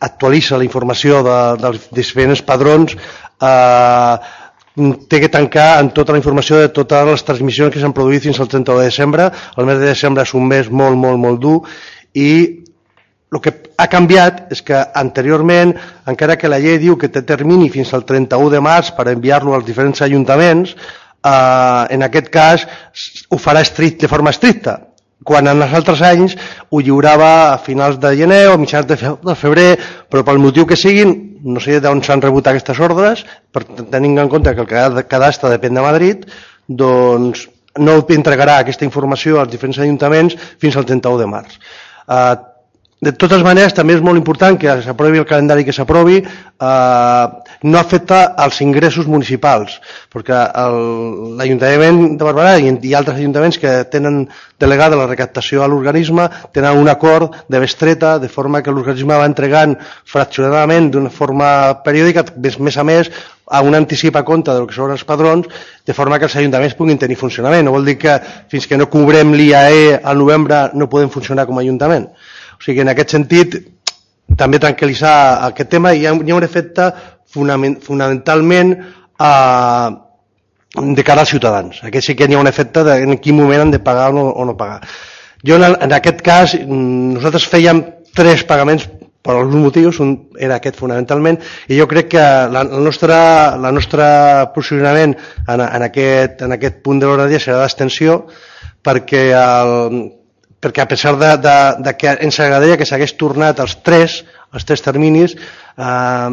actualitza 0.00 0.56
la 0.56 0.64
informació 0.64 1.20
de, 1.26 1.38
dels 1.60 1.90
diferents 1.92 2.40
padrons 2.46 2.94
eh, 2.94 4.16
té 4.74 5.20
que 5.22 5.30
tancar 5.30 5.80
en 5.82 5.92
tota 5.94 6.14
la 6.14 6.18
informació 6.18 6.58
de 6.58 6.70
totes 6.74 7.06
les 7.10 7.26
transmissions 7.26 7.74
que 7.74 7.82
s'han 7.82 7.94
produït 7.94 8.24
fins 8.24 8.40
al 8.40 8.48
30 8.50 8.74
de 8.74 8.86
desembre. 8.88 9.28
El 9.56 9.68
mes 9.68 9.78
de 9.78 9.92
desembre 9.92 10.24
és 10.24 10.34
un 10.34 10.48
mes 10.50 10.70
molt, 10.70 10.98
molt, 10.98 11.20
molt 11.20 11.42
dur 11.42 11.58
i 12.14 12.30
el 13.34 13.40
que 13.42 13.52
ha 13.78 13.86
canviat 13.90 14.52
és 14.54 14.62
que 14.62 14.78
anteriorment, 14.94 15.74
encara 16.10 16.36
que 16.38 16.50
la 16.50 16.60
llei 16.62 16.78
diu 16.78 16.96
que 16.98 17.10
té 17.10 17.24
termini 17.26 17.70
fins 17.70 17.90
al 17.94 18.04
31 18.06 18.52
de 18.52 18.60
març 18.62 18.92
per 18.94 19.08
enviar-lo 19.10 19.56
als 19.56 19.66
diferents 19.66 20.02
ajuntaments, 20.06 20.76
eh, 21.24 21.94
en 21.96 22.06
aquest 22.06 22.28
cas 22.32 22.66
ho 23.30 23.38
farà 23.40 23.64
estrict, 23.64 24.02
de 24.04 24.10
forma 24.10 24.34
estricta 24.34 24.80
quan 25.24 25.48
en 25.48 25.62
els 25.64 25.74
altres 25.74 26.02
anys 26.04 26.36
ho 26.70 26.80
lliurava 26.84 27.30
a 27.54 27.58
finals 27.58 27.96
de 28.00 28.12
gener 28.18 28.42
o 28.52 28.58
mitjans 28.60 28.86
de 28.86 29.36
febrer, 29.40 29.70
però 30.10 30.24
pel 30.26 30.40
motiu 30.42 30.66
que 30.68 30.76
siguin, 30.76 31.14
no 31.44 31.62
sé 31.64 31.80
d'on 31.80 32.02
s'han 32.04 32.22
rebut 32.22 32.46
aquestes 32.50 32.80
ordres, 32.84 33.24
per 33.50 33.64
tenint 33.64 34.20
en 34.20 34.30
compte 34.32 34.54
que 34.54 34.66
el 34.66 35.02
cadastre 35.08 35.52
depèn 35.54 35.80
de 35.80 35.84
Madrid, 35.86 36.26
doncs 36.68 37.48
no 37.80 37.96
entregarà 38.16 38.60
aquesta 38.60 38.86
informació 38.86 39.40
als 39.40 39.50
diferents 39.52 39.80
ajuntaments 39.82 40.36
fins 40.62 40.76
al 40.76 40.86
31 40.86 41.22
de 41.22 41.30
març. 41.30 41.56
Eh, 42.06 42.34
de 43.00 43.12
totes 43.12 43.42
maneres, 43.44 43.74
també 43.76 43.96
és 43.96 44.02
molt 44.04 44.16
important 44.16 44.56
que 44.60 44.78
s'aprovi 44.84 45.20
el 45.20 45.26
calendari 45.28 45.64
que 45.66 45.74
s'aprovi, 45.76 46.20
eh, 46.24 47.26
no 47.64 47.78
afecta 47.78 48.20
als 48.44 48.60
ingressos 48.64 49.06
municipals, 49.10 49.76
perquè 50.12 50.38
l'Ajuntament 51.38 52.16
de 52.16 52.24
Barberà 52.24 52.56
i, 52.60 52.70
i 52.70 52.94
altres 52.94 53.18
ajuntaments 53.18 53.58
que 53.60 53.74
tenen 53.92 54.24
delegada 54.60 54.96
la 54.96 55.08
recaptació 55.10 55.64
a 55.64 55.68
l'organisme 55.68 56.28
tenen 56.54 56.78
un 56.80 56.88
acord 56.88 57.34
de 57.48 57.60
bestreta, 57.60 58.18
de 58.18 58.28
forma 58.28 58.62
que 58.62 58.72
l'organisme 58.72 59.18
va 59.18 59.28
entregant 59.28 59.76
fraccionadament 60.08 60.90
d'una 60.94 61.12
forma 61.12 61.48
periòdica, 61.84 62.24
més, 62.36 62.58
més 62.58 62.78
a 62.78 62.84
més, 62.84 63.10
a 63.44 63.60
un 63.60 63.74
anticipa 63.76 64.22
a 64.22 64.24
compte 64.24 64.54
del 64.54 64.64
que 64.68 64.76
són 64.76 64.94
els 64.94 65.04
padrons, 65.04 65.50
de 65.84 65.92
forma 65.92 66.18
que 66.18 66.30
els 66.30 66.36
ajuntaments 66.40 66.76
puguin 66.78 66.98
tenir 66.98 67.18
funcionament. 67.20 67.66
No 67.66 67.74
vol 67.74 67.84
dir 67.84 67.98
que 68.00 68.16
fins 68.48 68.66
que 68.70 68.78
no 68.80 68.88
cobrem 68.88 69.34
l'IAE 69.36 69.98
al 70.00 70.16
novembre 70.22 70.70
no 70.72 70.88
podem 70.88 71.12
funcionar 71.12 71.44
com 71.44 71.60
a 71.60 71.66
ajuntament. 71.66 72.08
O 72.58 72.62
sigui, 72.64 72.82
en 72.84 72.92
aquest 72.92 73.16
sentit, 73.16 73.56
també 74.38 74.60
tranquil·litzar 74.62 75.16
aquest 75.50 75.70
tema 75.74 75.92
i 75.92 76.02
hi 76.02 76.08
ha, 76.08 76.14
hi 76.14 76.32
ha 76.32 76.38
un 76.38 76.46
efecte 76.46 76.88
fonamentalment 77.34 78.74
eh, 78.74 79.88
de 80.74 81.04
cara 81.06 81.22
als 81.22 81.30
ciutadans. 81.30 81.82
Aquest 81.86 82.10
sí 82.10 82.16
que 82.18 82.26
hi 82.28 82.34
ha 82.34 82.42
un 82.42 82.50
efecte 82.50 82.84
de 82.86 82.98
en 83.04 83.18
quin 83.18 83.36
moment 83.38 83.66
han 83.66 83.74
de 83.74 83.82
pagar 83.82 84.10
o 84.10 84.16
no, 84.16 84.28
o 84.30 84.44
no 84.44 84.56
pagar. 84.56 84.80
Jo, 85.44 85.58
en, 85.60 85.76
en 85.80 85.92
aquest 85.92 86.22
cas, 86.24 86.56
nosaltres 86.66 87.46
fèiem 87.52 87.82
tres 88.14 88.46
pagaments 88.48 88.88
per 89.24 89.38
alguns 89.38 89.56
motius, 89.56 90.00
un 90.04 90.14
era 90.36 90.58
aquest 90.58 90.76
fonamentalment, 90.76 91.38
i 91.72 91.78
jo 91.78 91.86
crec 91.88 92.10
que 92.12 92.24
la, 92.52 92.64
la 92.64 92.80
nostra, 92.84 93.18
la 93.60 93.70
nostra 93.72 94.06
posicionament 94.54 95.14
en, 95.16 95.62
en, 95.64 95.86
aquest, 95.86 96.44
en 96.44 96.52
aquest 96.56 96.82
punt 96.84 97.00
de 97.00 97.08
l'horari 97.08 97.40
serà 97.40 97.62
d'extensió 97.62 98.18
perquè 98.84 99.30
el, 99.32 99.94
perquè 100.64 100.84
a 100.84 100.90
pesar 100.90 101.14
de, 101.20 101.34
de, 101.44 101.56
de 101.84 101.94
que 102.00 102.16
ens 102.24 102.40
agradaria 102.40 102.78
que 102.80 102.88
s'hagués 102.88 103.14
tornat 103.20 103.60
els 103.64 103.76
tres, 103.84 104.22
els 104.56 104.64
tres 104.64 104.84
terminis, 104.84 105.36
eh, 105.76 106.30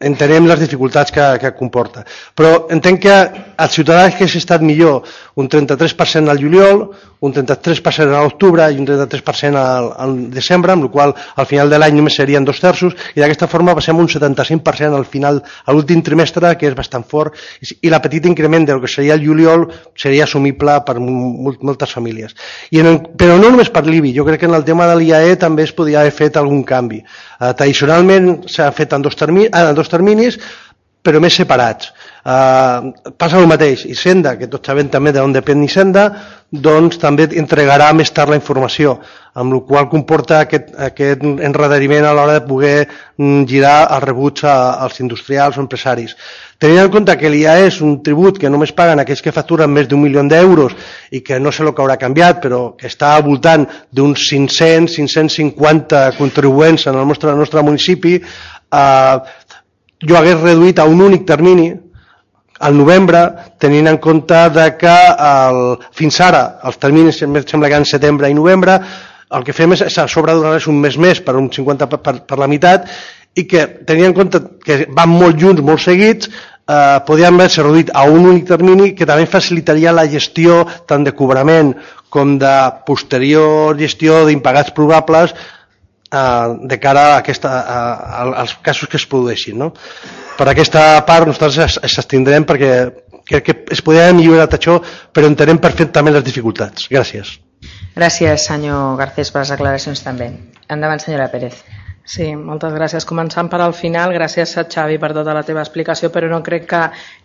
entenem 0.00 0.46
les 0.48 0.60
dificultats 0.60 1.12
que, 1.12 1.26
que 1.42 1.52
comporta. 1.56 2.06
Però 2.34 2.66
entenc 2.72 3.02
que 3.04 3.16
als 3.60 3.76
ciutadans 3.76 4.16
que 4.16 4.28
s'ha 4.28 4.40
estat 4.40 4.64
millor 4.64 5.04
un 5.36 5.48
33% 5.48 6.32
al 6.32 6.40
juliol, 6.40 6.88
un 7.20 7.34
33% 7.36 8.16
a 8.16 8.22
l'octubre 8.24 8.64
i 8.72 8.78
un 8.80 8.86
33% 8.88 9.60
al, 9.60 9.90
al 10.00 10.14
desembre, 10.32 10.72
amb 10.72 10.86
la 10.86 10.90
qual 10.92 11.12
al 11.36 11.48
final 11.48 11.68
de 11.68 11.78
l'any 11.78 11.98
només 11.98 12.16
serien 12.16 12.44
dos 12.48 12.60
terços, 12.62 12.96
i 13.14 13.20
d'aquesta 13.20 13.48
forma 13.50 13.74
passem 13.76 13.98
un 14.00 14.08
75% 14.08 14.96
al 14.96 15.04
final, 15.04 15.42
a 15.64 15.76
l'últim 15.76 16.00
trimestre, 16.04 16.54
que 16.56 16.70
és 16.70 16.76
bastant 16.76 17.04
fort, 17.04 17.36
i 17.60 17.92
la 17.92 18.00
petit 18.00 18.24
increment 18.30 18.64
del 18.68 18.80
que 18.80 18.88
seria 18.88 19.18
el 19.18 19.24
juliol 19.24 19.66
seria 19.96 20.24
assumible 20.24 20.78
per 20.86 20.96
moltes 21.00 21.92
famílies. 21.92 22.36
I 22.72 22.80
en, 22.80 23.02
però 23.20 23.36
no 23.36 23.52
només 23.52 23.72
per 23.72 23.84
l'IBI, 23.84 24.14
jo 24.16 24.24
crec 24.24 24.40
que 24.40 24.48
en 24.48 24.56
el 24.56 24.64
tema 24.64 24.88
de 24.88 24.96
l'IAE 24.96 25.36
també 25.40 25.68
es 25.68 25.76
podria 25.76 26.00
haver 26.00 26.16
fet 26.16 26.40
algun 26.40 26.64
canvi. 26.64 27.02
Eh, 27.04 27.52
tradicionalment 27.52 28.48
s'ha 28.48 28.70
fet 28.76 28.96
en 28.96 29.04
dos, 29.04 29.16
terminis, 29.16 29.52
en 29.52 29.76
dos 29.76 29.89
terminis, 29.90 30.38
però 31.02 31.20
més 31.20 31.36
separats. 31.36 31.90
Uh, 32.20 32.90
passa 33.16 33.38
el 33.40 33.48
mateix, 33.48 33.86
Hisenda, 33.88 34.34
que 34.36 34.50
tots 34.52 34.68
sabem 34.68 34.90
també 34.92 35.14
d'on 35.16 35.32
depèn 35.32 35.62
Hisenda, 35.64 36.04
doncs 36.52 36.98
també 37.00 37.24
entregarà 37.40 37.88
més 37.96 38.10
tard 38.12 38.28
la 38.28 38.36
informació, 38.36 38.98
amb 39.40 39.54
la 39.54 39.60
qual 39.64 39.88
comporta 39.88 40.42
aquest, 40.44 40.74
aquest 40.76 41.24
enredariment 41.24 42.04
a 42.04 42.12
l'hora 42.12 42.36
de 42.36 42.44
poder 42.44 42.74
mm, 42.84 43.46
girar 43.48 43.78
els 43.96 44.04
rebuts 44.04 44.44
a, 44.44 44.56
als 44.84 45.00
industrials 45.00 45.56
o 45.56 45.64
empresaris. 45.64 46.16
Tenint 46.60 46.82
en 46.82 46.92
compte 46.92 47.16
que 47.16 47.32
l'IA 47.32 47.56
és 47.64 47.80
un 47.80 48.02
tribut 48.04 48.36
que 48.36 48.52
només 48.52 48.76
paguen 48.76 49.00
aquells 49.00 49.24
que 49.24 49.32
facturen 49.32 49.72
més 49.72 49.88
d'un 49.88 50.04
milió 50.04 50.20
d'euros 50.28 50.76
i 51.16 51.22
que 51.24 51.40
no 51.40 51.48
sé 51.48 51.64
el 51.64 51.72
que 51.72 51.80
haurà 51.80 51.96
canviat, 51.96 52.42
però 52.44 52.76
que 52.76 52.90
està 52.92 53.14
al 53.14 53.24
voltant 53.24 53.64
d'uns 53.88 54.28
500-550 54.34 56.10
contribuents 56.20 56.90
en 56.90 57.00
el 57.00 57.08
nostre, 57.08 57.32
el 57.32 57.40
nostre 57.40 57.64
municipi, 57.64 58.18
eh, 58.20 59.18
jo 60.06 60.16
hagués 60.16 60.40
reduït 60.40 60.78
a 60.78 60.88
un 60.88 61.00
únic 61.04 61.26
termini 61.28 61.70
al 62.60 62.76
novembre, 62.76 63.22
tenint 63.58 63.88
en 63.88 63.96
compte 63.98 64.40
de 64.52 64.66
que 64.80 64.96
el, 65.26 65.60
fins 65.96 66.20
ara 66.20 66.42
els 66.68 66.76
terminis 66.80 67.22
sembla 67.22 67.70
que 67.72 67.78
en 67.80 67.88
setembre 67.88 68.28
i 68.28 68.36
novembre, 68.36 68.76
el 69.30 69.46
que 69.46 69.54
fem 69.56 69.72
és, 69.76 69.84
és 69.86 69.96
a 70.02 70.06
sobre 70.10 70.34
donar-les 70.36 70.66
un 70.68 70.80
mes 70.82 70.96
més 71.00 71.22
per 71.24 71.36
un 71.38 71.48
50 71.52 71.88
per, 71.88 72.00
per, 72.04 72.14
per 72.28 72.38
la 72.40 72.48
meitat 72.50 72.88
i 73.38 73.46
que 73.48 73.66
tenint 73.88 74.10
en 74.10 74.16
compte 74.16 74.42
que 74.64 74.82
van 74.96 75.12
molt 75.12 75.38
junts, 75.40 75.62
molt 75.64 75.80
seguits, 75.80 76.28
eh, 76.28 76.98
podien 77.06 77.38
haver-se 77.38 77.62
reduït 77.62 77.94
a 77.94 78.04
un 78.10 78.26
únic 78.32 78.48
termini 78.48 78.90
que 78.98 79.08
també 79.08 79.28
facilitaria 79.30 79.94
la 79.96 80.08
gestió 80.10 80.64
tant 80.90 81.06
de 81.06 81.14
cobrament 81.16 81.72
com 82.10 82.36
de 82.42 82.54
posterior 82.86 83.78
gestió 83.78 84.24
d'impagats 84.26 84.74
probables 84.76 85.32
de 86.10 86.78
cara 86.82 87.04
a 87.14 87.18
aquesta, 87.20 87.50
a, 87.60 87.82
a, 87.94 88.22
als 88.42 88.56
casos 88.62 88.88
que 88.88 88.98
es 88.98 89.06
produeixin. 89.06 89.58
No? 89.58 89.70
Per 90.38 90.48
aquesta 90.48 90.82
part 91.06 91.28
nosaltres 91.28 91.78
s'estindrem 91.92 92.46
perquè 92.48 92.72
crec 93.30 93.46
que 93.46 93.56
es 93.76 93.82
podria 93.84 94.10
millorar 94.16 94.48
això, 94.50 94.80
però 95.14 95.30
entenem 95.30 95.60
perfectament 95.62 96.16
les 96.16 96.26
dificultats. 96.26 96.88
Gràcies. 96.90 97.38
Gràcies, 97.94 98.46
senyor 98.48 98.96
Garcés, 98.98 99.30
per 99.30 99.44
les 99.44 99.52
aclaracions 99.54 100.02
també. 100.02 100.30
Endavant, 100.70 101.02
senyora 101.02 101.28
Pérez. 101.30 101.58
Sí, 102.10 102.24
moltes 102.34 102.72
gràcies. 102.74 103.04
Començant 103.06 103.46
per 103.46 103.60
al 103.62 103.70
final, 103.78 104.10
gràcies 104.10 104.56
a 104.58 104.64
Xavi 104.66 104.96
per 104.98 105.12
tota 105.14 105.30
la 105.36 105.44
teva 105.46 105.60
explicació, 105.62 106.08
però 106.10 106.26
no 106.26 106.40
crec 106.42 106.64
que, 106.66 106.80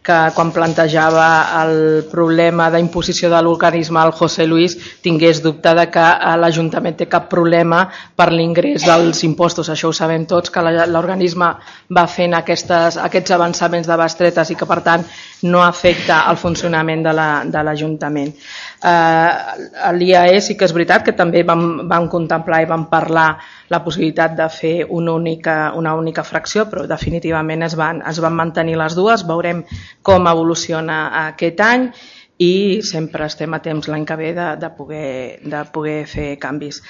que 0.05 0.17
quan 0.35 0.51
plantejava 0.53 1.29
el 1.63 2.03
problema 2.11 2.67
d'imposició 2.69 3.31
de 3.33 3.39
l'organisme 3.41 3.97
al 3.97 4.13
José 4.13 4.45
Luis 4.45 4.75
tingués 5.01 5.41
dubte 5.41 5.73
de 5.79 5.87
que 5.89 6.03
eh, 6.05 6.35
l'Ajuntament 6.37 6.99
té 6.99 7.07
cap 7.09 7.25
problema 7.31 7.79
per 8.13 8.29
l'ingrés 8.29 8.85
dels 8.85 9.23
impostos. 9.25 9.71
Això 9.73 9.89
ho 9.89 9.97
sabem 9.97 10.27
tots, 10.29 10.53
que 10.53 10.61
l'organisme 10.61 11.49
va 11.97 12.05
fent 12.05 12.37
aquestes, 12.37 12.99
aquests 13.09 13.33
avançaments 13.39 13.89
de 13.89 13.97
bestretes 14.03 14.53
i 14.53 14.59
que 14.59 14.69
per 14.69 14.83
tant 14.85 15.07
no 15.49 15.65
afecta 15.65 16.27
el 16.29 16.37
funcionament 16.37 17.01
de 17.09 17.65
l'Ajuntament. 17.65 18.35
La, 18.37 18.64
eh, 18.85 19.91
L'IAE 19.97 20.41
sí 20.41 20.55
que 20.57 20.67
és 20.67 20.73
veritat 20.75 21.05
que 21.05 21.15
també 21.17 21.43
vam, 21.47 21.85
vam 21.89 22.09
contemplar 22.11 22.61
i 22.63 22.69
vam 22.69 22.87
parlar 22.91 23.27
la 23.71 23.81
possibilitat 23.83 24.35
de 24.37 24.49
fer 24.53 24.75
una 24.89 25.15
única, 25.17 25.73
una 25.77 25.95
única 25.95 26.23
fracció, 26.23 26.67
però 26.69 26.85
definitivament 26.89 27.65
es 27.65 27.77
van, 27.79 28.03
es 28.07 28.21
van 28.21 28.37
mantenir 28.37 28.77
les 28.81 28.97
dues. 28.97 29.25
Veurem 29.27 29.63
com 30.05 30.29
evoluciona 30.31 30.99
aquest 31.27 31.65
any 31.65 31.89
i 32.37 32.81
sempre 32.83 33.25
estem 33.29 33.53
a 33.55 33.61
temps 33.63 33.87
l'any 33.87 34.03
que 34.05 34.17
ve 34.19 34.33
de, 34.35 34.47
de, 34.59 34.69
poder, 34.75 35.39
de 35.43 35.61
poder 35.71 36.01
fer 36.11 36.33
canvis. 36.39 36.81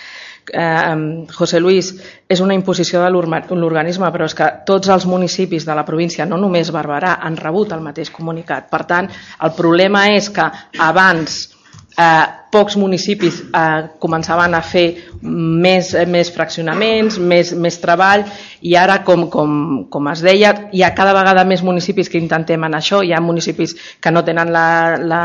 Eh, 0.51 1.25
José 1.37 1.59
Luis, 1.61 1.91
és 2.29 2.41
una 2.41 2.57
imposició 2.57 3.03
de 3.03 3.11
l'organisme, 3.13 4.09
però 4.13 4.25
és 4.25 4.35
que 4.37 4.49
tots 4.65 4.89
els 4.89 5.05
municipis 5.09 5.65
de 5.65 5.77
la 5.77 5.85
província, 5.85 6.25
no 6.25 6.37
només 6.41 6.73
Barberà, 6.73 7.19
han 7.21 7.37
rebut 7.37 7.73
el 7.77 7.85
mateix 7.85 8.09
comunicat. 8.13 8.69
Per 8.73 8.83
tant, 8.89 9.09
el 9.41 9.53
problema 9.57 10.07
és 10.13 10.31
que 10.33 10.49
abans 10.81 11.54
eh, 11.97 12.25
pocs 12.51 12.77
municipis 12.79 13.41
eh, 13.43 13.87
començaven 13.99 14.55
a 14.55 14.61
fer 14.63 14.85
més, 15.21 15.91
més 16.07 16.31
fraccionaments, 16.31 17.17
més, 17.19 17.51
més 17.53 17.79
treball 17.81 18.25
i 18.61 18.75
ara, 18.79 19.01
com, 19.07 19.27
com, 19.31 19.57
com 19.91 20.11
es 20.11 20.23
deia, 20.25 20.53
hi 20.71 20.83
ha 20.83 20.93
cada 20.95 21.15
vegada 21.17 21.45
més 21.47 21.63
municipis 21.65 22.11
que 22.11 22.21
intentem 22.21 22.63
en 22.67 22.79
això, 22.79 23.03
hi 23.03 23.13
ha 23.13 23.23
municipis 23.23 23.75
que 23.99 24.13
no 24.13 24.23
tenen 24.27 24.53
la, 24.55 24.67
la, 25.01 25.23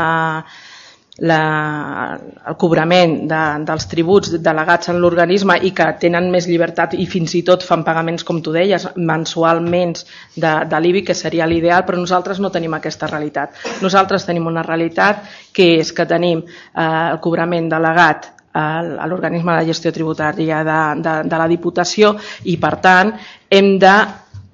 la, 1.19 2.17
el 2.47 2.55
cobrament 2.57 3.15
de, 3.29 3.41
dels 3.67 3.87
tributs 3.91 4.31
delegats 4.41 4.89
en 4.89 4.99
l'organisme 5.03 5.57
i 5.67 5.73
que 5.75 5.87
tenen 5.99 6.29
més 6.31 6.47
llibertat 6.47 6.95
i 6.95 7.05
fins 7.09 7.35
i 7.35 7.43
tot 7.47 7.65
fan 7.67 7.83
pagaments, 7.83 8.23
com 8.23 8.39
tu 8.41 8.53
deies, 8.55 8.87
mensualment 8.95 9.97
de, 10.35 10.53
de 10.71 10.81
l'IBI, 10.81 11.03
que 11.09 11.17
seria 11.17 11.47
l'ideal, 11.49 11.83
però 11.87 11.99
nosaltres 11.99 12.39
no 12.39 12.51
tenim 12.53 12.73
aquesta 12.77 13.09
realitat. 13.11 13.59
Nosaltres 13.83 14.25
tenim 14.25 14.47
una 14.47 14.63
realitat 14.63 15.25
que 15.53 15.73
és 15.81 15.91
que 15.91 16.07
tenim 16.07 16.45
eh, 16.45 16.83
el 16.83 17.19
cobrament 17.23 17.69
delegat 17.69 18.31
a 18.51 18.81
l'organisme 19.07 19.53
de 19.59 19.67
gestió 19.69 19.93
tributària 19.95 20.63
de, 20.67 20.79
de, 20.99 21.13
de 21.27 21.37
la 21.39 21.47
Diputació 21.47 22.15
i, 22.43 22.57
per 22.59 22.75
tant, 22.83 23.13
hem 23.51 23.77
de 23.79 23.93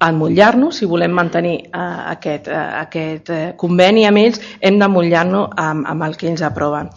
emmotllar-nos, 0.00 0.76
si 0.78 0.86
volem 0.86 1.12
mantenir 1.14 1.56
eh, 1.66 1.86
aquest, 2.14 2.48
eh, 2.48 2.66
aquest 2.82 3.30
eh, 3.34 3.40
conveni 3.58 4.06
amb 4.06 4.22
ells, 4.22 4.40
hem 4.60 4.78
d'emmotllar-nos 4.78 5.56
amb, 5.56 5.88
amb 5.90 6.06
el 6.06 6.16
que 6.16 6.30
ells 6.30 6.44
aproven. 6.46 6.90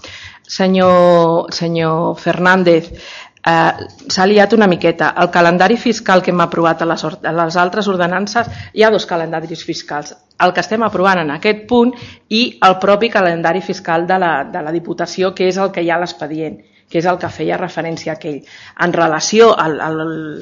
Senyor, 0.51 1.51
senyor 1.55 2.15
Fernández, 2.19 2.91
eh, 3.47 3.71
s'ha 4.07 4.27
liat 4.27 4.53
una 4.53 4.67
miqueta. 4.67 5.13
El 5.17 5.31
calendari 5.31 5.77
fiscal 5.77 6.21
que 6.21 6.31
hem 6.31 6.41
aprovat 6.41 6.81
a 6.81 6.89
les, 6.93 7.05
a 7.05 7.35
les 7.41 7.57
altres 7.57 7.87
ordenances, 7.87 8.49
hi 8.73 8.83
ha 8.83 8.91
dos 8.91 9.07
calendaris 9.09 9.65
fiscals. 9.65 10.15
El 10.41 10.53
que 10.53 10.61
estem 10.61 10.83
aprovant 10.83 11.21
en 11.21 11.31
aquest 11.37 11.65
punt 11.69 11.93
i 12.29 12.43
el 12.65 12.77
propi 12.81 13.09
calendari 13.09 13.61
fiscal 13.61 14.07
de 14.07 14.17
la, 14.19 14.33
de 14.43 14.61
la 14.61 14.73
Diputació, 14.73 15.33
que 15.33 15.49
és 15.49 15.57
el 15.57 15.71
que 15.71 15.81
hi 15.81 15.89
ha 15.89 15.97
a 15.97 16.05
l'expedient 16.05 16.61
que 16.91 16.99
és 16.99 17.07
el 17.07 17.19
que 17.21 17.29
feia 17.31 17.59
referència 17.59 18.13
a 18.13 18.17
aquell. 18.19 18.41
En 18.83 18.93
relació 18.93 19.51
al, 19.55 19.79
al, 19.81 20.01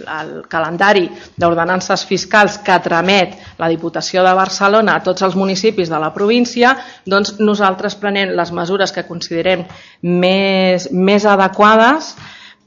al 0.10 0.32
calendari 0.50 1.06
d'ordenances 1.38 2.06
fiscals 2.10 2.58
que 2.66 2.80
tramet 2.84 3.38
la 3.62 3.70
Diputació 3.70 4.26
de 4.26 4.34
Barcelona 4.34 4.98
a 4.98 5.04
tots 5.06 5.24
els 5.28 5.38
municipis 5.38 5.92
de 5.94 6.02
la 6.02 6.12
província, 6.16 6.76
doncs 7.06 7.38
nosaltres 7.40 7.96
prenem 8.02 8.34
les 8.36 8.52
mesures 8.52 8.92
que 8.96 9.06
considerem 9.08 9.68
més, 10.02 10.90
més 10.92 11.26
adequades 11.30 12.16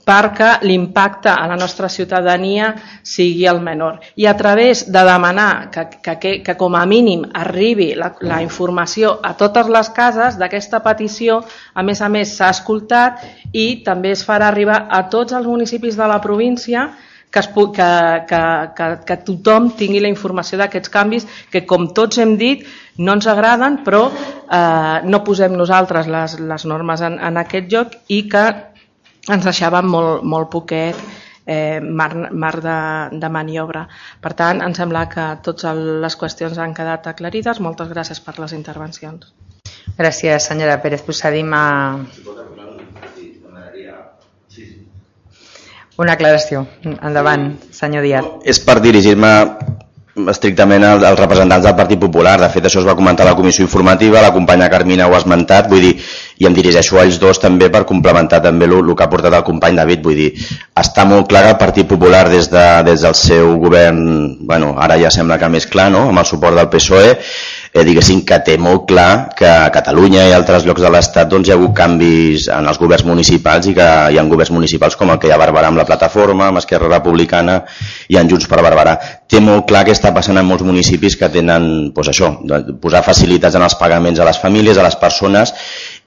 perquè 0.05 0.59
l'impacte 0.67 1.31
a 1.31 1.47
la 1.47 1.57
nostra 1.57 1.89
ciutadania 1.89 2.73
sigui 3.03 3.47
el 3.47 3.61
menor. 3.63 4.01
I 4.17 4.27
a 4.27 4.37
través 4.37 4.85
de 4.91 5.05
demanar 5.07 5.71
que, 5.71 5.87
que, 6.03 6.33
que 6.43 6.57
com 6.59 6.75
a 6.75 6.85
mínim 6.87 7.25
arribi 7.33 7.93
la, 7.95 8.13
la 8.21 8.43
informació 8.43 9.19
a 9.23 9.35
totes 9.39 9.71
les 9.71 9.93
cases 9.95 10.39
d'aquesta 10.41 10.83
petició, 10.83 11.43
a 11.75 11.83
més 11.87 12.03
a 12.03 12.11
més 12.11 12.37
s'ha 12.37 12.51
escoltat 12.51 13.23
i 13.53 13.83
també 13.87 14.13
es 14.17 14.27
farà 14.27 14.51
arribar 14.51 14.87
a 14.91 15.05
tots 15.09 15.33
els 15.33 15.47
municipis 15.47 15.97
de 15.97 16.11
la 16.11 16.21
província 16.21 16.91
que, 17.33 17.39
es, 17.39 17.49
que, 17.49 17.63
que, 18.29 18.43
que, 18.77 18.89
que 19.07 19.17
tothom 19.25 19.71
tingui 19.79 20.03
la 20.05 20.11
informació 20.13 20.59
d'aquests 20.61 20.93
canvis 20.93 21.27
que, 21.51 21.65
com 21.65 21.89
tots 21.97 22.21
hem 22.21 22.37
dit, 22.37 22.67
no 22.99 23.15
ens 23.17 23.27
agraden, 23.31 23.81
però 23.87 24.03
eh, 24.13 24.99
no 25.09 25.23
posem 25.25 25.57
nosaltres 25.57 26.11
les, 26.13 26.37
les 26.45 26.67
normes 26.69 27.01
en, 27.01 27.17
en 27.19 27.41
aquest 27.41 27.73
lloc 27.73 27.97
i 28.13 28.27
que 28.29 28.45
ens 29.31 29.45
deixava 29.45 29.83
molt, 29.87 30.25
molt 30.27 30.51
poquet 30.51 30.99
eh, 31.47 31.81
mar, 31.81 32.31
mar 32.33 32.61
de, 32.61 32.79
de 33.19 33.29
maniobra. 33.29 33.87
Per 34.23 34.33
tant, 34.39 34.63
em 34.65 34.75
sembla 34.75 35.07
que 35.13 35.27
totes 35.45 35.79
les 36.05 36.19
qüestions 36.19 36.59
han 36.59 36.75
quedat 36.75 37.07
aclarides. 37.11 37.61
Moltes 37.61 37.91
gràcies 37.93 38.23
per 38.23 38.39
les 38.41 38.55
intervencions. 38.57 39.33
Gràcies, 39.99 40.49
senyora 40.49 40.81
Pérez. 40.83 41.05
Procedim 41.07 41.53
a... 41.55 41.65
Una 46.01 46.15
aclaració. 46.17 46.65
Endavant, 46.89 47.51
senyor 47.71 48.03
Díaz. 48.03 48.29
És 48.49 48.59
per 48.65 48.79
dirigir-me 48.81 49.33
estrictament 50.13 50.85
als 50.85 51.19
representants 51.19 51.65
del 51.65 51.77
Partit 51.77 52.01
Popular. 52.01 52.37
De 52.41 52.49
fet, 52.53 52.67
això 52.69 52.83
es 52.83 52.87
va 52.89 52.97
comentar 52.99 53.25
a 53.25 53.31
la 53.31 53.37
comissió 53.37 53.65
informativa, 53.65 54.21
la 54.21 54.33
companya 54.33 54.69
Carmina 54.71 55.07
ho 55.09 55.15
ha 55.17 55.21
esmentat, 55.23 55.71
vull 55.71 55.81
dir, 55.81 55.93
i 56.43 56.49
em 56.49 56.57
dirigeixo 56.57 56.99
a 56.99 57.07
ells 57.07 57.19
dos 57.23 57.41
també 57.41 57.71
per 57.73 57.85
complementar 57.89 58.43
també 58.45 58.69
el, 58.69 58.75
el 58.83 58.93
que 58.97 59.07
ha 59.07 59.11
portat 59.13 59.39
el 59.39 59.47
company 59.47 59.79
David, 59.79 60.03
vull 60.05 60.19
dir, 60.19 60.31
està 60.77 61.07
molt 61.09 61.31
clar 61.31 61.45
que 61.47 61.55
el 61.55 61.61
Partit 61.61 61.89
Popular 61.89 62.27
des, 62.29 62.51
de, 62.53 62.67
des 62.89 63.07
del 63.07 63.17
seu 63.17 63.57
govern, 63.63 64.03
bueno, 64.45 64.75
ara 64.79 64.99
ja 65.01 65.13
sembla 65.15 65.41
que 65.41 65.49
més 65.53 65.69
clar, 65.71 65.89
no?, 65.95 66.09
amb 66.11 66.25
el 66.25 66.29
suport 66.29 66.59
del 66.61 66.69
PSOE, 66.73 67.17
eh, 67.73 67.85
diguéssim 67.89 68.21
que 68.29 68.39
té 68.45 68.59
molt 68.61 68.85
clar 68.89 69.33
que 69.37 69.49
a 69.49 69.71
Catalunya 69.73 70.27
i 70.29 70.35
altres 70.37 70.67
llocs 70.69 70.83
de 70.85 70.91
l'Estat 70.93 71.31
doncs, 71.33 71.49
hi 71.49 71.55
ha 71.55 71.57
hagut 71.57 71.73
canvis 71.77 72.49
en 72.53 72.69
els 72.69 72.79
governs 72.81 73.07
municipals 73.09 73.69
i 73.71 73.75
que 73.77 73.89
hi 74.13 74.19
ha 74.21 74.27
governs 74.29 74.53
municipals 74.53 74.97
com 75.01 75.11
el 75.11 75.19
que 75.19 75.31
hi 75.31 75.33
ha 75.33 75.39
a 75.41 75.43
Barberà 75.43 75.73
amb 75.73 75.81
la 75.81 75.87
plataforma, 75.89 76.51
amb 76.51 76.61
Esquerra 76.61 76.91
Republicana 76.93 77.63
i 78.13 78.21
en 78.21 78.29
Junts 78.29 78.49
per 78.51 78.61
Barberà. 78.65 78.99
Té 79.29 79.41
molt 79.41 79.65
clar 79.71 79.87
que 79.89 79.97
està 79.97 80.13
passant 80.13 80.37
en 80.37 80.47
molts 80.47 80.67
municipis 80.69 81.17
que 81.17 81.31
tenen 81.33 81.93
doncs 81.97 82.13
això, 82.13 82.31
posar 82.83 83.03
facilitats 83.07 83.57
en 83.57 83.65
els 83.65 83.79
pagaments 83.81 84.21
a 84.21 84.29
les 84.29 84.41
famílies, 84.43 84.77
a 84.77 84.85
les 84.85 84.99
persones 85.01 85.55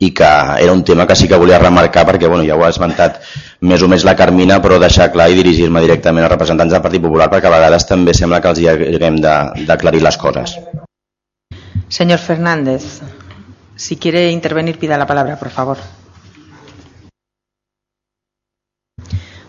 i 0.06 0.12
que 0.14 0.32
era 0.62 0.74
un 0.74 0.84
tema 0.84 1.08
que 1.08 1.16
sí 1.16 1.28
que 1.28 1.40
volia 1.40 1.60
remarcar 1.60 2.06
perquè 2.06 2.30
bueno, 2.30 2.46
ja 2.46 2.56
ho 2.56 2.66
ha 2.66 2.70
esmentat 2.70 3.22
més 3.66 3.82
o 3.82 3.90
més 3.90 4.06
la 4.06 4.16
Carmina 4.16 4.60
però 4.62 4.78
deixar 4.80 5.10
clar 5.14 5.32
i 5.32 5.40
dirigir-me 5.40 5.82
directament 5.82 6.28
als 6.28 6.36
representants 6.36 6.76
del 6.76 6.84
Partit 6.84 7.02
Popular 7.02 7.32
perquè 7.32 7.50
a 7.50 7.58
vegades 7.58 7.88
també 7.90 8.14
sembla 8.14 8.44
que 8.44 8.52
els 8.54 8.62
hi 8.62 8.70
haguem 8.70 9.24
d'aclarir 9.24 10.04
les 10.04 10.20
coses. 10.22 10.60
Señor 11.88 12.20
Fernández, 12.20 13.02
si 13.76 13.98
quiere 13.98 14.32
intervenir, 14.32 14.80
pida 14.80 14.98
la 14.98 15.06
palabra, 15.06 15.38
por 15.38 15.49
favor. 15.49 15.78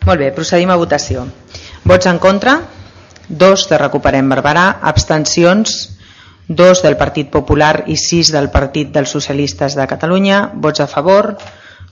Molt 0.06 0.20
bé, 0.20 0.30
procedim 0.30 0.70
a 0.70 0.76
votació. 0.78 1.24
Vots 1.82 2.06
en 2.06 2.18
contra? 2.22 2.60
Dos 3.28 3.66
de 3.68 3.78
Recuperem 3.78 4.28
Barberà. 4.30 4.66
Abstencions? 4.82 5.96
Dos 6.46 6.82
del 6.84 6.96
Partit 6.96 7.32
Popular 7.32 7.82
i 7.90 7.96
sis 7.98 8.30
del 8.30 8.52
Partit 8.54 8.92
dels 8.94 9.10
Socialistes 9.10 9.74
de 9.74 9.86
Catalunya. 9.90 10.44
Vots 10.54 10.84
a 10.84 10.86
favor? 10.86 11.34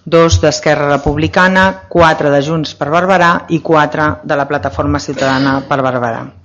Dos 0.05 0.39
d'Esquerra 0.39 0.93
Republicana, 0.93 1.89
quatre 1.89 2.31
de 2.31 2.43
Junts 2.45 2.77
per 2.79 2.93
Barberà 2.93 3.35
i 3.49 3.59
quatre 3.65 4.13
de 4.23 4.39
la 4.39 4.47
Plataforma 4.47 5.03
Ciutadana 5.03 5.63
per 5.67 5.81
Barberà. 5.83 6.44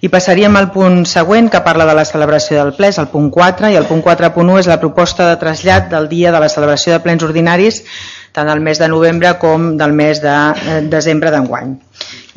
I 0.00 0.08
passaríem 0.12 0.54
al 0.54 0.68
punt 0.70 1.00
següent 1.10 1.48
que 1.50 1.60
parla 1.66 1.86
de 1.88 1.94
la 1.98 2.04
celebració 2.06 2.60
del 2.60 2.76
ple, 2.76 2.92
és 2.92 3.00
el 3.02 3.08
punt 3.10 3.32
4, 3.34 3.72
i 3.72 3.78
el 3.80 3.88
punt 3.88 4.04
4.1 4.04 4.60
és 4.60 4.68
la 4.70 4.78
proposta 4.78 5.26
de 5.26 5.38
trasllat 5.40 5.88
del 5.90 6.06
dia 6.08 6.30
de 6.30 6.38
la 6.38 6.50
celebració 6.52 6.94
de 6.94 7.02
plens 7.02 7.24
ordinaris 7.26 7.82
tant 8.32 8.46
del 8.46 8.60
mes 8.62 8.78
de 8.78 8.88
novembre 8.88 9.32
com 9.42 9.72
del 9.80 9.92
mes 9.92 10.20
de 10.22 10.34
eh, 10.34 10.80
desembre 10.86 11.32
d'enguany. 11.34 11.72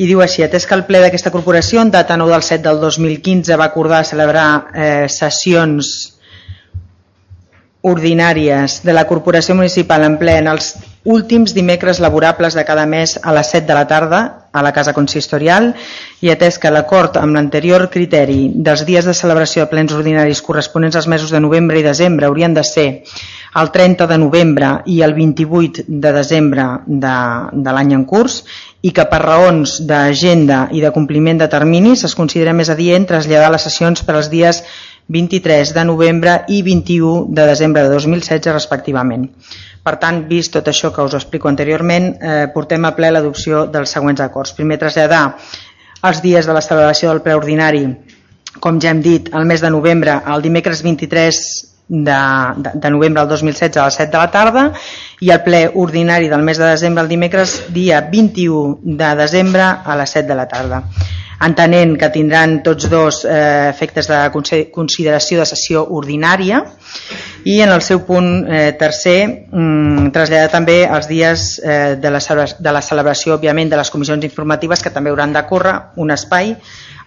I 0.02 0.08
diu 0.10 0.24
així, 0.24 0.42
atès 0.42 0.66
que 0.66 0.74
el 0.78 0.86
ple 0.88 1.04
d'aquesta 1.04 1.34
corporació 1.34 1.84
en 1.84 1.92
data 1.94 2.18
9 2.18 2.34
del 2.34 2.48
7 2.48 2.64
del 2.66 2.80
2015 2.82 3.60
va 3.62 3.70
acordar 3.70 4.02
celebrar 4.10 4.48
eh, 4.74 5.06
sessions 5.10 5.92
ordinàries 7.82 8.82
de 8.86 8.94
la 8.94 9.06
Corporació 9.10 9.56
Municipal 9.58 10.06
en 10.06 10.18
ple 10.22 10.38
en 10.38 10.50
els 10.52 10.74
últims 11.04 11.56
dimecres 11.56 12.00
laborables 12.00 12.54
de 12.54 12.64
cada 12.66 12.86
mes 12.86 13.20
a 13.24 13.34
les 13.34 13.50
7 13.50 13.66
de 13.66 13.74
la 13.74 13.88
tarda 13.88 14.48
a 14.52 14.62
la 14.62 14.74
Casa 14.76 14.94
Consistorial 14.94 15.72
i 16.22 16.30
atès 16.30 16.60
que 16.62 16.70
l'acord 16.70 17.16
amb 17.18 17.34
l'anterior 17.34 17.88
criteri 17.90 18.52
dels 18.54 18.84
dies 18.86 19.08
de 19.08 19.16
celebració 19.18 19.64
de 19.64 19.72
plens 19.72 19.94
ordinaris 19.98 20.44
corresponents 20.46 20.96
als 20.96 21.08
mesos 21.08 21.32
de 21.32 21.40
novembre 21.40 21.80
i 21.80 21.86
desembre 21.88 22.28
haurien 22.28 22.54
de 22.54 22.64
ser 22.64 22.88
el 23.56 23.72
30 23.72 24.08
de 24.08 24.18
novembre 24.18 24.70
i 24.86 25.02
el 25.02 25.16
28 25.16 25.88
de 25.88 26.12
desembre 26.14 26.68
de, 26.86 27.16
de 27.52 27.74
l'any 27.74 27.96
en 27.98 28.06
curs 28.06 28.44
i 28.82 28.94
que 28.94 29.08
per 29.10 29.24
raons 29.24 29.80
d'agenda 29.88 30.68
i 30.72 30.86
de 30.86 30.94
compliment 30.94 31.42
de 31.42 31.50
terminis 31.50 32.06
es 32.06 32.16
considera 32.16 32.54
més 32.54 32.70
adient 32.70 33.10
traslladar 33.10 33.50
les 33.56 33.66
sessions 33.66 34.06
per 34.06 34.20
als 34.20 34.30
dies 34.30 34.62
23 35.12 35.74
de 35.74 35.84
novembre 35.84 36.38
i 36.48 36.62
21 36.62 37.28
de 37.36 37.46
desembre 37.50 37.84
de 37.84 37.90
2016 37.90 38.54
respectivament. 38.54 39.28
Per 39.82 39.96
tant, 39.98 40.22
vist 40.30 40.54
tot 40.54 40.68
això 40.70 40.92
que 40.94 41.02
us 41.02 41.16
explico 41.18 41.50
anteriorment, 41.50 42.12
eh, 42.22 42.46
portem 42.54 42.86
a 42.86 42.94
ple 42.98 43.10
l'adopció 43.12 43.66
dels 43.66 43.90
següents 43.90 44.22
acords. 44.22 44.54
Primer, 44.54 44.78
traslladar 44.78 45.24
els 46.10 46.22
dies 46.22 46.46
de 46.46 46.54
la 46.54 46.62
celebració 46.62 47.10
del 47.10 47.22
ple 47.26 47.36
ordinari, 47.38 47.86
com 48.60 48.80
ja 48.82 48.92
hem 48.92 49.02
dit, 49.02 49.30
el 49.34 49.46
mes 49.46 49.62
de 49.62 49.72
novembre, 49.74 50.20
el 50.28 50.42
dimecres 50.42 50.84
23 50.84 51.42
de, 51.92 52.18
de, 52.58 52.72
de 52.74 52.90
novembre 52.90 53.22
del 53.22 53.30
2016 53.30 53.78
a 53.78 53.86
les 53.86 53.98
7 54.00 54.12
de 54.12 54.18
la 54.18 54.32
tarda 54.32 54.64
i 55.20 55.32
el 55.34 55.42
ple 55.44 55.66
ordinari 55.76 56.30
del 56.32 56.46
mes 56.48 56.58
de 56.58 56.70
desembre 56.70 57.04
el 57.04 57.10
dimecres 57.12 57.58
dia 57.76 58.00
21 58.12 58.80
de 58.82 59.10
desembre 59.20 59.62
a 59.62 59.98
les 60.00 60.16
7 60.16 60.28
de 60.30 60.38
la 60.40 60.48
tarda 60.48 60.86
entenent 61.42 61.96
que 61.98 62.10
tindran 62.14 62.60
tots 62.64 62.90
dos 62.90 63.24
eh, 63.26 63.70
efectes 63.70 64.08
de 64.12 64.20
consideració 64.74 65.42
de 65.42 65.48
sessió 65.50 65.84
ordinària 65.90 66.62
i 67.50 67.58
en 67.66 67.72
el 67.74 67.82
seu 67.82 68.04
punt 68.06 68.46
eh, 68.46 68.72
tercer 68.78 69.18
mm, 69.50 70.12
traslladar 70.14 70.52
també 70.54 70.82
els 70.86 71.10
dies 71.10 71.48
eh, 71.64 71.98
de, 72.02 72.14
la 72.14 72.22
de 72.22 72.76
la 72.76 72.84
celebració 72.86 73.40
òbviament 73.40 73.72
de 73.72 73.80
les 73.82 73.90
comissions 73.90 74.26
informatives 74.28 74.84
que 74.86 74.94
també 74.94 75.10
hauran 75.10 75.34
de 75.34 75.46
córrer 75.50 75.76
un 75.98 76.14
espai 76.14 76.54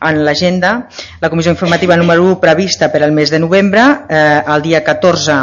en 0.04 0.24
l'agenda. 0.24 0.88
La 1.20 1.30
comissió 1.30 1.52
informativa 1.54 1.96
número 1.96 2.24
1 2.24 2.40
prevista 2.42 2.90
per 2.92 3.04
al 3.04 3.12
mes 3.12 3.30
de 3.30 3.38
novembre, 3.38 3.84
eh, 4.08 4.42
el 4.46 4.62
dia 4.62 4.82
14 4.84 5.38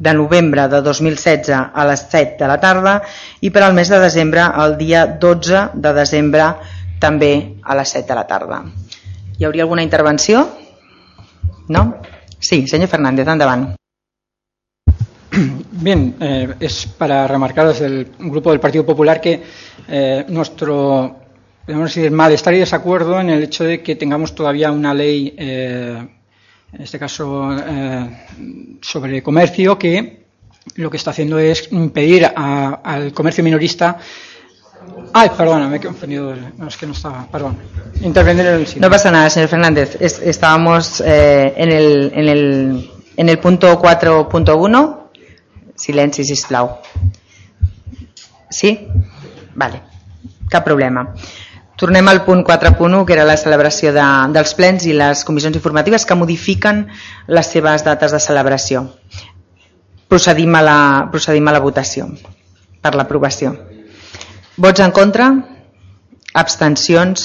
de 0.00 0.14
novembre 0.14 0.66
de 0.72 0.80
2016 0.80 1.50
a 1.52 1.84
les 1.84 2.06
7 2.08 2.38
de 2.40 2.46
la 2.48 2.56
tarda 2.58 3.02
i 3.44 3.50
per 3.52 3.66
al 3.66 3.74
mes 3.76 3.90
de 3.92 3.98
desembre 4.00 4.46
el 4.64 4.78
dia 4.78 5.04
12 5.06 5.66
de 5.74 5.92
desembre 5.92 6.46
també 7.00 7.56
a 7.62 7.76
les 7.78 7.96
7 7.96 8.06
de 8.08 8.18
la 8.18 8.26
tarda. 8.28 8.62
Hi 9.38 9.44
hauria 9.48 9.64
alguna 9.64 9.82
intervenció? 9.82 10.46
No? 11.68 11.96
Sí, 12.38 12.66
senyor 12.68 12.88
Fernández, 12.88 13.28
endavant. 13.28 13.70
Bien, 15.80 16.14
eh, 16.20 16.54
es 16.60 16.86
para 16.86 17.26
remarcar 17.26 17.68
desde 17.68 17.86
el 17.86 18.12
Grupo 18.18 18.50
del 18.50 18.60
Partido 18.60 18.84
Popular 18.84 19.20
que 19.20 19.42
eh, 19.88 20.24
nuestro 20.28 21.20
podemos 21.70 21.94
decir, 21.94 22.10
malestar 22.10 22.54
y 22.54 22.58
desacuerdo 22.58 23.20
en 23.20 23.30
el 23.30 23.44
hecho 23.44 23.62
de 23.62 23.80
que 23.80 23.94
tengamos 23.94 24.34
todavía 24.34 24.72
una 24.72 24.92
ley, 24.92 25.34
eh, 25.38 26.08
en 26.72 26.82
este 26.82 26.98
caso 26.98 27.56
eh, 27.56 28.26
sobre 28.80 29.22
comercio, 29.22 29.78
que 29.78 30.24
lo 30.74 30.90
que 30.90 30.96
está 30.96 31.10
haciendo 31.10 31.38
es 31.38 31.70
impedir 31.70 32.24
a, 32.24 32.80
al 32.82 33.12
comercio 33.12 33.44
minorista. 33.44 33.98
Ay, 35.12 35.30
perdona, 35.36 35.68
me 35.68 35.76
he 35.76 35.80
confundido. 35.80 36.34
No, 36.56 36.68
es 36.68 36.76
que 36.76 36.86
no 36.86 36.92
estaba. 36.92 37.26
Perdón. 37.30 37.56
Intervenir 38.00 38.46
en 38.46 38.54
el 38.54 38.66
sitio. 38.66 38.82
No 38.82 38.90
pasa 38.90 39.10
nada, 39.10 39.28
señor 39.28 39.48
Fernández. 39.48 39.96
Es, 40.00 40.20
estábamos 40.20 41.00
eh, 41.04 41.52
en, 41.56 41.72
el, 41.72 42.12
en, 42.14 42.28
el, 42.28 42.90
en 43.16 43.28
el 43.28 43.38
punto 43.38 43.80
4.1. 43.80 44.98
Silenci, 45.74 46.24
sisplau. 46.24 46.78
Sí? 48.50 48.88
Vale. 49.54 49.82
Cap 50.48 50.64
problema. 50.64 51.14
Tornem 51.80 52.08
al 52.08 52.24
punt 52.24 52.44
4.1, 52.44 53.06
que 53.06 53.14
era 53.14 53.24
la 53.24 53.38
celebració 53.40 53.94
de, 53.96 54.04
dels 54.34 54.52
plens 54.54 54.84
i 54.84 54.92
les 54.92 55.24
comissions 55.24 55.56
informatives 55.56 56.04
que 56.04 56.18
modifiquen 56.18 56.82
les 57.26 57.48
seves 57.48 57.86
dates 57.86 58.12
de 58.12 58.20
celebració. 58.20 58.84
Procedim 60.10 60.58
a 60.58 60.62
la, 60.62 60.78
procedim 61.10 61.48
a 61.48 61.54
la 61.56 61.62
votació 61.64 62.10
per 62.84 62.92
l'aprovació. 62.98 63.54
Vots 64.60 64.80
en 64.84 64.92
contra? 64.92 65.30
Abstencions? 66.36 67.22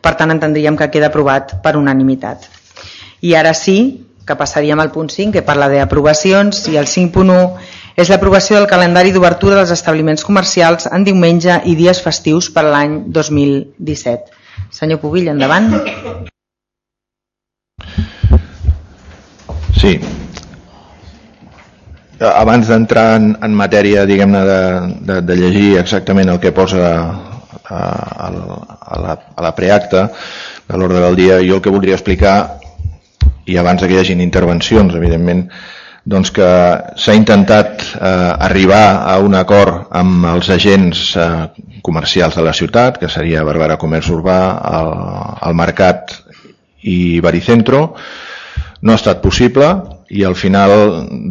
Per 0.00 0.14
tant, 0.16 0.32
entendríem 0.32 0.78
que 0.80 0.88
queda 0.94 1.10
aprovat 1.12 1.58
per 1.64 1.74
unanimitat. 1.76 2.46
I 3.20 3.34
ara 3.36 3.52
sí, 3.52 3.76
que 4.24 4.36
passaríem 4.40 4.80
al 4.80 4.90
punt 4.94 5.12
5, 5.12 5.32
que 5.36 5.44
parla 5.44 5.68
d'aprovacions, 5.68 6.62
i 6.72 6.78
el 6.80 6.88
5.1 6.88 7.36
és 8.00 8.08
l'aprovació 8.08 8.56
del 8.56 8.70
calendari 8.70 9.12
d'obertura 9.12 9.60
dels 9.60 9.74
establiments 9.76 10.24
comercials 10.24 10.88
en 10.88 11.04
diumenge 11.04 11.60
i 11.68 11.76
dies 11.76 12.00
festius 12.00 12.48
per 12.50 12.64
l'any 12.64 13.02
2017. 13.12 14.32
Senyor 14.72 15.04
Pubill, 15.04 15.28
endavant. 15.36 15.68
Sí. 19.76 19.98
Abans 22.20 22.68
d'entrar 22.70 23.06
en, 23.18 23.30
en 23.42 23.54
matèria, 23.58 24.04
diguem-ne, 24.06 24.42
de, 24.46 24.58
de, 25.08 25.20
de 25.26 25.36
llegir 25.38 25.70
exactament 25.80 26.30
el 26.30 26.40
que 26.42 26.52
posa 26.54 26.82
a, 26.84 27.78
a, 27.78 28.28
a 28.28 29.00
la, 29.02 29.16
a 29.34 29.42
la 29.42 29.54
preacta 29.56 30.08
de 30.68 30.78
l'ordre 30.78 31.00
del 31.02 31.16
dia, 31.18 31.40
jo 31.42 31.58
el 31.58 31.64
que 31.64 31.72
voldria 31.74 31.98
explicar, 31.98 32.60
i 33.46 33.58
abans 33.60 33.82
que 33.82 33.90
hi 33.92 33.98
hagin 34.00 34.22
intervencions, 34.24 34.94
evidentment, 34.94 35.48
doncs 36.04 36.30
que 36.36 36.48
s'ha 37.00 37.16
intentat 37.16 37.82
eh, 37.96 38.08
arribar 38.46 39.02
a 39.08 39.16
un 39.24 39.34
acord 39.38 39.88
amb 39.96 40.28
els 40.34 40.50
agents 40.52 41.14
eh, 41.16 41.28
comercials 41.82 42.36
de 42.36 42.44
la 42.44 42.52
ciutat, 42.56 43.00
que 43.00 43.08
seria 43.08 43.44
Barbara 43.44 43.78
Comerç 43.80 44.10
Urbà, 44.12 44.38
el, 44.80 44.92
el 45.48 45.56
Mercat 45.56 46.14
i 46.84 47.20
Baricentro. 47.24 47.86
No 48.84 48.92
ha 48.92 49.00
estat 49.00 49.22
possible 49.24 49.70
i 50.10 50.24
al 50.24 50.34
final, 50.36 50.72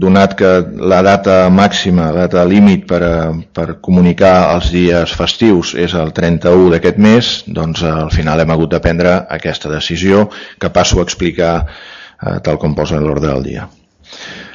donat 0.02 0.34
que 0.40 0.52
la 0.80 1.02
data 1.06 1.50
màxima, 1.54 2.10
la 2.12 2.28
data 2.28 2.45
límit 2.48 2.88
per, 2.90 3.02
a, 3.06 3.18
per 3.32 3.78
comunicar 3.86 4.54
els 4.56 4.72
dies 4.74 5.14
festius 5.18 5.74
és 5.78 5.94
el 5.94 6.14
31 6.16 6.72
d'aquest 6.74 7.02
mes, 7.02 7.34
doncs 7.48 7.84
al 7.88 8.12
final 8.14 8.41
hem 8.41 8.56
hagut 8.56 8.74
de 8.74 8.82
prendre 8.84 9.20
aquesta 9.38 9.72
decisió 9.72 10.28
que 10.60 10.74
passo 10.74 11.00
a 11.00 11.06
explicar 11.06 11.54
eh, 11.64 12.40
tal 12.44 12.58
com 12.58 12.74
posa 12.76 13.02
l'ordre 13.02 13.30
del 13.30 13.45
dia. 13.45 13.68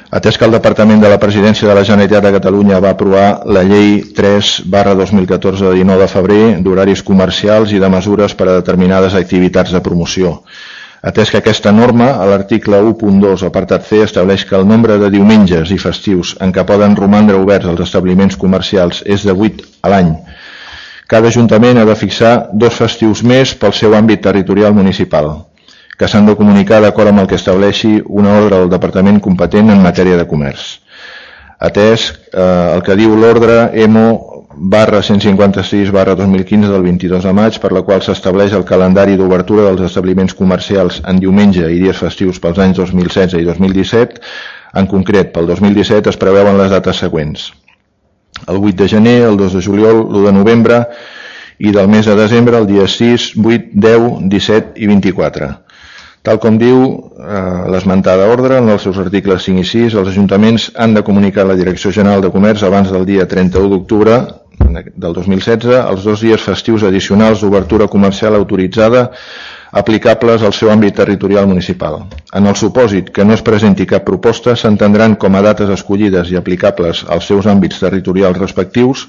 Atès 0.09 0.39
que 0.41 0.45
el 0.47 0.55
Departament 0.55 1.03
de 1.03 1.09
la 1.11 1.19
Presidència 1.21 1.67
de 1.69 1.73
la 1.77 1.83
Generalitat 1.85 2.23
de 2.25 2.31
Catalunya 2.33 2.79
va 2.81 2.95
aprovar 2.95 3.43
la 3.45 3.61
Llei 3.61 3.99
3 4.17 4.47
barra 4.65 4.95
2014 4.97 5.67
de 5.67 5.73
19 5.77 6.01
de 6.01 6.07
febrer 6.09 6.39
d'horaris 6.65 7.03
comercials 7.05 7.75
i 7.77 7.81
de 7.83 7.91
mesures 7.93 8.33
per 8.33 8.47
a 8.47 8.55
determinades 8.55 9.13
activitats 9.13 9.75
de 9.75 9.83
promoció. 9.85 10.39
Atès 11.01 11.31
que 11.31 11.39
aquesta 11.39 11.71
norma, 11.71 12.09
a 12.19 12.25
l'article 12.27 12.81
1.2, 12.83 13.45
apartat 13.47 13.85
C, 13.87 14.01
estableix 14.03 14.43
que 14.45 14.57
el 14.57 14.67
nombre 14.67 14.97
de 14.99 15.09
diumenges 15.13 15.71
i 15.71 15.77
festius 15.79 16.33
en 16.43 16.51
què 16.51 16.65
poden 16.67 16.97
romandre 16.99 17.39
oberts 17.39 17.69
els 17.71 17.85
establiments 17.85 18.35
comercials 18.35 18.99
és 19.05 19.23
de 19.23 19.31
8 19.31 19.69
a 19.81 19.93
l'any. 19.93 20.11
Cada 21.09 21.31
Ajuntament 21.31 21.79
ha 21.79 21.85
de 21.87 21.95
fixar 21.95 22.33
dos 22.53 22.75
festius 22.75 23.23
més 23.23 23.55
pel 23.55 23.71
seu 23.73 23.95
àmbit 23.95 24.21
territorial 24.27 24.75
municipal 24.75 25.31
que 25.99 26.07
s'han 26.07 26.29
de 26.29 26.35
comunicar 26.39 26.79
d'acord 26.79 27.11
amb 27.11 27.19
el 27.19 27.27
que 27.27 27.35
estableixi 27.35 27.97
una 28.07 28.37
ordre 28.39 28.61
del 28.61 28.69
Departament 28.71 29.17
competent 29.19 29.71
en 29.73 29.81
matèria 29.83 30.15
de 30.15 30.27
comerç. 30.27 30.77
Atès 31.59 32.05
eh, 32.31 32.43
el 32.75 32.83
que 32.87 32.95
diu 32.95 33.17
l'ordre 33.19 33.65
EMO 33.83 34.05
barra 34.55 35.01
156 35.01 35.91
barra 35.91 36.15
2015 36.15 36.69
del 36.69 36.81
22 36.81 37.23
de 37.23 37.33
maig 37.33 37.59
per 37.61 37.71
la 37.71 37.83
qual 37.85 38.01
s'estableix 38.01 38.53
el 38.57 38.65
calendari 38.65 39.15
d'obertura 39.17 39.67
dels 39.67 39.83
establiments 39.85 40.33
comercials 40.33 41.01
en 41.05 41.21
diumenge 41.21 41.69
i 41.69 41.77
dies 41.83 42.01
festius 42.01 42.41
pels 42.41 42.57
anys 42.57 42.81
2016 42.81 43.37
i 43.37 43.45
2017 43.45 44.19
en 44.81 44.89
concret 44.89 45.31
pel 45.35 45.47
2017 45.53 46.09
es 46.09 46.17
preveuen 46.17 46.57
les 46.57 46.73
dates 46.73 46.97
següents. 46.97 47.51
El 48.47 48.57
8 48.57 48.75
de 48.77 48.87
gener, 48.87 49.17
el 49.27 49.37
2 49.37 49.57
de 49.57 49.63
juliol, 49.65 50.03
l'1 50.05 50.25
de 50.25 50.33
novembre 50.33 50.83
i 51.59 51.73
del 51.75 51.87
mes 51.87 52.05
de 52.05 52.15
desembre 52.15 52.57
el 52.57 52.67
dia 52.67 52.87
6, 52.87 53.33
8, 53.37 53.73
10, 53.73 54.29
17 54.29 54.77
i 54.81 54.87
24 54.87 55.49
tal 56.23 56.39
com 56.43 56.57
diu 56.59 56.81
eh, 56.83 57.63
l'esmentada 57.71 58.27
ordre, 58.31 58.59
en 58.59 58.69
els 58.73 58.83
seus 58.83 58.99
articles 59.01 59.45
5 59.47 59.63
i 59.63 59.67
6, 59.67 59.95
els 60.01 60.11
ajuntaments 60.11 60.69
han 60.75 60.93
de 60.97 61.03
comunicar 61.05 61.45
a 61.45 61.51
la 61.53 61.59
Direcció 61.59 61.93
General 61.95 62.21
de 62.21 62.31
Comerç 62.33 62.65
abans 62.67 62.91
del 62.91 63.07
dia 63.07 63.27
31 63.27 63.71
d'octubre 63.73 64.19
del 64.59 65.13
2016 65.15 65.71
els 65.79 66.03
dos 66.03 66.21
dies 66.21 66.43
festius 66.43 66.83
addicionals 66.83 67.41
d'obertura 67.41 67.87
comercial 67.87 68.35
autoritzada 68.35 69.09
aplicables 69.71 70.43
al 70.43 70.53
seu 70.57 70.71
àmbit 70.73 70.95
territorial 70.97 71.47
municipal. 71.47 72.01
En 72.33 72.49
el 72.49 72.57
supòsit 72.57 73.11
que 73.13 73.25
no 73.25 73.35
es 73.37 73.43
presenti 73.45 73.85
cap 73.85 74.05
proposta, 74.05 74.55
s'entendran 74.57 75.15
com 75.15 75.35
a 75.35 75.43
dates 75.45 75.69
escollides 75.69 76.31
i 76.33 76.39
aplicables 76.39 77.05
als 77.07 77.29
seus 77.29 77.47
àmbits 77.47 77.79
territorials 77.79 78.41
respectius 78.41 79.07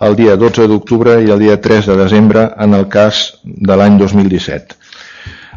el 0.00 0.16
dia 0.16 0.36
12 0.36 0.66
d'octubre 0.68 1.18
i 1.22 1.30
el 1.30 1.38
dia 1.38 1.60
3 1.60 1.92
de 1.92 1.96
desembre 1.96 2.48
en 2.58 2.74
el 2.74 2.88
cas 2.88 3.24
de 3.44 3.76
l'any 3.76 3.98
2017 4.00 4.79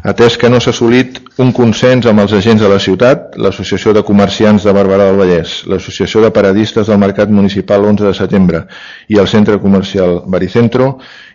Atès 0.04 0.34
que 0.36 0.50
no 0.52 0.58
s'ha 0.60 0.74
assolit 0.74 1.16
un 1.40 1.48
consens 1.56 2.04
amb 2.10 2.20
els 2.20 2.32
agents 2.36 2.60
de 2.60 2.68
la 2.68 2.76
ciutat, 2.76 3.38
l'Associació 3.40 3.94
de 3.96 4.02
Comerciants 4.04 4.66
de 4.66 4.72
Barberà 4.76 5.06
del 5.08 5.16
Vallès, 5.16 5.54
l'Associació 5.64 6.20
de 6.20 6.28
Paradistes 6.28 6.90
del 6.90 6.98
Mercat 7.00 7.30
Municipal 7.32 7.86
11 7.88 8.04
de 8.04 8.12
setembre 8.18 8.60
i 9.08 9.16
el 9.22 9.30
Centre 9.32 9.56
Comercial 9.62 10.18
Baricentro, 10.34 10.90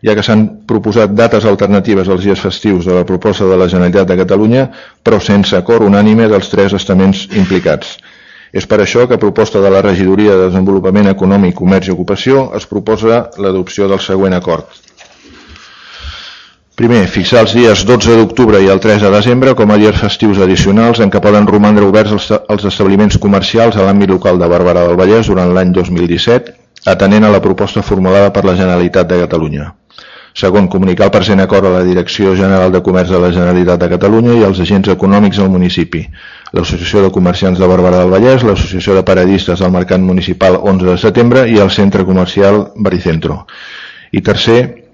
ja 0.05 0.13
que 0.13 0.21
s'han 0.27 0.43
proposat 0.69 1.15
dates 1.17 1.47
alternatives 1.49 2.11
als 2.13 2.21
dies 2.27 2.43
festius 2.45 2.85
de 2.85 2.93
la 2.93 3.07
proposta 3.09 3.47
de 3.49 3.57
la 3.57 3.67
Generalitat 3.73 4.11
de 4.11 4.19
Catalunya, 4.19 4.67
però 5.01 5.17
sense 5.17 5.57
acord 5.57 5.87
unànime 5.87 6.29
dels 6.29 6.53
tres 6.53 6.77
estaments 6.77 7.23
implicats. 7.41 7.95
És 8.53 8.69
per 8.69 8.83
això 8.83 9.07
que 9.09 9.17
a 9.17 9.23
proposta 9.23 9.63
de 9.65 9.73
la 9.73 9.81
Regidoria 9.81 10.37
de 10.37 10.45
Desenvolupament 10.51 11.09
Econòmic, 11.09 11.57
Comerç 11.57 11.89
i 11.89 11.95
Ocupació 11.97 12.51
es 12.61 12.69
proposa 12.69 13.31
l'adopció 13.41 13.89
del 13.89 14.05
següent 14.05 14.37
acord. 14.37 14.69
Primer, 16.79 17.09
fixar 17.11 17.41
els 17.43 17.51
dies 17.57 17.81
12 17.83 18.13
d'octubre 18.15 18.59
i 18.63 18.69
el 18.71 18.79
3 18.79 19.01
de 19.03 19.09
desembre 19.11 19.51
com 19.59 19.71
a 19.73 19.75
dies 19.81 19.97
festius 19.99 20.37
addicionals 20.45 21.01
en 21.03 21.09
què 21.11 21.19
poden 21.19 21.49
romandre 21.49 21.83
oberts 21.83 22.13
els, 22.15 22.27
els 22.53 22.63
establiments 22.69 23.17
comercials 23.19 23.75
a 23.75 23.83
l'àmbit 23.83 24.13
local 24.13 24.39
de 24.39 24.47
Barberà 24.47 24.85
del 24.87 24.95
Vallès 24.95 25.27
durant 25.27 25.51
l'any 25.51 25.73
2017, 25.75 26.55
atenent 26.87 27.27
a 27.27 27.33
la 27.35 27.43
proposta 27.43 27.83
formulada 27.83 28.31
per 28.31 28.45
la 28.47 28.55
Generalitat 28.55 29.11
de 29.11 29.19
Catalunya. 29.25 29.67
Segon, 30.39 30.71
comunicar 30.71 31.09
el 31.09 31.13
present 31.17 31.43
acord 31.43 31.67
a 31.67 31.75
la 31.75 31.83
Direcció 31.83 32.31
General 32.39 32.71
de 32.71 32.79
Comerç 32.85 33.11
de 33.11 33.19
la 33.27 33.35
Generalitat 33.35 33.83
de 33.83 33.93
Catalunya 33.97 34.39
i 34.39 34.47
als 34.47 34.63
agents 34.63 34.95
econòmics 34.95 35.43
del 35.43 35.51
municipi, 35.51 36.07
l'Associació 36.55 37.03
de 37.03 37.11
Comerciants 37.11 37.59
de 37.59 37.67
Barberà 37.67 38.05
del 38.05 38.15
Vallès, 38.15 38.47
l'Associació 38.47 38.95
de 38.95 39.03
Paradistes 39.03 39.59
del 39.59 39.75
Mercat 39.75 39.99
Municipal 39.99 40.61
11 40.63 40.93
de 40.93 40.99
setembre 41.09 41.49
i 41.51 41.59
el 41.59 41.75
Centre 41.75 42.07
Comercial 42.07 42.69
Baricentro. 42.77 43.43
I 44.15 44.23
tercer, 44.23 44.88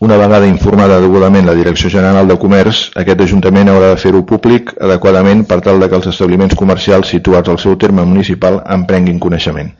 una 0.00 0.16
vegada 0.16 0.46
informada 0.46 1.00
degudament 1.02 1.46
la 1.46 1.56
Direcció 1.58 1.90
General 1.90 2.28
de 2.28 2.36
Comerç, 2.38 2.84
aquest 2.94 3.20
Ajuntament 3.24 3.70
haurà 3.72 3.92
de 3.94 3.98
fer-ho 3.98 4.22
públic 4.26 4.70
adequadament 4.78 5.42
per 5.48 5.58
tal 5.64 5.80
de 5.82 5.88
que 5.88 5.98
els 5.98 6.06
establiments 6.12 6.54
comercials 6.54 7.10
situats 7.10 7.50
al 7.50 7.58
seu 7.58 7.76
terme 7.76 8.04
municipal 8.06 8.60
en 8.62 8.86
prenguin 8.86 9.18
coneixement. 9.18 9.72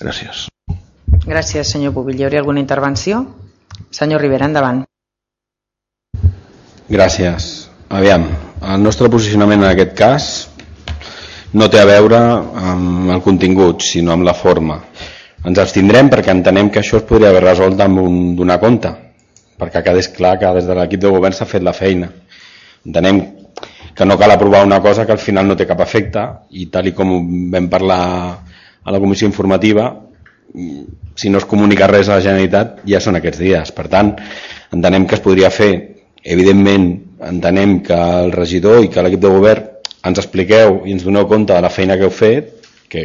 Gràcies. 0.00 0.46
Gràcies, 1.24 1.70
senyor 1.72 1.94
Pubill. 1.96 2.20
Hi 2.20 2.28
hauria 2.28 2.42
alguna 2.44 2.62
intervenció? 2.62 3.24
Senyor 3.90 4.22
Rivera, 4.22 4.46
endavant. 4.46 4.84
Gràcies. 6.90 7.68
Aviam, 7.88 8.28
el 8.62 8.82
nostre 8.82 9.10
posicionament 9.10 9.62
en 9.62 9.70
aquest 9.70 9.94
cas 9.98 10.28
no 11.54 11.68
té 11.70 11.80
a 11.80 11.88
veure 11.88 12.20
amb 12.70 13.10
el 13.14 13.22
contingut, 13.22 13.82
sinó 13.82 14.14
amb 14.14 14.26
la 14.26 14.34
forma. 14.34 14.80
Ens 15.44 15.58
abstindrem 15.60 16.08
perquè 16.10 16.32
entenem 16.32 16.70
que 16.70 16.80
això 16.80 16.98
es 17.00 17.08
podria 17.08 17.30
haver 17.30 17.44
resolt 17.44 17.80
amb 17.84 18.00
un 18.02 18.36
donar 18.36 18.60
compte, 18.62 18.90
perquè 19.58 19.82
quedés 19.86 20.10
clar 20.14 20.36
que 20.38 20.50
des 20.56 20.66
de 20.66 20.74
l'equip 20.76 21.02
de 21.02 21.12
govern 21.14 21.34
s'ha 21.36 21.48
fet 21.48 21.62
la 21.62 21.74
feina. 21.76 22.10
Entenem 22.84 23.20
que 23.94 24.04
no 24.04 24.18
cal 24.18 24.34
aprovar 24.34 24.64
una 24.66 24.80
cosa 24.82 25.06
que 25.06 25.12
al 25.12 25.22
final 25.22 25.46
no 25.46 25.56
té 25.56 25.66
cap 25.66 25.80
efecte 25.80 26.24
i 26.50 26.66
tal 26.72 26.90
i 26.90 26.94
com 26.96 27.14
vam 27.52 27.68
parlar 27.70 28.00
a 28.84 28.92
la 28.92 29.00
comissió 29.00 29.28
informativa, 29.28 29.86
si 31.14 31.30
no 31.30 31.38
es 31.38 31.46
comunica 31.46 31.86
res 31.86 32.08
a 32.08 32.18
la 32.18 32.24
Generalitat 32.24 32.82
ja 32.86 33.00
són 33.00 33.18
aquests 33.18 33.40
dies. 33.40 33.70
Per 33.74 33.86
tant, 33.88 34.14
entenem 34.74 35.06
que 35.06 35.16
es 35.18 35.22
podria 35.24 35.50
fer. 35.50 35.72
Evidentment, 36.24 36.88
entenem 37.20 37.78
que 37.84 37.96
el 38.24 38.32
regidor 38.32 38.82
i 38.84 38.88
que 38.88 39.02
l'equip 39.04 39.20
de 39.20 39.32
govern 39.32 39.70
ens 40.08 40.20
expliqueu 40.20 40.80
i 40.88 40.94
ens 40.94 41.04
doneu 41.04 41.26
compte 41.28 41.52
de 41.52 41.60
la 41.64 41.72
feina 41.72 41.98
que 42.00 42.06
heu 42.08 42.12
fet, 42.12 42.50
que 42.88 43.04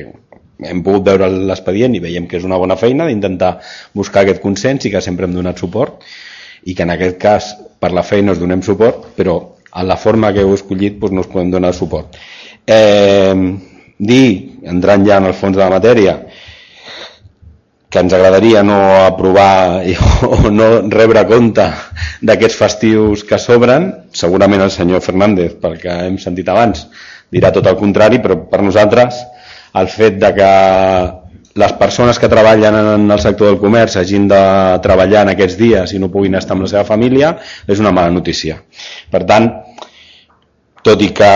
hem 0.69 0.81
pogut 0.83 1.05
veure 1.07 1.29
l'expedient 1.29 1.95
i 1.95 2.01
veiem 2.03 2.27
que 2.27 2.39
és 2.39 2.47
una 2.47 2.57
bona 2.59 2.77
feina 2.79 3.07
d'intentar 3.07 3.57
buscar 3.95 4.23
aquest 4.23 4.41
consens 4.43 4.87
i 4.87 4.91
que 4.91 5.03
sempre 5.03 5.27
hem 5.27 5.35
donat 5.35 5.59
suport 5.59 6.03
i 6.69 6.75
que 6.77 6.85
en 6.85 6.93
aquest 6.93 7.17
cas 7.21 7.53
per 7.79 7.91
la 7.95 8.05
feina 8.05 8.35
us 8.35 8.41
donem 8.41 8.61
suport 8.65 9.09
però 9.17 9.39
a 9.71 9.83
la 9.83 9.97
forma 9.97 10.31
que 10.33 10.43
heu 10.45 10.53
escollit 10.55 10.99
doncs 10.99 11.15
no 11.15 11.25
us 11.25 11.31
podem 11.31 11.51
donar 11.53 11.73
suport. 11.77 12.17
Eh, 12.65 13.33
dir, 13.97 14.29
entrant 14.63 15.05
ja 15.05 15.19
en 15.21 15.29
el 15.29 15.35
fons 15.37 15.57
de 15.57 15.63
la 15.63 15.73
matèria 15.75 16.15
que 17.89 18.01
ens 18.03 18.13
agradaria 18.13 18.61
no 18.63 18.77
aprovar 19.07 19.81
o 20.29 20.51
no 20.53 20.69
rebre 20.93 21.25
compte 21.29 21.65
d'aquests 22.21 22.57
festius 22.57 23.23
que 23.25 23.39
s'obren, 23.41 23.89
segurament 24.13 24.61
el 24.61 24.73
senyor 24.73 25.01
Fernández, 25.01 25.55
pel 25.61 25.79
que 25.81 25.95
hem 26.05 26.19
sentit 26.21 26.49
abans, 26.49 26.85
dirà 27.33 27.53
tot 27.53 27.65
el 27.69 27.77
contrari, 27.79 28.21
però 28.21 28.37
per 28.49 28.61
nosaltres 28.61 29.23
el 29.79 29.89
fet 29.89 30.17
de 30.21 30.29
que 30.37 30.51
les 31.55 31.73
persones 31.73 32.19
que 32.19 32.29
treballen 32.29 32.75
en 32.75 33.11
el 33.11 33.19
sector 33.19 33.47
del 33.49 33.59
comerç 33.61 33.97
hagin 33.97 34.27
de 34.29 34.41
treballar 34.83 35.23
en 35.25 35.29
aquests 35.33 35.57
dies 35.57 35.93
i 35.93 35.99
no 35.99 36.11
puguin 36.13 36.35
estar 36.37 36.53
amb 36.55 36.63
la 36.67 36.71
seva 36.71 36.85
família 36.85 37.37
és 37.67 37.79
una 37.81 37.91
mala 37.95 38.11
notícia. 38.13 38.61
Per 39.09 39.23
tant, 39.29 39.49
tot 40.85 41.01
i 41.01 41.09
que 41.15 41.31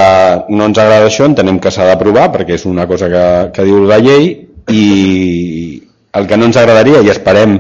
no 0.54 0.66
ens 0.70 0.78
agrada 0.78 1.08
això, 1.10 1.26
entenem 1.28 1.60
que 1.60 1.72
s'ha 1.74 1.86
d'aprovar 1.90 2.32
perquè 2.36 2.54
és 2.60 2.66
una 2.70 2.86
cosa 2.88 3.06
que, 3.12 3.26
que 3.56 3.64
diu 3.68 3.78
la 3.90 4.00
llei 4.00 4.24
i, 4.70 4.86
el 6.14 6.28
que 6.30 6.38
no 6.38 6.46
ens 6.48 6.58
agradaria, 6.62 7.02
i 7.02 7.10
esperem 7.10 7.60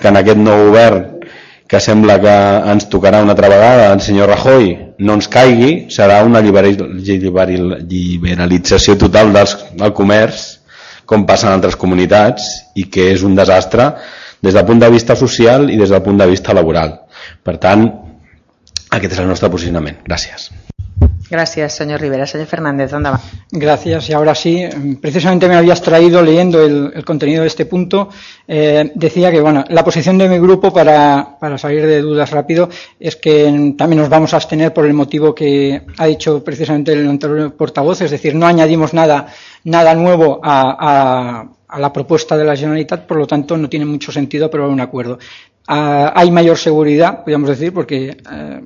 que 0.00 0.08
en 0.10 0.16
aquest 0.20 0.38
nou 0.38 0.68
govern 0.68 0.98
que 1.68 1.80
sembla 1.80 2.20
que 2.20 2.36
ens 2.70 2.88
tocarà 2.92 3.22
una 3.24 3.32
altra 3.32 3.48
vegada 3.48 3.92
el 3.94 4.00
senyor 4.04 4.28
Rajoy 4.28 4.76
no 5.00 5.14
ens 5.16 5.28
caigui, 5.32 5.88
serà 5.90 6.22
una 6.22 6.40
liberalització 6.44 8.98
total 9.00 9.32
del, 9.34 9.48
del 9.80 9.92
comerç 9.96 10.63
com 11.06 11.26
passa 11.26 11.48
en 11.48 11.56
altres 11.56 11.76
comunitats 11.76 12.50
i 12.74 12.88
que 12.90 13.10
és 13.12 13.22
un 13.22 13.34
desastre 13.38 13.92
des 14.44 14.54
del 14.54 14.66
punt 14.68 14.82
de 14.82 14.90
vista 14.92 15.16
social 15.16 15.70
i 15.70 15.78
des 15.80 15.90
del 15.90 16.02
punt 16.02 16.20
de 16.20 16.28
vista 16.28 16.54
laboral. 16.56 16.98
Per 17.42 17.56
tant, 17.58 17.88
aquest 18.90 19.16
és 19.16 19.24
el 19.24 19.30
nostre 19.30 19.50
posicionament. 19.50 20.02
Gràcies. 20.04 20.50
Gracias, 21.30 21.74
señor 21.74 22.00
Rivera. 22.00 22.26
Señor 22.26 22.46
Fernández, 22.46 22.90
¿dónde 22.90 23.10
va? 23.10 23.20
Gracias. 23.50 24.10
Y 24.10 24.12
ahora 24.12 24.34
sí, 24.34 24.62
precisamente 25.00 25.48
me 25.48 25.56
habías 25.56 25.80
traído 25.80 26.22
leyendo 26.22 26.62
el, 26.62 26.92
el 26.94 27.04
contenido 27.04 27.42
de 27.42 27.48
este 27.48 27.64
punto. 27.64 28.10
Eh, 28.46 28.92
decía 28.94 29.32
que, 29.32 29.40
bueno, 29.40 29.64
la 29.68 29.82
posición 29.82 30.18
de 30.18 30.28
mi 30.28 30.38
grupo 30.38 30.72
para, 30.72 31.36
para, 31.40 31.56
salir 31.56 31.86
de 31.86 32.02
dudas 32.02 32.30
rápido 32.30 32.68
es 33.00 33.16
que 33.16 33.74
también 33.76 34.00
nos 34.00 34.10
vamos 34.10 34.34
a 34.34 34.36
abstener 34.36 34.72
por 34.74 34.84
el 34.84 34.92
motivo 34.92 35.34
que 35.34 35.82
ha 35.96 36.06
dicho 36.06 36.44
precisamente 36.44 36.92
el 36.92 37.08
anterior 37.08 37.54
portavoz, 37.56 38.02
es 38.02 38.10
decir, 38.10 38.34
no 38.34 38.46
añadimos 38.46 38.92
nada, 38.92 39.26
nada 39.64 39.94
nuevo 39.94 40.40
a, 40.42 40.76
a, 40.78 41.48
a 41.68 41.78
la 41.80 41.92
propuesta 41.92 42.36
de 42.36 42.44
la 42.44 42.56
Generalitat, 42.56 43.06
por 43.06 43.16
lo 43.16 43.26
tanto 43.26 43.56
no 43.56 43.68
tiene 43.68 43.84
mucho 43.84 44.12
sentido 44.12 44.46
aprobar 44.46 44.70
un 44.70 44.80
acuerdo. 44.80 45.18
Uh, 45.66 46.12
hay 46.14 46.30
mayor 46.30 46.58
seguridad, 46.58 47.20
podríamos 47.20 47.48
decir, 47.48 47.72
porque 47.72 48.16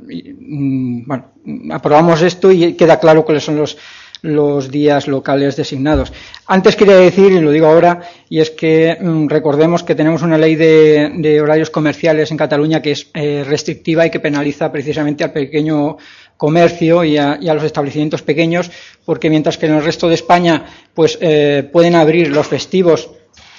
y, 0.08 0.32
mm, 0.32 1.06
bueno, 1.06 1.24
aprobamos 1.70 2.22
esto 2.22 2.50
y 2.50 2.74
queda 2.74 2.98
claro 2.98 3.24
cuáles 3.24 3.44
son 3.44 3.56
los, 3.56 3.78
los 4.22 4.68
días 4.70 5.06
locales 5.06 5.54
designados. 5.54 6.12
Antes 6.46 6.74
quería 6.74 6.96
decir, 6.96 7.30
y 7.30 7.40
lo 7.40 7.52
digo 7.52 7.66
ahora, 7.66 8.02
y 8.28 8.40
es 8.40 8.50
que 8.50 8.98
mm, 9.00 9.28
recordemos 9.28 9.84
que 9.84 9.94
tenemos 9.94 10.22
una 10.22 10.38
ley 10.38 10.56
de, 10.56 11.12
de, 11.18 11.40
horarios 11.40 11.70
comerciales 11.70 12.32
en 12.32 12.36
Cataluña 12.36 12.82
que 12.82 12.90
es 12.90 13.08
eh, 13.14 13.44
restrictiva 13.46 14.04
y 14.04 14.10
que 14.10 14.18
penaliza 14.18 14.72
precisamente 14.72 15.22
al 15.22 15.32
pequeño 15.32 15.98
comercio 16.38 17.04
y 17.04 17.18
a, 17.18 17.38
y 17.38 17.48
a, 17.50 17.54
los 17.54 17.64
establecimientos 17.64 18.22
pequeños, 18.22 18.70
porque 19.04 19.28
mientras 19.28 19.58
que 19.58 19.66
en 19.66 19.74
el 19.74 19.84
resto 19.84 20.08
de 20.08 20.14
España 20.14 20.64
pues 20.94 21.18
eh, 21.20 21.68
pueden 21.70 21.94
abrir 21.94 22.28
los 22.28 22.46
festivos 22.46 23.10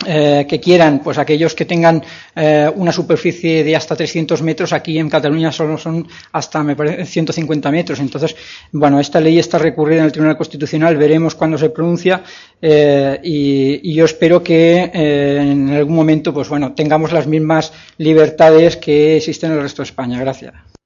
eh, 0.07 0.45
que 0.47 0.61
quieran, 0.61 1.01
pues 1.03 1.17
aquellos 1.17 1.53
que 1.53 1.65
tengan 1.65 2.01
eh, 2.33 2.71
una 2.73 2.91
superficie 2.93 3.65
de 3.65 3.75
hasta 3.75 3.97
300 3.97 4.41
metros, 4.41 4.71
aquí 4.71 4.97
en 4.97 5.09
Cataluña 5.09 5.51
solo 5.51 5.77
son 5.77 6.07
hasta, 6.31 6.63
me 6.63 6.75
parece, 6.75 7.05
150 7.05 7.69
metros. 7.69 7.99
Entonces, 7.99 8.33
bueno, 8.71 8.99
esta 9.01 9.19
ley 9.19 9.37
está 9.37 9.57
recurrida 9.57 9.99
en 9.99 10.05
el 10.05 10.11
Tribunal 10.13 10.37
Constitucional, 10.37 10.95
veremos 10.95 11.35
cuándo 11.35 11.57
se 11.57 11.69
pronuncia 11.69 12.23
eh, 12.61 13.19
y, 13.21 13.91
y, 13.91 13.93
yo 13.93 14.05
espero 14.05 14.41
que 14.41 14.89
eh, 14.93 15.37
en 15.41 15.69
algún 15.69 15.95
momento, 15.95 16.33
pues 16.33 16.47
bueno, 16.47 16.73
tengamos 16.73 17.11
las 17.11 17.27
mismas 17.27 17.73
libertades 17.97 18.77
que 18.77 19.17
existen 19.17 19.51
en 19.51 19.57
el 19.57 19.63
resto 19.63 19.81
de 19.81 19.89
España. 19.89 20.17
Gracias. 20.17 20.78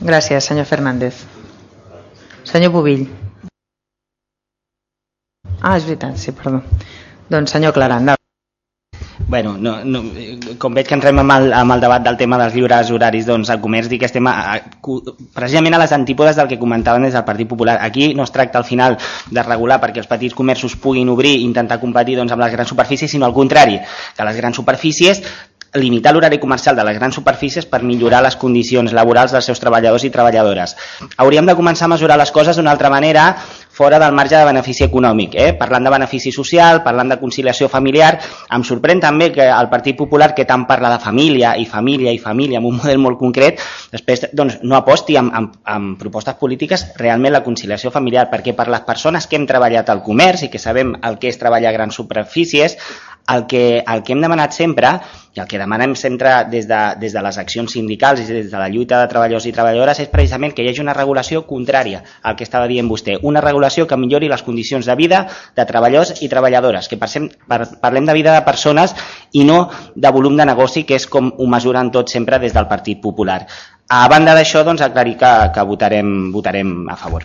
Gracias, 0.00 0.44
señor 0.44 0.66
Fernández. 0.66 1.24
Senyor 2.44 2.72
Bubill. 2.72 3.08
Ah, 5.60 5.76
és 5.76 5.84
veritat, 5.84 6.16
sí, 6.16 6.32
perdó. 6.32 6.62
Doncs 7.28 7.50
senyor 7.50 7.74
Clara, 7.74 7.98
endavant. 7.98 8.18
Bueno, 9.28 9.58
no, 9.58 9.84
no, 9.84 10.00
com 10.56 10.72
veig 10.72 10.86
que 10.88 10.94
entrem 10.96 11.18
amb 11.20 11.34
el, 11.34 11.50
amb 11.52 11.74
el 11.74 11.82
debat 11.82 12.04
del 12.06 12.16
tema 12.16 12.38
dels 12.40 12.54
lliures 12.56 12.92
horaris 12.94 13.26
doncs, 13.28 13.50
al 13.52 13.60
comerç, 13.60 13.90
dic 13.90 14.00
que 14.00 14.08
estem 14.08 14.24
a, 14.30 14.32
a, 14.54 14.86
precisament 15.36 15.76
a 15.76 15.82
les 15.82 15.92
antípodes 15.92 16.38
del 16.38 16.48
que 16.48 16.60
comentaven 16.62 17.04
des 17.04 17.12
del 17.18 17.26
Partit 17.26 17.50
Popular. 17.50 17.76
Aquí 17.84 18.14
no 18.14 18.24
es 18.24 18.32
tracta 18.32 18.62
al 18.62 18.64
final 18.64 18.96
de 19.28 19.44
regular 19.44 19.82
perquè 19.82 20.00
els 20.00 20.08
petits 20.08 20.38
comerços 20.38 20.78
puguin 20.80 21.10
obrir 21.12 21.34
i 21.36 21.44
intentar 21.44 21.80
competir 21.82 22.16
doncs, 22.16 22.32
amb 22.32 22.46
les 22.46 22.54
grans 22.54 22.72
superfícies, 22.72 23.10
sinó 23.10 23.26
al 23.26 23.36
contrari, 23.36 23.76
que 24.16 24.30
les 24.30 24.40
grans 24.40 24.56
superfícies 24.56 25.20
limitar 25.74 26.14
l'horari 26.14 26.38
comercial 26.38 26.76
de 26.76 26.84
les 26.84 26.96
grans 26.96 27.14
superfícies 27.14 27.66
per 27.66 27.82
millorar 27.82 28.22
les 28.24 28.36
condicions 28.36 28.92
laborals 28.96 29.32
dels 29.32 29.44
seus 29.50 29.60
treballadors 29.60 30.04
i 30.04 30.10
treballadores. 30.10 30.74
Hauríem 31.16 31.46
de 31.46 31.56
començar 31.58 31.86
a 31.86 31.94
mesurar 31.94 32.16
les 32.18 32.32
coses 32.32 32.56
d'una 32.56 32.72
altra 32.72 32.90
manera 32.90 33.34
fora 33.78 33.98
del 34.02 34.12
marge 34.12 34.34
de 34.34 34.44
benefici 34.44 34.82
econòmic, 34.82 35.36
eh? 35.38 35.52
parlant 35.54 35.84
de 35.86 35.90
benefici 35.94 36.32
social, 36.34 36.80
parlant 36.82 37.12
de 37.12 37.18
conciliació 37.20 37.68
familiar. 37.70 38.16
Em 38.50 38.64
sorprèn 38.66 38.98
també 38.98 39.28
que 39.30 39.44
el 39.46 39.68
Partit 39.70 39.94
Popular, 39.96 40.32
que 40.34 40.48
tant 40.48 40.64
parla 40.66 40.90
de 40.90 40.98
família 40.98 41.52
i 41.54 41.66
família 41.68 42.10
i 42.10 42.18
família 42.18 42.58
amb 42.58 42.72
un 42.72 42.80
model 42.80 42.98
molt 42.98 43.20
concret, 43.20 43.62
després 43.92 44.26
doncs, 44.32 44.58
no 44.64 44.74
aposti 44.74 45.14
amb, 45.20 45.30
amb, 45.30 45.60
amb 45.62 45.94
propostes 46.00 46.34
polítiques 46.40 46.88
realment 46.98 47.36
la 47.36 47.44
conciliació 47.44 47.92
familiar, 47.94 48.26
perquè 48.32 48.56
per 48.56 48.66
les 48.66 48.82
persones 48.88 49.28
que 49.28 49.38
hem 49.38 49.46
treballat 49.46 49.94
al 49.94 50.02
comerç 50.02 50.48
i 50.48 50.50
que 50.50 50.58
sabem 50.58 50.96
el 50.98 51.20
que 51.22 51.30
és 51.30 51.38
treballar 51.38 51.70
a 51.70 51.76
grans 51.78 51.94
superfícies, 52.02 52.74
el 53.28 53.46
que, 53.46 53.84
el 53.86 54.02
que 54.02 54.14
hem 54.16 54.24
demanat 54.24 54.56
sempre 54.56 54.96
i 55.38 55.40
el 55.40 55.46
que 55.46 55.58
demanem 55.60 55.94
sempre 55.94 56.32
des 56.50 56.66
de, 56.66 56.78
des 56.98 57.14
de 57.14 57.22
les 57.22 57.38
accions 57.38 57.70
sindicals 57.70 58.20
i 58.20 58.26
des 58.26 58.50
de 58.50 58.58
la 58.58 58.68
lluita 58.68 58.98
de 59.00 59.08
treballadors 59.10 59.46
i 59.46 59.52
treballadores 59.54 60.02
és 60.02 60.10
precisament 60.10 60.54
que 60.54 60.64
hi 60.64 60.72
hagi 60.72 60.82
una 60.82 60.96
regulació 60.96 61.44
contrària 61.46 62.02
al 62.22 62.34
que 62.34 62.42
estava 62.42 62.66
dient 62.66 62.90
vostè, 62.90 63.18
una 63.22 63.42
regulació 63.44 63.86
que 63.86 63.96
millori 63.96 64.28
les 64.28 64.42
condicions 64.42 64.86
de 64.86 64.98
vida 64.98 65.22
de 65.54 65.66
treballadors 65.68 66.24
i 66.26 66.28
treballadores, 66.28 66.90
que 66.90 66.98
passem, 66.98 67.30
par, 67.46 67.62
parlem 67.78 68.08
de 68.08 68.18
vida 68.18 68.34
de 68.34 68.42
persones 68.42 68.96
i 69.32 69.46
no 69.46 69.68
de 69.94 70.10
volum 70.10 70.36
de 70.36 70.48
negoci, 70.48 70.82
que 70.82 70.98
és 70.98 71.06
com 71.06 71.30
ho 71.30 71.46
mesuren 71.46 71.92
tot 71.94 72.10
sempre 72.10 72.42
des 72.42 72.54
del 72.56 72.66
Partit 72.66 73.00
Popular. 73.00 73.44
A 73.88 74.06
banda 74.10 74.34
d'això, 74.34 74.64
doncs, 74.66 74.82
aclarir 74.82 75.16
que, 75.16 75.32
que 75.54 75.64
votarem, 75.64 76.32
votarem 76.34 76.80
a 76.90 76.98
favor. 76.98 77.24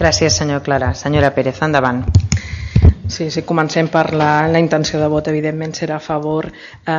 Gràcies, 0.00 0.34
senyor 0.34 0.64
Clara. 0.64 0.94
Senyora 0.98 1.30
Pérez, 1.36 1.60
endavant. 1.62 2.06
Sí, 3.12 3.26
si 3.28 3.42
comencem 3.44 3.90
per 3.92 4.14
la, 4.16 4.46
la 4.48 4.60
intenció 4.62 4.96
de 4.96 5.08
vot, 5.12 5.26
evidentment 5.28 5.74
serà 5.76 5.98
a 5.98 6.00
favor. 6.00 6.46
Eh, 6.48 6.92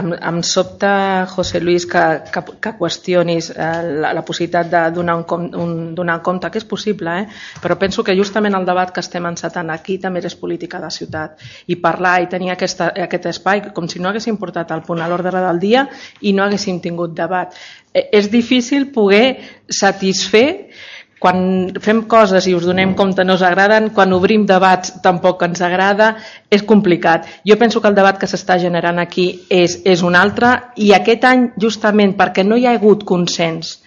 em, 0.00 0.06
em 0.30 0.38
sobta, 0.40 1.26
José 1.28 1.60
Luis, 1.60 1.84
que, 1.84 2.04
que, 2.32 2.42
que 2.64 2.72
qüestionis 2.78 3.50
eh, 3.52 3.66
la, 4.00 4.14
la 4.16 4.22
possibilitat 4.24 4.70
de 4.72 4.80
donar 4.96 5.18
un, 5.18 5.26
com, 5.28 5.44
un, 5.60 5.74
donar 5.98 6.22
compte, 6.24 6.48
que 6.48 6.62
és 6.62 6.64
possible, 6.64 7.18
eh? 7.20 7.26
però 7.60 7.76
penso 7.76 8.00
que 8.06 8.16
justament 8.16 8.56
el 8.56 8.64
debat 8.64 8.94
que 8.96 9.04
estem 9.04 9.28
encetant 9.28 9.68
aquí 9.74 9.98
també 10.00 10.24
és 10.24 10.38
política 10.40 10.80
de 10.80 10.88
ciutat. 10.94 11.44
I 11.68 11.76
parlar 11.84 12.14
i 12.24 12.30
tenir 12.32 12.54
aquesta, 12.54 12.88
aquest 13.04 13.28
espai 13.34 13.66
com 13.76 13.92
si 13.92 14.00
no 14.00 14.08
haguéssim 14.08 14.40
portat 14.40 14.72
el 14.72 14.86
punt 14.88 15.04
a 15.04 15.10
l'ordre 15.12 15.36
del 15.36 15.60
dia 15.60 15.84
i 16.24 16.32
no 16.32 16.48
haguéssim 16.48 16.80
tingut 16.80 17.12
debat. 17.12 17.52
Eh, 17.92 18.08
és 18.22 18.32
difícil 18.32 18.88
poder 18.96 19.36
satisfer 19.68 20.70
quan 21.18 21.40
fem 21.82 22.04
coses 22.10 22.46
i 22.46 22.54
us 22.54 22.66
donem 22.66 22.94
compte 22.98 23.24
no 23.24 23.34
us 23.38 23.42
agraden, 23.42 23.90
quan 23.94 24.12
obrim 24.14 24.46
debats 24.46 24.94
tampoc 25.02 25.42
ens 25.46 25.62
agrada, 25.64 26.12
és 26.50 26.62
complicat. 26.62 27.26
Jo 27.46 27.58
penso 27.58 27.82
que 27.82 27.90
el 27.90 27.98
debat 27.98 28.18
que 28.18 28.30
s'està 28.30 28.58
generant 28.62 28.98
aquí 29.02 29.28
és, 29.50 29.80
és 29.84 30.02
un 30.06 30.14
altre 30.18 30.54
i 30.76 30.92
aquest 30.94 31.26
any, 31.26 31.50
justament 31.58 32.14
perquè 32.18 32.46
no 32.46 32.56
hi 32.56 32.66
ha 32.66 32.76
hagut 32.78 33.04
consens 33.08 33.78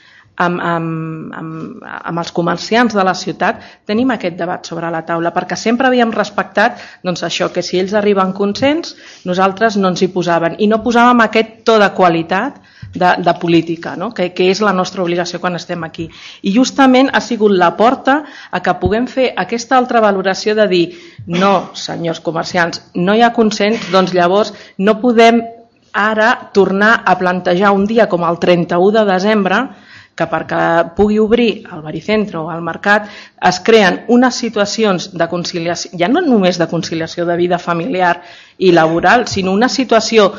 amb, 0.41 0.59
amb, 0.63 1.31
amb, 1.37 1.83
amb 1.83 2.21
els 2.21 2.31
comerciants 2.35 2.95
de 2.95 3.03
la 3.05 3.13
ciutat, 3.17 3.61
tenim 3.87 4.11
aquest 4.13 4.37
debat 4.39 4.65
sobre 4.67 4.89
la 4.93 5.03
taula, 5.07 5.33
perquè 5.35 5.57
sempre 5.59 5.89
havíem 5.89 6.13
respectat 6.15 6.81
doncs, 7.05 7.23
això, 7.27 7.51
que 7.53 7.63
si 7.65 7.79
ells 7.79 7.93
arriben 7.97 8.33
consens, 8.37 8.95
nosaltres 9.27 9.77
no 9.77 9.91
ens 9.91 10.01
hi 10.01 10.11
posaven, 10.13 10.57
i 10.59 10.69
no 10.71 10.81
posàvem 10.83 11.25
aquest 11.25 11.61
to 11.67 11.77
de 11.81 11.91
qualitat 11.97 12.59
de, 12.93 13.15
de 13.23 13.33
política, 13.39 13.95
no? 13.95 14.11
que, 14.13 14.31
que 14.33 14.49
és 14.51 14.61
la 14.61 14.73
nostra 14.73 15.03
obligació 15.03 15.39
quan 15.39 15.55
estem 15.55 15.83
aquí. 15.87 16.09
I 16.43 16.53
justament 16.55 17.11
ha 17.13 17.21
sigut 17.23 17.55
la 17.55 17.71
porta 17.77 18.21
a 18.51 18.61
que 18.63 18.75
puguem 18.81 19.07
fer 19.07 19.31
aquesta 19.37 19.77
altra 19.77 20.01
valoració 20.03 20.55
de 20.55 20.67
dir 20.71 20.83
no, 21.27 21.71
senyors 21.73 22.21
comerciants, 22.23 22.83
no 22.95 23.15
hi 23.15 23.23
ha 23.23 23.33
consens, 23.35 23.89
doncs 23.91 24.15
llavors 24.17 24.53
no 24.77 24.99
podem 25.01 25.41
ara 25.91 26.33
tornar 26.53 27.01
a 27.05 27.17
plantejar 27.19 27.71
un 27.75 27.85
dia 27.87 28.07
com 28.07 28.23
el 28.23 28.39
31 28.39 28.91
de 28.99 29.07
desembre 29.11 29.63
que 30.15 30.27
perquè 30.27 30.91
pugui 30.95 31.17
obrir 31.23 31.65
el 31.71 31.81
baricentro 31.81 32.45
o 32.45 32.51
el 32.51 32.61
mercat 32.61 33.07
es 33.47 33.59
creen 33.63 34.01
unes 34.11 34.35
situacions 34.43 35.09
de 35.17 35.27
conciliació, 35.31 35.91
ja 35.97 36.09
no 36.11 36.21
només 36.21 36.59
de 36.59 36.67
conciliació 36.67 37.25
de 37.25 37.37
vida 37.39 37.59
familiar 37.59 38.17
i 38.59 38.73
laboral, 38.75 39.25
sinó 39.27 39.55
una 39.55 39.69
situació 39.69 40.31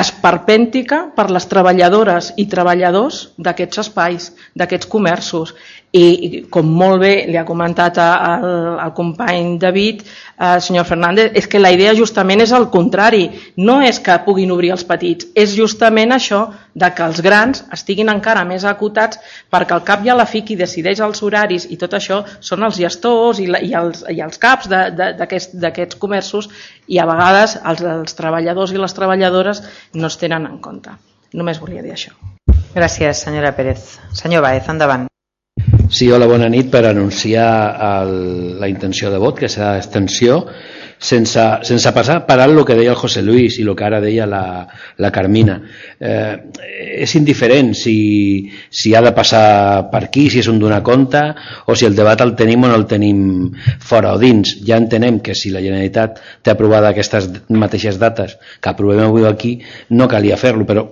esperpèntica 0.00 1.02
per 1.16 1.26
les 1.30 1.46
treballadores 1.50 2.30
i 2.40 2.46
treballadors 2.48 3.20
d'aquests 3.36 3.82
espais, 3.84 4.30
d'aquests 4.56 4.88
comerços 4.88 5.54
i 5.92 6.44
com 6.50 6.68
molt 6.70 7.00
bé 7.02 7.12
li 7.26 7.38
ha 7.38 7.44
comentat 7.46 7.98
al, 7.98 8.44
al 8.78 8.92
company 8.94 9.56
David, 9.58 10.04
eh, 10.38 10.60
senyor 10.62 10.86
Fernández, 10.86 11.32
és 11.34 11.48
que 11.50 11.58
la 11.58 11.72
idea 11.74 11.96
justament 11.98 12.44
és 12.44 12.52
el 12.54 12.68
contrari, 12.70 13.24
no 13.56 13.80
és 13.82 13.98
que 13.98 14.18
puguin 14.24 14.52
obrir 14.54 14.70
els 14.76 14.86
petits, 14.86 15.26
és 15.34 15.56
justament 15.56 16.14
això 16.14 16.44
de 16.74 16.92
que 16.94 17.02
els 17.02 17.20
grans 17.26 17.64
estiguin 17.74 18.12
encara 18.12 18.46
més 18.46 18.64
acotats 18.64 19.18
perquè 19.50 19.74
al 19.74 19.84
cap 19.84 20.06
i 20.06 20.14
a 20.14 20.18
la 20.18 20.28
fi 20.30 20.44
qui 20.46 20.56
decideix 20.56 21.02
els 21.02 21.22
horaris 21.26 21.66
i 21.66 21.76
tot 21.80 21.98
això 21.98 22.22
són 22.38 22.62
els 22.62 22.78
gestors 22.78 23.42
i, 23.42 23.50
la, 23.50 23.58
i, 23.58 23.74
els, 23.74 24.04
i 24.14 24.22
els 24.22 24.38
caps 24.38 24.70
d'aquests 24.70 25.98
comerços 25.98 26.50
i 26.86 27.02
a 27.02 27.08
vegades 27.10 27.58
els, 27.64 27.82
els 27.82 28.14
treballadors 28.14 28.70
i 28.70 28.78
les 28.78 28.94
treballadores 28.94 29.64
no 29.94 30.06
es 30.06 30.22
tenen 30.22 30.46
en 30.46 30.58
compte. 30.62 30.94
Només 31.34 31.58
volia 31.62 31.82
dir 31.82 31.94
això. 31.94 32.14
Gràcies, 32.74 33.26
senyora 33.26 33.50
Pérez. 33.54 33.96
Senyor 34.14 34.46
Baez, 34.46 34.68
endavant. 34.70 35.09
Sí, 35.90 36.06
hola, 36.14 36.28
bona 36.30 36.46
nit 36.46 36.68
per 36.70 36.84
anunciar 36.86 37.48
el, 37.82 38.12
la 38.62 38.68
intenció 38.70 39.10
de 39.10 39.18
vot, 39.18 39.40
que 39.40 39.48
serà 39.50 39.72
extensió, 39.80 40.36
sense, 41.02 41.46
sense 41.66 41.90
passar 41.96 42.20
per 42.28 42.36
el 42.44 42.60
que 42.68 42.76
deia 42.78 42.92
el 42.92 43.00
José 43.00 43.24
Luis 43.26 43.56
i 43.58 43.64
el 43.64 43.74
que 43.74 43.88
ara 43.88 43.98
deia 44.04 44.28
la, 44.30 44.68
la 45.02 45.10
Carmina. 45.10 45.56
Eh, 45.98 46.36
és 47.02 47.16
indiferent 47.18 47.72
si, 47.74 47.96
si 48.70 48.94
ha 48.94 49.02
de 49.02 49.10
passar 49.16 49.90
per 49.90 50.04
aquí, 50.04 50.28
si 50.30 50.44
és 50.44 50.52
un 50.52 50.62
donar 50.62 50.84
compte, 50.86 51.24
o 51.66 51.74
si 51.74 51.90
el 51.90 51.98
debat 51.98 52.22
el 52.22 52.36
tenim 52.38 52.68
o 52.68 52.70
no 52.70 52.78
el 52.78 52.86
tenim 52.86 53.50
fora 53.82 54.14
o 54.14 54.22
dins. 54.22 54.60
Ja 54.62 54.78
entenem 54.78 55.18
que 55.18 55.34
si 55.34 55.50
la 55.50 55.64
Generalitat 55.64 56.22
té 56.44 56.54
aprovada 56.54 56.94
aquestes 56.94 57.26
mateixes 57.50 57.98
dates 57.98 58.38
que 58.60 58.70
aprovem 58.70 59.08
avui 59.08 59.26
aquí, 59.26 59.56
no 59.90 60.06
calia 60.06 60.38
fer-lo, 60.38 60.70
però 60.70 60.86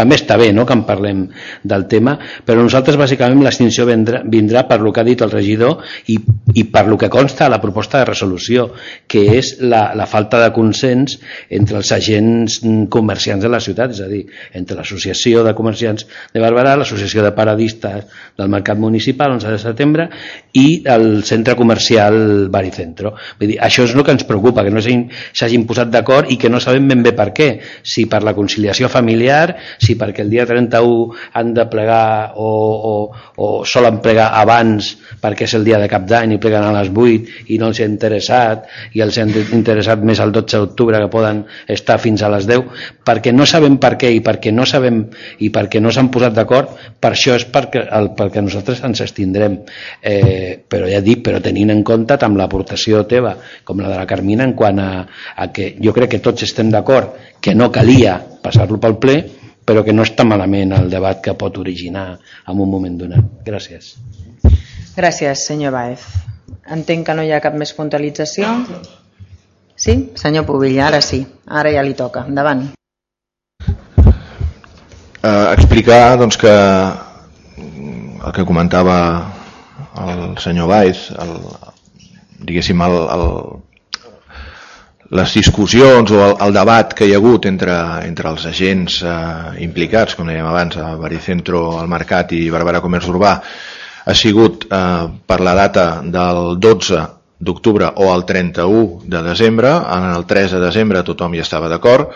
també 0.00 0.16
està 0.16 0.38
bé 0.40 0.50
no, 0.56 0.64
que 0.66 0.76
en 0.76 0.86
parlem 0.88 1.26
del 1.62 1.86
tema, 1.90 2.16
però 2.46 2.64
nosaltres 2.64 2.98
bàsicament 3.00 3.44
l'extinció 3.44 3.86
vindrà, 3.88 4.22
vindrà 4.24 4.64
per 4.68 4.80
lo 4.80 4.92
que 4.92 5.02
ha 5.02 5.06
dit 5.06 5.20
el 5.24 5.32
regidor 5.32 5.84
i, 6.08 6.16
i 6.56 6.64
per 6.72 6.86
lo 6.88 6.96
que 7.00 7.10
consta 7.12 7.46
a 7.46 7.52
la 7.52 7.60
proposta 7.60 8.00
de 8.00 8.08
resolució, 8.08 8.70
que 9.10 9.26
és 9.36 9.56
la, 9.60 9.90
la 9.96 10.08
falta 10.10 10.40
de 10.42 10.50
consens 10.56 11.18
entre 11.50 11.80
els 11.80 11.92
agents 11.92 12.60
comerciants 12.92 13.44
de 13.44 13.52
la 13.52 13.60
ciutat, 13.60 13.94
és 13.94 14.02
a 14.04 14.08
dir, 14.10 14.22
entre 14.56 14.78
l'Associació 14.78 15.44
de 15.44 15.54
Comerciants 15.58 16.06
de 16.32 16.42
Barberà, 16.42 16.76
l'Associació 16.78 17.24
de 17.26 17.34
Paradistes 17.36 18.06
del 18.38 18.52
Mercat 18.52 18.80
Municipal, 18.80 19.36
11 19.36 19.52
de 19.52 19.60
setembre, 19.60 20.08
i 20.56 20.82
el 20.90 21.22
centre 21.28 21.56
comercial 21.58 22.48
Baricentro. 22.52 23.14
Vull 23.40 23.54
dir, 23.54 23.58
això 23.62 23.84
és 23.86 23.94
el 23.94 24.04
que 24.06 24.14
ens 24.16 24.26
preocupa, 24.28 24.64
que 24.64 24.72
no 24.72 24.82
s'hagin 24.82 25.66
posat 25.68 25.92
d'acord 25.92 26.30
i 26.30 26.38
que 26.40 26.50
no 26.52 26.62
sabem 26.62 26.88
ben 26.90 27.04
bé 27.04 27.14
per 27.16 27.30
què, 27.36 27.50
si 27.82 28.06
per 28.10 28.22
la 28.26 28.34
conciliació 28.36 28.88
familiar, 28.92 29.56
si 29.82 29.89
perquè 29.98 30.24
el 30.24 30.30
dia 30.32 30.46
31 30.48 31.16
han 31.38 31.52
de 31.56 31.64
plegar 31.70 32.32
o, 32.36 32.50
o, 32.90 32.94
o 33.36 33.48
solen 33.64 34.00
plegar 34.04 34.30
abans 34.40 34.92
perquè 35.20 35.48
és 35.48 35.54
el 35.58 35.66
dia 35.66 35.80
de 35.80 35.88
cap 35.90 36.06
d'any 36.08 36.36
i 36.36 36.40
pleguen 36.42 36.66
a 36.66 36.74
les 36.76 36.90
8 36.92 37.50
i 37.54 37.58
no 37.60 37.70
els 37.70 37.80
ha 37.80 37.88
interessat 37.88 38.68
i 38.96 39.04
els 39.04 39.18
ha 39.18 39.26
interessat 39.26 40.04
més 40.06 40.20
el 40.22 40.32
12 40.34 40.62
d'octubre 40.62 41.00
que 41.02 41.10
poden 41.12 41.44
estar 41.68 41.98
fins 42.02 42.22
a 42.22 42.30
les 42.32 42.48
10 42.48 42.86
perquè 43.06 43.34
no 43.34 43.46
sabem 43.48 43.78
per 43.82 43.96
què 44.00 44.12
i 44.14 44.22
perquè 44.24 44.52
no 44.54 44.66
sabem 44.68 45.02
i 45.40 45.50
perquè 45.54 45.82
no 45.82 45.92
s'han 45.94 46.10
posat 46.12 46.36
d'acord 46.36 46.76
per 47.00 47.12
això 47.14 47.36
és 47.38 47.46
perquè, 47.50 47.86
el, 47.96 48.12
perquè 48.18 48.42
nosaltres 48.44 48.82
ens 48.86 49.02
estindrem 49.04 49.60
eh, 50.02 50.60
però 50.68 50.88
ja 50.90 51.00
dic, 51.04 51.24
però 51.26 51.40
tenint 51.42 51.72
en 51.74 51.84
compte 51.86 52.18
amb 52.20 52.38
l'aportació 52.40 53.04
teva 53.08 53.36
com 53.64 53.80
la 53.80 53.90
de 53.90 53.98
la 53.98 54.08
Carmina 54.08 54.44
en 54.46 54.54
quant 54.58 54.80
a, 54.82 54.90
a 55.36 55.50
que 55.54 55.74
jo 55.80 55.94
crec 55.96 56.16
que 56.16 56.24
tots 56.24 56.44
estem 56.46 56.70
d'acord 56.72 57.16
que 57.40 57.54
no 57.54 57.70
calia 57.72 58.18
passar-lo 58.42 58.80
pel 58.80 58.98
ple 59.00 59.16
però 59.70 59.84
que 59.86 59.94
no 59.94 60.02
està 60.02 60.24
malament 60.26 60.74
el 60.74 60.88
debat 60.90 61.20
que 61.22 61.36
pot 61.38 61.60
originar 61.62 62.08
en 62.50 62.58
un 62.58 62.66
moment 62.66 62.96
donat. 62.98 63.26
Gràcies. 63.46 63.92
Gràcies, 64.96 65.44
senyor 65.46 65.70
Baez. 65.76 66.02
Entenc 66.74 67.06
que 67.06 67.14
no 67.14 67.22
hi 67.22 67.30
ha 67.30 67.38
cap 67.44 67.54
més 67.54 67.70
puntualització. 67.76 68.50
Sí? 69.78 69.94
Senyor 70.18 70.42
Pubilla, 70.48 70.88
ara 70.88 70.98
sí. 71.06 71.22
Ara 71.46 71.70
ja 71.76 71.86
li 71.86 71.94
toca. 71.94 72.24
Endavant. 72.26 72.66
Eh, 75.22 75.46
explicar 75.54 76.18
doncs, 76.18 76.40
que 76.40 76.56
el 77.62 78.34
que 78.34 78.44
comentava 78.48 78.98
el 80.02 80.34
senyor 80.42 80.66
Baez, 80.74 81.06
el, 81.14 81.36
diguéssim, 82.42 82.82
el, 82.90 82.96
el, 83.14 83.26
les 85.10 85.32
discussions 85.34 86.10
o 86.14 86.20
el, 86.22 86.34
el 86.46 86.52
debat 86.54 86.92
que 86.94 87.06
hi 87.08 87.14
ha 87.14 87.18
hagut 87.18 87.46
entre, 87.50 87.76
entre 88.06 88.30
els 88.30 88.44
agents 88.46 89.00
eh, 89.02 89.14
implicats, 89.64 90.14
com 90.14 90.28
dèiem 90.30 90.46
abans, 90.46 90.76
a 90.78 90.92
Baricentro, 91.00 91.64
al 91.80 91.90
Mercat 91.90 92.34
i 92.36 92.44
Barberà 92.52 92.82
Comerç 92.84 93.08
Urbà, 93.10 93.32
ha 94.06 94.14
sigut 94.14 94.68
eh, 94.70 95.08
per 95.26 95.40
la 95.42 95.56
data 95.58 95.88
del 96.04 96.60
12 96.62 97.02
d'octubre 97.40 97.88
o 98.04 98.12
el 98.14 98.22
31 98.28 99.10
de 99.10 99.24
desembre, 99.26 99.72
en 99.96 100.12
el 100.12 100.26
3 100.30 100.54
de 100.54 100.62
desembre 100.62 101.02
tothom 101.02 101.34
hi 101.34 101.42
estava 101.42 101.72
d'acord, 101.72 102.14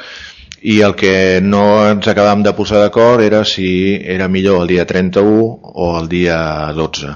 i 0.65 0.79
el 0.85 0.95
que 0.97 1.41
no 1.45 1.65
ens 1.91 2.07
acabàvem 2.09 2.45
de 2.47 2.55
posar 2.57 2.79
d'acord 2.81 3.25
era 3.25 3.43
si 3.45 3.67
era 3.99 4.31
millor 4.33 4.63
el 4.63 4.71
dia 4.71 4.87
31 4.87 5.75
o 5.75 5.91
el 5.99 6.09
dia 6.09 6.39
12 6.77 7.11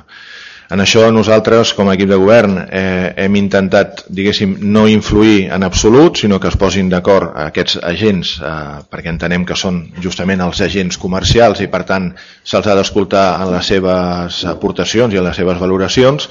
en 0.70 0.82
això 0.84 1.06
nosaltres, 1.12 1.72
com 1.72 1.88
a 1.88 1.94
equip 1.96 2.10
de 2.10 2.18
govern, 2.20 2.58
eh, 2.60 3.14
hem 3.24 3.36
intentat, 3.40 4.04
diguéssim, 4.12 4.56
no 4.60 4.86
influir 4.88 5.48
en 5.54 5.64
absolut, 5.64 6.20
sinó 6.20 6.38
que 6.40 6.48
es 6.52 6.58
posin 6.60 6.90
d'acord 6.92 7.32
aquests 7.46 7.78
agents, 7.82 8.34
eh, 8.44 8.84
perquè 8.90 9.08
entenem 9.08 9.46
que 9.48 9.56
són 9.56 9.80
justament 10.04 10.44
els 10.44 10.60
agents 10.60 11.00
comercials 11.00 11.60
i, 11.64 11.68
per 11.72 11.84
tant, 11.88 12.12
se'ls 12.44 12.66
ha 12.66 12.76
d'escoltar 12.76 13.40
en 13.42 13.52
les 13.56 13.66
seves 13.66 14.44
aportacions 14.44 15.14
i 15.14 15.18
en 15.22 15.24
les 15.24 15.36
seves 15.36 15.58
valoracions, 15.58 16.28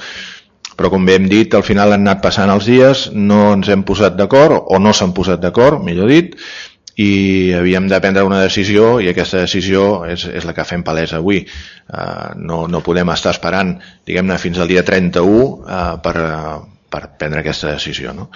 però 0.78 0.92
com 0.92 1.04
bé 1.04 1.16
hem 1.18 1.26
dit, 1.26 1.54
al 1.58 1.66
final 1.66 1.92
han 1.92 2.06
anat 2.06 2.22
passant 2.22 2.50
els 2.52 2.68
dies, 2.70 3.08
no 3.12 3.54
ens 3.56 3.68
hem 3.68 3.82
posat 3.82 4.14
d'acord, 4.14 4.62
o 4.70 4.78
no 4.78 4.92
s'han 4.94 5.10
posat 5.16 5.42
d'acord, 5.42 5.82
millor 5.82 6.06
dit, 6.06 6.36
i 6.98 7.52
havíem 7.54 7.86
de 7.86 8.00
prendre 8.02 8.24
una 8.26 8.40
decisió 8.42 8.96
i 8.98 9.10
aquesta 9.12 9.44
decisió 9.44 10.04
és, 10.10 10.24
és 10.34 10.46
la 10.46 10.54
que 10.56 10.66
fem 10.66 10.82
palès 10.82 11.14
avui. 11.14 11.44
Uh, 11.86 12.34
no, 12.42 12.64
no 12.66 12.82
podem 12.84 13.08
estar 13.14 13.30
esperant 13.36 13.76
diguem-ne 14.06 14.38
fins 14.42 14.58
al 14.58 14.68
dia 14.70 14.82
31 14.82 15.22
uh, 15.22 15.94
per, 16.02 16.14
uh, 16.18 16.56
per 16.90 17.04
prendre 17.20 17.44
aquesta 17.44 17.70
decisió. 17.70 18.16
No? 18.16 18.28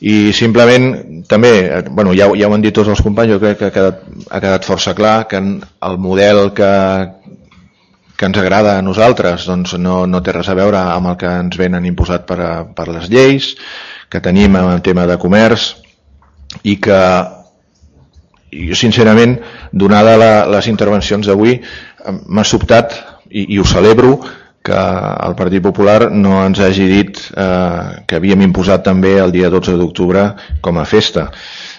I 0.00 0.32
simplement 0.32 0.88
també, 1.28 1.52
bueno, 1.90 2.16
ja, 2.16 2.30
ja 2.36 2.48
ho 2.48 2.56
han 2.56 2.64
dit 2.64 2.74
tots 2.74 2.88
els 2.92 3.04
companys, 3.04 3.36
jo 3.36 3.42
crec 3.42 3.60
que 3.60 3.68
ha 3.68 3.76
quedat, 3.76 4.02
ha 4.30 4.40
quedat 4.40 4.66
força 4.66 4.96
clar 4.96 5.28
que 5.28 5.38
el 5.38 6.00
model 6.00 6.50
que, 6.56 6.72
que 8.16 8.28
ens 8.32 8.40
agrada 8.40 8.78
a 8.78 8.82
nosaltres 8.82 9.44
doncs 9.48 9.76
no, 9.76 10.02
no 10.08 10.24
té 10.24 10.32
res 10.32 10.48
a 10.48 10.56
veure 10.56 10.80
amb 10.80 11.12
el 11.12 11.20
que 11.20 11.36
ens 11.44 11.60
venen 11.60 11.86
imposat 11.88 12.24
per, 12.28 12.40
a, 12.40 12.52
per 12.64 12.88
les 12.90 13.12
lleis 13.12 13.54
que 14.08 14.24
tenim 14.24 14.56
en 14.56 14.72
el 14.72 14.84
tema 14.86 15.04
de 15.10 15.20
comerç 15.20 15.74
i 16.62 16.78
que 16.80 17.00
jo 18.68 18.78
sincerament, 18.78 19.38
donada 19.72 20.16
la, 20.20 20.32
les 20.56 20.70
intervencions 20.70 21.26
d'avui, 21.26 21.58
m'ha 22.26 22.46
sobtat, 22.46 22.96
i, 23.30 23.54
i 23.54 23.58
ho 23.58 23.66
celebro, 23.66 24.18
que 24.64 24.72
el 24.72 25.34
Partit 25.36 25.60
Popular 25.60 26.08
no 26.08 26.38
ens 26.40 26.62
hagi 26.64 26.86
dit 26.88 27.18
eh, 27.36 28.00
que 28.08 28.16
havíem 28.16 28.46
imposat 28.46 28.86
també 28.86 29.18
el 29.20 29.34
dia 29.34 29.50
12 29.52 29.76
d'octubre 29.76 30.22
com 30.64 30.80
a 30.80 30.86
festa. 30.88 31.26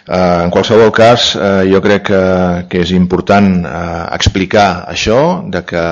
Eh, 0.05 0.43
en 0.45 0.53
qualsevol 0.53 0.93
cas, 0.93 1.31
eh, 1.33 1.65
jo 1.71 1.81
crec 1.81 2.05
que, 2.11 2.21
que 2.69 2.83
és 2.85 2.93
important 2.93 3.49
eh, 3.65 4.03
explicar 4.13 4.67
això, 4.93 5.19
de 5.49 5.63
que 5.65 5.85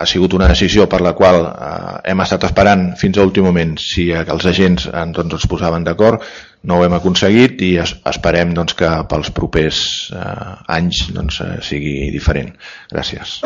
ha 0.00 0.06
sigut 0.08 0.36
una 0.36 0.48
decisió 0.48 0.86
per 0.92 1.00
la 1.04 1.14
qual 1.16 1.40
eh, 1.48 1.96
hem 2.12 2.20
estat 2.24 2.44
esperant 2.50 2.90
fins 3.00 3.16
a 3.16 3.24
últim 3.24 3.48
moment 3.48 3.72
si 3.80 4.10
els 4.12 4.46
agents 4.52 4.90
eh, 4.92 5.06
doncs, 5.16 5.48
posaven 5.48 5.88
d'acord, 5.88 6.20
no 6.62 6.76
ho 6.76 6.84
hem 6.84 6.94
aconseguit 6.96 7.60
i 7.64 7.70
es, 7.80 7.94
esperem 8.10 8.52
doncs, 8.56 8.74
que 8.76 8.88
pels 9.10 9.32
propers 9.36 9.82
eh, 10.12 10.74
anys 10.76 11.06
doncs, 11.16 11.40
eh, 11.44 11.58
sigui 11.64 11.94
diferent. 12.12 12.52
Gràcies. 12.92 13.40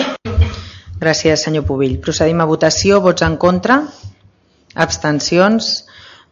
Gràcies, 1.01 1.45
senyor 1.47 1.67
Pubill. 1.69 1.99
Procedim 2.03 2.41
a 2.43 2.49
votació. 2.49 3.01
Vots 3.05 3.27
en 3.27 3.37
contra? 3.41 3.83
Abstencions? 4.75 5.75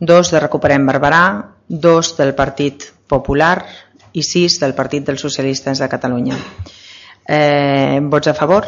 Dos 0.03 0.33
de 0.35 0.41
Recuperem 0.43 0.87
Barberà, 0.89 1.25
dos 1.69 2.17
del 2.17 2.33
Partit 2.35 2.89
Popular 3.07 3.55
i 4.19 4.25
sis 4.27 4.59
del 4.59 4.75
Partit 4.75 5.07
dels 5.07 5.23
Socialistes 5.23 5.79
de 5.79 5.89
Catalunya. 5.93 6.39
Eh, 7.29 8.01
vots 8.11 8.33
a 8.33 8.35
favor? 8.35 8.67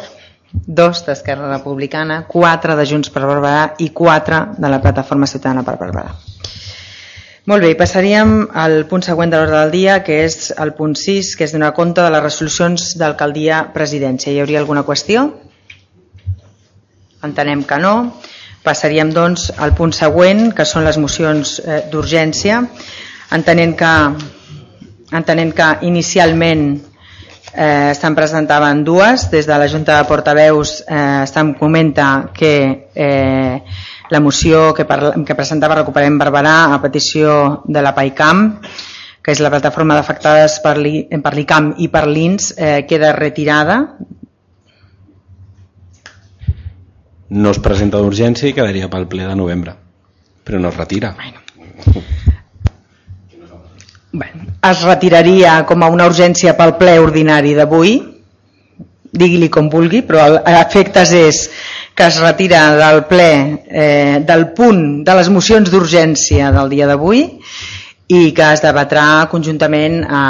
Dos 0.55 1.03
d'Esquerra 1.03 1.49
Republicana, 1.51 2.21
quatre 2.29 2.77
de 2.79 2.85
Junts 2.87 3.11
per 3.11 3.25
Barberà 3.25 3.73
i 3.83 3.89
quatre 3.91 4.45
de 4.55 4.71
la 4.71 4.79
Plataforma 4.79 5.27
Ciutadana 5.27 5.65
per 5.67 5.75
Barberà. 5.81 6.15
Molt 7.45 7.61
bé, 7.61 7.75
passaríem 7.77 8.47
al 8.57 8.87
punt 8.89 9.03
següent 9.05 9.29
de 9.29 9.37
l'ordre 9.37 9.59
del 9.59 9.73
dia, 9.75 9.99
que 10.01 10.15
és 10.23 10.47
el 10.57 10.71
punt 10.73 10.95
6, 10.97 11.35
que 11.37 11.45
és 11.45 11.51
donar 11.53 11.75
compte 11.77 12.01
de 12.01 12.09
les 12.09 12.23
resolucions 12.23 12.95
d'alcaldia 12.97 13.59
presidència. 13.75 14.31
Hi 14.33 14.39
hauria 14.41 14.57
alguna 14.63 14.81
qüestió? 14.87 15.27
Entenem 17.27 17.61
que 17.69 17.77
no. 17.83 17.93
Passaríem 18.65 19.13
doncs 19.13 19.51
al 19.61 19.75
punt 19.77 19.93
següent, 19.93 20.47
que 20.57 20.65
són 20.65 20.89
les 20.89 20.97
mocions 20.97 21.59
eh, 21.61 21.83
d'urgència, 21.91 22.63
entenent 23.37 23.77
que, 23.77 23.93
entenent 25.21 25.53
que 25.53 25.71
inicialment 25.85 26.65
eh, 27.53 27.91
estan 27.91 28.17
presentaven 28.17 28.81
dues, 28.89 29.29
des 29.29 29.45
de 29.45 29.61
la 29.61 29.69
Junta 29.69 29.99
de 29.99 30.09
Portaveus 30.09 30.79
eh, 30.81 31.21
estan 31.29 31.53
comenta 31.61 32.31
que 32.33 32.55
eh, 32.95 33.61
la 34.09 34.19
moció 34.19 34.73
que, 34.73 34.85
parla, 34.85 35.13
que 35.25 35.37
presentava 35.37 35.79
Recuperem 35.81 36.19
Barberà 36.21 36.73
a 36.73 36.81
petició 36.83 37.63
de 37.65 37.81
la 37.81 37.95
PAICAM, 37.95 38.45
que 39.25 39.33
és 39.33 39.41
la 39.41 39.49
plataforma 39.49 39.97
d'afectades 39.97 40.59
per 40.61 40.77
l'ICAM 40.77 41.73
i 41.81 41.89
per 41.89 42.05
l'INS, 42.07 42.53
eh, 42.57 42.85
queda 42.89 43.15
retirada 43.17 43.79
no 47.29 47.51
es 47.51 47.59
presenta 47.59 47.97
d'urgència 48.01 48.49
i 48.49 48.53
quedaria 48.53 48.89
pel 48.91 49.07
ple 49.09 49.25
de 49.25 49.35
novembre 49.37 49.73
però 50.45 50.59
no 50.61 50.69
es 50.69 50.77
retira 50.77 51.15
bueno. 51.17 51.41
Bueno, 54.15 54.45
es 54.63 54.83
retiraria 54.83 55.65
com 55.67 55.83
a 55.83 55.89
una 55.91 56.05
urgència 56.07 56.53
pel 56.55 56.75
ple 56.79 56.99
ordinari 57.01 57.55
d'avui 57.57 57.97
digui-li 59.11 59.49
com 59.49 59.71
vulgui 59.73 60.03
però 60.05 60.27
l'efectes 60.37 61.11
és 61.17 61.41
que 61.95 62.05
es 62.05 62.19
retira 62.19 62.75
del 62.75 63.05
ple 63.09 63.31
eh, 63.65 64.23
del 64.27 64.49
punt 64.57 65.03
de 65.07 65.17
les 65.17 65.31
mocions 65.31 65.71
d'urgència 65.71 66.51
del 66.55 66.69
dia 66.69 66.87
d'avui 66.89 67.25
i 68.11 68.31
que 68.37 68.49
es 68.53 68.61
debatrà 68.61 69.25
conjuntament 69.31 70.03
a, 70.05 70.25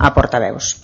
a 0.00 0.14
portaveus 0.16 0.74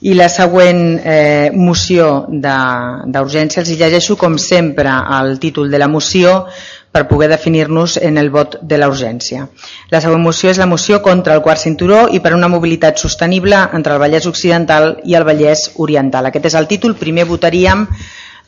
i 0.00 0.14
la 0.16 0.30
següent 0.32 0.84
eh, 1.04 1.50
moció 1.52 2.26
d'urgència 2.30 3.60
els 3.60 3.72
llegeixo 3.76 4.16
com 4.16 4.38
sempre 4.40 4.92
el 5.18 5.38
títol 5.42 5.70
de 5.70 5.80
la 5.82 5.90
moció 5.92 6.46
per 6.90 7.06
poder 7.06 7.28
definir-nos 7.30 7.98
en 7.98 8.16
el 8.18 8.30
vot 8.34 8.56
de 8.62 8.78
la 8.80 8.88
urgència. 8.90 9.44
La 9.92 10.00
següent 10.02 10.24
moció 10.24 10.50
és 10.50 10.58
la 10.58 10.66
moció 10.66 10.98
contra 11.04 11.36
el 11.36 11.42
quart 11.44 11.60
cinturó 11.62 12.08
i 12.10 12.18
per 12.18 12.32
una 12.34 12.48
mobilitat 12.50 12.98
sostenible 12.98 13.60
entre 13.76 13.94
el 13.94 14.02
Vallès 14.02 14.26
Occidental 14.26 14.96
i 15.04 15.14
el 15.14 15.26
Vallès 15.28 15.68
Oriental. 15.76 16.26
Aquest 16.26 16.50
és 16.50 16.58
el 16.58 16.66
títol. 16.66 16.96
Primer 16.98 17.28
votaríem 17.28 17.86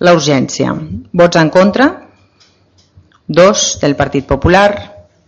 la 0.03 0.15
urgència. 0.19 0.75
Vots 1.13 1.39
en 1.39 1.51
contra? 1.55 1.89
Dos 3.27 3.79
del 3.81 3.95
Partit 3.97 4.27
Popular. 4.27 4.71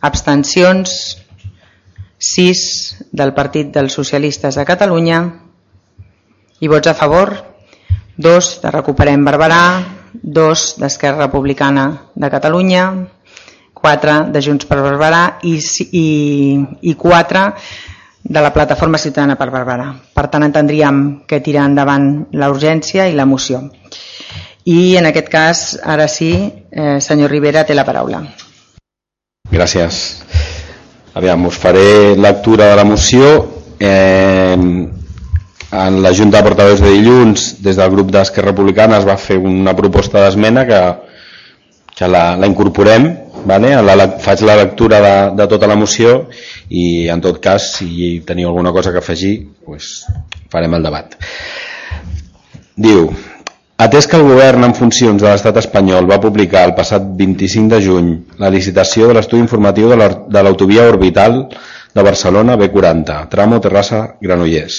Abstencions? 0.03 0.95
Sis 2.19 2.61
del 3.13 3.35
Partit 3.37 3.71
dels 3.75 3.95
Socialistes 3.95 4.57
de 4.59 4.65
Catalunya 4.65 5.19
i 6.65 6.71
vots 6.71 6.89
a 6.89 6.95
favor, 6.97 7.35
dos 8.17 8.55
de 8.63 8.71
Recuperem 8.71 9.25
Barberà, 9.27 9.65
dos 10.15 10.75
d'Esquerra 10.81 11.27
Republicana 11.27 11.85
de 12.15 12.31
Catalunya, 12.33 12.85
quatre 13.75 14.15
de 14.33 14.41
Junts 14.41 14.65
per 14.71 14.79
Barberà 14.81 15.25
i, 15.43 15.59
i, 15.91 16.07
i 16.89 16.95
quatre 16.95 17.51
de 18.25 18.41
la 18.41 18.53
Plataforma 18.55 18.97
Ciutadana 18.97 19.37
per 19.37 19.51
Barberà. 19.53 19.91
Per 20.15 20.27
tant, 20.33 20.47
entendríem 20.47 21.27
que 21.29 21.43
tira 21.45 21.67
endavant 21.69 22.31
la 22.33 22.49
urgència 22.49 23.11
i 23.11 23.19
la 23.19 23.29
moció. 23.29 23.61
I 24.65 24.97
en 24.97 25.07
aquest 25.07 25.29
cas, 25.29 25.63
ara 25.85 26.09
sí, 26.09 26.33
eh, 26.73 26.99
senyor 27.01 27.31
Rivera, 27.31 27.65
té 27.69 27.75
la 27.77 27.85
paraula. 27.85 28.23
Gràcies. 29.53 30.01
Aviam, 31.15 31.45
us 31.47 31.59
faré 31.61 32.17
lectura 32.17 32.71
de 32.71 32.77
la 32.77 32.85
moció. 32.89 33.35
Eh, 33.79 34.57
en 35.75 36.03
la 36.03 36.13
Junta 36.15 36.39
de 36.39 36.47
Portaveus 36.47 36.81
de 36.81 36.93
dilluns, 36.95 37.57
des 37.63 37.77
del 37.77 37.91
grup 37.91 38.13
d'Esquerra 38.15 38.53
Republicana 38.53 39.01
es 39.01 39.07
va 39.09 39.19
fer 39.19 39.37
una 39.39 39.75
proposta 39.77 40.23
d'esmena 40.23 40.65
que, 40.69 40.81
que 41.99 42.09
la, 42.09 42.37
la 42.39 42.47
incorporem, 42.47 43.09
vale? 43.45 43.75
la, 43.83 44.09
faig 44.23 44.45
la 44.47 44.57
lectura 44.63 45.01
de, 45.03 45.15
de 45.43 45.49
tota 45.51 45.67
la 45.67 45.77
moció 45.77 46.29
i 46.71 47.09
en 47.11 47.21
tot 47.25 47.41
cas, 47.43 47.73
si 47.79 48.21
teniu 48.27 48.53
alguna 48.53 48.73
cosa 48.73 48.95
que 48.95 49.03
afegir, 49.03 49.35
pues, 49.67 50.07
farem 50.53 50.79
el 50.79 50.87
debat. 50.87 51.19
Diu, 52.75 53.11
Atès 53.77 54.07
que 54.07 54.15
el 54.15 54.23
govern 54.23 54.63
en 54.63 54.73
funcions 54.79 55.19
de 55.19 55.27
l'estat 55.27 55.57
espanyol 55.59 56.07
va 56.07 56.21
publicar 56.23 56.61
el 56.69 56.77
passat 56.77 57.07
25 57.19 57.73
de 57.73 57.81
juny 57.83 58.11
la 58.39 58.51
licitació 58.55 59.09
de 59.09 59.17
l'estudi 59.17 59.43
informatiu 59.43 59.89
de 59.91 60.43
l'autovia 60.47 60.85
orbital 60.87 61.41
de 61.95 62.05
Barcelona 62.07 62.55
B40, 62.61 63.17
tramo 63.33 63.59
Terrassa-Granollers, 63.65 64.77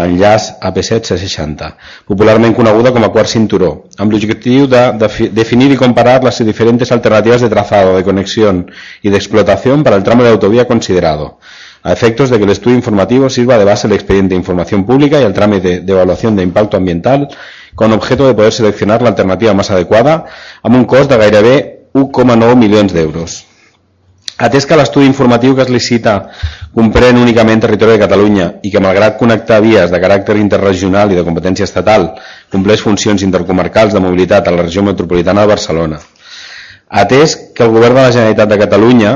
enllaç 0.00 0.48
AP7-C60, 0.64 1.68
popularment 2.08 2.56
coneguda 2.56 2.94
com 2.96 3.04
a 3.04 3.12
quart 3.12 3.28
cinturó, 3.28 3.70
amb 4.00 4.12
l'objectiu 4.12 4.64
de, 4.64 4.82
de 4.96 5.28
definir 5.36 5.70
y 5.72 5.76
comparar 5.76 6.24
las 6.24 6.40
diferentes 6.44 6.92
alternativas 6.92 7.42
de 7.42 7.50
trazado, 7.52 7.96
de 7.98 8.04
conexión 8.04 8.70
y 9.02 9.10
de 9.10 9.16
explotación 9.16 9.84
para 9.84 9.96
el 9.96 10.04
tramo 10.04 10.24
de 10.24 10.30
autovía 10.30 10.66
considerado, 10.66 11.38
a 11.82 11.92
efectos 11.92 12.30
de 12.30 12.38
que 12.38 12.44
el 12.44 12.50
estudio 12.50 12.76
informativo 12.76 13.28
sirva 13.28 13.58
de 13.58 13.64
base 13.64 13.86
al 13.86 13.92
expediente 13.92 14.34
de 14.34 14.82
pública 14.84 15.20
y 15.20 15.24
al 15.24 15.34
trámite 15.34 15.80
de 15.80 15.92
evaluación 15.92 16.34
de 16.34 16.50
ambiental 16.72 17.28
con 17.76 17.92
objeto 17.92 18.26
de 18.26 18.34
poder 18.34 18.52
seleccionar 18.52 19.02
la 19.02 19.10
alternativa 19.12 19.54
más 19.54 19.70
adecuada 19.70 20.24
amb 20.62 20.74
un 20.74 20.84
cost 20.84 21.10
de 21.12 21.18
gairebé 21.20 21.56
1,9 21.94 22.56
milions 22.56 22.92
d'euros. 22.92 23.44
Atès 24.36 24.66
que 24.68 24.76
l'estudi 24.76 25.06
informatiu 25.08 25.54
que 25.56 25.64
es 25.64 25.70
licita 25.72 26.16
comprèn 26.76 27.16
únicament 27.16 27.62
territori 27.62 27.94
de 27.94 28.02
Catalunya 28.02 28.48
i 28.60 28.72
que 28.72 28.82
malgrat 28.84 29.16
connectar 29.16 29.62
vies 29.64 29.92
de 29.92 30.00
caràcter 30.02 30.36
interregional 30.36 31.12
i 31.12 31.16
de 31.16 31.24
competència 31.24 31.64
estatal 31.64 32.10
compleix 32.52 32.82
funcions 32.84 33.24
intercomarcals 33.24 33.96
de 33.96 34.02
mobilitat 34.04 34.48
a 34.48 34.52
la 34.52 34.66
regió 34.66 34.84
metropolitana 34.84 35.46
de 35.46 35.52
Barcelona. 35.54 36.02
Atès 36.88 37.36
que 37.54 37.64
el 37.64 37.72
govern 37.72 37.96
de 37.96 38.02
la 38.02 38.12
Generalitat 38.12 38.52
de 38.52 38.60
Catalunya 38.60 39.14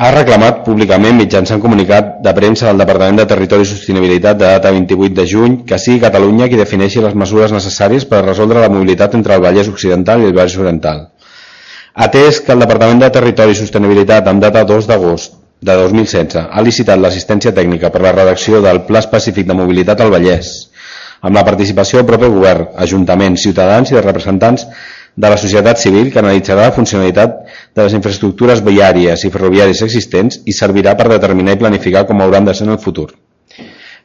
ha 0.00 0.08
reclamat 0.14 0.62
públicament 0.64 1.18
mitjançant 1.20 1.60
comunicat 1.60 2.22
de 2.24 2.32
premsa 2.32 2.70
del 2.70 2.78
Departament 2.80 3.18
de 3.20 3.26
Territori 3.28 3.66
i 3.66 3.68
Sostenibilitat 3.68 4.38
de 4.40 4.46
data 4.46 4.70
28 4.72 5.16
de 5.18 5.26
juny 5.28 5.56
que 5.68 5.76
sigui 5.76 6.00
Catalunya 6.00 6.46
qui 6.48 6.56
defineixi 6.56 7.02
les 7.04 7.16
mesures 7.22 7.52
necessàries 7.52 8.06
per 8.08 8.22
resoldre 8.24 8.62
la 8.62 8.70
mobilitat 8.72 9.18
entre 9.18 9.36
el 9.36 9.42
Vallès 9.44 9.68
Occidental 9.68 10.22
i 10.22 10.30
el 10.30 10.32
Vallès 10.38 10.56
Oriental. 10.56 11.02
Atès 12.06 12.40
que 12.40 12.56
el 12.56 12.64
Departament 12.64 13.02
de 13.04 13.10
Territori 13.12 13.52
i 13.52 13.58
Sostenibilitat, 13.58 14.30
amb 14.30 14.40
data 14.40 14.62
2 14.64 14.88
d'agost 14.88 15.36
de 15.60 15.76
2016, 15.82 16.46
ha 16.48 16.64
licitat 16.64 17.02
l'assistència 17.02 17.52
tècnica 17.52 17.90
per 17.92 18.00
la 18.00 18.14
redacció 18.16 18.62
del 18.64 18.86
Pla 18.88 19.04
Específic 19.04 19.50
de 19.50 19.58
Mobilitat 19.58 20.00
al 20.00 20.14
Vallès, 20.16 20.54
amb 21.20 21.36
la 21.36 21.44
participació 21.44 22.00
del 22.00 22.08
propi 22.08 22.32
govern, 22.32 22.70
ajuntaments, 22.86 23.44
ciutadans 23.44 23.92
i 23.92 23.98
de 23.98 24.06
representants 24.06 24.64
de 25.16 25.28
la 25.28 25.36
societat 25.36 25.76
civil 25.76 26.08
que 26.12 26.22
analitzarà 26.22 26.68
la 26.68 26.74
funcionalitat 26.76 27.40
de 27.76 27.86
les 27.86 27.96
infraestructures 27.96 28.62
viàries 28.66 29.24
i 29.24 29.30
ferroviàries 29.30 29.82
existents 29.86 30.40
i 30.46 30.54
servirà 30.56 30.96
per 30.98 31.08
determinar 31.12 31.56
i 31.56 31.60
planificar 31.64 32.06
com 32.08 32.22
hauran 32.22 32.48
de 32.48 32.54
ser 32.54 32.66
en 32.66 32.74
el 32.76 32.82
futur. 32.82 33.10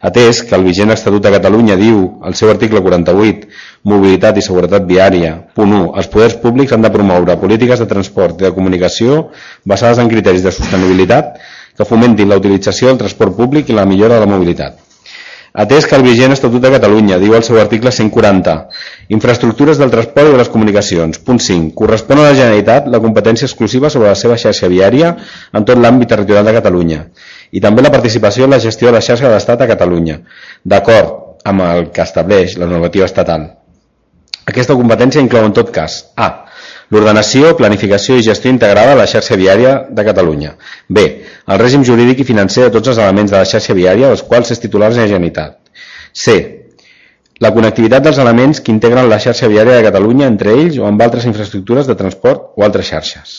Atès 0.05 0.43
que 0.45 0.53
el 0.57 0.65
vigent 0.67 0.91
Estatut 0.93 1.23
de 1.23 1.31
Catalunya 1.33 1.77
diu, 1.79 2.01
al 2.21 2.35
seu 2.37 2.51
article 2.51 2.81
48, 2.83 3.47
mobilitat 3.89 4.37
i 4.37 4.43
seguretat 4.45 4.85
viària, 4.85 5.31
punt 5.57 5.73
1, 5.73 5.91
els 5.97 6.09
poders 6.13 6.35
públics 6.43 6.75
han 6.75 6.85
de 6.85 6.91
promoure 6.93 7.37
polítiques 7.41 7.81
de 7.81 7.87
transport 7.89 8.41
i 8.41 8.45
de 8.45 8.53
comunicació 8.53 9.29
basades 9.65 10.03
en 10.03 10.11
criteris 10.11 10.45
de 10.45 10.53
sostenibilitat 10.53 11.39
que 11.77 11.87
fomentin 11.89 12.29
la 12.29 12.37
utilització 12.41 12.91
del 12.91 13.01
transport 13.01 13.33
públic 13.39 13.71
i 13.71 13.77
la 13.77 13.87
millora 13.89 14.19
de 14.19 14.25
la 14.27 14.33
mobilitat. 14.35 14.84
Atès 15.55 15.85
que 15.87 15.95
el 15.95 16.03
vigent 16.03 16.35
Estatut 16.35 16.59
de 16.63 16.71
Catalunya 16.73 17.15
diu 17.21 17.35
al 17.37 17.43
seu 17.47 17.59
article 17.61 17.91
140 17.95 18.55
Infraestructures 19.15 19.79
del 19.79 19.93
transport 19.93 20.27
i 20.27 20.33
de 20.33 20.39
les 20.41 20.51
comunicacions. 20.51 21.21
Punt 21.23 21.39
5. 21.39 21.71
Correspon 21.79 22.19
a 22.19 22.27
la 22.27 22.35
Generalitat 22.35 22.89
la 22.91 22.99
competència 23.03 23.47
exclusiva 23.47 23.91
sobre 23.93 24.11
la 24.11 24.19
seva 24.19 24.35
xarxa 24.41 24.71
viària 24.71 25.13
en 25.55 25.67
tot 25.67 25.79
l'àmbit 25.79 26.11
territorial 26.11 26.49
de 26.49 26.55
Catalunya 26.57 27.05
i 27.55 27.61
també 27.63 27.85
la 27.85 27.93
participació 27.93 28.49
en 28.49 28.55
la 28.55 28.59
gestió 28.59 28.89
de 28.89 28.97
la 28.97 29.03
xarxa 29.05 29.29
de 29.29 29.33
l'Estat 29.35 29.61
a 29.63 29.69
Catalunya, 29.69 30.17
d'acord 30.65 31.45
amb 31.45 31.63
el 31.63 31.91
que 31.95 32.03
estableix 32.03 32.57
la 32.59 32.67
normativa 32.67 33.07
estatal. 33.07 33.45
Aquesta 34.45 34.75
competència 34.77 35.23
inclou 35.23 35.45
en 35.47 35.53
tot 35.55 35.71
cas 35.73 36.01
A. 36.17 36.27
L'ordenació, 36.93 37.55
planificació 37.57 38.17
i 38.19 38.25
gestió 38.25 38.51
integrada 38.53 38.93
de 38.93 38.99
la 38.99 39.07
xarxa 39.09 39.37
viària 39.39 39.71
de 39.89 40.03
Catalunya. 40.05 40.51
B. 40.87 41.05
El 41.49 41.61
règim 41.61 41.85
jurídic 41.87 42.21
i 42.21 42.27
financer 42.27 42.67
de 42.67 42.73
tots 42.75 42.91
els 42.93 42.99
elements 43.01 43.33
de 43.33 43.39
la 43.39 43.49
xarxa 43.49 43.73
viària 43.73 44.11
dels 44.11 44.21
quals 44.27 44.53
és 44.53 44.61
titular 44.61 44.91
la 44.91 44.99
Generalitat. 44.99 45.57
C. 46.13 46.37
la 47.43 47.49
connectivitat 47.51 48.03
dels 48.03 48.17
elements 48.23 48.61
que 48.63 48.71
integren 48.71 49.09
la 49.11 49.17
xarxa 49.19 49.49
viària 49.51 49.75
de 49.75 49.83
Catalunya 49.83 50.29
entre 50.31 50.53
ells 50.55 50.77
o 50.79 50.85
amb 50.87 51.01
altres 51.03 51.25
infraestructures 51.27 51.89
de 51.89 51.95
transport 51.99 52.53
o 52.55 52.63
altres 52.63 52.87
xarxes. 52.87 53.33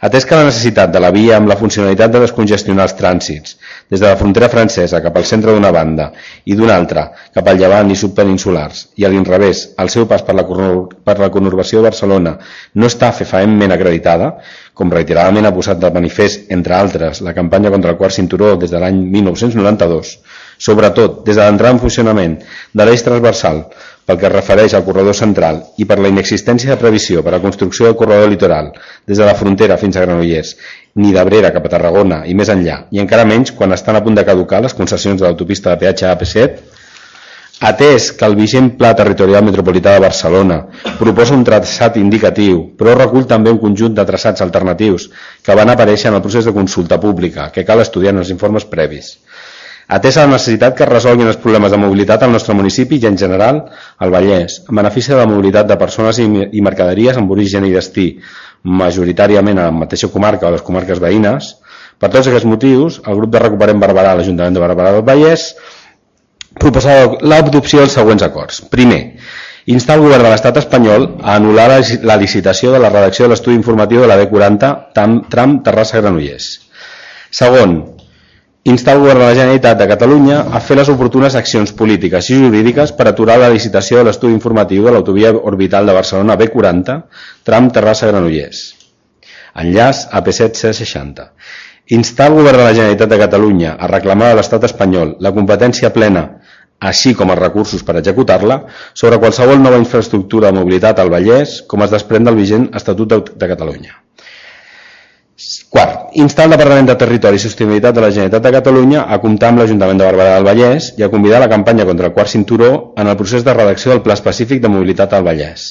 Atès 0.00 0.24
que 0.24 0.38
la 0.38 0.46
necessitat 0.46 0.88
de 0.94 1.00
la 1.04 1.10
via 1.12 1.36
amb 1.36 1.50
la 1.50 1.58
funcionalitat 1.60 2.14
de 2.14 2.22
descongestionar 2.22 2.86
els 2.88 2.96
trànsits 2.96 3.58
des 3.90 4.00
de 4.00 4.06
la 4.06 4.16
frontera 4.16 4.48
francesa 4.48 5.02
cap 5.02 5.16
al 5.18 5.26
centre 5.26 5.52
d'una 5.52 5.72
banda 5.74 6.10
i 6.46 6.54
d'una 6.54 6.76
altra 6.78 7.08
cap 7.34 7.48
al 7.50 7.58
llevant 7.58 7.90
i 7.90 7.98
subpeninsulars 7.98 8.86
i 8.96 9.04
a 9.04 9.10
l'inrevés, 9.10 9.66
el 9.82 9.90
seu 9.90 10.06
pas 10.06 10.22
per 10.22 10.36
la, 10.38 10.46
per 10.46 11.18
la 11.18 11.30
conurbació 11.34 11.80
de 11.80 11.90
Barcelona 11.90 12.36
no 12.74 12.86
està 12.86 13.10
fefaentment 13.12 13.74
acreditada, 13.74 14.36
com 14.74 14.92
reiteradament 14.94 15.44
ha 15.44 15.52
posat 15.52 15.80
de 15.82 15.90
manifest, 15.92 16.46
entre 16.54 16.76
altres, 16.76 17.20
la 17.26 17.34
campanya 17.36 17.72
contra 17.74 17.90
el 17.92 17.98
quart 17.98 18.14
cinturó 18.14 18.54
des 18.56 18.70
de 18.70 18.78
l'any 18.80 19.02
1992, 19.12 20.14
sobretot 20.56 21.24
des 21.26 21.36
de 21.36 21.42
l'entrada 21.42 21.74
en 21.74 21.82
funcionament 21.82 22.38
de 22.72 22.86
l'eix 22.86 23.02
transversal 23.04 23.64
pel 24.06 24.18
que 24.18 24.26
es 24.26 24.32
refereix 24.32 24.74
al 24.74 24.84
corredor 24.86 25.14
central 25.14 25.60
i 25.78 25.86
per 25.86 26.00
la 26.00 26.10
inexistència 26.10 26.72
de 26.72 26.80
previsió 26.80 27.22
per 27.22 27.34
a 27.34 27.36
la 27.36 27.42
construcció 27.44 27.86
del 27.86 27.98
corredor 27.98 28.30
litoral 28.32 28.72
des 29.06 29.18
de 29.18 29.26
la 29.26 29.36
frontera 29.38 29.76
fins 29.78 29.96
a 29.96 30.06
Granollers, 30.06 30.56
ni 30.96 31.12
d'Abrera 31.14 31.52
cap 31.54 31.66
a 31.66 31.72
Tarragona 31.76 32.24
i 32.26 32.34
més 32.34 32.50
enllà, 32.50 32.84
i 32.90 33.00
encara 33.02 33.28
menys 33.28 33.54
quan 33.56 33.72
estan 33.76 33.96
a 33.96 34.02
punt 34.04 34.18
de 34.18 34.26
caducar 34.26 34.62
les 34.64 34.74
concessions 34.74 35.20
de 35.20 35.26
l'autopista 35.26 35.70
de 35.70 35.84
peatge 35.84 36.08
AP7, 36.10 36.78
Atès 37.60 38.06
que 38.16 38.24
el 38.24 38.38
vigent 38.38 38.70
Pla 38.80 38.94
Territorial 38.96 39.44
Metropolità 39.44 39.92
de 39.92 40.00
Barcelona 40.00 40.62
proposa 40.96 41.34
un 41.36 41.42
traçat 41.44 41.98
indicatiu, 42.00 42.62
però 42.78 42.94
recull 42.96 43.26
també 43.28 43.52
un 43.52 43.60
conjunt 43.60 43.92
de 43.98 44.06
traçats 44.08 44.40
alternatius 44.40 45.10
que 45.44 45.56
van 45.58 45.68
aparèixer 45.68 46.08
en 46.08 46.16
el 46.16 46.22
procés 46.24 46.48
de 46.48 46.54
consulta 46.56 46.96
pública, 47.02 47.50
que 47.52 47.66
cal 47.68 47.84
estudiar 47.84 48.14
en 48.14 48.22
els 48.22 48.32
informes 48.32 48.64
previs. 48.64 49.18
Atesa 49.92 50.24
la 50.24 50.38
necessitat 50.38 50.76
que 50.78 50.86
es 50.86 50.88
resolguin 50.88 51.28
els 51.28 51.36
problemes 51.42 51.74
de 51.74 51.82
mobilitat 51.82 52.24
al 52.24 52.32
nostre 52.32 52.54
municipi 52.56 52.96
i 53.02 53.08
en 53.10 53.18
general 53.20 53.64
al 53.98 54.12
Vallès, 54.14 54.60
en 54.70 54.80
benefici 54.80 55.12
de 55.12 55.18
la 55.20 55.28
mobilitat 55.28 55.68
de 55.68 55.76
persones 55.76 56.20
i 56.22 56.64
mercaderies 56.64 57.18
amb 57.20 57.36
origen 57.36 57.66
i 57.68 57.74
destí, 57.76 58.06
majoritàriament 58.62 59.58
a 59.58 59.68
la 59.70 59.74
mateixa 59.74 60.10
comarca 60.12 60.48
o 60.48 60.54
les 60.54 60.64
comarques 60.64 61.00
veïnes, 61.02 61.54
per 62.00 62.08
tots 62.08 62.28
aquests 62.30 62.48
motius, 62.48 62.98
el 63.04 63.18
grup 63.18 63.32
de 63.34 63.42
Recuperem 63.42 63.80
Barberà, 63.80 64.14
l'Ajuntament 64.16 64.56
de 64.56 64.62
Barberà 64.62 64.94
del 64.96 65.04
Vallès, 65.04 65.50
proposava 66.60 67.20
l'adopció 67.22 67.84
dels 67.84 67.94
següents 67.96 68.24
acords. 68.24 68.62
Primer, 68.72 69.00
instar 69.70 69.98
el 69.98 70.06
govern 70.06 70.24
de 70.24 70.32
l'estat 70.32 70.56
espanyol 70.62 71.06
a 71.20 71.36
anul·lar 71.36 71.68
la 72.08 72.16
licitació 72.20 72.72
de 72.72 72.80
la 72.82 72.90
redacció 72.92 73.26
de 73.26 73.34
l'estudi 73.34 73.58
informatiu 73.60 74.00
de 74.00 74.08
la 74.10 74.18
B40 74.22 74.72
tram 75.30 75.58
Terrassa-Granollers. 75.66 76.50
Segon, 77.30 77.76
instar 78.64 78.94
el 78.94 79.00
govern 79.00 79.20
de 79.20 79.24
la 79.24 79.34
Generalitat 79.34 79.78
de 79.78 79.86
Catalunya 79.88 80.40
a 80.52 80.60
fer 80.60 80.76
les 80.76 80.90
oportunes 80.92 81.36
accions 81.38 81.72
polítiques 81.76 82.28
i 82.30 82.36
jurídiques 82.42 82.92
per 82.92 83.08
aturar 83.08 83.38
la 83.40 83.48
licitació 83.52 83.98
de 83.98 84.08
l'estudi 84.08 84.36
informatiu 84.36 84.84
de 84.84 84.92
l'autovia 84.92 85.32
orbital 85.32 85.86
de 85.86 85.96
Barcelona 85.96 86.36
B40, 86.36 87.00
tram 87.44 87.70
Terrassa-Granollers. 87.72 88.62
Enllaç 89.60 90.06
AP7-C60. 90.12 91.26
Instar 91.96 92.28
el 92.30 92.36
govern 92.38 92.60
de 92.60 92.66
la 92.68 92.74
Generalitat 92.76 93.10
de 93.10 93.18
Catalunya 93.18 93.74
a 93.78 93.88
reclamar 93.90 94.30
a 94.30 94.38
l'estat 94.38 94.68
espanyol 94.68 95.16
la 95.18 95.32
competència 95.34 95.90
plena 95.90 96.28
així 96.80 97.12
com 97.14 97.30
els 97.32 97.40
recursos 97.40 97.82
per 97.84 97.98
executar-la, 98.00 98.62
sobre 98.96 99.18
qualsevol 99.20 99.60
nova 99.60 99.78
infraestructura 99.80 100.48
de 100.48 100.58
mobilitat 100.58 100.98
al 100.98 101.12
Vallès, 101.12 101.60
com 101.68 101.84
es 101.84 101.92
desprèn 101.92 102.24
del 102.24 102.38
vigent 102.40 102.70
Estatut 102.76 103.34
de 103.36 103.48
Catalunya. 103.50 103.98
Quart, 105.72 106.10
instar 106.20 106.44
el 106.44 106.52
Departament 106.52 106.88
de 106.90 106.96
Territori 107.00 107.38
i 107.38 107.40
Sostenibilitat 107.40 107.94
de 107.96 108.02
la 108.04 108.10
Generalitat 108.12 108.42
de 108.44 108.50
Catalunya 108.52 109.04
a 109.08 109.16
comptar 109.22 109.48
amb 109.48 109.62
l'Ajuntament 109.62 110.00
de 110.00 110.04
Barberà 110.04 110.34
del 110.36 110.48
Vallès 110.48 110.90
i 111.00 111.06
a 111.06 111.08
convidar 111.12 111.40
la 111.40 111.48
campanya 111.48 111.86
contra 111.88 112.10
el 112.10 112.12
quart 112.16 112.28
cinturó 112.28 112.68
en 113.00 113.08
el 113.08 113.16
procés 113.16 113.46
de 113.46 113.54
redacció 113.56 113.94
del 113.94 114.02
Pla 114.04 114.18
Específic 114.18 114.60
de 114.60 114.68
Mobilitat 114.68 115.14
al 115.16 115.24
Vallès. 115.24 115.64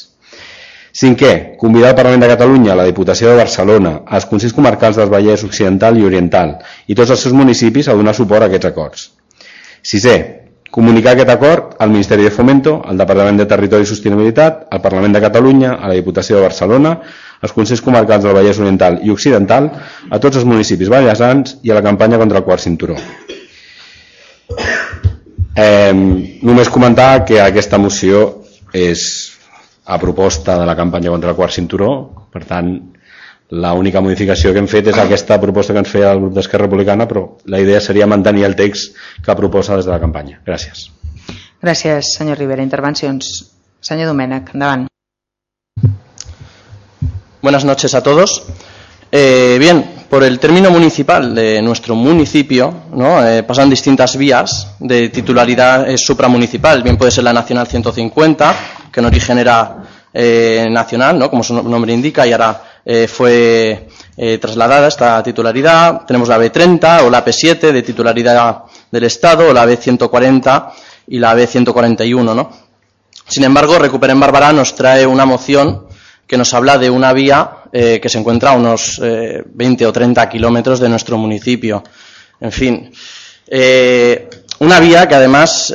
Cinquè, 1.00 1.34
convidar 1.62 1.94
el 1.94 2.00
Parlament 2.00 2.26
de 2.26 2.32
Catalunya, 2.34 2.74
la 2.76 2.88
Diputació 2.90 3.30
de 3.30 3.38
Barcelona, 3.44 3.94
els 4.10 4.26
Consells 4.32 4.58
Comarcals 4.58 4.98
del 4.98 5.14
Vallès 5.14 5.46
Occidental 5.46 6.02
i 6.02 6.10
Oriental 6.10 6.58
i 6.88 6.98
tots 6.98 7.14
els 7.14 7.28
seus 7.28 7.38
municipis 7.38 7.88
a 7.88 7.98
donar 8.00 8.18
suport 8.18 8.42
a 8.42 8.50
aquests 8.50 8.72
acords. 8.74 9.08
Sisè, 9.86 10.18
comunicar 10.74 11.14
aquest 11.14 11.30
acord 11.30 11.78
al 11.78 11.94
Ministeri 11.94 12.26
de 12.26 12.34
Fomento, 12.34 12.80
al 12.82 12.98
Departament 12.98 13.38
de 13.38 13.46
Territori 13.46 13.86
i 13.86 13.94
Sostenibilitat, 13.94 14.66
al 14.74 14.82
Parlament 14.82 15.14
de 15.14 15.22
Catalunya, 15.22 15.78
a 15.78 15.94
la 15.94 15.98
Diputació 15.98 16.40
de 16.40 16.48
Barcelona, 16.50 16.98
als 17.42 17.54
Consells 17.56 17.82
Comarcals 17.82 18.26
del 18.26 18.36
Vallès 18.36 18.60
Oriental 18.60 19.00
i 19.04 19.14
Occidental, 19.14 19.70
a 20.10 20.20
tots 20.20 20.40
els 20.40 20.48
municipis 20.48 20.92
ballesans 20.92 21.58
i 21.64 21.72
a 21.72 21.78
la 21.78 21.86
campanya 21.86 22.20
contra 22.22 22.42
el 22.42 22.48
quart 22.48 22.64
cinturó. 22.64 22.98
Eh, 25.60 25.94
només 26.44 26.70
comentar 26.72 27.26
que 27.28 27.42
aquesta 27.44 27.80
moció 27.82 28.44
és 28.74 29.02
a 29.90 29.98
proposta 29.98 30.60
de 30.60 30.66
la 30.70 30.76
campanya 30.78 31.10
contra 31.10 31.32
el 31.32 31.38
quart 31.38 31.56
cinturó, 31.56 31.90
per 32.32 32.44
tant, 32.46 32.76
l'única 33.50 34.02
modificació 34.06 34.54
que 34.54 34.62
hem 34.62 34.70
fet 34.70 34.92
és 34.92 35.00
aquesta 35.02 35.40
proposta 35.42 35.74
que 35.74 35.82
ens 35.82 35.90
feia 35.90 36.12
el 36.14 36.22
grup 36.22 36.36
d'Esquerra 36.38 36.68
Republicana, 36.68 37.08
però 37.10 37.26
la 37.50 37.62
idea 37.64 37.82
seria 37.82 38.08
mantenir 38.08 38.46
el 38.46 38.56
text 38.60 39.00
que 39.26 39.38
proposa 39.40 39.80
des 39.80 39.90
de 39.90 39.96
la 39.96 40.00
campanya. 40.04 40.40
Gràcies. 40.46 40.90
Gràcies, 41.64 42.14
senyor 42.20 42.40
Rivera. 42.40 42.64
Intervencions. 42.64 43.34
Senyor 43.82 44.14
Domènech, 44.14 44.54
endavant. 44.54 44.89
Buenas 47.42 47.64
noches 47.64 47.96
a 47.96 48.04
todos. 48.04 48.44
Eh, 49.10 49.56
bien, 49.58 50.06
por 50.10 50.26
el 50.26 50.40
término 50.40 50.72
municipal 50.72 51.34
de 51.34 51.62
nuestro 51.62 51.96
municipio, 51.96 52.74
¿no? 52.94 53.26
Eh, 53.26 53.44
pasan 53.44 53.70
distintas 53.70 54.18
vías 54.18 54.76
de 54.78 55.08
titularidad 55.08 55.88
supramunicipal. 55.96 56.84
Bien 56.84 56.98
puede 56.98 57.12
ser 57.12 57.24
la 57.24 57.32
Nacional 57.32 57.66
150, 57.66 58.56
que 58.92 59.00
en 59.00 59.06
origen 59.06 59.38
era 59.38 59.78
eh, 60.14 60.68
nacional, 60.70 61.18
¿no? 61.18 61.30
como 61.30 61.42
su 61.42 61.54
nombre 61.64 61.94
indica, 61.94 62.28
y 62.28 62.34
ahora 62.34 62.62
fue 63.08 63.88
trasladada 64.42 64.90
esta 64.90 65.24
titularidad. 65.24 66.02
Tenemos 66.06 66.28
la 66.28 66.40
B30 66.40 67.04
o 67.04 67.10
la 67.10 67.24
P7 67.24 67.72
de 67.72 67.84
titularidad 67.84 68.64
del 68.92 69.06
Estado, 69.06 69.48
o 69.48 69.54
la 69.54 69.66
B140 69.66 70.72
y 71.08 71.20
la 71.20 71.34
B141. 71.36 72.36
¿no? 72.36 72.52
Sin 73.30 73.46
embargo, 73.46 73.80
Recuperen 73.80 74.20
Bárbara 74.20 74.52
nos 74.52 74.76
trae 74.76 75.06
una 75.06 75.26
moción 75.26 75.88
que 76.30 76.38
nos 76.38 76.54
habla 76.54 76.78
de 76.78 76.92
una 76.92 77.12
vía 77.12 77.50
eh, 77.72 78.00
que 78.00 78.08
se 78.08 78.20
encuentra 78.20 78.52
a 78.52 78.54
unos 78.54 79.02
20 79.02 79.84
eh, 79.84 79.88
o 79.88 79.92
30 79.92 80.30
kilómetros 80.30 80.80
de 80.80 80.88
nuestro 80.88 81.18
municipio. 81.18 81.84
En 82.40 82.52
fin, 82.52 82.92
eh, 83.48 84.30
una 84.60 84.80
vía 84.80 85.08
que 85.08 85.16
además 85.16 85.74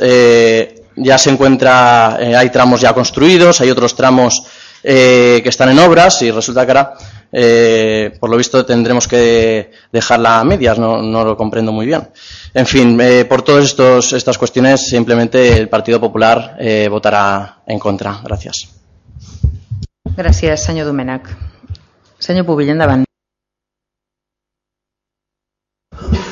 ya 0.95 1.17
se 1.17 1.29
encuentra, 1.29 2.15
hay 2.15 2.49
tramos 2.51 2.79
ya 2.79 2.93
construidos, 2.93 3.59
hay 3.59 3.69
otros 3.69 3.97
tramos 3.97 4.43
que 4.81 5.43
están 5.43 5.69
en 5.69 5.79
obras 5.79 6.21
y 6.21 6.31
resulta 6.31 6.65
que 6.65 6.71
ahora, 6.71 6.93
por 8.17 8.29
lo 8.29 8.37
visto, 8.37 8.65
tendremos 8.65 9.09
que 9.09 9.71
dejarla 9.91 10.39
a 10.39 10.43
medias, 10.45 10.79
no, 10.79 11.01
no 11.01 11.25
lo 11.25 11.35
comprendo 11.35 11.73
muy 11.73 11.85
bien. 11.85 12.07
En 12.53 12.65
fin, 12.65 12.97
por 13.27 13.41
todas 13.41 14.13
estas 14.13 14.37
cuestiones, 14.37 14.87
simplemente 14.87 15.57
el 15.57 15.67
Partido 15.67 15.99
Popular 15.99 16.55
votará 16.89 17.57
en 17.67 17.79
contra. 17.79 18.21
Gracias. 18.23 18.84
Gràcies, 20.15 20.63
senyor 20.63 20.87
Domènech. 20.87 21.27
Senyor 22.23 22.45
Pubill, 22.47 22.69
endavant. 22.71 23.03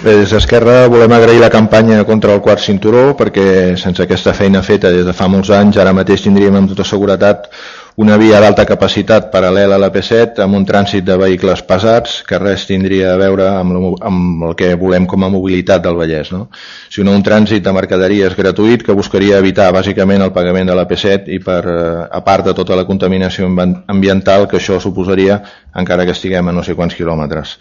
Des 0.03 0.31
d'Esquerra 0.31 0.87
volem 0.91 1.11
agrair 1.15 1.39
la 1.39 1.49
campanya 1.51 2.01
contra 2.07 2.33
el 2.35 2.41
quart 2.43 2.63
cinturó 2.63 3.13
perquè 3.19 3.75
sense 3.79 4.03
aquesta 4.03 4.33
feina 4.35 4.61
feta 4.63 4.91
des 4.91 5.05
de 5.07 5.13
fa 5.15 5.29
molts 5.31 5.51
anys 5.55 5.79
ara 5.79 5.93
mateix 5.95 6.23
tindríem 6.23 6.55
amb 6.59 6.71
tota 6.71 6.83
seguretat 6.87 7.47
una 7.95 8.15
via 8.17 8.39
d'alta 8.41 8.63
capacitat 8.65 9.27
paral·lela 9.29 9.75
a 9.77 9.81
la 9.81 9.91
P7 9.93 10.41
amb 10.41 10.57
un 10.57 10.63
trànsit 10.65 11.05
de 11.05 11.17
vehicles 11.19 11.61
pesats 11.67 12.15
que 12.25 12.39
res 12.41 12.65
tindria 12.65 13.11
a 13.13 13.19
veure 13.21 13.45
amb, 13.51 13.75
la, 13.75 13.91
amb 14.09 14.45
el 14.47 14.55
que 14.57 14.71
volem 14.81 15.05
com 15.09 15.21
a 15.23 15.29
mobilitat 15.29 15.83
del 15.83 15.99
Vallès, 15.99 16.31
no? 16.33 16.47
sinó 16.89 17.13
un 17.13 17.21
trànsit 17.25 17.61
de 17.61 17.73
mercaderies 17.75 18.33
gratuït 18.39 18.81
que 18.85 18.97
buscaria 18.97 19.37
evitar 19.37 19.69
bàsicament 19.75 20.25
el 20.25 20.33
pagament 20.33 20.71
de 20.71 20.77
la 20.79 20.87
P7 20.89 21.29
i 21.37 21.37
per, 21.43 21.61
eh, 21.69 22.07
a 22.09 22.23
part 22.25 22.49
de 22.49 22.55
tota 22.57 22.79
la 22.79 22.87
contaminació 22.89 23.51
ambiental 23.85 24.47
que 24.49 24.57
això 24.57 24.79
suposaria 24.81 25.37
encara 25.77 26.07
que 26.09 26.17
estiguem 26.17 26.49
a 26.49 26.55
no 26.55 26.65
sé 26.65 26.73
quants 26.73 26.97
quilòmetres. 26.97 27.59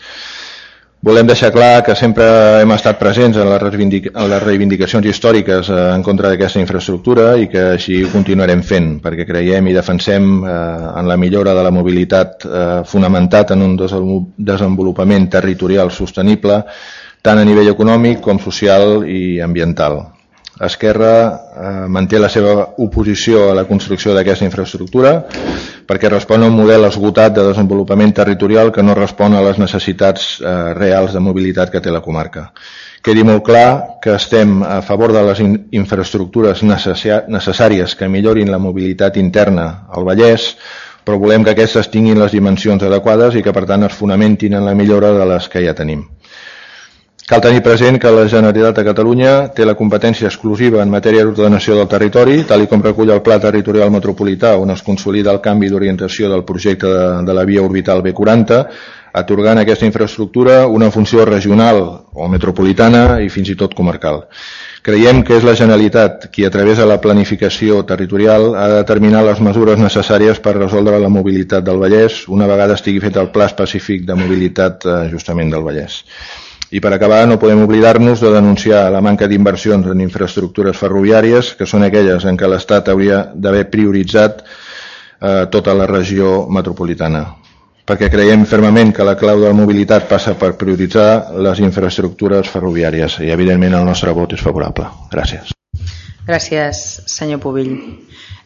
Volem 1.03 1.27
deixar 1.27 1.51
clar 1.51 1.83
que 1.83 1.97
sempre 1.99 2.25
hem 2.63 2.71
estat 2.77 3.01
presents 3.01 3.35
en 3.43 3.49
les, 3.51 3.65
en 4.13 4.29
les 4.31 4.43
reivindicacions 4.45 5.09
històriques 5.11 5.67
eh, 5.67 5.79
en 5.97 6.05
contra 6.07 6.31
d'aquesta 6.31 6.63
infraestructura 6.63 7.33
i 7.43 7.49
que 7.51 7.65
així 7.73 8.05
ho 8.05 8.13
continuarem 8.13 8.63
fent, 8.63 9.01
perquè 9.03 9.27
creiem 9.27 9.67
i 9.67 9.75
defensem 9.75 10.31
eh, 10.47 10.55
en 11.01 11.11
la 11.11 11.19
millora 11.19 11.57
de 11.59 11.67
la 11.67 11.75
mobilitat 11.75 12.47
eh, 12.47 12.63
fonamentat 12.87 13.51
en 13.57 13.67
un 13.67 13.77
desenvolupament 13.83 15.27
territorial 15.35 15.91
sostenible 15.91 16.63
tant 17.19 17.43
a 17.43 17.51
nivell 17.51 17.75
econòmic 17.75 18.23
com 18.23 18.39
social 18.39 19.03
i 19.03 19.41
ambiental. 19.43 20.05
Esquerra 20.63 21.15
eh, 21.33 21.71
manté 21.91 22.21
la 22.23 22.29
seva 22.31 22.53
oposició 22.85 23.49
a 23.51 23.57
la 23.59 23.65
construcció 23.67 24.15
d'aquesta 24.15 24.47
infraestructura 24.47 25.17
perquè 25.89 26.11
respon 26.13 26.43
a 26.43 26.51
un 26.51 26.55
model 26.55 26.87
esgotat 26.87 27.35
de 27.35 27.47
desenvolupament 27.49 28.15
territorial 28.15 28.71
que 28.73 28.85
no 28.87 28.95
respon 28.95 29.35
a 29.35 29.43
les 29.43 29.59
necessitats 29.59 30.29
eh, 30.39 30.55
reals 30.79 31.17
de 31.17 31.25
mobilitat 31.25 31.73
que 31.73 31.83
té 31.83 31.91
la 31.91 32.05
comarca. 32.05 32.53
quedi 33.03 33.25
molt 33.27 33.43
clar 33.43 33.99
que 34.03 34.15
estem 34.15 34.63
a 34.63 34.81
favor 34.87 35.13
de 35.13 35.23
les 35.27 35.41
infraestructures 35.75 36.63
necessàries 36.63 37.97
que 37.99 38.09
millorin 38.09 38.51
la 38.51 38.63
mobilitat 38.63 39.17
interna 39.17 39.89
al 39.91 40.05
Vallès, 40.07 40.55
però 41.05 41.19
volem 41.19 41.43
que 41.43 41.51
aquestes 41.51 41.91
tinguin 41.91 42.21
les 42.23 42.31
dimensions 42.31 42.83
adequades 42.83 43.35
i 43.35 43.43
que 43.43 43.53
per 43.53 43.65
tant 43.67 43.83
es 43.83 43.97
fonamentin 43.99 44.55
en 44.55 44.65
la 44.65 44.75
millora 44.79 45.11
de 45.19 45.27
les 45.27 45.49
que 45.49 45.65
ja 45.67 45.75
tenim. 45.75 46.05
Cal 47.23 47.41
tenir 47.41 47.63
present 47.63 48.01
que 48.03 48.11
la 48.11 48.25
Generalitat 48.27 48.81
de 48.81 48.83
Catalunya 48.89 49.33
té 49.55 49.63
la 49.65 49.77
competència 49.79 50.27
exclusiva 50.27 50.81
en 50.83 50.91
matèria 50.91 51.23
d'ordenació 51.23 51.77
del 51.79 51.87
territori, 51.93 52.41
tal 52.49 52.65
i 52.65 52.67
com 52.67 52.83
recull 52.83 53.13
el 53.15 53.23
Pla 53.23 53.39
Territorial 53.45 53.93
Metropolità, 53.95 54.57
on 54.59 54.75
es 54.75 54.83
consolida 54.83 55.31
el 55.31 55.39
canvi 55.45 55.71
d'orientació 55.71 56.33
del 56.33 56.43
projecte 56.49 56.91
de, 56.91 57.07
de 57.29 57.39
la 57.39 57.47
via 57.47 57.63
orbital 57.63 58.03
B40, 58.03 58.59
atorgant 59.23 59.61
a 59.61 59.63
aquesta 59.63 59.87
infraestructura 59.87 60.67
una 60.67 60.91
funció 60.91 61.25
regional 61.29 61.83
o 62.13 62.29
metropolitana 62.33 63.21
i 63.23 63.31
fins 63.31 63.55
i 63.55 63.59
tot 63.61 63.79
comarcal. 63.79 64.25
Creiem 64.83 65.23
que 65.23 65.39
és 65.39 65.47
la 65.47 65.55
Generalitat 65.55 66.27
qui, 66.35 66.43
a 66.43 66.51
través 66.51 66.83
de 66.83 66.91
la 66.91 66.99
planificació 67.01 67.85
territorial, 67.87 68.57
ha 68.57 68.67
de 68.73 68.81
determinar 68.83 69.23
les 69.29 69.39
mesures 69.39 69.79
necessàries 69.79 70.43
per 70.43 70.59
resoldre 70.59 70.99
la 70.99 71.13
mobilitat 71.13 71.63
del 71.63 71.79
Vallès 71.79 72.25
una 72.27 72.51
vegada 72.51 72.75
estigui 72.75 73.05
fet 73.05 73.21
el 73.21 73.31
pla 73.31 73.47
específic 73.53 74.09
de 74.09 74.19
mobilitat 74.19 74.89
eh, 74.89 75.05
justament 75.13 75.55
del 75.55 75.63
Vallès. 75.63 76.03
I 76.73 76.81
per 76.81 76.95
acabar, 76.97 77.27
no 77.29 77.39
podem 77.39 77.61
oblidar-nos 77.67 78.23
de 78.25 78.33
denunciar 78.33 78.87
la 78.93 79.03
manca 79.05 79.29
d'inversions 79.29 79.91
en 79.93 80.01
infraestructures 80.01 80.79
ferroviàries, 80.81 81.53
que 81.59 81.69
són 81.69 81.85
aquelles 81.85 82.25
en 82.25 82.41
què 82.41 82.49
l'Estat 82.49 82.89
hauria 82.89 83.27
d'haver 83.35 83.67
prioritzat 83.71 84.41
eh, 84.43 85.45
tota 85.53 85.77
la 85.77 85.87
regió 85.91 86.47
metropolitana 86.49 87.27
perquè 87.89 88.09
creiem 88.13 88.45
fermament 88.47 88.93
que 88.95 89.05
la 89.05 89.17
clau 89.19 89.41
de 89.41 89.49
la 89.49 89.57
mobilitat 89.59 90.07
passa 90.09 90.37
per 90.39 90.55
prioritzar 90.61 91.35
les 91.45 91.61
infraestructures 91.61 92.49
ferroviàries 92.49 93.19
i 93.27 93.33
evidentment 93.35 93.75
el 93.75 93.89
nostre 93.89 94.15
vot 94.15 94.33
és 94.33 94.45
favorable. 94.45 94.87
Gràcies. 95.11 95.51
Gràcies, 96.27 96.83
senyor 97.11 97.43
Pubill. 97.43 97.75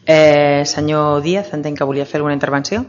Eh, 0.07 0.63
senyor 0.65 1.21
Díaz, 1.21 1.51
entenc 1.53 1.77
que 1.77 1.85
volia 1.85 2.07
fer 2.09 2.17
alguna 2.19 2.33
intervenció. 2.33 2.83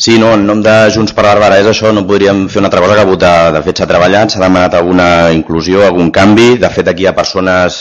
Sí, 0.00 0.14
no, 0.16 0.30
en 0.32 0.46
nom 0.48 0.62
de 0.64 0.72
Junts 0.94 1.12
per 1.12 1.26
Barberà 1.26 1.58
és 1.60 1.66
això, 1.68 1.90
no 1.92 2.06
podríem 2.08 2.46
fer 2.48 2.62
una 2.62 2.70
altra 2.70 2.80
cosa 2.80 2.94
que 2.96 3.04
votar. 3.04 3.34
De 3.52 3.60
fet, 3.66 3.82
s'ha 3.82 3.88
treballat, 3.90 4.32
s'ha 4.32 4.40
demanat 4.40 4.78
alguna 4.78 5.08
inclusió, 5.36 5.82
algun 5.84 6.08
canvi. 6.14 6.54
De 6.62 6.70
fet, 6.72 6.88
aquí 6.88 7.04
hi 7.04 7.10
ha 7.10 7.12
persones 7.18 7.76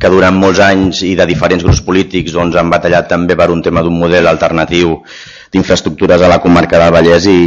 que 0.00 0.12
durant 0.14 0.38
molts 0.38 0.62
anys 0.62 1.02
i 1.08 1.16
de 1.18 1.26
diferents 1.26 1.66
grups 1.66 1.82
polítics 1.88 2.36
doncs, 2.36 2.54
han 2.54 2.70
batallat 2.70 3.10
també 3.10 3.34
per 3.36 3.50
un 3.50 3.64
tema 3.66 3.82
d'un 3.82 3.98
model 3.98 4.30
alternatiu 4.30 5.00
d'infraestructures 5.50 6.22
a 6.22 6.28
la 6.30 6.38
comarca 6.38 6.78
del 6.78 6.92
Vallès 6.94 7.26
i 7.26 7.40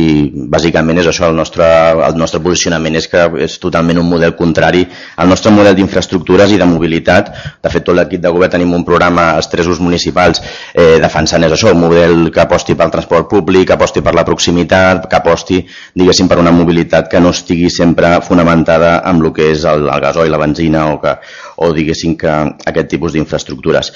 bàsicament 0.52 1.00
és 1.00 1.08
això, 1.08 1.30
el 1.32 1.38
nostre, 1.38 1.66
el 2.08 2.18
nostre 2.20 2.42
posicionament 2.44 2.98
és 3.00 3.08
que 3.08 3.22
és 3.46 3.56
totalment 3.64 4.02
un 4.02 4.10
model 4.10 4.36
contrari 4.36 4.84
al 5.16 5.30
nostre 5.32 5.54
model 5.56 5.78
d'infraestructures 5.78 6.52
i 6.52 6.60
de 6.60 6.68
mobilitat. 6.68 7.32
De 7.64 7.72
fet, 7.72 7.86
tot 7.88 7.96
l'equip 7.96 8.22
de 8.24 8.32
govern 8.34 8.52
tenim 8.58 8.74
un 8.76 8.84
programa 8.84 9.30
als 9.38 9.48
tres 9.52 9.70
ús 9.72 9.80
municipals 9.80 10.44
eh, 10.74 11.00
defensant 11.04 11.48
és 11.48 11.56
això, 11.56 11.72
un 11.72 11.80
model 11.86 12.28
que 12.34 12.44
aposti 12.44 12.76
pel 12.76 12.92
transport 12.92 13.30
públic, 13.32 13.70
que 13.70 13.78
aposti 13.78 14.04
per 14.04 14.16
la 14.18 14.26
proximitat, 14.28 15.08
que 15.08 15.20
aposti, 15.20 15.62
diguéssim, 15.96 16.28
per 16.28 16.42
una 16.44 16.52
mobilitat 16.52 17.08
que 17.12 17.24
no 17.24 17.32
estigui 17.32 17.72
sempre 17.72 18.18
fonamentada 18.28 18.98
amb 19.08 19.24
el 19.24 19.32
que 19.32 19.52
és 19.54 19.64
el, 19.70 19.88
el 19.88 20.04
gasoil, 20.04 20.32
la 20.34 20.44
benzina 20.44 20.90
o, 20.92 21.00
que, 21.00 21.16
o 21.58 21.72
diguéssim 21.74 22.16
que 22.20 22.34
aquest 22.66 22.90
tipus 22.92 23.14
d'infraestructures. 23.14 23.92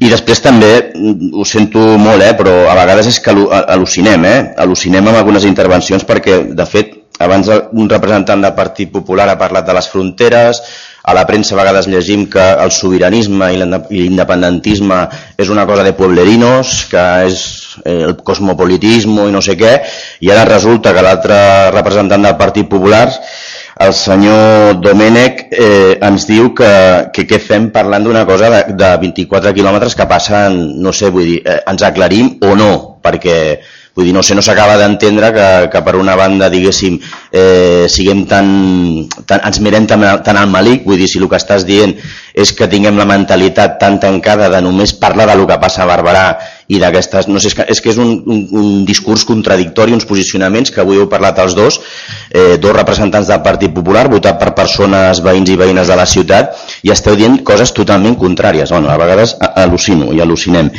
I 0.00 0.10
després 0.10 0.42
també, 0.44 0.72
ho 1.32 1.46
sento 1.46 1.84
molt, 2.00 2.24
eh, 2.24 2.34
però 2.38 2.54
a 2.70 2.76
vegades 2.78 3.10
és 3.12 3.20
que 3.22 3.34
al·lucinem, 3.34 4.26
eh? 4.28 4.38
al·lucinem 4.64 5.06
amb 5.06 5.20
algunes 5.20 5.46
intervencions 5.48 6.06
perquè, 6.08 6.42
de 6.54 6.66
fet, 6.66 6.94
abans 7.18 7.48
un 7.72 7.88
representant 7.90 8.42
del 8.42 8.54
Partit 8.54 8.92
Popular 8.94 9.26
ha 9.28 9.38
parlat 9.38 9.66
de 9.66 9.74
les 9.74 9.88
fronteres, 9.90 10.62
a 11.08 11.14
la 11.16 11.24
premsa 11.26 11.54
a 11.54 11.58
vegades 11.58 11.86
llegim 11.88 12.26
que 12.30 12.42
el 12.62 12.70
sobiranisme 12.74 13.48
i 13.54 13.58
l'independentisme 13.58 14.98
és 15.40 15.48
una 15.48 15.64
cosa 15.66 15.86
de 15.86 15.94
pueblerinos, 15.96 16.84
que 16.90 17.04
és 17.26 17.38
eh, 17.84 18.02
el 18.10 18.16
cosmopolitisme 18.26 19.28
i 19.28 19.34
no 19.34 19.42
sé 19.44 19.56
què, 19.58 19.72
i 20.20 20.30
ara 20.34 20.44
resulta 20.48 20.92
que 20.94 21.04
l'altre 21.04 21.38
representant 21.72 22.28
del 22.28 22.36
Partit 22.40 22.68
Popular 22.68 23.06
el 23.78 23.92
senyor 23.94 24.80
Domènech 24.82 25.44
eh, 25.54 25.98
ens 26.02 26.26
diu 26.26 26.50
que, 26.58 26.70
que 27.14 27.24
què 27.30 27.38
fem 27.42 27.68
parlant 27.74 28.04
d'una 28.04 28.24
cosa 28.26 28.50
de, 28.50 28.62
de 28.78 28.92
24 29.04 29.54
quilòmetres 29.54 29.94
que 29.94 30.08
passen, 30.10 30.58
no 30.82 30.92
sé, 30.92 31.12
vull 31.14 31.28
dir, 31.30 31.40
eh, 31.46 31.60
ens 31.70 31.84
aclarim 31.86 32.34
o 32.42 32.56
no, 32.58 32.72
perquè 33.04 33.38
vull 33.94 34.06
dir, 34.06 34.14
no 34.14 34.22
sé, 34.22 34.34
no 34.38 34.42
s'acaba 34.42 34.76
d'entendre 34.78 35.30
que, 35.34 35.46
que 35.72 35.82
per 35.86 35.94
una 35.98 36.16
banda, 36.18 36.50
diguéssim, 36.50 36.98
eh, 37.32 37.86
siguem 37.88 38.24
tan, 38.28 38.46
tan, 39.26 39.42
ens 39.44 39.60
mirem 39.60 39.86
tan, 39.86 40.04
tan 40.24 40.40
al 40.40 40.48
malic, 40.50 40.84
vull 40.86 40.98
dir, 41.00 41.08
si 41.10 41.20
el 41.20 41.28
que 41.28 41.38
estàs 41.38 41.66
dient 41.68 41.96
és 42.38 42.52
que 42.54 42.68
tinguem 42.70 42.96
la 42.98 43.06
mentalitat 43.08 43.78
tan 43.80 43.98
tancada 43.98 44.48
de 44.52 44.60
només 44.62 44.94
parlar 44.94 45.26
de 45.26 45.34
lo 45.40 45.46
que 45.48 45.58
passa 45.58 45.82
a 45.82 45.88
Barberà 45.90 46.28
i 46.68 46.78
d'aquestes, 46.78 47.26
no 47.32 47.40
sé, 47.40 47.48
és 47.48 47.56
que, 47.56 47.64
és 47.72 47.80
que 47.80 47.90
és 47.90 47.98
un, 47.98 48.12
un, 48.28 48.42
un 48.60 48.68
discurs 48.86 49.24
contradictori, 49.26 49.94
uns 49.96 50.06
posicionaments 50.06 50.70
que 50.70 50.82
avui 50.84 51.00
heu 51.00 51.08
parlat 51.10 51.40
els 51.42 51.56
dos, 51.56 51.80
eh, 52.28 52.58
dos 52.60 52.76
representants 52.76 53.32
del 53.32 53.42
Partit 53.42 53.72
Popular, 53.74 54.06
votat 54.12 54.38
per 54.38 54.52
persones 54.58 55.22
veïns 55.24 55.50
i 55.50 55.56
veïnes 55.58 55.88
de 55.88 55.96
la 55.98 56.06
ciutat, 56.06 56.54
i 56.84 56.92
esteu 56.92 57.16
dient 57.16 57.40
coses 57.42 57.72
totalment 57.72 58.18
contràries. 58.20 58.70
Bueno, 58.76 58.92
a 58.92 59.00
vegades 59.00 59.34
al·lucino 59.40 60.12
i 60.12 60.20
al·lucinem. 60.20 60.70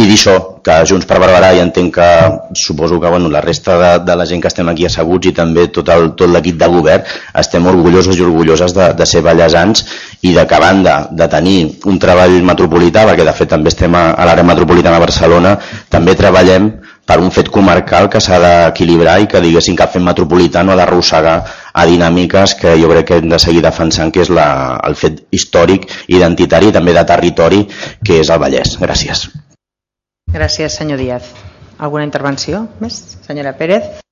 I 0.00 0.08
d'això, 0.08 0.38
que 0.66 0.80
Junts 0.88 1.06
per 1.06 1.20
Barberà 1.22 1.52
i 1.54 1.60
entenc 1.62 1.92
que 1.94 2.08
suposo 2.58 2.98
que 2.98 3.10
bueno, 3.12 3.28
la 3.30 3.40
resta 3.44 3.76
de, 3.78 3.90
de 4.08 4.16
la 4.18 4.26
gent 4.26 4.42
que 4.42 4.50
estem 4.50 4.66
aquí 4.72 4.88
asseguts 4.88 5.30
i 5.30 5.34
també 5.36 5.68
tot 5.70 5.85
l'equip 5.86 6.58
tot 6.58 6.62
de 6.64 6.68
govern 6.72 7.06
estem 7.34 7.66
orgullosos 7.66 8.18
i 8.18 8.24
orgulloses 8.26 8.74
de, 8.74 8.90
de 8.98 9.06
ser 9.06 9.22
ballesans 9.22 9.84
i 10.22 10.34
de 10.34 10.46
que 10.46 10.60
banda 10.60 10.96
de 11.10 11.28
tenir 11.28 11.58
un 11.86 11.98
treball 12.02 12.42
metropolità, 12.42 13.06
perquè 13.06 13.24
de 13.24 13.36
fet 13.36 13.54
també 13.54 13.72
estem 13.72 13.94
a, 13.94 14.10
a 14.14 14.26
l'àrea 14.26 14.46
metropolitana 14.46 14.98
de 14.98 15.06
Barcelona 15.06 15.56
també 15.92 16.16
treballem 16.18 16.70
per 17.06 17.20
un 17.22 17.30
fet 17.30 17.48
comarcal 17.54 18.08
que 18.10 18.20
s'ha 18.20 18.38
d'equilibrar 18.42 19.20
i 19.22 19.28
que 19.30 19.40
diguéssim 19.40 19.76
que 19.78 19.86
el 19.86 19.92
fet 19.94 20.02
metropolità 20.02 20.64
no 20.66 20.74
ha 20.74 20.78
d'arrossegar 20.80 21.36
a 21.72 21.84
dinàmiques 21.86 22.56
que 22.60 22.74
jo 22.80 22.90
crec 22.90 23.06
que 23.10 23.20
hem 23.22 23.28
de 23.30 23.38
seguir 23.42 23.62
defensant 23.62 24.10
que 24.12 24.24
és 24.26 24.32
la, 24.32 24.48
el 24.88 24.98
fet 24.98 25.22
històric, 25.30 25.86
identitari 26.08 26.72
i 26.72 26.74
també 26.74 26.96
de 26.96 27.04
territori 27.06 27.62
que 28.02 28.22
és 28.24 28.32
el 28.32 28.42
Vallès. 28.42 28.74
Gràcies. 28.82 29.28
Gràcies, 30.34 30.80
senyor 30.82 30.98
Díaz. 30.98 31.30
Alguna 31.78 32.08
intervenció 32.08 32.66
més? 32.82 32.98
Senyora 33.28 33.54
Pérez. 33.60 34.05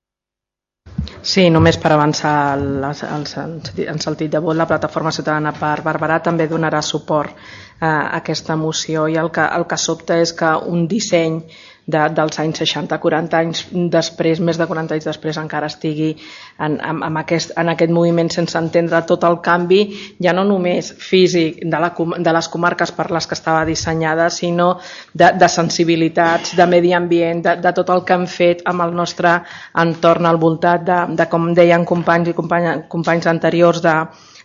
Sí, 1.25 1.49
només 1.49 1.77
per 1.81 1.91
avançar 1.95 2.35
en 2.55 3.25
sentit 3.27 4.31
de 4.31 4.41
vot, 4.41 4.55
la 4.57 4.67
plataforma 4.69 5.13
ciutadana 5.15 5.53
per 5.57 5.81
Barberà 5.85 6.19
també 6.23 6.47
donarà 6.47 6.81
suport 6.85 7.35
a 7.81 7.93
aquesta 8.19 8.55
moció 8.55 9.07
i 9.11 9.17
el 9.19 9.31
que, 9.33 9.45
el 9.45 9.65
que 9.69 9.77
sobta 9.77 10.19
és 10.21 10.33
que 10.33 10.51
un 10.71 10.87
disseny 10.87 11.41
de, 11.85 12.01
dels 12.17 12.39
anys 12.41 12.61
60, 12.63 12.97
40 13.01 13.37
anys 13.37 13.61
després, 13.93 14.41
més 14.41 14.57
de 14.57 14.65
40 14.67 14.95
anys 14.95 15.05
després 15.05 15.37
encara 15.37 15.69
estigui 15.69 16.11
en, 16.15 16.79
en, 16.79 17.01
en, 17.05 17.19
aquest, 17.21 17.53
en 17.61 17.69
aquest 17.73 17.93
moviment 17.93 18.31
sense 18.33 18.57
entendre 18.57 19.03
tot 19.05 19.23
el 19.27 19.37
canvi, 19.45 19.81
ja 20.21 20.33
no 20.33 20.45
només 20.47 20.91
físic 20.97 21.61
de, 21.63 21.81
la, 21.81 21.91
de 21.93 22.35
les 22.37 22.49
comarques 22.51 22.93
per 22.95 23.09
les 23.13 23.29
que 23.29 23.37
estava 23.37 23.65
dissenyada, 23.69 24.29
sinó 24.33 24.75
de, 25.13 25.31
de 25.37 25.49
sensibilitats, 25.51 26.55
de 26.57 26.69
medi 26.69 26.93
ambient, 26.97 27.43
de, 27.45 27.57
de 27.61 27.75
tot 27.77 27.93
el 27.93 28.05
que 28.05 28.17
hem 28.17 28.25
fet 28.29 28.65
amb 28.65 28.85
el 28.85 28.95
nostre 28.97 29.37
entorn 29.85 30.25
al 30.25 30.41
voltant 30.41 30.85
de, 30.85 31.01
de 31.19 31.29
com 31.29 31.51
deien 31.53 31.85
companys 31.85 32.31
i 32.31 32.37
companys, 32.37 32.87
companys 32.89 33.29
anteriors, 33.29 33.83
de, 33.85 33.99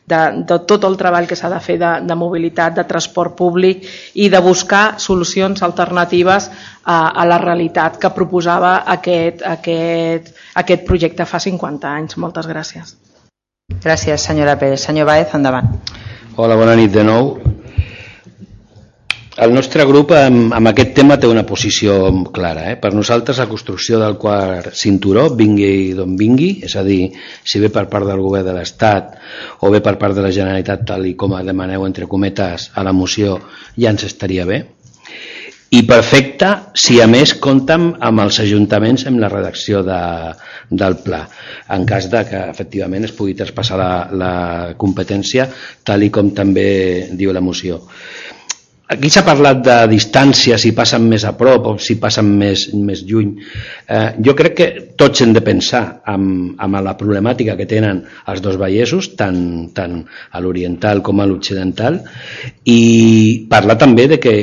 de, 0.07 0.21
de 0.47 0.59
tot 0.67 0.85
el 0.89 0.97
treball 1.01 1.29
que 1.29 1.37
s'ha 1.39 1.51
de 1.53 1.61
fer 1.63 1.77
de, 1.81 1.91
de 2.07 2.17
mobilitat, 2.19 2.75
de 2.77 2.85
transport 2.89 3.37
públic 3.39 3.85
i 4.15 4.29
de 4.33 4.41
buscar 4.45 4.99
solucions 4.99 5.63
alternatives 5.63 6.51
a, 6.85 7.11
a 7.11 7.27
la 7.29 7.39
realitat 7.39 8.01
que 8.01 8.13
proposava 8.17 8.81
aquest, 8.97 9.45
aquest, 9.47 10.35
aquest 10.65 10.85
projecte 10.89 11.29
fa 11.29 11.43
50 11.43 11.95
anys. 12.01 12.19
Moltes 12.19 12.49
gràcies. 12.51 12.97
Gràcies, 13.81 14.27
senyora 14.27 14.59
Pérez. 14.59 14.83
Senyor 14.83 15.07
Baez, 15.07 15.35
endavant. 15.35 15.71
Hola, 16.37 16.57
bona 16.59 16.75
nit 16.79 16.93
de 16.93 17.05
nou. 17.07 17.37
El 19.39 19.53
nostre 19.55 19.85
grup 19.87 20.11
amb, 20.17 20.51
amb 20.57 20.69
aquest 20.73 20.91
tema 20.97 21.15
té 21.21 21.29
una 21.31 21.45
posició 21.47 21.95
clara. 22.35 22.65
Eh? 22.73 22.79
Per 22.83 22.91
nosaltres 22.91 23.39
la 23.39 23.47
construcció 23.47 24.01
del 24.01 24.17
quart 24.19 24.75
cinturó, 24.75 25.29
vingui 25.39 25.93
d'on 25.95 26.17
vingui, 26.19 26.51
és 26.67 26.75
a 26.75 26.83
dir, 26.83 27.13
si 27.47 27.63
ve 27.63 27.71
per 27.71 27.87
part 27.93 28.09
del 28.11 28.19
govern 28.25 28.49
de 28.49 28.57
l'Estat 28.57 29.15
o 29.63 29.71
ve 29.71 29.79
per 29.87 29.95
part 30.03 30.19
de 30.19 30.25
la 30.27 30.33
Generalitat 30.35 30.83
tal 30.89 31.07
i 31.07 31.15
com 31.15 31.37
demaneu 31.47 31.87
entre 31.87 32.11
cometes 32.11 32.73
a 32.75 32.83
la 32.83 32.93
moció, 32.93 33.39
ja 33.79 33.95
ens 33.95 34.09
estaria 34.09 34.49
bé. 34.49 34.65
I 35.71 35.85
perfecte 35.87 36.49
si 36.75 36.97
a 36.99 37.07
més 37.07 37.37
compten 37.39 37.93
amb 38.03 38.25
els 38.25 38.41
ajuntaments 38.43 39.07
en 39.07 39.21
la 39.23 39.29
redacció 39.31 39.85
de, 39.87 40.01
del 40.83 40.97
pla, 41.05 41.21
en 41.71 41.87
cas 41.87 42.11
de 42.11 42.25
que 42.27 42.41
efectivament 42.51 43.07
es 43.07 43.15
pugui 43.15 43.37
traspassar 43.39 43.79
la, 43.79 43.93
la 44.11 44.35
competència 44.75 45.47
tal 45.87 46.03
i 46.03 46.11
com 46.11 46.35
també 46.35 46.67
diu 47.15 47.31
la 47.31 47.45
moció. 47.47 47.79
Aquí 48.91 49.07
s'ha 49.07 49.23
parlat 49.23 49.61
de 49.63 49.75
distància, 49.87 50.57
si 50.59 50.73
passen 50.75 51.05
més 51.07 51.23
a 51.23 51.31
prop 51.39 51.67
o 51.71 51.75
si 51.79 51.95
passen 52.03 52.27
més, 52.41 52.65
més 52.75 53.05
lluny. 53.07 53.29
Eh, 53.87 54.09
jo 54.27 54.35
crec 54.35 54.57
que 54.59 54.67
tots 54.99 55.23
hem 55.23 55.31
de 55.37 55.43
pensar 55.47 55.83
amb, 56.11 56.57
amb 56.59 56.81
la 56.83 56.97
problemàtica 56.99 57.55
que 57.55 57.69
tenen 57.71 58.01
els 58.33 58.43
dos 58.43 58.59
vallesos, 58.59 59.13
tant, 59.21 59.39
tant 59.77 59.95
a 60.35 60.43
l'oriental 60.43 61.05
com 61.07 61.23
a 61.23 61.29
l'occidental, 61.31 62.01
i 62.67 63.47
parlar 63.53 63.79
també 63.79 64.09
de 64.11 64.19
que, 64.19 64.35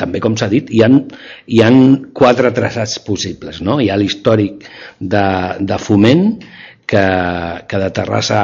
també 0.00 0.24
com 0.24 0.40
s'ha 0.40 0.48
dit, 0.48 0.72
hi 0.72 0.80
ha, 0.80 0.88
hi 1.52 1.60
ha 1.60 1.72
quatre 2.16 2.56
traçats 2.56 2.96
possibles. 3.04 3.60
No? 3.60 3.82
Hi 3.84 3.92
ha 3.92 4.00
l'històric 4.00 4.64
de, 4.96 5.26
de 5.60 5.82
foment, 5.90 6.30
que, 6.86 7.04
que 7.68 7.78
de 7.80 7.90
Terrassa 7.96 8.42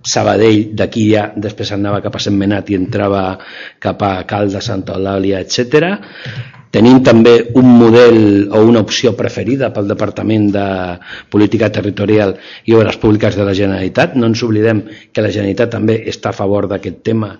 Sabadell, 0.00 0.70
d'aquí 0.76 1.10
ja 1.10 1.26
després 1.36 1.74
anava 1.76 2.00
cap 2.04 2.16
a 2.16 2.22
Sant 2.22 2.38
Menat 2.38 2.70
i 2.70 2.78
entrava 2.78 3.24
cap 3.78 4.00
a 4.02 4.14
Calda, 4.28 4.62
Santa 4.64 4.96
Eulàlia, 4.96 5.42
etc. 5.44 5.90
Tenim 6.70 7.00
també 7.02 7.32
un 7.58 7.66
model 7.66 8.48
o 8.54 8.60
una 8.62 8.80
opció 8.84 9.10
preferida 9.18 9.72
pel 9.74 9.88
Departament 9.90 10.46
de 10.54 10.66
Política 11.28 11.68
Territorial 11.74 12.36
i 12.70 12.76
Obres 12.78 12.96
Públiques 13.02 13.34
de 13.34 13.44
la 13.44 13.54
Generalitat. 13.58 14.14
No 14.14 14.30
ens 14.30 14.42
oblidem 14.46 14.84
que 15.10 15.24
la 15.24 15.32
Generalitat 15.34 15.74
també 15.74 15.98
està 16.12 16.30
a 16.30 16.36
favor 16.36 16.68
d'aquest 16.70 17.02
tema 17.02 17.32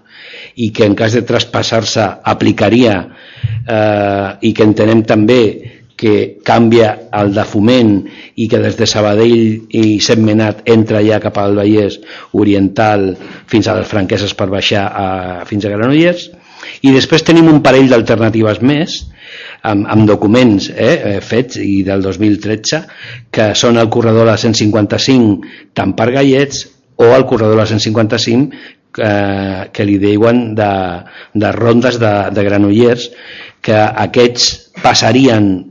i 0.58 0.72
que 0.74 0.84
en 0.84 0.98
cas 0.98 1.14
de 1.14 1.22
traspassar-se 1.22 2.08
aplicaria 2.34 2.96
eh, 3.06 4.28
i 4.42 4.52
que 4.52 4.66
entenem 4.66 5.06
també 5.06 5.40
que 6.00 6.40
canvia 6.46 6.94
el 7.20 7.34
de 7.36 7.44
foment 7.44 7.92
i 8.40 8.46
que 8.48 8.60
des 8.62 8.78
de 8.78 8.88
Sabadell 8.88 9.66
i 9.76 9.98
Setmenat 10.00 10.62
entra 10.72 11.02
ja 11.04 11.20
cap 11.20 11.36
al 11.42 11.58
Vallès 11.58 11.98
Oriental 12.40 13.10
fins 13.50 13.68
a 13.68 13.76
les 13.76 13.88
Franqueses 13.90 14.32
per 14.38 14.48
baixar 14.48 14.86
a, 14.88 15.08
fins 15.44 15.66
a 15.66 15.72
Granollers. 15.74 16.30
I 16.88 16.94
després 16.94 17.24
tenim 17.26 17.50
un 17.52 17.60
parell 17.64 17.92
d'alternatives 17.92 18.62
més 18.64 18.96
amb, 19.68 19.84
amb 19.92 20.08
documents 20.08 20.70
eh, 20.72 20.96
eh 21.12 21.20
fets 21.20 21.60
i 21.60 21.82
del 21.84 22.00
2013 22.04 22.82
que 23.32 23.52
són 23.54 23.76
el 23.76 23.92
corredor 23.92 24.24
de 24.24 24.32
la 24.32 24.40
155 24.40 25.72
tant 25.76 25.92
per 25.96 26.10
Gallets 26.16 26.64
o 26.96 27.12
el 27.12 27.26
corredor 27.28 27.56
de 27.56 27.60
la 27.60 27.68
155 27.68 28.56
eh, 29.04 29.68
que 29.72 29.84
li 29.84 29.98
diuen 30.00 30.54
de, 30.56 30.72
de 31.34 31.52
rondes 31.52 32.00
de, 32.00 32.14
de 32.32 32.44
Granollers 32.48 33.10
que 33.60 33.76
aquests 33.76 34.48
passarien 34.80 35.69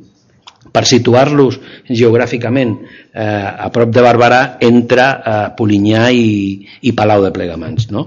per 0.72 0.86
situar-los 0.88 1.60
geogràficament 1.90 2.76
eh, 2.80 3.24
a 3.24 3.70
prop 3.74 3.92
de 3.94 4.06
Barberà 4.06 4.42
entre 4.66 5.10
eh, 5.10 5.42
Polinyà 5.58 6.10
i, 6.14 6.30
i 6.86 6.96
Palau 6.98 7.26
de 7.26 7.34
Plegamans. 7.36 7.90
No? 7.94 8.06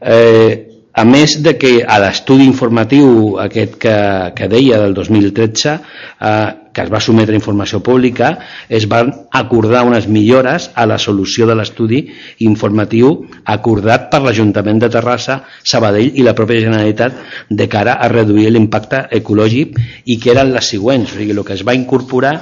Eh, 0.00 0.64
a 0.98 1.04
més 1.06 1.36
de 1.42 1.54
que 1.58 1.72
a 1.86 1.98
l'estudi 2.02 2.46
informatiu 2.48 3.36
aquest 3.42 3.76
que, 3.82 3.98
que 4.34 4.48
deia 4.50 4.80
del 4.82 4.96
2013 4.96 5.74
eh, 5.74 6.48
que 6.72 6.84
es 6.84 6.90
va 6.92 7.00
sometre 7.00 7.34
a 7.34 7.40
informació 7.40 7.80
pública, 7.84 8.30
es 8.68 8.88
van 8.88 9.12
acordar 9.32 9.84
unes 9.86 10.08
millores 10.08 10.70
a 10.74 10.86
la 10.86 10.98
solució 10.98 11.46
de 11.48 11.56
l'estudi 11.58 12.02
informatiu 12.46 13.14
acordat 13.44 14.08
per 14.12 14.22
l'Ajuntament 14.24 14.82
de 14.82 14.90
Terrassa, 14.92 15.40
Sabadell 15.62 16.18
i 16.18 16.26
la 16.26 16.36
pròpia 16.38 16.64
Generalitat 16.66 17.18
de 17.50 17.68
cara 17.68 17.98
a 17.98 18.08
reduir 18.12 18.50
l'impacte 18.52 19.06
ecològic 19.18 19.78
i 20.06 20.18
que 20.20 20.32
eren 20.34 20.52
les 20.54 20.70
següents. 20.74 21.12
O 21.12 21.18
sigui, 21.18 21.34
el 21.36 21.44
que 21.44 21.56
es 21.56 21.64
va 21.66 21.76
incorporar 21.76 22.34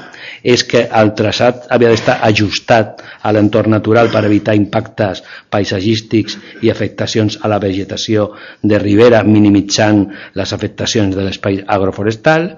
és 0.47 0.65
que 0.67 0.85
el 1.01 1.13
traçat 1.19 1.67
havia 1.73 1.91
d'estar 1.93 2.19
ajustat 2.27 3.03
a 3.23 3.33
l'entorn 3.35 3.75
natural 3.75 4.11
per 4.13 4.25
evitar 4.29 4.57
impactes 4.59 5.23
paisatgístics 5.51 6.39
i 6.63 6.71
afectacions 6.71 7.39
a 7.43 7.51
la 7.51 7.61
vegetació 7.63 8.31
de 8.63 8.79
ribera, 8.83 9.23
minimitzant 9.25 10.07
les 10.39 10.53
afectacions 10.53 11.17
de 11.17 11.27
l'espai 11.27 11.63
agroforestal, 11.67 12.51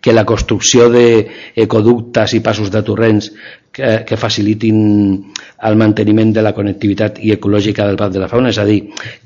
que 0.00 0.14
la 0.14 0.24
construcció 0.24 0.88
d'ecoductes 0.92 2.34
i 2.36 2.42
passos 2.44 2.70
de 2.72 2.82
torrents 2.86 3.30
que, 3.76 4.04
que 4.08 4.16
facilitin 4.16 4.78
el 5.68 5.76
manteniment 5.76 6.32
de 6.32 6.44
la 6.44 6.54
connectivitat 6.56 7.18
i 7.20 7.34
ecològica 7.34 7.84
del 7.84 7.98
Parc 8.00 8.14
de 8.14 8.22
la 8.22 8.28
Fauna, 8.30 8.52
és 8.54 8.60
a 8.62 8.64
dir, 8.64 8.78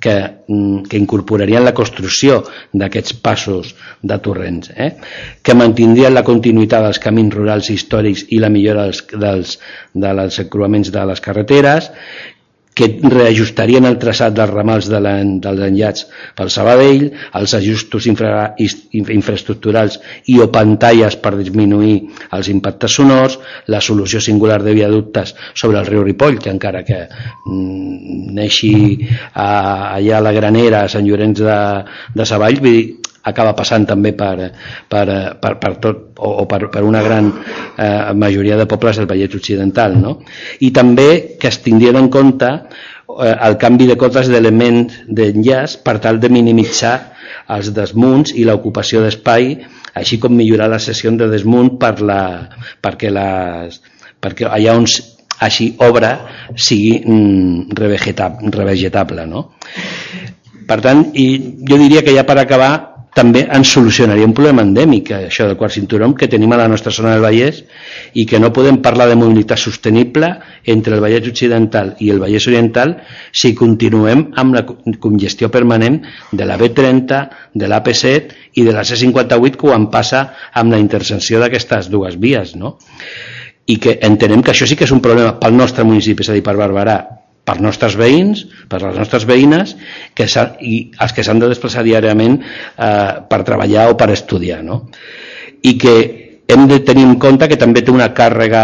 que, 0.03 0.17
mm, 0.49 0.89
que 0.91 0.99
incorporarien 0.99 1.65
la 1.65 1.75
construcció 1.77 2.41
d'aquests 2.75 3.15
passos 3.23 3.75
de 4.03 4.19
torrents, 4.19 4.73
eh? 4.75 4.91
que 5.43 5.55
mantindrien 5.55 6.15
la 6.15 6.27
continuïtat 6.27 6.83
dels 6.89 7.03
camins 7.03 7.35
rurals 7.35 7.71
històrics 7.71 8.27
i 8.35 8.43
la 8.43 8.51
millora 8.51 8.89
dels, 8.89 9.07
dels, 9.15 9.57
dels 9.95 10.43
encruaments 10.43 10.91
de 10.91 11.07
les 11.13 11.23
carreteres, 11.23 11.93
que 12.75 12.87
reajustarien 13.03 13.85
el 13.89 13.99
traçat 14.01 14.35
dels 14.37 14.53
ramals 14.53 14.89
de 14.89 15.01
dels 15.03 15.63
enllats 15.67 16.07
pel 16.39 16.51
Sabadell, 16.55 17.09
els 17.37 17.55
ajustos 17.59 18.07
infra, 18.07 18.55
infraestructurals 18.59 19.99
i 20.31 20.39
o 20.41 20.49
pantalles 20.55 21.19
per 21.21 21.35
disminuir 21.37 21.97
els 22.37 22.49
impactes 22.53 22.95
sonors, 23.01 23.39
la 23.67 23.83
solució 23.83 24.23
singular 24.23 24.61
de 24.63 24.75
viaductes 24.77 25.35
sobre 25.55 25.81
el 25.81 25.91
riu 25.91 26.05
Ripoll, 26.07 26.39
que 26.39 26.53
encara 26.55 26.85
que 26.87 27.03
mm, 27.11 28.31
neixi 28.39 28.75
a, 29.35 29.51
allà 29.99 30.19
a 30.19 30.25
la 30.25 30.35
Granera, 30.37 30.85
a 30.85 30.93
Sant 30.93 31.07
Llorenç 31.09 31.43
de, 31.43 31.61
de 32.15 32.29
Savall, 32.29 32.63
acaba 33.23 33.53
passant 33.57 33.85
també 33.89 34.13
per, 34.17 34.51
per, 34.89 35.07
per, 35.41 35.53
per 35.61 35.73
tot 35.83 36.19
o, 36.19 36.31
o 36.43 36.47
per, 36.49 36.69
per 36.73 36.83
una 36.87 37.03
gran 37.05 37.29
eh, 37.31 38.13
majoria 38.17 38.57
de 38.57 38.67
pobles 38.71 39.01
del 39.01 39.09
Vallès 39.11 39.37
Occidental 39.37 39.99
no? 40.01 40.17
i 40.61 40.71
també 40.73 41.37
que 41.41 41.51
es 41.51 41.61
tindrien 41.65 41.99
en 42.01 42.09
compte 42.13 42.49
eh, 42.49 43.35
el 43.35 43.59
canvi 43.61 43.91
de 43.91 43.99
cotes 44.01 44.31
d'elements 44.33 45.05
d'enllaç 45.09 45.81
per 45.85 45.99
tal 46.01 46.21
de 46.21 46.33
minimitzar 46.33 46.97
els 47.53 47.73
desmunts 47.77 48.33
i 48.33 48.47
l'ocupació 48.49 49.05
d'espai 49.05 49.55
així 50.01 50.21
com 50.23 50.33
millorar 50.37 50.71
la 50.71 50.81
sessió 50.81 51.13
de 51.13 51.29
desmunt 51.29 51.77
per 51.81 51.99
la, 52.01 52.21
perquè, 52.81 53.11
les, 53.13 53.81
perquè 54.23 54.49
allà 54.49 54.77
on 54.79 54.87
així 55.41 55.71
obra 55.81 56.11
sigui 56.57 57.01
mm, 57.01 57.73
revegetable 58.55 59.27
no? 59.27 59.49
per 60.71 60.79
tant, 60.85 61.09
i 61.19 61.59
jo 61.67 61.79
diria 61.81 62.05
que 62.07 62.15
ja 62.15 62.23
per 62.29 62.39
acabar 62.39 62.90
també 63.15 63.43
ens 63.51 63.73
solucionaria 63.75 64.27
un 64.27 64.35
problema 64.37 64.63
endèmic, 64.63 65.11
això 65.17 65.49
del 65.49 65.57
quart 65.59 65.75
cinturó 65.75 66.09
que 66.15 66.29
tenim 66.31 66.53
a 66.55 66.61
la 66.61 66.69
nostra 66.71 66.93
zona 66.95 67.15
del 67.15 67.25
Vallès 67.25 67.63
i 68.15 68.27
que 68.27 68.39
no 68.39 68.53
podem 68.55 68.79
parlar 68.85 69.09
de 69.11 69.17
mobilitat 69.19 69.59
sostenible 69.59 70.31
entre 70.65 70.95
el 70.95 71.03
Vallès 71.03 71.27
Occidental 71.31 71.95
i 71.99 72.13
el 72.15 72.23
Vallès 72.23 72.47
Oriental 72.47 72.97
si 73.33 73.55
continuem 73.59 74.29
amb 74.41 74.55
la 74.55 74.65
congestió 75.03 75.51
permanent 75.51 76.01
de 76.33 76.47
la 76.47 76.59
B30, 76.61 77.21
de 77.55 77.67
l'AP7 77.67 78.39
i 78.63 78.65
de 78.67 78.77
la 78.77 78.87
C58 78.87 79.59
quan 79.59 79.91
passa 79.91 80.29
amb 80.55 80.73
la 80.73 80.79
intersecció 80.79 81.43
d'aquestes 81.43 81.91
dues 81.91 82.17
vies. 82.21 82.55
No? 82.57 82.77
i 83.71 83.77
que 83.79 83.99
entenem 84.03 84.43
que 84.43 84.51
això 84.51 84.67
sí 84.67 84.75
que 84.75 84.87
és 84.87 84.91
un 84.95 85.03
problema 85.05 85.37
pel 85.39 85.55
nostre 85.55 85.85
municipi, 85.87 86.25
és 86.25 86.31
a 86.33 86.35
dir, 86.35 86.43
per 86.43 86.57
Barberà, 86.59 86.97
per 87.51 87.59
nostres 87.65 87.97
veïns, 87.99 88.45
per 88.71 88.79
les 88.85 88.99
nostres 89.01 89.27
veïnes 89.27 89.75
que 90.15 90.29
i 90.63 90.77
els 91.03 91.15
que 91.17 91.25
s'han 91.27 91.43
de 91.43 91.51
desplaçar 91.51 91.83
diàriament 91.87 92.39
eh, 92.39 93.13
per 93.27 93.43
treballar 93.47 93.89
o 93.91 93.97
per 93.99 94.13
estudiar. 94.15 94.63
No? 94.63 94.85
I 95.67 95.75
que 95.81 95.97
hem 96.51 96.69
de 96.71 96.81
tenir 96.87 97.09
en 97.09 97.19
compte 97.19 97.49
que 97.51 97.59
també 97.59 97.83
té 97.83 97.91
una 97.95 98.13
càrrega 98.15 98.63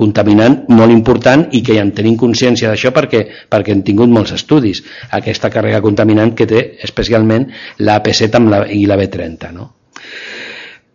contaminant 0.00 0.62
molt 0.72 0.94
important 0.94 1.42
i 1.52 1.60
que 1.64 1.76
ja 1.76 1.84
en 1.84 1.92
tenim 1.96 2.16
consciència 2.20 2.70
d'això 2.70 2.92
perquè, 2.96 3.20
perquè 3.52 3.74
hem 3.74 3.82
tingut 3.84 4.08
molts 4.08 4.32
estudis, 4.32 4.80
aquesta 5.18 5.50
càrrega 5.52 5.82
contaminant 5.84 6.32
que 6.36 6.48
té 6.48 6.62
especialment 6.88 7.50
l'AP7 7.84 8.40
la, 8.48 8.62
i 8.72 8.86
la 8.88 8.96
B30. 8.96 9.52
No? 9.52 9.68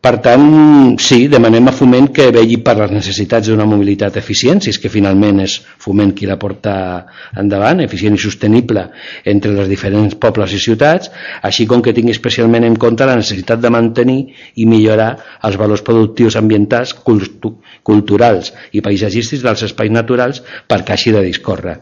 Per 0.05 0.19
tant, 0.21 0.43
sí, 1.01 1.23
demanem 1.33 1.65
a 1.65 1.71
Foment 1.73 2.11
que 2.13 2.27
vegi 2.33 2.59
per 2.65 2.75
les 2.77 2.91
necessitats 2.93 3.47
d'una 3.49 3.65
mobilitat 3.65 4.19
eficient, 4.21 4.59
si 4.61 4.69
és 4.69 4.77
que 4.77 4.91
finalment 4.93 5.39
és 5.41 5.55
Foment 5.81 6.11
qui 6.13 6.29
la 6.29 6.35
porta 6.43 6.75
endavant, 7.41 7.81
eficient 7.81 8.13
i 8.13 8.21
sostenible 8.21 8.83
entre 9.33 9.55
les 9.55 9.71
diferents 9.71 10.13
pobles 10.21 10.53
i 10.53 10.61
ciutats, 10.61 11.09
així 11.49 11.65
com 11.65 11.81
que 11.81 11.95
tingui 11.97 12.13
especialment 12.13 12.69
en 12.69 12.77
compte 12.85 13.09
la 13.09 13.17
necessitat 13.17 13.65
de 13.65 13.73
mantenir 13.73 14.19
i 14.61 14.69
millorar 14.69 15.09
els 15.49 15.57
valors 15.57 15.81
productius 15.89 16.37
ambientals, 16.37 16.93
culturals 17.01 18.53
i 18.77 18.85
paisatgístics 18.85 19.41
dels 19.49 19.65
espais 19.71 19.89
naturals 19.89 20.45
perquè 20.69 20.99
així 20.99 21.17
de 21.17 21.25
discórrer 21.25 21.79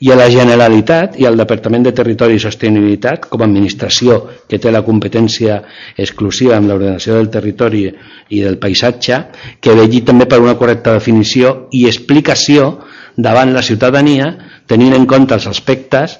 i 0.00 0.10
a 0.10 0.16
la 0.18 0.28
Generalitat 0.32 1.18
i 1.20 1.26
al 1.28 1.36
Departament 1.40 1.84
de 1.86 1.92
Territori 1.96 2.38
i 2.38 2.42
Sostenibilitat 2.42 3.28
com 3.30 3.42
a 3.42 3.48
administració 3.48 4.18
que 4.48 4.58
té 4.58 4.72
la 4.72 4.84
competència 4.86 5.60
exclusiva 5.96 6.56
en 6.56 6.68
l'ordenació 6.68 7.18
del 7.18 7.30
territori 7.30 7.86
i 7.88 8.42
del 8.42 8.58
paisatge 8.62 9.20
que 9.60 9.76
vegi 9.76 10.02
també 10.06 10.26
per 10.30 10.40
una 10.40 10.56
correcta 10.58 10.96
definició 10.96 11.68
i 11.72 11.86
explicació 11.90 12.72
davant 13.16 13.52
la 13.54 13.62
ciutadania 13.62 14.32
tenint 14.66 14.94
en 14.96 15.06
compte 15.06 15.34
els 15.34 15.48
aspectes 15.50 16.18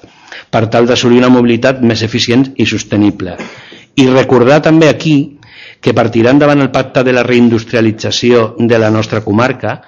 per 0.51 0.67
tal 0.71 0.87
d'assolir 0.87 1.21
una 1.21 1.31
mobilitat 1.33 1.81
més 1.81 2.03
eficient 2.03 2.51
i 2.57 2.65
sostenible. 2.67 3.35
I 3.95 4.07
recordar 4.07 4.61
també 4.63 4.89
aquí 4.89 5.37
que 5.81 5.95
partiran 5.97 6.39
davant 6.39 6.61
el 6.61 6.69
pacte 6.71 7.03
de 7.03 7.13
la 7.15 7.23
reindustrialització 7.25 8.55
de 8.59 8.77
la 8.79 8.91
nostra 8.93 9.23
comarca, 9.25 9.81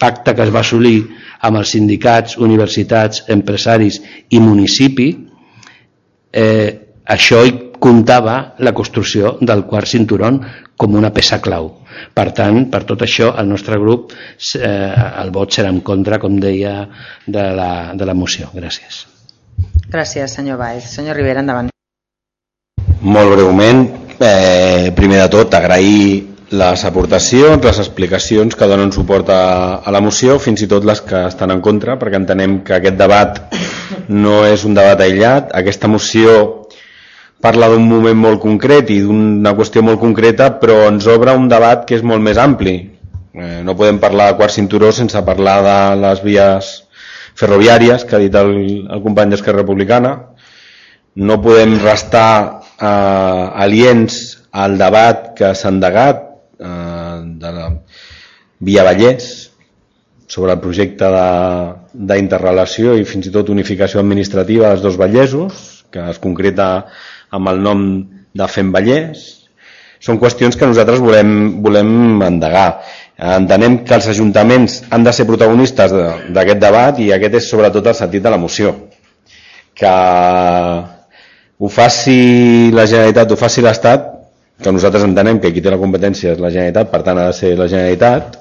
pacte 0.00 0.34
que 0.34 0.46
es 0.46 0.52
va 0.54 0.62
assolir 0.64 0.98
amb 1.46 1.60
els 1.60 1.74
sindicats, 1.76 2.38
universitats, 2.40 3.24
empresaris 3.28 4.00
i 4.30 4.40
municipi, 4.40 5.10
eh, 6.32 6.70
això 7.04 7.42
comptava 7.80 8.54
la 8.60 8.72
construcció 8.76 9.36
del 9.40 9.64
quart 9.68 9.88
cinturon 9.88 10.40
com 10.76 10.96
una 10.96 11.12
peça 11.12 11.40
clau. 11.40 11.70
Per 12.16 12.26
tant, 12.36 12.62
per 12.72 12.84
tot 12.88 13.02
això, 13.04 13.34
el 13.40 13.48
nostre 13.48 13.76
grup, 13.80 14.12
eh, 14.56 14.92
el 15.22 15.32
vot 15.32 15.52
serà 15.52 15.72
en 15.72 15.80
contra, 15.84 16.18
com 16.18 16.38
deia, 16.40 16.86
de 17.26 17.46
la, 17.56 17.70
de 17.96 18.08
la 18.08 18.14
moció. 18.14 18.48
Gràcies. 18.54 19.04
Gràcies, 19.90 20.36
senyor 20.38 20.60
Baez. 20.60 20.88
Senyor 20.94 21.16
Rivera, 21.16 21.44
endavant. 21.44 21.68
Molt 23.00 23.32
breument, 23.34 23.84
eh, 24.20 24.92
primer 24.96 25.22
de 25.24 25.28
tot, 25.32 25.54
agrair 25.54 26.29
les 26.50 26.84
aportacions, 26.84 27.62
les 27.62 27.78
explicacions 27.78 28.56
que 28.58 28.66
donen 28.66 28.90
suport 28.90 29.28
a, 29.30 29.42
a 29.86 29.90
la 29.94 30.00
moció, 30.02 30.38
fins 30.42 30.64
i 30.64 30.68
tot 30.70 30.84
les 30.86 30.98
que 31.06 31.22
estan 31.28 31.52
en 31.54 31.60
contra, 31.62 31.94
perquè 31.98 32.18
entenem 32.18 32.58
que 32.66 32.74
aquest 32.74 32.96
debat 32.98 33.38
no 34.10 34.42
és 34.48 34.64
un 34.66 34.74
debat 34.74 34.98
aïllat. 34.98 35.52
Aquesta 35.54 35.88
moció 35.88 36.66
parla 37.40 37.68
d'un 37.70 37.86
moment 37.86 38.18
molt 38.18 38.40
concret 38.42 38.90
i 38.90 38.98
d'una 39.04 39.54
qüestió 39.54 39.84
molt 39.86 40.00
concreta, 40.02 40.50
però 40.58 40.88
ens 40.88 41.06
obre 41.06 41.36
un 41.38 41.46
debat 41.48 41.84
que 41.86 41.94
és 42.00 42.02
molt 42.02 42.22
més 42.22 42.40
ampli. 42.42 42.74
Eh, 43.30 43.60
no 43.62 43.76
podem 43.78 44.00
parlar 44.02 44.32
de 44.32 44.38
quart 44.40 44.52
cinturó 44.52 44.90
sense 44.90 45.22
parlar 45.22 45.60
de 45.62 45.76
les 46.02 46.24
vies 46.24 46.72
ferroviàries, 47.38 48.02
que 48.04 48.18
ha 48.18 48.22
dit 48.24 48.34
el, 48.34 48.56
el 48.90 49.04
company 49.06 49.30
d'Esquerra 49.30 49.62
Republicana. 49.62 50.16
No 51.14 51.38
podem 51.42 51.78
restar 51.78 52.58
eh, 52.74 53.62
aliens 53.62 54.18
al 54.50 54.74
debat 54.82 55.30
que 55.38 55.52
s'ha 55.54 55.70
endegat 55.70 56.26
eh, 56.60 57.20
de 57.42 57.52
la 57.56 57.70
Via 58.60 58.84
Vallès 58.84 59.50
sobre 60.30 60.54
el 60.54 60.60
projecte 60.62 61.08
d'interrelació 61.90 62.94
i 63.00 63.06
fins 63.08 63.26
i 63.26 63.34
tot 63.34 63.50
unificació 63.50 63.98
administrativa 64.02 64.68
dels 64.70 64.84
dos 64.84 64.98
Vallesos, 65.00 65.84
que 65.90 66.04
es 66.12 66.20
concreta 66.22 66.70
amb 67.34 67.50
el 67.50 67.58
nom 67.64 67.86
de 68.36 68.48
Fem 68.48 68.70
Vallès. 68.74 69.24
Són 70.00 70.20
qüestions 70.22 70.56
que 70.56 70.68
nosaltres 70.68 71.02
volem, 71.02 71.32
volem 71.64 72.22
endegar. 72.24 72.68
Entenem 73.20 73.80
que 73.84 73.98
els 73.98 74.06
ajuntaments 74.12 74.78
han 74.88 75.04
de 75.04 75.12
ser 75.12 75.26
protagonistes 75.28 75.92
d'aquest 76.32 76.62
debat 76.62 77.02
i 77.02 77.10
aquest 77.12 77.36
és 77.42 77.50
sobretot 77.50 77.90
el 77.90 77.98
sentit 77.98 78.24
de 78.24 78.32
la 78.32 78.38
moció. 78.40 78.72
Que 79.76 79.90
ho 81.60 81.68
faci 81.68 82.70
la 82.72 82.86
Generalitat, 82.86 83.34
ho 83.34 83.40
faci 83.40 83.66
l'Estat, 83.66 84.09
que 84.62 84.72
nosaltres 84.72 85.06
entenem 85.06 85.40
que 85.40 85.52
qui 85.54 85.62
té 85.64 85.72
la 85.72 85.80
competència 85.80 86.34
és 86.34 86.42
la 86.42 86.52
Generalitat, 86.52 86.90
per 86.92 87.02
tant 87.06 87.18
ha 87.18 87.30
de 87.30 87.36
ser 87.36 87.54
la 87.58 87.68
Generalitat, 87.70 88.36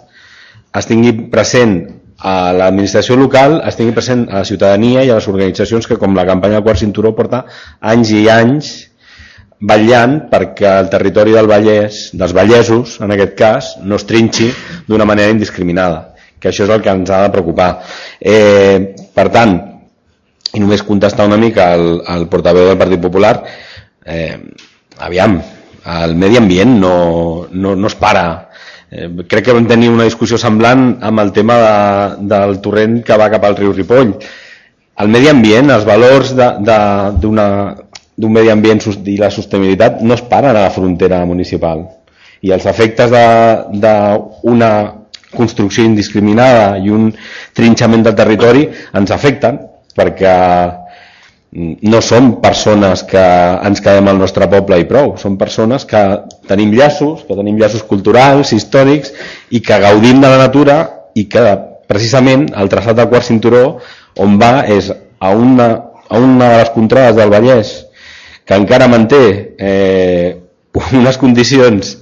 es 0.79 0.89
tingui 0.89 1.15
present 1.31 1.79
a 2.19 2.51
l'administració 2.51 3.15
local, 3.15 3.61
es 3.67 3.77
tingui 3.79 3.95
present 3.95 4.25
a 4.27 4.41
la 4.41 4.47
ciutadania 4.47 5.05
i 5.05 5.09
a 5.09 5.17
les 5.17 5.27
organitzacions 5.31 5.87
que 5.87 5.97
com 5.97 6.15
la 6.17 6.27
campanya 6.27 6.59
del 6.59 6.65
quart 6.67 6.81
cinturó 6.81 7.13
porta 7.15 7.45
anys 7.93 8.11
i 8.11 8.25
anys 8.33 8.71
vetllant 9.59 10.17
perquè 10.31 10.67
el 10.81 10.89
territori 10.91 11.35
del 11.35 11.47
Vallès, 11.47 12.09
dels 12.15 12.35
Vallesos, 12.35 12.99
en 13.03 13.11
aquest 13.15 13.35
cas, 13.39 13.73
no 13.83 13.99
es 13.99 14.07
trinxi 14.07 14.49
d'una 14.87 15.07
manera 15.07 15.33
indiscriminada, 15.35 16.15
que 16.39 16.51
això 16.51 16.67
és 16.67 16.73
el 16.75 16.83
que 16.83 16.93
ens 16.95 17.11
ha 17.11 17.25
de 17.25 17.33
preocupar. 17.33 17.69
Eh, 18.19 18.95
per 19.15 19.27
tant, 19.33 19.57
i 20.55 20.63
només 20.63 20.83
contestar 20.87 21.27
una 21.27 21.37
mica 21.37 21.73
al, 21.75 21.99
al 22.07 22.27
portaveu 22.31 22.69
del 22.71 22.79
Partit 22.79 23.03
Popular, 23.03 23.35
eh, 24.05 24.37
aviam, 24.97 25.39
el 26.03 26.15
medi 26.15 26.37
ambient 26.37 26.77
no, 26.79 27.47
no, 27.51 27.75
no 27.75 27.87
es 27.87 27.95
para. 27.95 28.49
Eh, 28.91 29.09
crec 29.29 29.45
que 29.45 29.53
vam 29.53 29.67
tenir 29.69 29.89
una 29.93 30.07
discussió 30.07 30.37
semblant 30.41 30.97
amb 31.05 31.21
el 31.21 31.31
tema 31.35 31.57
de, 31.61 32.27
del 32.31 32.57
torrent 32.63 32.99
que 33.05 33.17
va 33.17 33.29
cap 33.33 33.45
al 33.45 33.57
riu 33.59 33.73
Ripoll. 33.73 34.15
El 34.99 35.11
medi 35.13 35.29
ambient, 35.31 35.69
els 35.71 35.85
valors 35.87 36.33
d'un 36.35 38.33
medi 38.35 38.51
ambient 38.51 38.81
i 39.07 39.17
la 39.19 39.31
sostenibilitat 39.31 40.01
no 40.03 40.17
es 40.17 40.25
paren 40.27 40.51
a 40.51 40.65
la 40.65 40.73
frontera 40.75 41.21
municipal. 41.25 41.85
I 42.41 42.51
els 42.55 42.65
efectes 42.67 43.11
d'una 43.13 44.71
construcció 45.35 45.85
indiscriminada 45.85 46.77
i 46.81 46.89
un 46.89 47.11
trinxament 47.55 48.03
del 48.03 48.17
territori 48.17 48.65
ens 48.97 49.11
afecten 49.13 49.59
perquè 49.95 50.33
no 51.51 52.01
som 52.05 52.35
persones 52.43 53.01
que 53.09 53.21
ens 53.65 53.81
quedem 53.81 54.07
al 54.11 54.19
nostre 54.21 54.45
poble 54.51 54.77
i 54.81 54.85
prou, 54.89 55.15
som 55.17 55.37
persones 55.37 55.85
que 55.89 56.01
tenim 56.49 56.75
llaços, 56.77 57.23
que 57.25 57.37
tenim 57.37 57.57
llaços 57.57 57.81
culturals, 57.89 58.53
històrics 58.53 59.13
i 59.49 59.61
que 59.65 59.79
gaudim 59.81 60.21
de 60.21 60.29
la 60.29 60.37
natura 60.43 60.77
i 61.17 61.25
que 61.25 61.43
precisament 61.89 62.51
el 62.53 62.69
traçat 62.69 62.99
del 62.99 63.09
quart 63.09 63.25
cinturó 63.25 63.63
on 64.21 64.37
va 64.37 64.67
és 64.69 64.91
a 64.93 65.31
una, 65.33 65.69
a 66.05 66.19
una 66.21 66.51
de 66.51 66.59
les 66.61 66.69
contrades 66.75 67.17
del 67.17 67.33
Vallès 67.33 67.73
que 68.45 68.57
encara 68.57 68.89
manté 68.89 69.23
eh, 69.57 70.37
unes 70.99 71.17
condicions 71.17 71.97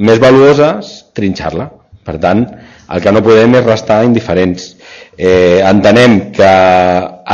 més 0.00 0.20
valuoses, 0.22 0.90
trinxar-la. 1.16 1.68
Per 2.06 2.16
tant, 2.20 2.46
el 2.90 3.02
que 3.02 3.12
no 3.12 3.22
podem 3.22 3.54
és 3.58 3.66
restar 3.66 4.02
indiferents. 4.06 4.74
Eh, 5.16 5.60
entenem 5.66 6.18
que 6.34 6.50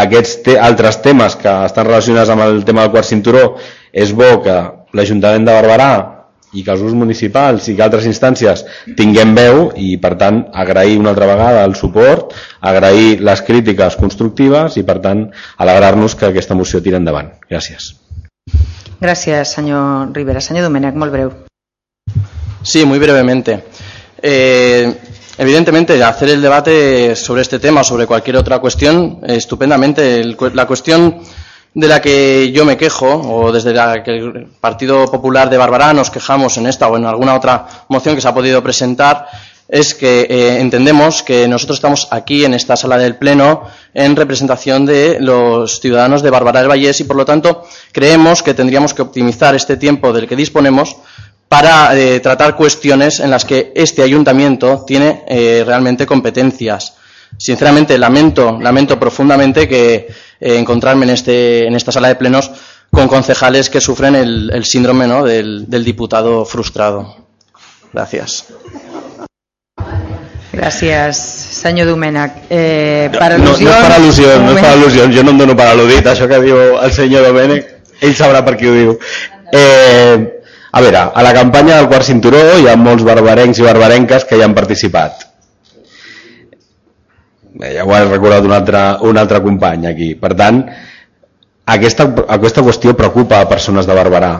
aquests 0.02 0.42
te 0.44 0.58
altres 0.60 1.00
temes 1.04 1.38
que 1.40 1.52
estan 1.68 1.88
relacionats 1.88 2.32
amb 2.32 2.44
el 2.46 2.64
tema 2.66 2.84
del 2.84 2.92
quart 2.94 3.08
cinturó 3.08 3.46
és 3.92 4.12
bo 4.12 4.36
que 4.44 4.56
l'Ajuntament 4.96 5.46
de 5.46 5.54
Barberà 5.54 5.90
i 6.56 6.62
que 6.64 6.72
els 6.72 6.82
grups 6.82 6.96
municipals 6.96 7.68
i 7.68 7.74
que 7.76 7.84
altres 7.84 8.06
instàncies 8.08 8.64
tinguem 8.98 9.34
veu 9.36 9.66
i 9.76 9.96
per 10.02 10.14
tant 10.20 10.44
agrair 10.54 10.96
una 11.00 11.12
altra 11.12 11.28
vegada 11.28 11.64
el 11.68 11.76
suport, 11.76 12.32
agrair 12.60 13.20
les 13.20 13.42
crítiques 13.44 13.98
constructives 14.00 14.78
i 14.80 14.84
per 14.86 14.98
tant 15.04 15.26
alegrar-nos 15.62 16.16
que 16.16 16.30
aquesta 16.30 16.56
moció 16.56 16.82
tira 16.82 17.00
endavant. 17.02 17.32
Gràcies. 17.50 17.92
Gràcies, 19.00 19.52
senyor 19.58 20.14
Rivera. 20.16 20.40
Senyor 20.40 20.64
Domènech, 20.68 20.96
molt 20.96 21.12
breu. 21.12 21.32
Sí, 22.62 22.86
muy 22.86 22.98
brevemente. 22.98 23.60
Eh, 24.22 24.94
Evidentemente, 25.38 26.02
hacer 26.02 26.30
el 26.30 26.40
debate 26.40 27.14
sobre 27.14 27.42
este 27.42 27.58
tema 27.58 27.82
o 27.82 27.84
sobre 27.84 28.06
cualquier 28.06 28.38
otra 28.38 28.58
cuestión, 28.58 29.20
estupendamente. 29.26 30.24
la 30.54 30.66
cuestión 30.66 31.20
de 31.74 31.88
la 31.88 32.00
que 32.00 32.50
yo 32.52 32.64
me 32.64 32.78
quejo, 32.78 33.06
o 33.06 33.52
desde 33.52 33.74
la 33.74 34.02
que 34.02 34.12
el 34.12 34.46
Partido 34.58 35.04
Popular 35.10 35.50
de 35.50 35.58
Barbará 35.58 35.92
nos 35.92 36.08
quejamos 36.10 36.56
en 36.56 36.66
esta 36.66 36.88
o 36.88 36.96
en 36.96 37.04
alguna 37.04 37.34
otra 37.34 37.66
moción 37.88 38.14
que 38.14 38.22
se 38.22 38.28
ha 38.28 38.32
podido 38.32 38.62
presentar, 38.62 39.26
es 39.68 39.94
que 39.94 40.22
eh, 40.22 40.60
entendemos 40.60 41.22
que 41.22 41.46
nosotros 41.48 41.78
estamos 41.78 42.08
aquí 42.12 42.46
en 42.46 42.54
esta 42.54 42.76
sala 42.76 42.96
del 42.96 43.16
Pleno 43.16 43.64
en 43.92 44.16
representación 44.16 44.86
de 44.86 45.18
los 45.20 45.80
ciudadanos 45.80 46.22
de 46.22 46.30
Barbará 46.30 46.60
del 46.60 46.70
Vallés 46.70 47.00
y, 47.00 47.04
por 47.04 47.16
lo 47.16 47.26
tanto, 47.26 47.66
creemos 47.92 48.42
que 48.42 48.54
tendríamos 48.54 48.94
que 48.94 49.02
optimizar 49.02 49.54
este 49.54 49.76
tiempo 49.76 50.14
del 50.14 50.28
que 50.28 50.36
disponemos 50.36 50.96
para 51.48 51.96
eh, 51.96 52.20
tratar 52.20 52.56
cuestiones 52.56 53.20
en 53.20 53.30
las 53.30 53.44
que 53.44 53.72
este 53.74 54.02
ayuntamiento 54.02 54.84
tiene 54.86 55.24
eh, 55.28 55.62
realmente 55.64 56.06
competencias. 56.06 56.94
Sinceramente, 57.38 57.98
lamento, 57.98 58.58
lamento 58.60 58.98
profundamente 58.98 59.68
que 59.68 60.08
eh, 60.40 60.58
encontrarme 60.58 61.04
en, 61.04 61.10
este, 61.10 61.66
en 61.66 61.74
esta 61.74 61.92
sala 61.92 62.08
de 62.08 62.16
plenos 62.16 62.50
con 62.90 63.08
concejales 63.08 63.68
que 63.68 63.80
sufren 63.80 64.14
el, 64.14 64.50
el 64.52 64.64
síndrome 64.64 65.06
¿no? 65.06 65.24
del, 65.24 65.68
del 65.68 65.84
diputado 65.84 66.44
frustrado. 66.44 67.26
Gracias. 67.92 68.46
Gràcies, 70.56 71.18
senyor 71.60 71.90
Domènech. 71.90 72.46
Eh, 72.48 73.10
per 73.12 73.28
al·lusions... 73.34 73.60
No, 73.60 73.72
no 73.72 73.74
és 73.76 73.84
per 73.84 73.96
al·lusions, 73.98 74.44
no 74.46 74.54
és 74.54 74.62
per 74.62 74.70
al·lusions, 74.72 75.12
jo 75.12 75.24
no 75.26 75.34
em 75.34 75.42
dono 75.42 75.56
per 75.58 75.66
al·ludit, 75.68 76.06
això 76.08 76.28
que 76.30 76.38
diu 76.40 76.56
el 76.80 76.94
senyor 76.96 77.26
Domènech, 77.28 77.66
ell 78.00 78.14
sabrà 78.16 78.40
per 78.46 78.54
qui 78.56 78.70
ho 78.70 78.72
diu. 78.72 78.94
Eh, 79.52 80.35
a 80.72 80.82
veure, 80.82 81.06
a 81.14 81.22
la 81.22 81.32
campanya 81.36 81.78
del 81.78 81.88
quart 81.90 82.06
cinturó 82.06 82.40
hi 82.58 82.66
ha 82.68 82.76
molts 82.80 83.04
barbarencs 83.06 83.60
i 83.62 83.66
barbarenques 83.66 84.26
que 84.26 84.38
hi 84.38 84.44
han 84.44 84.54
participat. 84.56 85.26
Bé, 87.56 87.72
ja 87.78 87.86
ho 87.86 87.94
ha 87.94 88.02
recordat 88.04 88.44
un 88.44 88.52
altre, 88.52 88.82
un 89.08 89.16
altre 89.16 89.40
company 89.44 89.86
aquí. 89.88 90.10
Per 90.20 90.34
tant, 90.36 90.60
aquesta, 91.76 92.10
aquesta 92.36 92.64
qüestió 92.66 92.92
preocupa 92.98 93.40
a 93.40 93.48
persones 93.48 93.88
de 93.88 93.96
Barberà. 93.96 94.32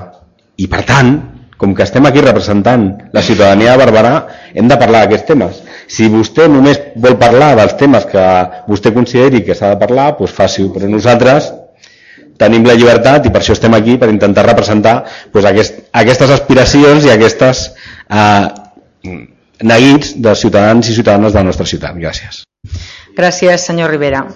I 0.60 0.68
per 0.72 0.82
tant, 0.88 1.14
com 1.56 1.72
que 1.74 1.86
estem 1.86 2.04
aquí 2.04 2.20
representant 2.20 2.84
la 3.16 3.22
ciutadania 3.24 3.72
de 3.72 3.80
Barberà, 3.80 4.14
hem 4.52 4.68
de 4.68 4.76
parlar 4.80 5.04
d'aquests 5.04 5.28
temes. 5.30 5.62
Si 5.88 6.10
vostè 6.12 6.50
només 6.52 6.80
vol 7.00 7.16
parlar 7.20 7.54
dels 7.56 7.76
temes 7.80 8.04
que 8.10 8.26
vostè 8.68 8.92
consideri 8.92 9.44
que 9.46 9.56
s'ha 9.56 9.72
de 9.72 9.80
parlar, 9.80 10.10
doncs 10.18 10.36
faci-ho, 10.36 10.68
però 10.74 10.90
nosaltres 10.90 11.48
tenim 12.40 12.66
la 12.66 12.76
llibertat 12.78 13.26
i 13.26 13.32
per 13.32 13.42
això 13.42 13.56
estem 13.56 13.74
aquí, 13.76 13.96
per 14.00 14.10
intentar 14.12 14.46
representar 14.46 14.98
doncs, 15.32 15.48
aquest, 15.52 15.80
aquestes 15.92 16.34
aspiracions 16.38 17.06
i 17.06 17.12
aquestes 17.14 17.70
eh, 18.10 18.46
neguits 19.62 20.16
dels 20.22 20.44
ciutadans 20.44 20.88
i 20.88 20.94
ciutadanes 20.96 21.32
de 21.32 21.40
la 21.40 21.48
nostra 21.48 21.66
ciutat. 21.68 21.96
Gràcies. 21.96 22.44
Gràcies, 23.16 23.64
senyor 23.70 23.90
Rivera. 23.90 24.26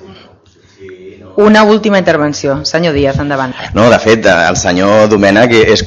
Una 1.40 1.62
última 1.62 1.98
intervenció. 1.98 2.64
Senyor 2.64 2.94
Díaz, 2.94 3.18
endavant. 3.18 3.54
No, 3.74 3.88
de 3.90 3.98
fet, 4.02 4.26
el 4.26 4.56
senyor 4.60 5.06
Domènech 5.08 5.54
és, 5.60 5.84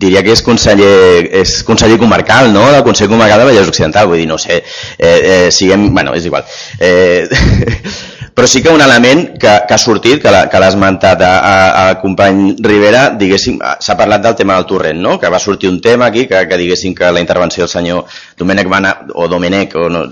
diria 0.00 0.22
que 0.24 0.32
és 0.32 0.42
conseller, 0.46 1.26
és 1.42 1.56
conseller 1.66 1.98
comarcal, 2.00 2.52
no?, 2.54 2.62
del 2.72 2.84
Consell 2.86 3.10
Comarcal 3.10 3.42
de 3.42 3.50
Vallès 3.50 3.68
Occidental, 3.68 4.08
vull 4.08 4.22
dir, 4.22 4.28
no 4.30 4.38
sé, 4.40 4.62
eh, 4.96 5.18
eh, 5.18 5.50
siguem, 5.52 5.90
bueno, 5.92 6.14
és 6.16 6.28
igual. 6.30 6.46
Eh, 6.78 7.28
però 8.34 8.48
sí 8.48 8.62
que 8.62 8.72
un 8.72 8.80
element 8.80 9.38
que, 9.38 9.52
que 9.68 9.74
ha 9.74 9.78
sortit, 9.78 10.22
que 10.22 10.30
l'ha 10.32 10.70
esmentat 10.70 11.22
al 11.26 11.98
company 12.00 12.54
Rivera, 12.64 13.08
diguéssim, 13.20 13.60
s'ha 13.60 13.96
parlat 13.98 14.24
del 14.24 14.38
tema 14.38 14.56
del 14.58 14.68
torrent, 14.70 15.00
no? 15.02 15.18
que 15.20 15.30
va 15.32 15.42
sortir 15.42 15.70
un 15.70 15.80
tema 15.80 16.08
aquí, 16.10 16.26
que, 16.30 16.46
que 16.48 16.60
diguéssim 16.60 16.94
que 16.94 17.12
la 17.12 17.20
intervenció 17.20 17.66
del 17.66 17.72
senyor 17.72 18.20
Domènec 18.38 18.68
Bana, 18.68 18.96
o 19.14 19.28
Domènec, 19.28 19.76
o 19.76 19.88
no, 19.92 20.04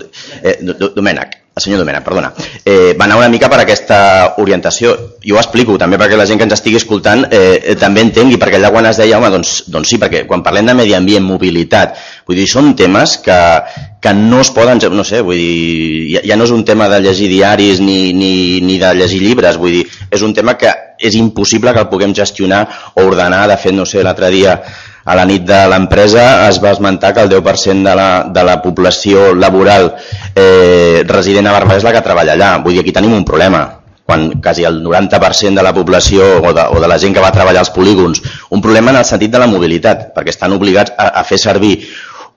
eh, 0.43 0.59
Domènec, 0.95 1.38
el 1.55 1.63
senyor 1.63 1.79
Domènech, 1.81 2.03
perdona, 2.05 2.31
eh, 2.63 2.95
va 2.99 3.05
anar 3.05 3.17
una 3.19 3.29
mica 3.29 3.49
per 3.51 3.59
aquesta 3.59 4.35
orientació. 4.39 4.93
Jo 5.25 5.35
ho 5.35 5.41
explico 5.41 5.75
també 5.81 5.97
perquè 5.99 6.15
la 6.15 6.25
gent 6.29 6.39
que 6.39 6.45
ens 6.47 6.55
estigui 6.55 6.79
escoltant 6.79 7.25
eh, 7.25 7.59
eh, 7.59 7.75
també 7.75 8.05
entengui, 8.05 8.37
perquè 8.39 8.59
allà 8.59 8.71
quan 8.71 8.87
es 8.87 8.99
deia, 9.01 9.17
home, 9.17 9.31
doncs, 9.33 9.65
doncs 9.67 9.91
sí, 9.91 9.99
perquè 9.99 10.23
quan 10.29 10.43
parlem 10.45 10.69
de 10.69 10.77
medi 10.77 10.95
ambient, 10.95 11.25
mobilitat, 11.25 11.97
vull 12.27 12.39
dir, 12.39 12.47
són 12.47 12.71
temes 12.79 13.17
que, 13.25 13.39
que 13.99 14.13
no 14.15 14.39
es 14.45 14.53
poden, 14.55 14.79
no 14.95 15.03
sé, 15.03 15.19
vull 15.25 15.39
dir, 15.39 16.13
ja, 16.13 16.23
ja 16.31 16.39
no 16.39 16.47
és 16.47 16.53
un 16.55 16.63
tema 16.63 16.87
de 16.91 17.01
llegir 17.03 17.27
diaris 17.33 17.81
ni, 17.83 18.13
ni, 18.13 18.61
ni 18.63 18.77
de 18.79 18.93
llegir 18.95 19.19
llibres, 19.25 19.59
vull 19.59 19.81
dir, 19.81 19.87
és 20.09 20.23
un 20.23 20.33
tema 20.37 20.55
que 20.55 20.71
és 20.99 21.15
impossible 21.15 21.73
que 21.73 21.83
el 21.83 21.91
puguem 21.91 22.15
gestionar 22.15 22.65
o 22.95 23.07
ordenar, 23.07 23.47
de 23.51 23.57
fet, 23.59 23.75
no 23.75 23.87
sé, 23.87 24.03
l'altre 24.03 24.31
dia 24.31 24.59
a 25.09 25.15
la 25.17 25.25
nit 25.25 25.41
de 25.47 25.59
l'empresa 25.71 26.23
es 26.47 26.59
va 26.61 26.75
esmentar 26.75 27.15
que 27.15 27.25
el 27.25 27.31
10% 27.31 27.89
de 27.89 27.95
la, 27.97 28.09
de 28.29 28.43
la 28.45 28.59
població 28.61 29.33
laboral 29.33 29.95
eh, 30.35 31.01
resident 31.09 31.49
a 31.49 31.55
Barberà 31.55 31.79
és 31.81 31.87
la 31.87 31.93
que 31.95 32.05
treballa 32.05 32.35
allà. 32.37 32.51
Vull 32.61 32.77
dir, 32.77 32.83
aquí 32.83 32.93
tenim 32.93 33.15
un 33.17 33.25
problema 33.25 33.63
quan 34.09 34.29
quasi 34.41 34.65
el 34.65 34.79
90% 34.85 35.57
de 35.57 35.63
la 35.65 35.73
població 35.73 36.27
o 36.41 36.53
de, 36.53 36.63
o 36.73 36.79
de 36.81 36.87
la 36.89 36.97
gent 37.01 37.13
que 37.13 37.21
va 37.21 37.33
treballar 37.33 37.61
als 37.61 37.73
polígons, 37.73 38.21
un 38.49 38.61
problema 38.61 38.89
en 38.89 39.01
el 39.01 39.05
sentit 39.05 39.33
de 39.33 39.41
la 39.41 39.49
mobilitat, 39.49 40.07
perquè 40.15 40.33
estan 40.33 40.53
obligats 40.55 40.95
a, 40.97 41.11
a 41.21 41.25
fer 41.25 41.37
servir 41.37 41.75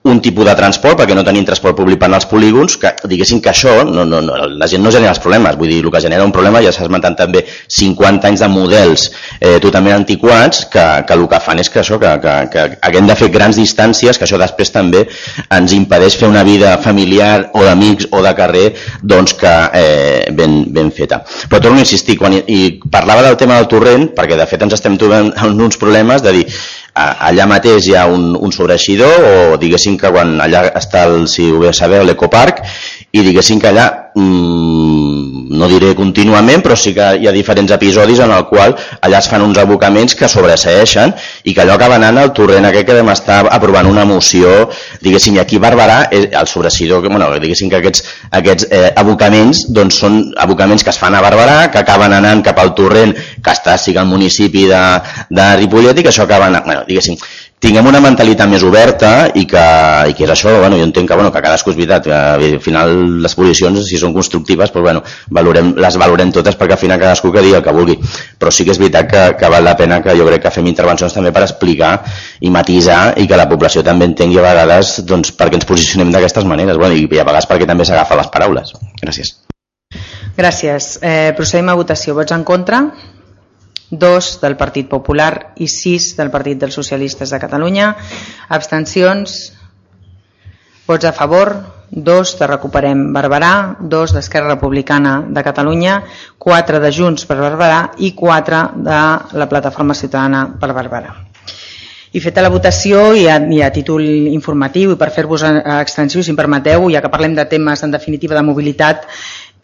un 0.03 0.19
tipus 0.19 0.45
de 0.45 0.53
transport, 0.55 0.97
perquè 0.99 1.15
no 1.15 1.23
tenim 1.23 1.45
transport 1.47 1.77
públic 1.77 1.99
per 2.01 2.09
als 2.11 2.25
polígons, 2.27 2.75
que 2.79 2.91
diguessin 3.07 3.39
que 3.41 3.51
això, 3.53 3.83
no, 3.87 4.03
no, 4.03 4.19
no, 4.21 4.35
la 4.59 4.67
gent 4.67 4.83
no 4.83 4.91
genera 4.91 5.13
els 5.13 5.21
problemes, 5.23 5.55
vull 5.55 5.71
dir, 5.71 5.79
el 5.79 5.91
que 5.93 6.01
genera 6.03 6.25
un 6.27 6.33
problema, 6.35 6.59
ja 6.63 6.73
s'ha 6.75 6.83
esmentat 6.83 7.15
també 7.21 7.45
50 7.47 8.27
anys 8.27 8.43
de 8.43 8.49
models 8.51 9.05
eh, 9.39 9.59
totalment 9.63 9.95
antiquats, 10.01 10.65
que, 10.73 10.85
que 11.07 11.15
el 11.15 11.23
que 11.31 11.39
fan 11.45 11.63
és 11.63 11.71
que 11.71 11.79
això, 11.79 11.99
que, 12.01 12.11
que, 12.19 12.35
que 12.51 12.65
haguem 12.83 13.07
de 13.07 13.17
fer 13.19 13.31
grans 13.31 13.59
distàncies, 13.59 14.19
que 14.19 14.27
això 14.27 14.39
després 14.41 14.75
també 14.75 15.05
ens 15.47 15.77
impedeix 15.77 16.19
fer 16.19 16.27
una 16.27 16.43
vida 16.43 16.75
familiar 16.83 17.49
o 17.55 17.63
d'amics 17.63 18.11
o 18.11 18.25
de 18.27 18.35
carrer, 18.35 18.65
doncs 18.99 19.37
que 19.39 19.55
eh, 19.79 20.31
ben, 20.35 20.65
ben 20.75 20.91
feta. 20.91 21.23
Però 21.47 21.63
torno 21.63 21.79
a 21.79 21.87
insistir, 21.87 22.19
quan 22.19 22.35
i, 22.35 22.43
i 22.51 22.61
parlava 22.91 23.23
del 23.23 23.39
tema 23.39 23.55
del 23.61 23.71
torrent, 23.71 24.09
perquè 24.17 24.35
de 24.35 24.51
fet 24.51 24.67
ens 24.67 24.75
estem 24.75 24.99
trobant 24.99 25.31
uns 25.63 25.79
problemes 25.79 26.23
de 26.25 26.41
dir, 26.41 26.47
allà 26.93 27.47
mateix 27.49 27.87
hi 27.89 27.95
ha 27.97 28.05
un, 28.09 28.33
un 28.37 28.51
sobreeixidor 28.53 29.25
o 29.25 29.57
diguéssim 29.61 29.97
que 29.97 30.11
quan 30.13 30.35
allà 30.43 30.67
està 30.77 31.07
el, 31.09 31.25
si 31.27 31.49
ho 31.51 31.61
ve 31.63 31.73
saber, 31.73 32.03
l'ecoparc 32.05 32.61
i 33.13 33.21
diguéssim 33.21 33.59
que 33.61 33.69
allà 33.69 33.85
mmm, 34.17 35.53
no 35.53 35.67
diré 35.69 35.91
contínuament 35.93 36.63
però 36.65 36.75
sí 36.79 36.95
que 36.97 37.11
hi 37.21 37.27
ha 37.29 37.33
diferents 37.35 37.71
episodis 37.75 38.23
en 38.25 38.31
el 38.33 38.47
qual 38.49 38.73
allà 39.05 39.19
es 39.19 39.27
fan 39.29 39.43
uns 39.45 39.59
abocaments 39.61 40.17
que 40.17 40.29
sobreseeixen 40.31 41.13
i 41.45 41.53
que 41.53 41.61
allò 41.61 41.75
acaba 41.77 41.99
anant 41.99 42.17
al 42.17 42.33
torrent 42.33 42.65
aquest 42.65 42.87
que 42.89 42.97
vam 42.97 43.11
estar 43.13 43.43
aprovant 43.45 43.89
una 43.91 44.05
moció 44.09 44.55
diguéssim, 45.05 45.37
i 45.37 45.43
aquí 45.43 45.61
Barberà 45.61 46.07
el 46.11 46.49
sobreeixidor, 46.49 47.03
que, 47.03 47.13
bueno, 47.13 47.29
diguéssim 47.37 47.69
que 47.69 47.79
aquests, 47.83 48.03
aquests 48.41 48.67
eh, 48.71 48.89
abocaments 48.97 49.67
doncs 49.69 50.01
són 50.01 50.19
abocaments 50.47 50.83
que 50.83 50.89
es 50.89 50.99
fan 50.99 51.13
a 51.13 51.21
Barberà 51.21 51.69
que 51.69 51.83
acaben 51.85 52.17
anant 52.17 52.41
cap 52.41 52.59
al 52.59 52.73
torrent 52.73 53.13
que 53.13 53.53
està 53.53 53.77
sigui 53.77 54.01
al 54.01 54.09
municipi 54.09 54.65
de, 54.73 54.83
de 55.29 55.49
Ripollet 55.61 56.01
i 56.01 56.07
que 56.07 56.09
això 56.09 56.25
acaba 56.25 56.49
anant, 56.49 56.65
bueno, 56.65 56.81
diguéssim, 56.89 57.21
tinguem 57.63 57.87
una 57.87 58.01
mentalitat 58.03 58.49
més 58.51 58.63
oberta 58.67 59.09
i 59.39 59.45
que, 59.47 59.63
i 60.11 60.15
que 60.17 60.25
és 60.25 60.31
això, 60.33 60.51
bueno, 60.59 60.75
jo 60.79 60.87
entenc 60.87 61.07
que, 61.07 61.15
bueno, 61.15 61.31
que 61.31 61.41
cadascú 61.45 61.71
és 61.71 61.77
veritat, 61.77 62.09
que 62.09 62.17
al 62.49 62.59
final 62.63 62.91
les 63.23 63.35
posicions, 63.39 63.79
si 63.87 63.99
són 64.01 64.15
constructives, 64.15 64.73
doncs, 64.73 64.83
bueno, 64.83 65.03
valorem, 65.31 65.71
les 65.79 65.97
valorem 66.01 66.33
totes 66.35 66.57
perquè 66.59 66.75
al 66.75 66.81
final 66.81 66.99
cadascú 66.99 67.31
que 67.31 67.43
digui 67.45 67.55
el 67.59 67.63
que 67.63 67.75
vulgui, 67.75 67.95
però 68.39 68.51
sí 68.51 68.67
que 68.67 68.75
és 68.75 68.81
veritat 68.81 69.07
que, 69.11 69.23
que 69.39 69.53
val 69.53 69.63
la 69.63 69.77
pena 69.79 70.01
que 70.03 70.17
jo 70.19 70.27
crec 70.27 70.43
que 70.43 70.53
fem 70.57 70.67
intervencions 70.73 71.15
també 71.15 71.31
per 71.31 71.45
explicar 71.47 71.93
i 72.43 72.51
matisar 72.51 73.15
i 73.23 73.29
que 73.29 73.39
la 73.39 73.47
població 73.47 73.85
també 73.87 74.11
entengui 74.11 74.41
a 74.41 74.45
vegades 74.49 74.97
doncs, 75.07 75.31
perquè 75.39 75.61
ens 75.61 75.69
posicionem 75.69 76.11
d'aquestes 76.11 76.49
maneres 76.49 76.81
bueno, 76.81 76.99
i 76.99 77.07
a 77.07 77.23
vegades 77.23 77.47
perquè 77.47 77.69
també 77.69 77.87
s'agafa 77.87 78.19
les 78.19 78.31
paraules. 78.33 78.75
Gràcies. 78.99 79.37
Gràcies. 80.35 80.97
Eh, 80.99 81.31
procedim 81.37 81.69
a 81.69 81.77
votació. 81.79 82.15
Vots 82.17 82.33
en 82.35 82.43
contra? 82.43 82.83
2 83.99 84.39
del 84.41 84.57
Partit 84.57 84.89
Popular 84.89 85.53
i 85.61 85.67
6 85.67 86.15
del 86.17 86.31
Partit 86.33 86.59
dels 86.59 86.73
Socialistes 86.73 87.29
de 87.29 87.39
Catalunya. 87.39 87.93
Abstencions, 88.49 89.53
vots 90.87 91.05
a 91.05 91.13
favor, 91.13 91.53
2 91.93 92.37
de 92.39 92.47
Recuperem 92.49 93.03
Barberà, 93.13 93.77
2 93.79 94.15
d'Esquerra 94.15 94.55
Republicana 94.55 95.19
de 95.29 95.43
Catalunya, 95.45 96.01
4 96.37 96.79
de 96.81 96.91
Junts 96.91 97.27
per 97.29 97.37
Barberà. 97.37 97.91
I 97.97 98.13
4 98.17 98.63
de 98.81 99.03
la 99.37 99.49
Plataforma 99.49 99.93
Ciutadana 99.93 100.47
per 100.59 100.73
Barberà. 100.73 101.13
I 102.13 102.21
feta 102.21 102.43
la 102.45 102.51
votació 102.53 103.15
i 103.17 103.23
a, 103.25 103.39
i 103.49 103.61
a 103.65 103.71
títol 103.73 104.03
informatiu 104.05 104.91
i 104.93 104.97
per 105.01 105.09
fer-vos 105.09 105.41
extensiu, 105.79 106.21
si 106.21 106.29
em 106.29 106.37
permeteu, 106.37 106.85
ja 106.93 107.01
que 107.01 107.09
parlem 107.09 107.33
de 107.33 107.45
temes 107.49 107.81
en 107.81 107.93
definitiva 107.93 108.37
de 108.37 108.43
mobilitat, 108.45 109.07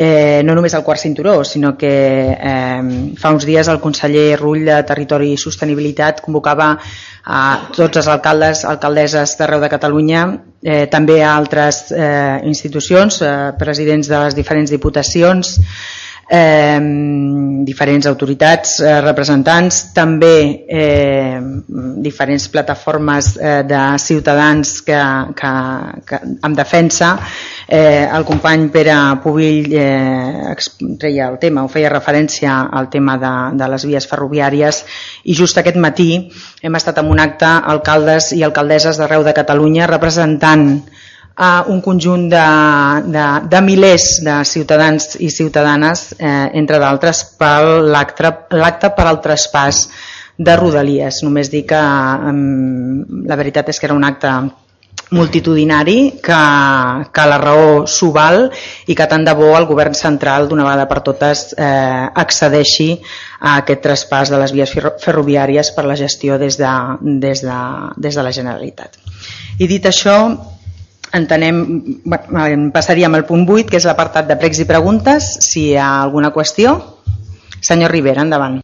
eh, 0.01 0.41
no 0.47 0.55
només 0.55 0.73
el 0.77 0.83
quart 0.87 1.01
cinturó, 1.01 1.43
sinó 1.43 1.73
que 1.77 1.91
eh, 2.31 3.15
fa 3.19 3.33
uns 3.35 3.43
dies 3.45 3.67
el 3.67 3.81
conseller 3.83 4.39
Rull 4.39 4.63
de 4.63 4.77
Territori 4.87 5.33
i 5.33 5.39
Sostenibilitat 5.41 6.23
convocava 6.23 6.69
a 7.29 7.41
tots 7.75 7.99
els 7.99 8.07
alcaldes, 8.07 8.63
alcaldesses 8.63 9.35
d'arreu 9.37 9.59
de 9.59 9.69
Catalunya, 9.75 10.23
eh, 10.63 10.85
també 10.87 11.19
a 11.19 11.35
altres 11.35 11.89
eh, 11.91 12.39
institucions, 12.47 13.19
eh, 13.21 13.33
presidents 13.59 14.07
de 14.07 14.23
les 14.23 14.39
diferents 14.39 14.71
diputacions, 14.71 15.57
eh, 16.31 16.79
diferents 17.67 18.07
autoritats, 18.07 18.79
eh, 18.79 19.01
representants, 19.01 19.81
també 19.93 20.63
eh, 20.69 21.39
diferents 22.07 22.47
plataformes 22.53 23.33
eh, 23.35 23.63
de 23.67 23.83
ciutadans 23.99 24.77
que, 24.85 24.99
que, 25.35 25.53
que 26.05 26.21
en 26.23 26.55
defensa. 26.55 27.17
Eh, 27.71 28.09
el 28.09 28.23
company 28.25 28.67
Pere 28.73 28.95
Pubill 29.21 29.67
eh, 29.77 30.55
treia 30.97 31.27
el 31.29 31.37
tema, 31.37 31.61
o 31.61 31.69
feia 31.69 31.91
referència 31.93 32.55
al 32.65 32.87
tema 32.89 33.13
de, 33.21 33.33
de 33.59 33.67
les 33.69 33.83
vies 33.85 34.07
ferroviàries 34.09 34.79
i 35.29 35.35
just 35.37 35.59
aquest 35.61 35.77
matí 35.77 36.07
hem 36.65 36.77
estat 36.79 36.97
en 36.97 37.11
un 37.13 37.21
acte 37.21 37.45
alcaldes 37.45 38.31
i 38.33 38.41
alcaldesses 38.47 38.97
d'arreu 38.97 39.21
de 39.27 39.35
Catalunya 39.37 39.85
representant 39.85 40.65
a 41.37 41.51
un 41.69 41.83
conjunt 41.85 42.25
de, 42.31 42.47
de, 43.13 43.25
de 43.53 43.61
milers 43.61 44.07
de 44.25 44.39
ciutadans 44.49 45.13
i 45.21 45.29
ciutadanes, 45.29 46.15
eh, 46.17 46.49
entre 46.57 46.79
d'altres, 46.81 47.21
per 47.37 47.85
l'acte 47.85 48.89
per 48.97 49.05
al 49.05 49.21
traspàs 49.21 49.83
de 50.41 50.57
Rodalies. 50.57 51.21
Només 51.21 51.53
dic 51.53 51.69
que 51.69 51.83
eh, 51.83 52.33
la 53.29 53.37
veritat 53.39 53.69
és 53.69 53.77
que 53.77 53.87
era 53.91 53.99
un 53.99 54.09
acte 54.09 54.33
multitudinari 55.11 56.19
que, 56.21 56.41
que 57.11 57.25
la 57.25 57.37
raó 57.41 57.87
s'ho 57.89 58.11
val 58.13 58.43
i 58.85 58.95
que 58.95 59.07
tant 59.09 59.25
de 59.25 59.33
bo 59.37 59.55
el 59.57 59.65
govern 59.69 59.97
central 59.97 60.47
d'una 60.49 60.67
vegada 60.67 60.85
per 60.89 61.01
totes 61.05 61.47
eh, 61.57 62.05
accedeixi 62.23 62.91
a 63.39 63.57
aquest 63.63 63.81
traspàs 63.85 64.29
de 64.29 64.37
les 64.41 64.53
vies 64.53 64.75
ferroviàries 65.01 65.73
per 65.73 65.87
la 65.89 65.97
gestió 65.97 66.37
des 66.37 66.59
de, 66.61 66.75
des 67.25 67.41
de, 67.41 67.59
des 67.97 68.15
de 68.15 68.25
la 68.25 68.35
Generalitat. 68.35 68.99
I 69.59 69.67
dit 69.67 69.85
això, 69.89 70.15
entenem, 71.15 71.63
passaríem 72.73 73.17
al 73.17 73.25
punt 73.25 73.47
8, 73.47 73.67
que 73.71 73.79
és 73.81 73.89
l'apartat 73.89 74.29
de 74.29 74.37
pregs 74.37 74.61
i 74.61 74.69
preguntes, 74.69 75.33
si 75.49 75.71
hi 75.71 75.77
ha 75.77 75.89
alguna 76.03 76.33
qüestió. 76.35 76.77
Senyor 77.59 77.91
Rivera, 77.91 78.21
endavant. 78.21 78.61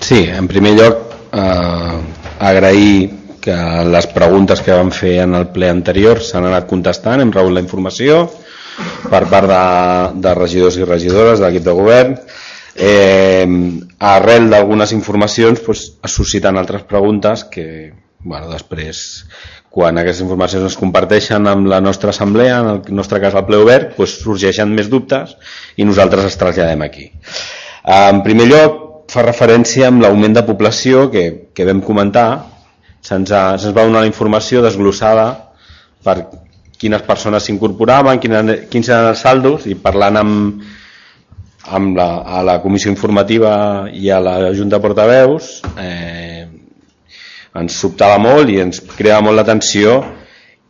Sí, 0.00 0.22
en 0.30 0.46
primer 0.46 0.76
lloc, 0.78 1.02
eh, 1.34 2.00
agrair 2.38 3.25
que 3.46 3.56
les 3.86 4.08
preguntes 4.10 4.60
que 4.64 4.74
vam 4.74 4.90
fer 4.94 5.20
en 5.22 5.36
el 5.38 5.48
ple 5.54 5.70
anterior 5.70 6.18
s'han 6.22 6.48
anat 6.48 6.66
contestant, 6.70 7.22
hem 7.22 7.32
rebut 7.34 7.54
la 7.54 7.62
informació 7.62 8.24
per 9.06 9.22
part 9.30 9.48
de, 9.48 9.62
de 10.24 10.34
regidors 10.36 10.78
i 10.80 10.88
regidores 10.88 11.38
de 11.38 11.46
l'equip 11.46 11.64
de 11.66 11.74
govern. 11.76 12.16
Eh, 12.76 13.46
arrel 14.04 14.50
d'algunes 14.52 14.92
informacions 14.92 15.62
doncs, 15.64 15.84
es 16.04 16.16
susciten 16.18 16.58
altres 16.60 16.82
preguntes 16.90 17.46
que 17.48 17.66
bueno, 18.26 18.50
després 18.50 18.98
quan 19.76 20.00
aquestes 20.00 20.24
informacions 20.24 20.66
es 20.70 20.76
comparteixen 20.80 21.46
amb 21.48 21.68
la 21.68 21.82
nostra 21.84 22.10
assemblea, 22.10 22.58
en 22.62 22.68
el 22.72 22.96
nostre 22.96 23.20
cas 23.22 23.36
al 23.36 23.44
ple 23.48 23.60
obert, 23.60 23.94
doncs 23.96 24.18
sorgeixen 24.24 24.72
més 24.74 24.90
dubtes 24.92 25.36
i 25.76 25.84
nosaltres 25.84 26.26
els 26.26 26.38
traslladem 26.40 26.84
aquí. 26.86 27.10
En 27.96 28.22
primer 28.24 28.48
lloc, 28.50 28.78
fa 29.12 29.22
referència 29.22 29.90
amb 29.90 30.02
l'augment 30.02 30.34
de 30.34 30.44
població 30.48 31.06
que, 31.12 31.26
que 31.54 31.66
vam 31.68 31.84
comentar, 31.84 32.55
se'ns 33.06 33.30
se 33.62 33.72
va 33.72 33.84
donar 33.86 34.02
la 34.02 34.10
informació 34.10 34.62
desglossada 34.64 35.28
per 36.04 36.16
quines 36.76 37.04
persones 37.06 37.46
s'incorporaven, 37.46 38.20
quins 38.20 38.90
eren 38.90 39.10
els 39.12 39.22
saldos, 39.24 39.64
i 39.70 39.76
parlant 39.80 40.20
amb, 40.20 40.66
amb 41.78 41.96
la, 41.96 42.08
a 42.38 42.42
la 42.46 42.58
comissió 42.62 42.92
informativa 42.92 43.88
i 43.92 44.10
a 44.10 44.20
la 44.20 44.36
Junta 44.54 44.76
de 44.76 44.84
Portaveus, 44.84 45.50
eh, 45.80 46.44
ens 47.56 47.80
sobtava 47.80 48.18
molt 48.20 48.52
i 48.52 48.60
ens 48.60 48.82
creava 48.92 49.24
molt 49.24 49.40
l'atenció 49.40 49.96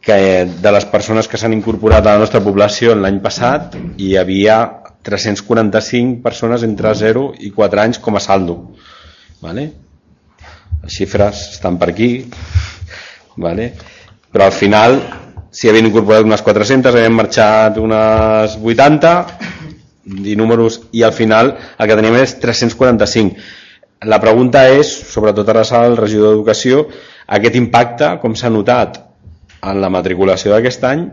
que 0.06 0.46
de 0.46 0.72
les 0.72 0.86
persones 0.86 1.26
que 1.26 1.38
s'han 1.40 1.56
incorporat 1.56 2.06
a 2.06 2.14
la 2.14 2.22
nostra 2.22 2.40
població 2.44 2.94
l'any 2.94 3.18
passat 3.24 3.74
hi 3.98 4.12
havia 4.20 4.60
345 5.06 6.22
persones 6.22 6.62
entre 6.66 6.92
0 6.94 7.32
i 7.42 7.50
4 7.54 7.82
anys 7.82 7.98
com 8.02 8.14
a 8.18 8.22
saldo. 8.22 8.56
Vale? 9.42 9.66
Les 10.86 10.94
xifres 10.94 11.40
estan 11.56 11.80
per 11.82 11.90
aquí, 11.90 12.10
vale? 13.42 13.72
però 14.30 14.46
al 14.46 14.54
final 14.54 15.00
s'hi 15.50 15.70
havien 15.70 15.88
incorporat 15.88 16.26
unes 16.26 16.42
400, 16.44 16.92
havien 16.92 17.14
marxat 17.16 17.78
unes 17.80 18.54
80 18.60 19.12
i 20.30 20.36
números 20.38 20.82
i 20.94 21.02
al 21.02 21.14
final 21.16 21.54
el 21.56 21.88
que 21.88 21.96
tenim 21.98 22.18
és 22.20 22.36
345. 22.42 23.34
La 24.06 24.20
pregunta 24.22 24.66
és, 24.68 24.92
sobretot 25.10 25.48
ara 25.48 25.64
al 25.80 25.96
regidor 25.98 26.34
d'Educació, 26.34 26.84
aquest 27.26 27.56
impacte 27.58 28.12
com 28.22 28.36
s'ha 28.38 28.52
notat 28.52 29.00
en 29.64 29.80
la 29.82 29.90
matriculació 29.90 30.52
d'aquest 30.52 30.84
any 30.86 31.06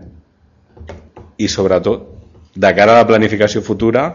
i 1.41 1.49
sobretot 1.49 2.09
de 2.53 2.73
cara 2.77 2.93
a 2.93 3.01
la 3.01 3.09
planificació 3.09 3.63
futura 3.65 4.11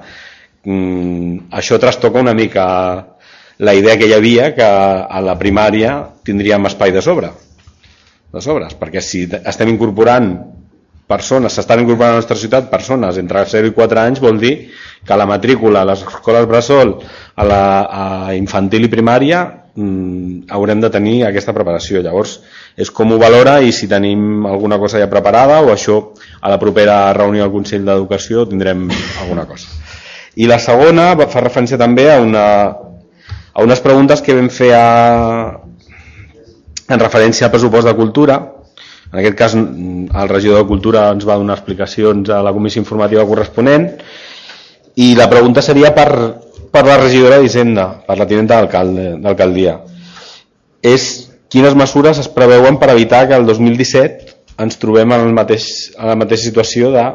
mmm, 0.62 1.48
això 1.50 1.80
trastoca 1.82 2.22
una 2.22 2.36
mica 2.36 2.68
la 3.58 3.74
idea 3.74 3.98
que 3.98 4.06
hi 4.06 4.14
havia 4.14 4.52
que 4.54 4.64
a 4.64 5.20
la 5.24 5.34
primària 5.38 5.98
tindríem 6.24 6.66
espai 6.70 6.94
de 6.94 7.02
sobre 7.02 7.32
de 8.32 8.40
sobres, 8.44 8.74
perquè 8.76 9.00
si 9.00 9.24
estem 9.24 9.70
incorporant 9.72 10.34
persones, 11.08 11.54
s'estan 11.56 11.80
incorporant 11.80 12.12
a 12.12 12.18
la 12.18 12.20
nostra 12.20 12.36
ciutat 12.36 12.68
persones 12.70 13.16
entre 13.16 13.40
0 13.48 13.70
i 13.70 13.74
4 13.74 14.02
anys 14.02 14.20
vol 14.20 14.36
dir 14.40 14.52
que 15.06 15.16
la 15.16 15.26
matrícula 15.26 15.80
a 15.80 15.88
les 15.88 16.02
escoles 16.04 16.44
Bressol 16.46 16.98
a 17.34 17.46
la 17.48 17.62
a 17.88 18.34
infantil 18.36 18.84
i 18.84 18.90
primària 18.92 19.40
mmm, 19.74 20.44
haurem 20.52 20.84
de 20.84 20.90
tenir 20.92 21.22
aquesta 21.24 21.54
preparació 21.56 22.02
llavors 22.04 22.36
és 22.76 22.92
com 22.92 23.14
ho 23.14 23.18
valora 23.18 23.56
i 23.64 23.72
si 23.72 23.88
tenim 23.88 24.44
alguna 24.46 24.78
cosa 24.78 25.00
ja 25.00 25.08
preparada 25.08 25.62
o 25.64 25.72
això 25.72 25.96
a 26.40 26.52
la 26.52 26.60
propera 26.60 27.14
reunió 27.16 27.46
del 27.46 27.54
Consell 27.56 27.88
d'Educació 27.88 28.44
tindrem 28.46 28.84
alguna 29.22 29.46
cosa. 29.48 29.72
I 30.36 30.46
la 30.46 30.60
segona 30.62 31.14
fa 31.26 31.40
referència 31.40 31.80
també 31.80 32.04
a, 32.12 32.20
una, 32.22 32.44
a 33.58 33.64
unes 33.66 33.80
preguntes 33.82 34.22
que 34.22 34.36
vam 34.38 34.46
fer 34.54 34.70
a, 34.78 35.58
en 36.86 37.00
referència 37.02 37.48
al 37.48 37.50
pressupost 37.50 37.88
de 37.90 37.94
cultura. 37.98 38.36
En 39.10 39.18
aquest 39.18 39.34
cas 39.34 39.56
el 39.58 40.28
regidor 40.30 40.62
de 40.62 40.68
Cultura 40.68 41.08
ens 41.10 41.24
va 41.26 41.38
donar 41.40 41.56
explicacions 41.56 42.30
a 42.30 42.42
la 42.44 42.52
comissió 42.54 42.82
informativa 42.82 43.24
corresponent 43.26 43.88
i 45.00 45.14
la 45.18 45.26
pregunta 45.32 45.64
seria 45.64 45.90
per, 45.96 46.10
per 46.70 46.84
la 46.86 46.98
regidora 47.00 47.40
d'Hisenda, 47.40 47.86
per 48.06 48.18
la 48.20 48.28
tinenta 48.30 48.60
d'alcaldia. 48.62 49.78
És 50.84 51.08
quines 51.50 51.74
mesures 51.74 52.20
es 52.22 52.28
preveuen 52.30 52.78
per 52.78 52.92
evitar 52.92 53.24
que 53.26 53.34
el 53.40 53.48
2017 53.48 54.36
ens 54.62 54.78
trobem 54.78 55.16
en, 55.16 55.24
el 55.30 55.34
mateix, 55.34 55.66
en 55.96 56.12
la 56.12 56.18
mateixa 56.20 56.50
situació 56.50 56.92
de 56.94 57.08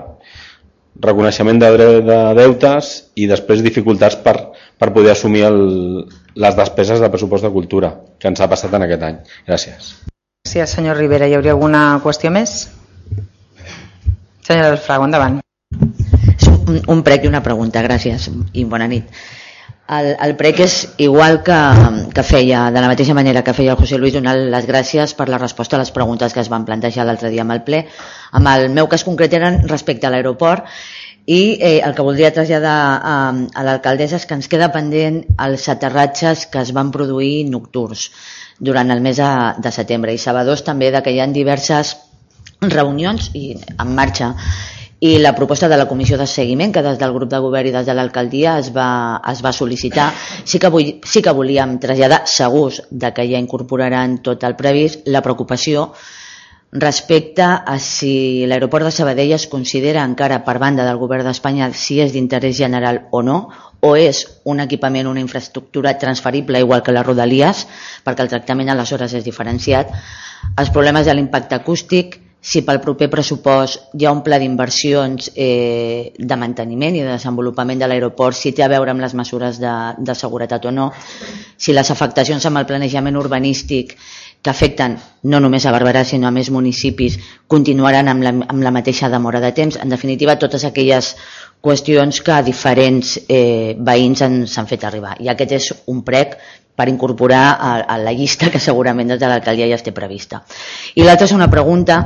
reconeixement 1.02 1.60
de, 1.60 1.70
de 2.06 2.18
deutes 2.38 2.94
i 3.16 3.28
després 3.30 3.64
dificultats 3.66 4.18
per, 4.22 4.36
per 4.78 4.92
poder 4.94 5.14
assumir 5.14 5.44
el, 5.48 5.60
les 6.36 6.58
despeses 6.58 7.02
de 7.02 7.10
pressupost 7.10 7.46
de 7.46 7.52
cultura 7.54 7.94
que 8.20 8.30
ens 8.30 8.42
ha 8.42 8.50
passat 8.52 8.74
en 8.74 8.86
aquest 8.86 9.06
any. 9.10 9.22
Gràcies. 9.48 9.94
Gràcies, 10.44 10.76
senyor 10.76 11.00
Rivera. 11.00 11.28
Hi 11.28 11.38
hauria 11.38 11.56
alguna 11.56 11.84
qüestió 12.04 12.32
més? 12.34 12.68
Senyora 14.44 14.74
Alfrago, 14.76 15.08
endavant. 15.08 15.40
Un, 16.68 16.82
un 16.92 17.02
prec 17.04 17.26
i 17.26 17.32
una 17.32 17.42
pregunta, 17.44 17.82
gràcies 17.84 18.30
i 18.54 18.66
bona 18.68 18.88
nit. 18.92 19.10
El, 19.92 20.14
el 20.16 20.34
prec 20.40 20.62
és 20.64 20.76
igual 21.04 21.42
que, 21.44 21.58
que 22.16 22.24
feia, 22.24 22.70
de 22.72 22.80
la 22.80 22.88
mateixa 22.88 23.16
manera 23.18 23.44
que 23.44 23.54
feia 23.54 23.74
el 23.74 23.80
José 23.82 23.98
Luis, 24.00 24.14
donar 24.16 24.38
les 24.38 24.68
gràcies 24.70 25.12
per 25.18 25.28
la 25.28 25.40
resposta 25.42 25.76
a 25.76 25.82
les 25.82 25.92
preguntes 25.92 26.34
que 26.34 26.40
es 26.40 26.50
van 26.50 26.64
plantejar 26.64 27.04
l'altre 27.06 27.32
dia 27.34 27.44
amb 27.44 27.52
el 27.58 27.64
ple. 27.68 27.84
Amb 28.32 28.48
el 28.54 28.70
meu 28.72 28.88
cas 28.88 29.04
concret 29.04 29.36
eren 29.36 29.60
respecte 29.68 30.08
a 30.08 30.14
l'aeroport 30.14 30.70
i 31.26 31.58
eh, 31.60 31.82
el 31.84 31.96
que 31.96 32.04
voldria 32.04 32.32
traslladar 32.36 32.78
a, 33.00 33.18
a 33.32 33.64
l'alcaldessa 33.64 34.20
és 34.20 34.26
que 34.28 34.36
ens 34.40 34.48
queda 34.52 34.72
pendent 34.72 35.22
els 35.40 35.68
aterratges 35.72 36.48
que 36.52 36.64
es 36.64 36.74
van 36.76 36.92
produir 36.92 37.46
nocturns 37.52 38.10
durant 38.60 38.92
el 38.92 39.04
mes 39.04 39.20
de, 39.20 39.30
de 39.64 39.72
setembre 39.72 40.16
i 40.16 40.20
sabadors 40.20 40.64
també 40.64 40.92
de 40.92 41.04
que 41.04 41.12
hi 41.12 41.20
ha 41.20 41.28
diverses 41.28 41.96
reunions 42.62 43.32
i 43.36 43.54
en 43.56 43.96
marxa 43.96 44.34
i 45.04 45.18
la 45.20 45.34
proposta 45.36 45.68
de 45.68 45.76
la 45.76 45.88
comissió 45.90 46.18
de 46.18 46.26
seguiment 46.32 46.72
que 46.72 46.82
des 46.86 47.00
del 47.00 47.12
grup 47.12 47.32
de 47.32 47.40
govern 47.44 47.68
i 47.68 47.76
des 47.76 47.88
de 47.90 47.96
l'alcaldia 47.98 48.58
es, 48.62 48.70
va, 48.72 49.20
es 49.32 49.42
va 49.44 49.52
sol·licitar 49.52 50.08
sí 50.16 50.62
que, 50.64 50.72
vull, 50.72 50.94
sí 51.04 51.22
que 51.22 51.34
volíem 51.36 51.76
traslladar 51.84 52.22
segurs 52.32 52.80
de 52.90 53.12
que 53.12 53.28
ja 53.28 53.42
incorporaran 53.44 54.22
tot 54.24 54.48
el 54.48 54.56
previst 54.56 55.04
la 55.12 55.22
preocupació 55.26 55.90
respecte 56.72 57.44
a 57.44 57.78
si 57.84 58.48
l'aeroport 58.48 58.88
de 58.88 58.96
Sabadell 58.96 59.36
es 59.36 59.50
considera 59.52 60.08
encara 60.08 60.40
per 60.48 60.58
banda 60.64 60.88
del 60.88 60.98
govern 61.04 61.28
d'Espanya 61.28 61.70
si 61.76 62.00
és 62.00 62.16
d'interès 62.16 62.56
general 62.64 63.04
o 63.12 63.22
no 63.22 63.38
o 63.84 63.98
és 64.00 64.24
un 64.48 64.64
equipament, 64.64 65.12
una 65.12 65.20
infraestructura 65.20 65.98
transferible 66.00 66.64
igual 66.64 66.82
que 66.82 66.96
les 66.96 67.06
rodalies 67.06 67.68
perquè 68.08 68.24
el 68.24 68.32
tractament 68.32 68.72
aleshores 68.72 69.14
és 69.20 69.28
diferenciat. 69.28 69.92
Els 70.56 70.72
problemes 70.72 71.06
de 71.06 71.14
l'impacte 71.14 71.60
acústic 71.60 72.23
si 72.44 72.62
pel 72.68 72.82
proper 72.84 73.08
pressupost 73.08 73.96
hi 73.96 74.04
ha 74.04 74.12
un 74.12 74.20
pla 74.22 74.36
d'inversions 74.42 75.30
eh, 75.34 76.12
de 76.18 76.38
manteniment 76.40 76.98
i 77.00 77.06
de 77.06 77.14
desenvolupament 77.14 77.80
de 77.80 77.88
l'aeroport, 77.88 78.36
si 78.36 78.52
té 78.52 78.66
a 78.66 78.72
veure 78.72 78.92
amb 78.92 79.00
les 79.00 79.16
mesures 79.16 79.62
de, 79.64 79.72
de 79.98 80.16
seguretat 80.20 80.68
o 80.68 80.74
no, 80.76 80.90
si 81.56 81.72
les 81.72 81.92
afectacions 81.94 82.44
amb 82.50 82.60
el 82.60 82.68
planejament 82.68 83.16
urbanístic 83.22 83.96
que 84.44 84.52
afecten 84.52 84.98
no 85.32 85.40
només 85.40 85.64
a 85.64 85.72
Barberà 85.72 86.04
sinó 86.04 86.28
a 86.28 86.36
més 86.36 86.50
municipis 86.52 87.16
continuaran 87.48 88.12
amb 88.12 88.28
la, 88.28 88.34
amb 88.36 88.66
la 88.66 88.74
mateixa 88.76 89.08
demora 89.08 89.40
de 89.40 89.54
temps. 89.56 89.80
En 89.80 89.88
definitiva, 89.88 90.36
totes 90.36 90.66
aquelles 90.68 91.14
qüestions 91.64 92.20
que 92.20 92.42
diferents 92.44 93.16
eh, 93.24 93.72
veïns 93.80 94.26
ens 94.28 94.58
han 94.60 94.68
fet 94.68 94.84
arribar. 94.84 95.16
I 95.24 95.32
aquest 95.32 95.56
és 95.56 95.70
un 95.88 96.04
prec 96.04 96.36
per 96.76 96.90
incorporar 96.90 97.58
a, 97.60 97.74
a 97.86 97.98
la 98.02 98.14
llista 98.14 98.50
que 98.50 98.60
segurament 98.60 99.14
des 99.14 99.20
de 99.22 99.30
l'alcaldia 99.30 99.70
ja 99.70 99.78
té 99.84 99.94
prevista. 99.94 100.42
I 100.96 101.06
l'altra 101.06 101.28
és 101.30 101.36
una 101.36 101.50
pregunta 101.52 102.00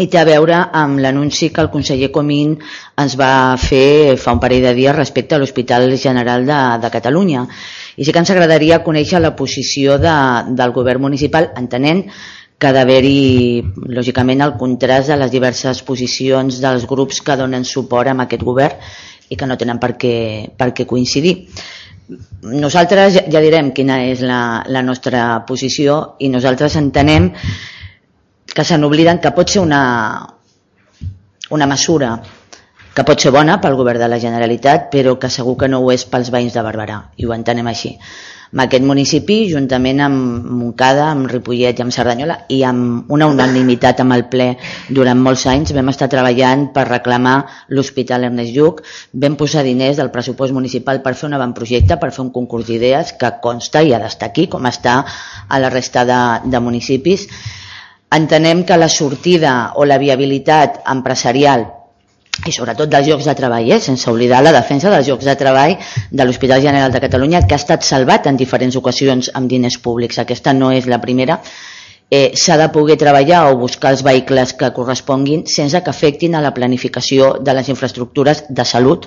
i 0.00 0.06
té 0.08 0.16
a 0.16 0.24
veure 0.24 0.56
amb 0.72 1.00
l'anunci 1.02 1.50
que 1.52 1.60
el 1.60 1.68
conseller 1.72 2.08
Comín 2.14 2.56
ens 2.96 3.16
va 3.20 3.56
fer 3.60 4.16
fa 4.16 4.32
un 4.32 4.40
parell 4.40 4.64
de 4.64 4.74
dies 4.78 4.96
respecte 4.96 5.36
a 5.36 5.40
l'Hospital 5.40 5.92
General 6.00 6.46
de, 6.48 6.60
de 6.80 6.90
Catalunya. 6.90 7.44
I 7.96 8.06
sí 8.06 8.12
que 8.12 8.22
ens 8.22 8.32
agradaria 8.32 8.80
conèixer 8.86 9.20
la 9.20 9.34
posició 9.36 9.98
de, 10.00 10.16
del 10.56 10.72
govern 10.72 11.04
municipal, 11.04 11.50
entenent 11.60 12.06
que 12.60 12.68
ha 12.68 12.74
d'haver-hi, 12.76 13.60
lògicament, 13.96 14.42
el 14.44 14.56
contrast 14.60 15.08
de 15.08 15.16
les 15.16 15.30
diverses 15.32 15.80
posicions 15.84 16.60
dels 16.60 16.84
grups 16.88 17.20
que 17.24 17.36
donen 17.40 17.64
suport 17.64 18.08
a 18.12 18.16
aquest 18.24 18.44
govern 18.44 18.80
i 19.30 19.36
que 19.36 19.46
no 19.46 19.56
tenen 19.56 19.78
per 19.80 19.94
què, 19.96 20.16
per 20.58 20.72
què 20.76 20.84
coincidir 20.88 21.36
nosaltres 22.42 23.14
ja, 23.30 23.40
direm 23.40 23.70
quina 23.76 24.00
és 24.08 24.22
la, 24.26 24.64
la 24.66 24.82
nostra 24.82 25.44
posició 25.46 26.16
i 26.18 26.30
nosaltres 26.32 26.76
entenem 26.80 27.30
que 28.50 28.64
se 28.66 28.78
n'obliden 28.78 29.20
que 29.22 29.32
pot 29.36 29.50
ser 29.50 29.62
una, 29.62 29.82
una 31.50 31.68
mesura 31.70 32.16
que 32.94 33.04
pot 33.06 33.22
ser 33.22 33.30
bona 33.30 33.60
pel 33.62 33.78
govern 33.78 34.02
de 34.02 34.08
la 34.10 34.18
Generalitat 34.18 34.90
però 34.92 35.16
que 35.20 35.30
segur 35.30 35.56
que 35.60 35.70
no 35.70 35.82
ho 35.84 35.92
és 35.94 36.04
pels 36.10 36.32
veïns 36.34 36.56
de 36.56 36.64
Barberà 36.66 37.00
i 37.16 37.26
ho 37.26 37.34
entenem 37.36 37.70
així 37.70 37.94
amb 38.50 38.64
aquest 38.64 38.82
municipi, 38.82 39.44
juntament 39.46 40.00
amb 40.02 40.46
Montcada, 40.50 41.06
amb 41.12 41.28
Ripollet 41.30 41.78
i 41.78 41.84
amb 41.84 41.94
Cerdanyola 41.94 42.36
i 42.50 42.60
amb 42.66 43.10
una 43.14 43.28
unanimitat 43.30 44.02
amb 44.02 44.16
el 44.16 44.24
ple 44.32 44.48
durant 44.90 45.22
molts 45.22 45.46
anys 45.46 45.70
vam 45.76 45.92
estar 45.92 46.10
treballant 46.10 46.66
per 46.74 46.88
reclamar 46.88 47.36
l'Hospital 47.70 48.26
Ernest 48.26 48.56
Lluc, 48.56 48.82
vam 49.14 49.38
posar 49.38 49.62
diners 49.62 50.02
del 50.02 50.10
pressupost 50.10 50.54
municipal 50.56 50.98
per 51.02 51.14
fer 51.14 51.28
un 51.30 51.38
avantprojecte, 51.38 51.96
per 51.96 52.10
fer 52.10 52.24
un 52.26 52.34
concurs 52.34 52.66
d'idees 52.66 53.14
que 53.20 53.36
consta 53.42 53.84
i 53.86 53.94
ha 53.94 54.02
d'estar 54.02 54.32
aquí, 54.32 54.48
com 54.50 54.66
està 54.66 54.98
a 55.48 55.62
la 55.62 55.70
resta 55.70 56.04
de, 56.04 56.22
de 56.50 56.60
municipis. 56.60 57.28
Entenem 58.10 58.64
que 58.66 58.78
la 58.78 58.90
sortida 58.90 59.76
o 59.78 59.86
la 59.86 60.00
viabilitat 60.02 60.82
empresarial 60.90 61.68
i 62.46 62.52
sobretot 62.54 62.88
dels 62.88 63.08
llocs 63.08 63.26
de 63.28 63.34
treball, 63.36 63.66
eh? 63.72 63.80
sense 63.80 64.08
oblidar 64.10 64.40
la 64.42 64.52
defensa 64.54 64.90
dels 64.92 65.08
llocs 65.10 65.26
de 65.28 65.34
treball 65.36 65.76
de 66.10 66.24
l'Hospital 66.24 66.62
General 66.62 66.92
de 66.92 67.02
Catalunya, 67.02 67.42
que 67.46 67.56
ha 67.56 67.60
estat 67.60 67.84
salvat 67.84 68.30
en 68.30 68.38
diferents 68.40 68.76
ocasions 68.80 69.30
amb 69.34 69.50
diners 69.50 69.76
públics. 69.78 70.18
Aquesta 70.22 70.54
no 70.56 70.70
és 70.72 70.88
la 70.88 71.00
primera. 71.02 71.40
Eh, 72.10 72.32
S'ha 72.34 72.56
de 72.58 72.70
poder 72.74 72.96
treballar 72.98 73.44
o 73.50 73.58
buscar 73.58 73.92
els 73.94 74.02
vehicles 74.02 74.54
que 74.58 74.72
corresponguin 74.74 75.44
sense 75.46 75.82
que 75.82 75.92
afectin 75.92 76.34
a 76.34 76.40
la 76.40 76.54
planificació 76.54 77.36
de 77.38 77.54
les 77.54 77.68
infraestructures 77.68 78.44
de 78.48 78.64
salut 78.64 79.06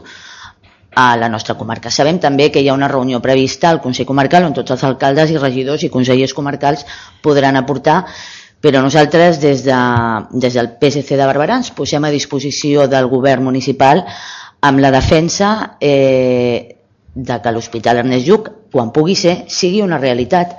a 0.96 1.18
la 1.18 1.28
nostra 1.28 1.56
comarca. 1.58 1.92
Sabem 1.92 2.20
també 2.22 2.52
que 2.52 2.62
hi 2.62 2.70
ha 2.70 2.78
una 2.78 2.88
reunió 2.88 3.20
prevista 3.20 3.70
al 3.70 3.82
Consell 3.82 4.06
Comarcal 4.06 4.46
on 4.46 4.54
tots 4.54 4.76
els 4.76 4.84
alcaldes 4.86 5.34
i 5.34 5.42
regidors 5.42 5.84
i 5.84 5.90
consellers 5.90 6.36
comarcals 6.38 6.86
podran 7.22 7.58
aportar 7.58 8.04
però 8.64 8.80
nosaltres 8.80 9.42
des, 9.44 9.66
de, 9.66 9.80
des 10.40 10.56
del 10.56 10.70
PSC 10.80 11.18
de 11.20 11.26
Barberà 11.28 11.60
ens 11.60 11.74
posem 11.76 12.06
a 12.08 12.14
disposició 12.14 12.88
del 12.88 13.10
govern 13.12 13.44
municipal 13.44 14.06
amb 14.64 14.80
la 14.80 14.92
defensa 14.94 15.76
eh, 15.84 16.80
de 17.14 17.40
que 17.44 17.52
l'Hospital 17.52 18.00
Ernest 18.06 18.28
Lluc, 18.28 18.48
quan 18.72 18.94
pugui 18.96 19.18
ser, 19.20 19.44
sigui 19.52 19.84
una 19.84 20.00
realitat. 20.00 20.56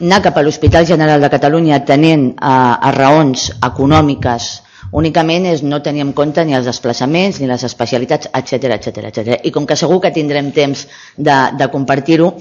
anar 0.00 0.20
cap 0.22 0.36
a 0.36 0.42
l'Hospital 0.42 0.86
General 0.86 1.20
de 1.20 1.28
Catalunya 1.32 1.80
tenint 1.84 2.34
a, 2.36 2.76
a 2.76 2.92
raons 2.92 3.50
econòmiques 3.64 4.50
únicament 4.92 5.46
és 5.46 5.62
no 5.62 5.82
tenir 5.82 6.02
en 6.04 6.12
compte 6.12 6.44
ni 6.44 6.54
els 6.56 6.66
desplaçaments 6.66 7.40
ni 7.40 7.46
les 7.46 7.64
especialitats, 7.64 8.28
etc 8.34 8.76
etc 8.76 9.04
etc. 9.10 9.40
I 9.44 9.50
com 9.50 9.66
que 9.66 9.76
segur 9.76 10.00
que 10.00 10.12
tindrem 10.12 10.52
temps 10.52 10.86
de, 11.16 11.36
de 11.56 11.68
compartir-ho, 11.72 12.34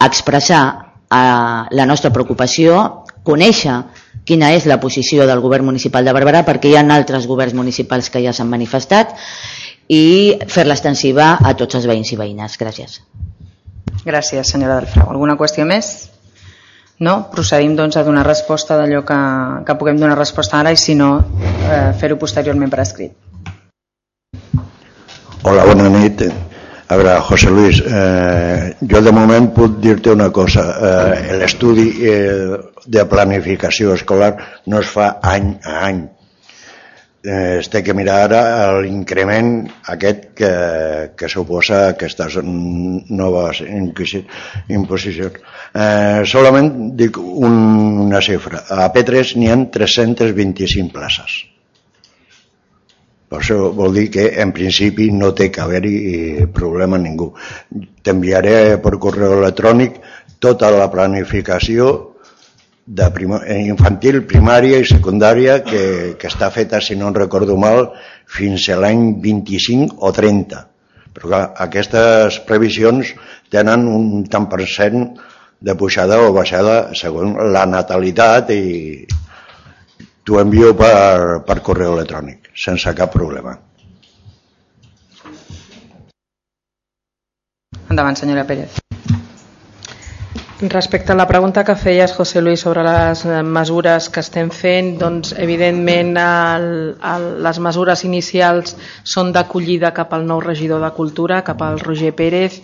expressar 0.00 0.62
eh, 1.10 1.62
la 1.70 1.86
nostra 1.86 2.12
preocupació, 2.12 3.01
conèixer 3.26 3.74
quina 4.24 4.52
és 4.54 4.66
la 4.70 4.78
posició 4.80 5.26
del 5.26 5.40
govern 5.42 5.66
municipal 5.66 6.04
de 6.04 6.14
Barberà 6.14 6.44
perquè 6.46 6.70
hi 6.70 6.76
ha 6.78 6.86
altres 6.94 7.26
governs 7.26 7.54
municipals 7.58 8.10
que 8.10 8.22
ja 8.22 8.32
s'han 8.32 8.50
manifestat 8.50 9.14
i 9.88 10.38
fer-la 10.48 10.74
extensiva 10.78 11.36
a 11.42 11.54
tots 11.58 11.76
els 11.78 11.86
veïns 11.86 12.12
i 12.12 12.16
veïnes. 12.16 12.56
Gràcies. 12.58 13.00
Gràcies, 14.06 14.48
senyora 14.48 14.80
Delfrau. 14.80 15.10
Alguna 15.10 15.36
qüestió 15.38 15.66
més? 15.68 15.92
No? 17.02 17.16
Procedim 17.32 17.74
doncs, 17.76 17.96
a 17.98 18.04
donar 18.06 18.24
resposta 18.26 18.78
d'allò 18.78 19.02
que, 19.06 19.18
que 19.66 19.76
puguem 19.78 19.98
donar 19.98 20.16
resposta 20.18 20.60
ara 20.60 20.72
i 20.72 20.78
si 20.78 20.94
no, 20.94 21.16
eh, 21.66 21.90
fer-ho 21.98 22.18
posteriorment 22.18 22.70
per 22.70 22.82
escrit. 22.84 23.12
Hola, 25.42 25.66
bona 25.66 25.88
nit. 25.90 26.22
A 26.92 26.96
veure, 27.00 27.18
José 27.24 27.50
Luis, 27.50 27.78
eh, 27.80 28.74
jo 28.92 29.00
de 29.00 29.12
moment 29.16 29.46
puc 29.56 29.78
dir-te 29.80 30.12
una 30.12 30.28
cosa. 30.30 30.64
Eh, 30.88 31.36
L'estudi 31.40 31.86
eh, 32.04 32.58
de 32.86 33.04
planificació 33.08 33.94
escolar 33.96 34.34
no 34.66 34.82
es 34.84 34.90
fa 34.96 35.14
any 35.34 35.54
a 35.62 35.78
any 35.86 36.02
eh, 37.24 37.58
es 37.60 37.70
té 37.72 37.82
que 37.86 37.94
mirar 37.94 38.18
ara 38.26 38.42
l'increment 38.82 39.52
aquest 39.94 40.26
que, 40.38 40.52
que 41.16 41.30
suposa 41.30 41.80
aquestes 41.92 42.38
noves 42.42 43.62
imposicions. 43.62 45.40
Eh, 45.72 46.22
solament 46.28 46.72
dic 46.98 47.18
un, 47.22 47.56
una 48.08 48.20
xifra. 48.24 48.66
A 48.68 48.90
P3 48.92 49.36
n'hi 49.38 49.50
ha 49.52 49.58
325 49.78 50.92
places. 50.92 51.42
Per 53.32 53.38
això 53.40 53.58
vol 53.72 53.94
dir 53.96 54.10
que 54.12 54.26
en 54.42 54.50
principi 54.52 55.08
no 55.16 55.32
té 55.32 55.48
que 55.48 55.62
haver-hi 55.64 56.46
problema 56.52 56.98
ningú. 57.00 57.30
T'enviaré 58.04 58.76
per 58.84 58.98
correu 59.00 59.38
electrònic 59.38 59.96
tota 60.42 60.68
la 60.74 60.90
planificació 60.92 61.92
de 62.84 63.08
prima, 63.14 63.40
eh, 63.46 63.62
infantil, 63.70 64.20
primària 64.28 64.80
i 64.82 64.84
secundària 64.88 65.60
que, 65.64 65.82
que 66.18 66.28
està 66.28 66.50
feta, 66.50 66.80
si 66.82 66.96
no 66.98 67.08
en 67.08 67.16
recordo 67.16 67.56
mal, 67.56 67.92
fins 68.26 68.68
a 68.68 68.78
l'any 68.82 69.14
25 69.22 70.02
o 70.02 70.12
30. 70.12 70.64
Però 71.14 71.28
clar, 71.28 71.42
aquestes 71.64 72.40
previsions 72.48 73.14
tenen 73.52 73.86
un 73.88 74.24
tant 74.32 74.48
per 74.50 74.66
cent 74.66 75.12
de 75.62 75.74
pujada 75.78 76.18
o 76.26 76.32
baixada 76.34 76.76
segons 76.98 77.38
la 77.54 77.64
natalitat 77.70 78.50
i 78.50 78.62
t'ho 80.26 80.40
envio 80.42 80.72
per, 80.78 81.42
per 81.46 81.60
correu 81.62 81.94
electrònic, 81.94 82.41
sense 82.54 82.94
cap 82.94 83.12
problema. 83.12 83.58
Endavant, 87.90 88.16
senyora 88.16 88.46
Pérez. 88.48 88.80
Respecte 90.62 91.10
a 91.10 91.16
la 91.16 91.26
pregunta 91.26 91.64
que 91.64 91.74
feies, 91.74 92.12
José 92.14 92.40
Luis, 92.40 92.60
sobre 92.60 92.84
les 92.86 93.24
eh, 93.26 93.42
mesures 93.42 94.06
que 94.08 94.22
estem 94.22 94.50
fent, 94.54 94.92
doncs, 95.00 95.32
evidentment 95.34 96.14
el, 96.22 96.66
el, 97.02 97.24
les 97.42 97.58
mesures 97.58 98.04
inicials 98.06 98.76
són 99.02 99.32
d'acollida 99.34 99.90
cap 99.96 100.14
al 100.14 100.22
nou 100.28 100.38
regidor 100.44 100.84
de 100.84 100.92
Cultura, 100.94 101.42
cap 101.42 101.66
al 101.66 101.82
Roger 101.82 102.14
Pérez, 102.14 102.60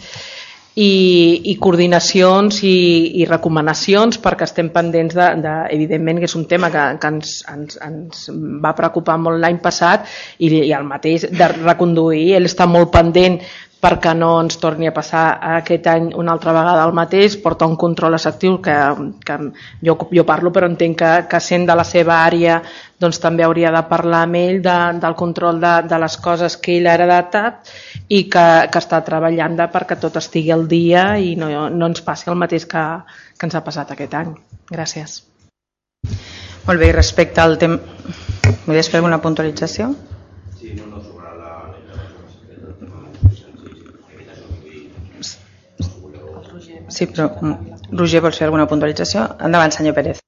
i, 0.79 1.51
i 1.51 1.55
coordinacions 1.59 2.61
i, 2.63 2.75
i 3.19 3.27
recomanacions 3.27 4.21
perquè 4.23 4.47
estem 4.47 4.71
pendents 4.75 5.17
de, 5.17 5.29
de 5.43 5.55
evidentment 5.75 6.21
que 6.23 6.29
és 6.31 6.37
un 6.39 6.47
tema 6.51 6.71
que, 6.71 6.85
que 7.03 7.11
ens, 7.11 7.33
ens, 7.51 7.79
ens 7.83 8.29
va 8.63 8.75
preocupar 8.79 9.19
molt 9.19 9.43
l'any 9.43 9.59
passat 9.65 10.07
i, 10.39 10.53
i 10.69 10.73
el 10.77 10.87
mateix 10.87 11.27
de 11.35 11.51
reconduir, 11.57 12.29
ell 12.39 12.47
està 12.47 12.69
molt 12.71 12.93
pendent 12.95 13.41
perquè 13.79 14.11
no 14.19 14.33
ens 14.43 14.59
torni 14.59 14.89
a 14.89 14.93
passar 14.95 15.39
aquest 15.55 15.87
any 15.91 16.09
una 16.19 16.33
altra 16.35 16.53
vegada 16.57 16.85
el 16.89 16.95
mateix, 16.97 17.37
porta 17.39 17.67
un 17.71 17.77
control 17.79 18.17
efectiu 18.19 18.57
que, 18.63 18.75
que 19.25 19.37
jo, 19.87 19.95
jo 20.11 20.25
parlo 20.27 20.51
però 20.55 20.67
entenc 20.71 20.99
que, 20.99 21.11
que 21.31 21.41
sent 21.41 21.67
de 21.69 21.77
la 21.79 21.85
seva 21.87 22.17
àrea 22.25 22.59
doncs 22.99 23.21
també 23.23 23.47
hauria 23.47 23.71
de 23.75 23.85
parlar 23.87 24.25
amb 24.27 24.41
ell 24.41 24.59
de, 24.65 24.77
del 24.99 25.15
control 25.21 25.61
de, 25.63 25.75
de 25.91 26.01
les 26.03 26.19
coses 26.25 26.59
que 26.59 26.75
ell 26.81 26.91
ha 26.91 26.97
heredatat 26.99 27.71
i 28.09 28.25
que, 28.27 28.47
que 28.67 28.83
està 28.83 29.01
treballant 29.07 29.55
de 29.61 29.69
perquè 29.71 29.99
tot 30.03 30.19
estigui 30.19 30.51
al 30.55 30.67
dia 30.71 31.13
i 31.23 31.37
no, 31.39 31.69
no 31.71 31.93
ens 31.93 32.03
passi 32.03 32.33
el 32.33 32.41
mateix 32.41 32.67
que, 32.67 32.85
que 33.39 33.47
ens 33.47 33.55
ha 33.55 33.63
passat 33.63 33.95
aquest 33.95 34.19
any. 34.19 34.35
Gràcies. 34.75 35.21
Molt 36.67 36.83
bé, 36.83 36.91
respecte 36.93 37.41
al 37.41 37.57
tema... 37.61 37.79
Volies 38.67 38.91
fer 38.91 38.99
alguna 38.99 39.21
puntualització? 39.23 39.93
Sí, 40.59 40.75
no, 40.75 40.91
no, 40.91 41.18
Sí, 46.99 47.07
però 47.07 47.29
mm, 47.31 47.93
Roger, 47.95 48.21
vols 48.25 48.41
fer 48.41 48.49
alguna 48.49 48.67
puntualització? 48.67 49.23
Endavant, 49.47 49.71
senyor 49.71 49.95
Pérez. 49.95 50.19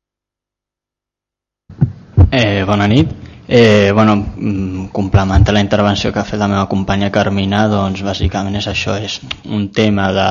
Eh, 2.31 2.63
bona 2.69 2.87
nit. 2.87 3.11
Eh, 3.49 3.91
bueno, 3.93 4.15
mm, 4.15 4.85
complementa 4.95 5.51
la 5.51 5.65
intervenció 5.65 6.13
que 6.13 6.21
ha 6.21 6.29
fet 6.29 6.39
la 6.39 6.47
meva 6.47 6.69
companya 6.71 7.11
Carmina, 7.11 7.65
doncs 7.73 8.05
bàsicament 8.07 8.61
és 8.61 8.69
això, 8.71 8.95
és 9.03 9.19
un 9.51 9.67
tema 9.75 10.13
de 10.15 10.29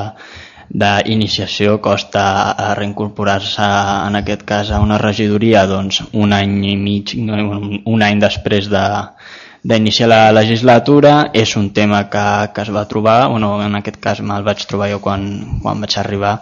d'iniciació 0.70 1.80
costa 1.82 2.24
a 2.54 2.76
reincorporar-se 2.78 3.66
en 4.08 4.16
aquest 4.20 4.44
cas 4.46 4.70
a 4.70 4.80
una 4.80 5.00
regidoria 5.02 5.64
doncs 5.66 6.04
un 6.14 6.36
any 6.38 6.54
i 6.70 6.76
mig 6.78 7.16
un 7.18 8.04
any 8.06 8.22
després 8.22 8.70
de, 8.70 8.84
d'iniciar 9.64 10.08
la 10.10 10.32
legislatura 10.32 11.30
és 11.34 11.56
un 11.60 11.72
tema 11.76 12.06
que, 12.10 12.26
que 12.56 12.62
es 12.62 12.72
va 12.72 12.88
trobar, 12.88 13.28
bueno, 13.30 13.58
en 13.64 13.76
aquest 13.80 14.00
cas 14.00 14.22
me'l 14.22 14.46
vaig 14.48 14.66
trobar 14.68 14.90
jo 14.92 15.00
quan, 15.04 15.24
quan 15.64 15.82
vaig 15.84 15.98
arribar, 16.00 16.40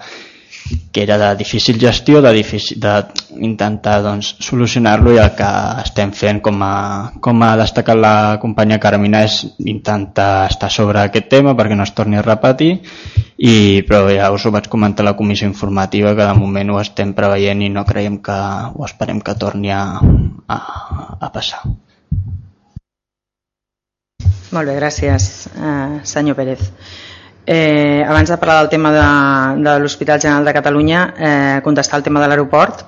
que 0.92 1.04
era 1.04 1.18
de 1.18 1.36
difícil 1.38 1.80
gestió, 1.80 2.22
d'intentar 2.22 4.02
doncs, 4.04 4.34
solucionar-lo 4.44 5.14
i 5.16 5.20
el 5.22 5.32
que 5.38 5.50
estem 5.84 6.12
fent, 6.12 6.42
com 6.44 6.62
a, 6.66 6.74
com 7.24 7.44
ha 7.46 7.56
destacat 7.60 7.98
la 7.98 8.38
companya 8.42 8.80
Carmina, 8.84 9.24
és 9.24 9.40
intentar 9.64 10.48
estar 10.52 10.70
sobre 10.74 11.06
aquest 11.06 11.30
tema 11.32 11.56
perquè 11.58 11.78
no 11.78 11.88
es 11.88 11.96
torni 11.98 12.20
a 12.20 12.26
repetir, 12.26 12.72
i, 13.38 13.84
però 13.88 14.08
ja 14.12 14.32
us 14.34 14.46
ho 14.46 14.54
vaig 14.54 14.68
comentar 14.68 15.06
a 15.06 15.12
la 15.12 15.18
comissió 15.18 15.48
informativa 15.48 16.16
que 16.16 16.26
de 16.26 16.38
moment 16.38 16.74
ho 16.74 16.82
estem 16.82 17.14
preveient 17.18 17.62
i 17.64 17.74
no 17.74 17.86
creiem 17.88 18.22
que, 18.24 18.40
o 18.76 18.86
esperem 18.86 19.22
que 19.22 19.38
torni 19.40 19.72
a, 19.72 19.84
a, 20.48 20.58
a 21.22 21.30
passar. 21.32 21.64
Molt 24.52 24.70
bé, 24.70 24.78
gràcies, 24.78 25.48
eh, 25.60 26.00
senyor 26.04 26.36
Pérez. 26.36 26.62
Eh, 27.46 28.04
abans 28.08 28.30
de 28.30 28.38
parlar 28.38 28.62
del 28.62 28.70
tema 28.70 28.92
de, 28.92 29.64
de 29.64 29.80
l'Hospital 29.80 30.20
General 30.22 30.46
de 30.46 30.54
Catalunya, 30.54 31.14
eh, 31.18 31.62
contestar 31.64 31.98
el 32.00 32.04
tema 32.04 32.22
de 32.22 32.28
l'aeroport, 32.28 32.86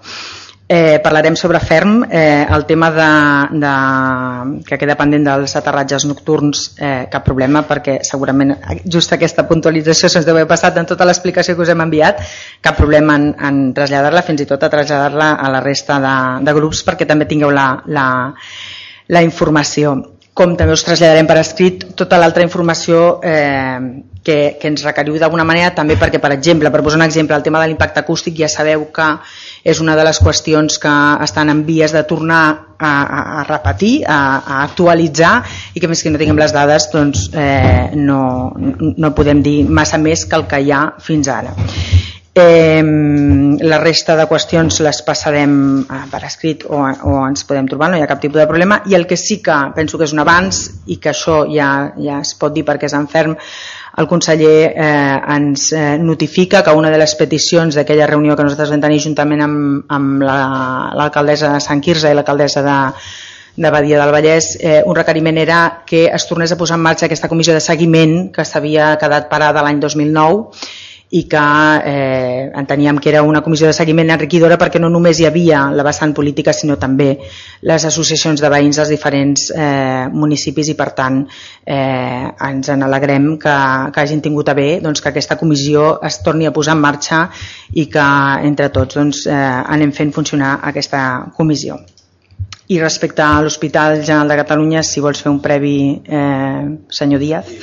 eh, 0.67 0.99
parlarem 1.03 1.35
sobre 1.35 1.59
ferm, 1.59 2.05
eh, 2.09 2.45
el 2.49 2.65
tema 2.65 2.91
de, 2.91 3.59
de, 3.59 4.63
que 4.67 4.77
queda 4.77 4.95
pendent 4.95 5.25
dels 5.25 5.55
aterratges 5.55 6.05
nocturns, 6.05 6.75
eh, 6.77 7.07
cap 7.11 7.25
problema, 7.25 7.63
perquè 7.67 7.97
segurament 8.03 8.53
just 8.85 9.11
aquesta 9.11 9.47
puntualització 9.49 10.07
se'ns 10.09 10.27
deu 10.27 10.37
haver 10.37 10.47
passat 10.47 10.77
en 10.77 10.85
tota 10.85 11.07
l'explicació 11.09 11.55
que 11.55 11.65
us 11.65 11.73
hem 11.73 11.81
enviat, 11.87 12.21
cap 12.61 12.77
problema 12.77 13.17
en, 13.17 13.33
en 13.33 13.73
traslladar-la, 13.73 14.21
fins 14.21 14.45
i 14.45 14.45
tot 14.45 14.63
a 14.63 14.69
traslladar-la 14.69 15.33
a 15.33 15.49
la 15.49 15.63
resta 15.65 15.99
de, 15.99 16.15
de 16.45 16.53
grups 16.53 16.85
perquè 16.85 17.09
també 17.09 17.25
tingueu 17.25 17.51
la, 17.51 17.71
la, 17.87 18.05
la 19.09 19.25
informació 19.25 20.18
com 20.39 20.55
també 20.55 20.71
us 20.71 20.85
traslladarem 20.87 21.27
per 21.27 21.35
escrit 21.41 21.83
tota 21.99 22.17
l'altra 22.21 22.45
informació 22.45 23.19
eh, 23.27 23.79
que, 24.23 24.37
que 24.61 24.69
ens 24.71 24.85
requeriu 24.85 25.17
d'alguna 25.19 25.43
manera, 25.47 25.73
també 25.75 25.97
perquè, 25.99 26.21
per 26.23 26.31
exemple, 26.35 26.71
per 26.71 26.81
posar 26.85 26.99
un 26.99 27.05
exemple, 27.05 27.35
el 27.35 27.43
tema 27.43 27.59
de 27.59 27.67
l'impacte 27.67 27.99
acústic 27.99 28.37
ja 28.39 28.47
sabeu 28.51 28.85
que 28.95 29.07
és 29.67 29.81
una 29.83 29.97
de 29.99 30.05
les 30.07 30.19
qüestions 30.23 30.79
que 30.79 30.93
estan 31.25 31.51
en 31.51 31.65
vies 31.67 31.91
de 31.95 32.03
tornar 32.07 32.43
a, 32.79 32.91
a, 32.91 33.23
a 33.41 33.43
repetir, 33.49 34.05
a, 34.07 34.19
a 34.39 34.61
actualitzar 34.63 35.33
i 35.73 35.83
que 35.83 35.91
més 35.91 36.03
que 36.03 36.13
no 36.13 36.21
tinguem 36.21 36.39
les 36.39 36.55
dades 36.55 36.87
doncs, 36.93 37.27
eh, 37.35 37.91
no, 37.99 38.21
no 38.55 39.15
podem 39.17 39.43
dir 39.43 39.57
massa 39.67 39.99
més 39.99 40.23
que 40.23 40.39
el 40.39 40.47
que 40.47 40.63
hi 40.63 40.71
ha 40.71 40.85
fins 41.03 41.31
ara. 41.35 41.55
La 42.37 43.79
resta 43.81 44.15
de 44.15 44.25
qüestions 44.29 44.77
les 44.85 45.01
passarem 45.03 45.53
eh, 45.81 46.03
per 46.11 46.21
escrit 46.27 46.61
o, 46.69 46.77
o 46.79 47.15
ens 47.25 47.43
podem 47.43 47.67
trobar, 47.67 47.89
no 47.89 47.97
hi 47.97 48.03
ha 48.05 48.07
cap 48.07 48.21
tipus 48.21 48.39
de 48.39 48.47
problema. 48.47 48.81
I 48.87 48.95
el 48.95 49.07
que 49.09 49.17
sí 49.17 49.41
que 49.43 49.57
penso 49.75 49.97
que 49.97 50.05
és 50.07 50.13
un 50.15 50.21
avanç 50.23 50.61
i 50.87 50.99
que 51.01 51.11
això 51.11 51.41
ja, 51.51 51.91
ja 51.97 52.21
es 52.23 52.35
pot 52.39 52.53
dir 52.55 52.63
perquè 52.67 52.87
és 52.87 52.95
enferm 52.95 53.35
el 53.99 54.07
conseller 54.07 54.71
eh, 54.71 55.17
ens 55.35 55.71
eh, 55.73 55.97
notifica 55.99 56.63
que 56.63 56.71
una 56.71 56.91
de 56.93 56.99
les 57.01 57.15
peticions 57.19 57.75
d'aquella 57.75 58.07
reunió 58.07 58.37
que 58.37 58.45
nosaltres 58.45 58.71
vam 58.71 58.83
tenir 58.85 59.01
juntament 59.03 59.41
amb, 59.43 59.89
amb 59.91 60.23
l'alcaldessa 60.23 61.49
la, 61.49 61.57
de 61.57 61.65
Sant 61.65 61.81
Quirze 61.83 62.11
i 62.11 62.15
l'alcaldessa 62.15 62.63
de, 62.63 62.77
de 63.59 63.71
Badia 63.73 63.99
del 63.99 64.13
Vallès, 64.15 64.53
eh, 64.61 64.83
un 64.85 64.95
requeriment 64.95 65.41
era 65.41 65.59
que 65.85 66.05
es 66.07 66.27
tornés 66.29 66.53
a 66.53 66.57
posar 66.57 66.77
en 66.79 66.85
marxa 66.85 67.09
aquesta 67.09 67.27
comissió 67.27 67.57
de 67.57 67.63
seguiment 67.65 68.29
que 68.31 68.45
s'havia 68.45 68.93
quedat 69.01 69.27
parada 69.33 69.65
l'any 69.65 69.81
2009 69.83 70.87
i 71.11 71.23
que 71.25 71.41
eh, 71.85 72.51
enteníem 72.53 72.99
que 73.01 73.09
era 73.09 73.23
una 73.23 73.41
comissió 73.41 73.65
de 73.65 73.73
seguiment 73.73 74.11
enriquidora 74.13 74.59
perquè 74.61 74.77
no 74.81 74.91
només 74.93 75.17
hi 75.19 75.25
havia 75.25 75.63
la 75.73 75.85
vessant 75.85 76.13
política 76.13 76.53
sinó 76.53 76.77
també 76.77 77.09
les 77.65 77.85
associacions 77.89 78.41
de 78.41 78.51
veïns 78.53 78.77
dels 78.77 78.93
diferents 78.93 79.47
eh, 79.49 80.05
municipis 80.13 80.69
i 80.69 80.77
per 80.77 80.91
tant 80.99 81.23
eh, 81.65 82.29
ens 82.49 82.69
en 82.69 82.85
alegrem 82.85 83.31
que, 83.41 83.57
que 83.89 84.03
hagin 84.03 84.21
tingut 84.21 84.53
a 84.53 84.57
bé 84.57 84.69
doncs, 84.85 85.01
que 85.01 85.09
aquesta 85.09 85.39
comissió 85.39 85.95
es 86.05 86.21
torni 86.21 86.45
a 86.45 86.53
posar 86.53 86.77
en 86.77 86.85
marxa 86.85 87.25
i 87.73 87.89
que 87.89 88.09
entre 88.45 88.69
tots 88.69 89.01
doncs, 89.01 89.25
eh, 89.25 89.61
anem 89.65 89.95
fent 89.95 90.13
funcionar 90.13 90.59
aquesta 90.69 91.31
comissió. 91.35 91.81
I 92.69 92.77
respecte 92.77 93.23
a 93.25 93.41
l'Hospital 93.41 94.03
General 94.03 94.29
de 94.29 94.43
Catalunya, 94.43 94.83
si 94.85 95.01
vols 95.01 95.23
fer 95.25 95.33
un 95.33 95.41
previ, 95.41 96.03
eh, 96.05 96.65
senyor 96.93 97.19
Díaz. 97.25 97.55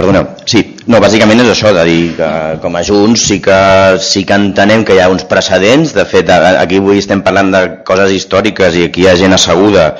Perdoneu, 0.00 0.24
sí, 0.48 0.62
no, 0.88 0.96
bàsicament 1.04 1.42
és 1.42 1.50
això, 1.52 1.74
de 1.76 1.82
dir 1.84 2.04
que 2.16 2.28
com 2.62 2.76
a 2.78 2.80
Junts 2.86 3.26
sí 3.28 3.36
que, 3.44 3.56
sí 4.00 4.22
que 4.24 4.38
entenem 4.40 4.80
que 4.88 4.96
hi 4.96 5.02
ha 5.04 5.10
uns 5.12 5.26
precedents, 5.28 5.92
de 5.92 6.06
fet 6.08 6.30
aquí 6.32 6.78
avui 6.80 7.02
estem 7.02 7.20
parlant 7.26 7.52
de 7.52 7.60
coses 7.84 8.14
històriques 8.16 8.78
i 8.80 8.86
aquí 8.88 9.04
hi 9.04 9.10
ha 9.10 9.18
gent 9.20 9.36
asseguda 9.36 9.90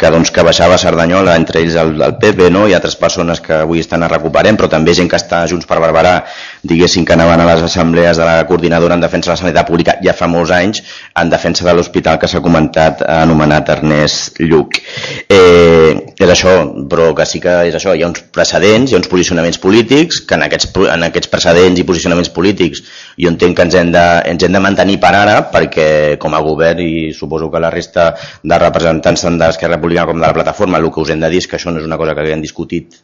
que, 0.00 0.08
doncs, 0.10 0.32
que 0.32 0.46
baixava 0.48 0.78
a 0.78 0.80
Cerdanyola, 0.80 1.36
entre 1.36 1.60
ells 1.60 1.76
el, 1.76 1.92
el 2.02 2.16
PP, 2.22 2.48
no? 2.56 2.64
i 2.70 2.74
altres 2.74 2.96
persones 2.96 3.44
que 3.44 3.60
avui 3.60 3.84
estan 3.84 4.02
a 4.02 4.08
recuperem, 4.10 4.56
però 4.56 4.70
també 4.72 4.96
gent 4.96 5.12
que 5.12 5.20
està 5.20 5.44
Junts 5.50 5.68
per 5.68 5.78
Barberà, 5.84 6.16
diguéssim 6.64 7.04
que 7.04 7.12
anaven 7.12 7.40
a 7.40 7.46
les 7.50 7.62
assemblees 7.66 8.16
de 8.16 8.24
la 8.24 8.46
coordinadora 8.48 8.96
en 8.96 9.02
defensa 9.04 9.30
de 9.30 9.34
la 9.34 9.40
sanitat 9.42 9.68
pública 9.68 9.96
ja 10.04 10.14
fa 10.16 10.28
molts 10.30 10.52
anys, 10.56 10.82
en 11.20 11.30
defensa 11.30 11.66
de 11.66 11.74
l'hospital 11.76 12.18
que 12.18 12.30
s'ha 12.30 12.42
comentat, 12.44 13.04
anomenat 13.04 13.68
Ernest 13.76 14.40
Lluc. 14.40 14.80
Eh, 15.28 16.14
és 16.16 16.30
això, 16.30 16.54
però 16.90 17.12
que 17.16 17.26
sí 17.28 17.40
que 17.44 17.54
és 17.68 17.76
això, 17.76 17.94
hi 17.94 18.02
ha 18.04 18.10
uns 18.10 18.24
precedents, 18.34 18.90
hi 18.90 18.96
ha 18.96 19.02
uns 19.02 19.10
posicionaments 19.12 19.60
polítics, 19.60 20.22
que 20.24 20.38
en 20.38 20.46
aquests, 20.48 20.70
en 20.96 21.08
aquests 21.10 21.32
precedents 21.32 21.80
i 21.80 21.86
posicionaments 21.86 22.32
polítics 22.34 22.82
jo 23.20 23.30
entenc 23.30 23.56
que 23.58 23.68
ens 23.68 23.78
hem, 23.78 23.92
de, 23.94 24.04
ens 24.32 24.44
hem 24.44 24.56
de 24.56 24.64
mantenir 24.64 24.98
per 25.02 25.14
ara, 25.20 25.38
perquè 25.52 25.88
com 26.20 26.34
a 26.34 26.42
govern, 26.44 26.80
i 26.80 27.12
suposo 27.16 27.50
que 27.52 27.62
la 27.62 27.72
resta 27.74 28.12
de 28.42 28.60
representants 28.60 29.24
tant 29.24 29.38
d'Esquerra 29.40 29.78
Republicana 29.78 30.10
com 30.10 30.20
de 30.20 30.26
la 30.26 30.36
plataforma, 30.36 30.78
el 30.78 30.90
que 30.90 31.04
us 31.04 31.12
hem 31.12 31.20
de 31.20 31.32
dir 31.32 31.42
és 31.44 31.50
que 31.50 31.58
això 31.60 31.72
no 31.72 31.82
és 31.82 31.88
una 31.88 32.00
cosa 32.00 32.14
que 32.14 32.24
haguem 32.24 32.44
discutit 32.44 33.00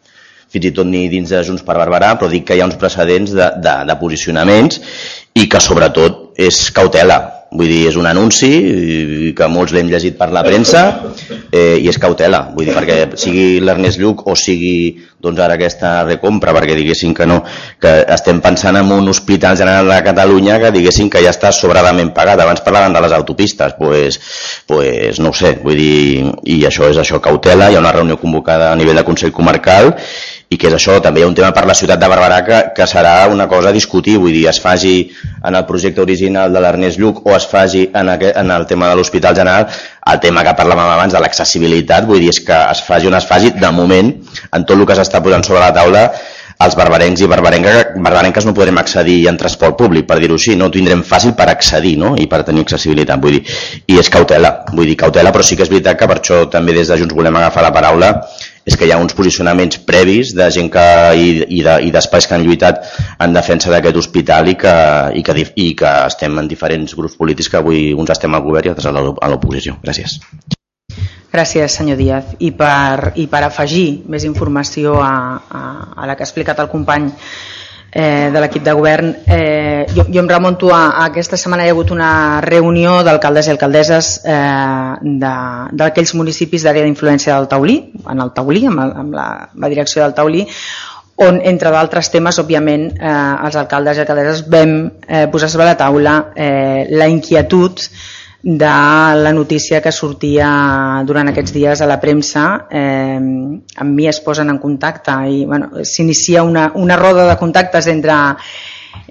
fins 0.51 0.71
i 0.71 0.73
tot 0.77 0.89
ni 0.91 1.07
dins 1.13 1.31
de 1.31 1.43
Junts 1.47 1.65
per 1.67 1.79
Barberà, 1.79 2.15
però 2.19 2.31
dic 2.31 2.49
que 2.49 2.57
hi 2.59 2.63
ha 2.63 2.69
uns 2.69 2.79
precedents 2.81 3.35
de, 3.37 3.51
de, 3.63 3.77
de 3.87 3.99
posicionaments 4.01 4.81
i 5.39 5.47
que 5.51 5.61
sobretot 5.63 6.41
és 6.41 6.65
cautela, 6.75 7.21
vull 7.51 7.67
dir, 7.67 7.89
és 7.91 7.97
un 7.99 8.07
anunci 8.07 8.51
que 9.37 9.47
molts 9.51 9.75
l'hem 9.75 9.89
llegit 9.91 10.17
per 10.19 10.29
la 10.31 10.43
premsa 10.47 10.83
eh, 11.51 11.79
i 11.83 11.89
és 11.91 11.99
cautela, 11.99 12.45
vull 12.55 12.69
dir, 12.69 12.75
perquè 12.77 13.19
sigui 13.19 13.59
l'Ernest 13.63 13.99
Lluc 13.99 14.23
o 14.31 14.37
sigui 14.39 15.03
doncs 15.21 15.43
ara 15.43 15.59
aquesta 15.59 15.91
recompra, 16.07 16.55
perquè 16.57 16.77
diguéssim 16.79 17.13
que 17.17 17.27
no, 17.29 17.41
que 17.83 17.93
estem 18.15 18.41
pensant 18.41 18.79
en 18.81 18.91
un 18.95 19.11
hospital 19.11 19.59
general 19.59 19.91
de 19.91 19.99
Catalunya 20.07 20.61
que 20.63 20.73
diguéssim 20.79 21.11
que 21.13 21.23
ja 21.25 21.35
està 21.35 21.51
sobradament 21.53 22.15
pagat, 22.17 22.41
abans 22.41 22.63
parlaven 22.65 22.95
de 22.97 23.03
les 23.05 23.17
autopistes, 23.19 23.75
pues, 23.79 24.21
pues 24.71 25.21
no 25.21 25.35
ho 25.35 25.37
sé, 25.37 25.57
vull 25.65 25.77
dir, 25.77 26.31
i 26.47 26.63
això 26.71 26.89
és 26.89 27.03
això, 27.03 27.21
cautela, 27.21 27.69
hi 27.69 27.77
ha 27.77 27.83
una 27.83 27.95
reunió 27.99 28.17
convocada 28.21 28.71
a 28.71 28.79
nivell 28.79 29.03
de 29.03 29.07
Consell 29.07 29.35
Comarcal 29.35 29.97
i 30.51 30.59
que 30.59 30.67
és 30.67 30.75
això, 30.75 30.97
també 30.99 31.21
hi 31.21 31.25
ha 31.25 31.29
un 31.31 31.35
tema 31.39 31.53
per 31.55 31.63
la 31.69 31.77
ciutat 31.79 32.01
de 32.03 32.09
Barberà 32.11 32.41
que, 32.47 32.57
que 32.75 32.87
serà 32.91 33.29
una 33.31 33.47
cosa 33.51 33.71
a 33.71 33.75
discutir, 33.75 34.17
vull 34.19 34.35
dir, 34.35 34.49
es 34.51 34.59
faci 34.59 34.95
en 35.47 35.55
el 35.55 35.63
projecte 35.69 36.03
original 36.03 36.51
de 36.53 36.63
l'Ernest 36.65 36.99
Lluc 36.99 37.21
o 37.23 37.37
es 37.37 37.47
faci 37.47 37.85
en, 37.95 38.11
aquest, 38.17 38.35
en 38.41 38.51
el 38.51 38.67
tema 38.67 38.89
de 38.91 38.99
l'Hospital 38.99 39.37
General, 39.39 39.69
el 40.11 40.21
tema 40.25 40.43
que 40.43 40.57
parlàvem 40.59 40.91
abans 40.97 41.15
de 41.15 41.23
l'accessibilitat, 41.23 42.09
vull 42.11 42.19
dir, 42.19 42.35
és 42.35 42.43
que 42.43 42.59
es 42.75 42.83
faci 42.83 43.07
on 43.07 43.15
es 43.21 43.31
faci, 43.31 43.55
de 43.63 43.73
moment, 43.77 44.11
en 44.51 44.67
tot 44.67 44.75
el 44.75 44.85
que 44.91 44.99
s'està 44.99 45.23
posant 45.23 45.47
sobre 45.47 45.63
la 45.63 45.71
taula, 45.77 46.05
els 46.61 46.75
barbarencs 46.77 47.23
i 47.23 47.29
barbarenques 47.31 48.45
no 48.45 48.53
podrem 48.57 48.83
accedir 48.83 49.21
en 49.31 49.39
transport 49.41 49.79
públic, 49.79 50.05
per 50.09 50.19
dir-ho 50.21 50.37
així, 50.37 50.59
no 50.59 50.67
ho 50.67 50.75
tindrem 50.75 51.07
fàcil 51.07 51.33
per 51.39 51.47
accedir 51.55 51.95
no? 52.03 52.17
i 52.19 52.27
per 52.29 52.43
tenir 52.49 52.67
accessibilitat, 52.67 53.23
vull 53.23 53.39
dir, 53.39 53.45
i 53.87 54.03
és 54.03 54.11
cautela, 54.13 54.57
vull 54.75 54.91
dir, 54.91 54.99
cautela, 54.99 55.33
però 55.33 55.47
sí 55.47 55.57
que 55.57 55.65
és 55.65 55.73
veritat 55.73 56.03
que 56.03 56.11
per 56.11 56.19
això 56.19 56.43
també 56.53 56.75
des 56.77 56.91
de 56.91 56.99
Junts 57.01 57.17
volem 57.17 57.39
agafar 57.39 57.65
la 57.65 57.73
paraula 57.73 58.17
és 58.67 58.77
que 58.77 58.87
hi 58.87 58.93
ha 58.93 59.01
uns 59.01 59.15
posicionaments 59.17 59.81
previs 59.89 60.35
de 60.37 60.51
gent 60.53 60.71
que, 60.73 60.87
i, 61.17 61.29
i, 61.47 61.63
de, 61.65 61.77
i 61.87 61.91
d'espais 61.95 62.29
que 62.29 62.37
han 62.37 62.45
lluitat 62.47 62.85
en 63.19 63.37
defensa 63.37 63.73
d'aquest 63.73 63.97
hospital 63.97 64.51
i 64.53 64.57
que, 64.61 64.77
i, 65.17 65.25
que, 65.27 65.37
i 65.57 65.69
que 65.79 65.93
estem 66.07 66.39
en 66.39 66.51
diferents 66.51 66.97
grups 66.97 67.17
polítics 67.21 67.51
que 67.51 67.61
avui 67.61 67.91
uns 67.97 68.13
estem 68.13 68.35
al 68.35 68.45
govern 68.45 68.69
i 68.69 68.75
altres 68.75 68.91
a 68.91 69.31
l'oposició. 69.33 69.79
Gràcies. 69.85 70.21
Gràcies, 71.31 71.77
senyor 71.79 71.97
Díaz. 71.97 72.35
I 72.43 72.51
per, 72.59 73.13
i 73.15 73.29
per 73.31 73.45
afegir 73.47 74.03
més 74.11 74.27
informació 74.27 74.97
a, 74.99 75.15
a, 75.39 75.63
a 76.03 76.11
la 76.11 76.17
que 76.17 76.27
ha 76.27 76.29
explicat 76.29 76.59
el 76.59 76.71
company 76.73 77.13
eh, 77.93 78.31
de 78.33 78.41
l'equip 78.41 78.65
de 78.65 78.75
govern. 78.77 79.11
Eh, 79.27 79.87
jo, 79.95 80.05
jo 80.09 80.23
em 80.23 80.29
remonto 80.29 80.71
a, 80.75 80.83
a 80.91 81.07
aquesta 81.11 81.39
setmana 81.41 81.67
hi 81.67 81.73
ha 81.73 81.75
hagut 81.75 81.91
una 81.95 82.13
reunió 82.45 83.01
d'alcaldes 83.07 83.49
i 83.49 83.55
alcaldesses 83.55 84.13
eh, 84.25 84.95
d'aquells 85.81 86.15
municipis 86.19 86.67
d'àrea 86.67 86.87
d'influència 86.87 87.37
del 87.37 87.51
Taulí, 87.51 87.81
en 88.07 88.23
el 88.23 88.33
Taulí, 88.37 88.65
amb, 88.71 88.85
el, 88.87 88.95
amb 89.05 89.19
la, 89.19 89.29
la 89.55 89.73
direcció 89.73 90.05
del 90.05 90.15
Taulí, 90.15 90.47
on, 91.21 91.41
entre 91.45 91.73
d'altres 91.75 92.09
temes, 92.13 92.39
òbviament, 92.41 92.87
eh, 92.97 93.19
els 93.47 93.59
alcaldes 93.61 93.99
i 93.99 94.05
alcaldesses 94.05 94.47
vam 94.49 94.79
eh, 95.07 95.27
posar 95.33 95.51
sobre 95.53 95.69
la 95.69 95.77
taula 95.77 96.15
eh, 96.35 96.87
la 96.97 97.11
inquietud 97.13 97.85
de 98.43 98.67
la 98.67 99.33
notícia 99.33 99.83
que 99.85 99.93
sortia 99.93 100.49
durant 101.05 101.29
aquests 101.29 101.53
dies 101.53 101.81
a 101.81 101.89
la 101.89 101.99
premsa 102.01 102.45
eh, 102.73 103.21
amb 103.21 103.93
mi 103.93 104.09
es 104.09 104.21
posen 104.25 104.49
en 104.49 104.59
contacte 104.59 105.13
i 105.29 105.45
bueno, 105.45 105.85
s'inicia 105.85 106.43
una, 106.43 106.71
una 106.75 106.97
roda 106.97 107.29
de 107.29 107.37
contactes 107.37 107.87
entre, 107.93 108.17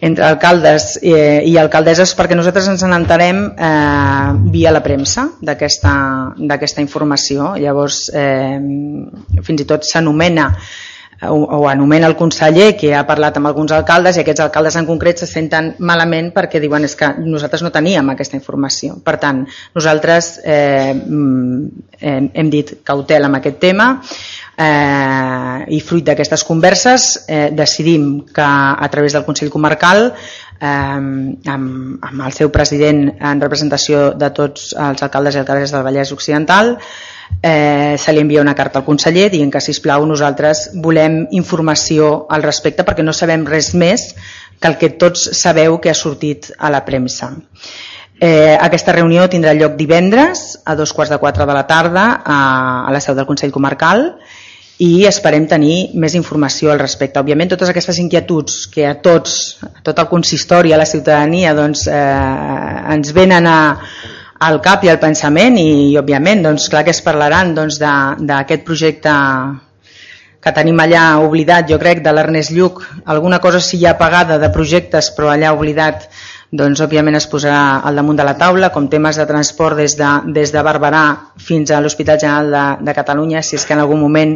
entre 0.02 0.26
alcaldes 0.26 0.98
eh, 1.04 1.44
i 1.46 1.58
alcaldesses 1.62 2.16
perquè 2.18 2.38
nosaltres 2.38 2.72
ens 2.74 2.86
n'entarem 2.90 3.46
eh, 3.54 4.34
via 4.50 4.74
la 4.74 4.82
premsa 4.82 5.28
d'aquesta 5.46 6.82
informació. 6.82 7.54
Llavors 7.62 8.08
eh, 8.10 8.58
fins 9.46 9.62
i 9.62 9.70
tot 9.70 9.86
s'anomena 9.86 10.50
o, 11.22 11.36
o 11.36 11.68
anomena 11.68 12.08
el 12.08 12.16
conseller 12.16 12.78
que 12.80 12.94
ha 12.96 13.04
parlat 13.08 13.38
amb 13.38 13.50
alguns 13.50 13.74
alcaldes 13.76 14.18
i 14.18 14.24
aquests 14.24 14.44
alcaldes 14.46 14.78
en 14.80 14.88
concret 14.88 15.20
se 15.20 15.28
senten 15.28 15.74
malament 15.84 16.32
perquè 16.36 16.62
diuen 16.64 16.88
és 16.88 16.96
que 16.96 17.10
nosaltres 17.20 17.64
no 17.66 17.74
teníem 17.76 18.14
aquesta 18.14 18.38
informació. 18.40 19.00
Per 19.04 19.18
tant, 19.20 19.44
nosaltres 19.76 20.32
eh, 20.46 20.94
hem, 20.94 22.30
hem 22.34 22.52
dit 22.54 22.78
cautela 22.88 23.28
amb 23.28 23.40
aquest 23.42 23.60
tema 23.60 23.90
eh, 24.00 25.58
i 25.76 25.82
fruit 25.84 26.08
d'aquestes 26.08 26.46
converses 26.48 27.12
eh, 27.28 27.50
decidim 27.52 28.26
que 28.32 28.48
a 28.48 28.88
través 28.92 29.18
del 29.18 29.28
Consell 29.28 29.52
Comarcal 29.52 30.08
eh, 30.10 30.66
amb, 30.66 32.00
amb 32.00 32.26
el 32.26 32.36
seu 32.36 32.52
president 32.52 33.10
en 33.20 33.44
representació 33.44 34.12
de 34.16 34.32
tots 34.32 34.72
els 34.72 35.04
alcaldes 35.04 35.36
i 35.36 35.44
alcaldesses 35.44 35.76
del 35.76 35.88
Vallès 35.88 36.16
Occidental 36.16 36.78
eh, 36.78 37.18
se 37.42 38.12
li 38.12 38.20
envia 38.20 38.42
una 38.42 38.56
carta 38.56 38.82
al 38.82 38.86
conseller 38.86 39.30
dient 39.32 39.52
que, 39.54 39.62
sisplau, 39.64 40.04
nosaltres 40.06 40.70
volem 40.84 41.22
informació 41.32 42.26
al 42.28 42.44
respecte 42.44 42.84
perquè 42.84 43.06
no 43.06 43.16
sabem 43.16 43.46
res 43.48 43.72
més 43.74 44.10
que 44.60 44.68
el 44.68 44.76
que 44.78 44.90
tots 45.00 45.30
sabeu 45.40 45.80
que 45.80 45.90
ha 45.90 45.96
sortit 45.96 46.52
a 46.58 46.72
la 46.74 46.84
premsa. 46.86 47.32
Eh, 48.20 48.58
aquesta 48.60 48.92
reunió 48.92 49.30
tindrà 49.32 49.54
lloc 49.56 49.78
divendres 49.80 50.60
a 50.68 50.76
dos 50.76 50.92
quarts 50.92 51.14
de 51.14 51.22
quatre 51.22 51.46
de 51.48 51.56
la 51.56 51.64
tarda 51.68 52.06
a, 52.20 52.40
a 52.84 52.92
la 52.92 53.00
seu 53.00 53.16
del 53.16 53.28
Consell 53.30 53.56
Comarcal 53.56 54.10
i 54.84 55.06
esperem 55.08 55.46
tenir 55.48 55.96
més 56.00 56.16
informació 56.20 56.74
al 56.74 56.80
respecte. 56.80 57.20
Òbviament, 57.20 57.50
totes 57.52 57.72
aquestes 57.72 58.00
inquietuds 58.00 58.66
que 58.72 58.86
a 58.88 58.98
tots, 59.04 59.60
a 59.64 59.80
tot 59.84 60.00
el 60.00 60.08
consistori, 60.12 60.72
a 60.76 60.80
la 60.80 60.88
ciutadania, 60.88 61.56
doncs, 61.56 61.86
eh, 61.88 62.94
ens 62.96 63.12
venen 63.16 63.48
a, 63.48 63.60
al 64.40 64.62
cap 64.64 64.84
i 64.84 64.90
al 64.92 65.00
pensament 65.00 65.58
i, 65.60 65.70
i 65.92 65.98
òbviament 66.00 66.44
doncs, 66.46 66.70
clar 66.72 66.86
que 66.88 66.94
es 66.96 67.04
parlaran 67.04 67.54
doncs, 67.58 67.80
d'aquest 67.80 68.64
projecte 68.68 69.16
que 70.40 70.54
tenim 70.56 70.80
allà 70.80 71.20
oblidat, 71.20 71.68
jo 71.68 71.78
crec, 71.82 72.00
de 72.04 72.14
l'Ernest 72.16 72.54
Lluc, 72.56 72.80
alguna 73.12 73.42
cosa 73.44 73.60
sí 73.60 73.82
hi 73.82 73.88
ha 73.90 73.98
pagada 74.00 74.38
de 74.40 74.48
projectes 74.56 75.12
però 75.16 75.34
allà 75.34 75.52
oblidat 75.56 76.08
doncs 76.52 76.82
òbviament 76.82 77.14
es 77.14 77.28
posarà 77.30 77.80
al 77.86 78.00
damunt 78.00 78.18
de 78.18 78.26
la 78.26 78.34
taula 78.38 78.72
com 78.74 78.88
temes 78.90 79.20
de 79.20 79.26
transport 79.30 79.78
des 79.78 79.94
de, 80.00 80.10
des 80.34 80.50
de 80.50 80.64
Barberà 80.66 81.04
fins 81.38 81.70
a 81.70 81.82
l'Hospital 81.82 82.18
General 82.18 82.50
de, 82.50 82.66
de 82.88 82.96
Catalunya 82.98 83.44
si 83.46 83.60
és 83.60 83.66
que 83.68 83.76
en 83.78 83.84
algun 83.84 84.02
moment 84.02 84.34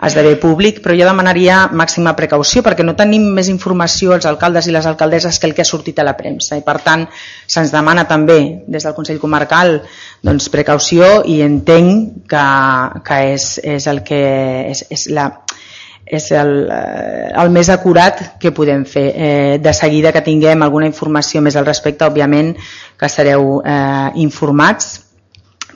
esdevé 0.00 0.38
públic, 0.40 0.80
però 0.80 0.96
jo 0.96 1.04
demanaria 1.04 1.66
màxima 1.76 2.14
precaució 2.16 2.62
perquè 2.64 2.84
no 2.86 2.96
tenim 2.96 3.26
més 3.36 3.50
informació 3.52 4.14
els 4.16 4.24
alcaldes 4.24 4.70
i 4.70 4.72
les 4.72 4.88
alcaldesses 4.88 5.38
que 5.38 5.50
el 5.50 5.54
que 5.54 5.60
ha 5.60 5.68
sortit 5.68 6.00
a 6.00 6.06
la 6.06 6.16
premsa. 6.16 6.56
I 6.56 6.64
per 6.64 6.78
tant 6.80 7.04
se'ns 7.44 7.72
demana 7.74 8.06
també 8.08 8.64
des 8.66 8.86
del 8.86 8.96
Consell 8.96 9.20
Comarcal 9.20 9.82
doncs, 10.24 10.48
precaució 10.48 11.20
i 11.28 11.42
entenc 11.44 12.24
que, 12.30 12.46
que 13.04 13.20
és, 13.34 13.52
és 13.60 13.86
el 13.92 14.00
que 14.06 14.22
és, 14.72 14.86
és 14.88 15.08
la, 15.12 15.28
és 16.10 16.30
el, 16.34 16.50
eh, 16.66 17.28
el 17.38 17.52
més 17.54 17.68
acurat 17.70 18.22
que 18.42 18.50
podem 18.50 18.82
fer. 18.84 19.06
Eh, 19.14 19.58
de 19.62 19.74
seguida 19.76 20.12
que 20.12 20.24
tinguem 20.26 20.62
alguna 20.62 20.88
informació 20.90 21.42
més 21.42 21.56
al 21.56 21.68
respecte, 21.68 22.08
òbviament 22.08 22.56
que 22.98 23.08
sereu 23.08 23.60
eh, 23.62 24.10
informats, 24.24 24.90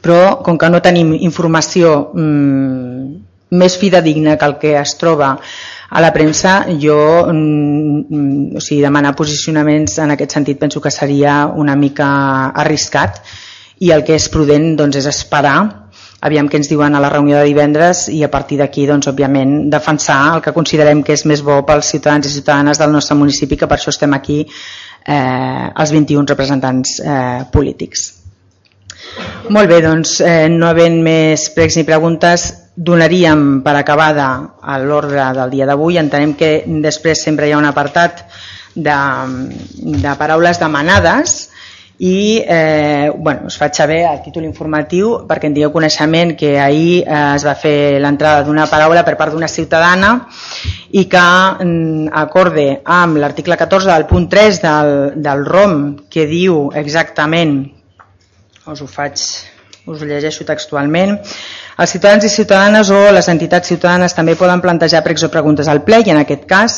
però 0.03 0.43
com 0.45 0.59
que 0.59 0.69
no 0.69 0.83
tenim 0.85 1.15
informació 1.15 1.95
mm, 2.13 3.55
més 3.55 3.79
fidedigna 3.79 4.35
que 4.37 4.51
el 4.51 4.59
que 4.59 4.75
es 4.81 4.97
troba 4.99 5.37
a 5.95 6.03
la 6.03 6.11
premsa, 6.13 6.65
jo 6.83 6.99
mm, 7.31 8.59
o 8.59 8.61
sigui, 8.61 8.83
demanar 8.83 9.15
posicionaments 9.15 10.01
en 10.03 10.17
aquest 10.17 10.35
sentit 10.35 10.59
penso 10.59 10.83
que 10.83 10.91
seria 10.91 11.45
una 11.47 11.77
mica 11.79 12.51
arriscat 12.51 13.23
i 13.79 13.95
el 13.95 14.03
que 14.03 14.19
és 14.19 14.29
prudent 14.33 14.75
doncs, 14.77 14.99
és 14.99 15.07
esperar 15.07 15.84
aviam 16.25 16.49
què 16.49 16.57
ens 16.61 16.71
diuen 16.71 16.97
a 16.97 17.03
la 17.05 17.11
reunió 17.13 17.37
de 17.37 17.49
divendres 17.51 18.07
i 18.09 18.23
a 18.25 18.31
partir 18.33 18.59
d'aquí, 18.61 18.87
doncs, 18.89 19.11
òbviament, 19.11 19.69
defensar 19.73 20.19
el 20.37 20.43
que 20.45 20.55
considerem 20.57 21.03
que 21.05 21.13
és 21.17 21.27
més 21.29 21.45
bo 21.45 21.61
pels 21.69 21.93
ciutadans 21.93 22.27
i 22.27 22.33
ciutadanes 22.33 22.81
del 22.81 22.93
nostre 22.95 23.17
municipi, 23.21 23.59
que 23.61 23.69
per 23.69 23.77
això 23.77 23.93
estem 23.93 24.17
aquí 24.17 24.41
eh, 24.45 25.67
els 25.69 25.93
21 25.93 26.25
representants 26.33 26.99
eh, 27.05 27.45
polítics. 27.53 28.07
Molt 29.53 29.69
bé, 29.69 29.83
doncs, 29.85 30.17
eh, 30.25 30.49
no 30.49 30.71
havent 30.71 30.97
més 31.05 31.51
pregs 31.55 31.77
ni 31.77 31.85
preguntes, 31.85 32.49
donaríem 32.75 33.61
per 33.63 33.77
acabada 33.79 34.29
l'ordre 34.83 35.29
del 35.37 35.53
dia 35.53 35.69
d'avui. 35.69 36.01
Entenem 36.01 36.33
que 36.39 36.55
després 36.83 37.23
sempre 37.23 37.47
hi 37.47 37.53
ha 37.55 37.61
un 37.61 37.69
apartat 37.69 38.25
de, 38.75 38.97
de 39.77 40.15
paraules 40.19 40.59
demanades 40.59 41.37
i 41.99 42.43
eh, 42.43 43.13
bueno, 43.15 43.47
us 43.47 43.57
faig 43.57 43.75
saber 43.75 44.01
a 44.09 44.17
títol 44.19 44.43
informatiu 44.49 45.21
perquè 45.29 45.47
en 45.47 45.55
dieu 45.55 45.71
coneixement 45.71 46.35
que 46.35 46.57
ahir 46.59 47.05
eh, 47.07 47.21
es 47.37 47.45
va 47.47 47.55
fer 47.55 48.01
l'entrada 48.03 48.43
d'una 48.43 48.67
paraula 48.67 49.05
per 49.07 49.15
part 49.21 49.33
d'una 49.33 49.49
ciutadana 49.49 50.11
i 50.91 51.07
que 51.07 51.23
mm, 51.23 52.11
acorde 52.11 52.67
amb 52.83 53.23
l'article 53.23 53.57
14 53.61 53.93
del 53.93 54.09
punt 54.11 54.27
3 54.33 54.61
del, 54.65 54.95
del 55.23 55.47
ROM 55.47 55.77
que 56.11 56.27
diu 56.27 56.73
exactament 56.75 57.61
us 58.67 58.83
ho 58.83 58.91
faig 58.91 59.15
us 59.87 60.01
ho 60.01 60.09
llegeixo 60.09 60.47
textualment 60.49 61.21
els 61.75 61.91
ciutadans 61.91 62.25
i 62.25 62.31
ciutadanes 62.31 62.91
o 62.95 63.01
les 63.11 63.29
entitats 63.33 63.69
ciutadanes 63.73 64.15
també 64.15 64.37
poden 64.39 64.61
plantejar 64.63 65.03
pregs 65.03 65.25
o 65.27 65.31
preguntes 65.33 65.67
al 65.69 65.83
ple 65.83 65.99
i 66.05 66.13
en 66.13 66.21
aquest 66.21 66.45
cas 66.47 66.77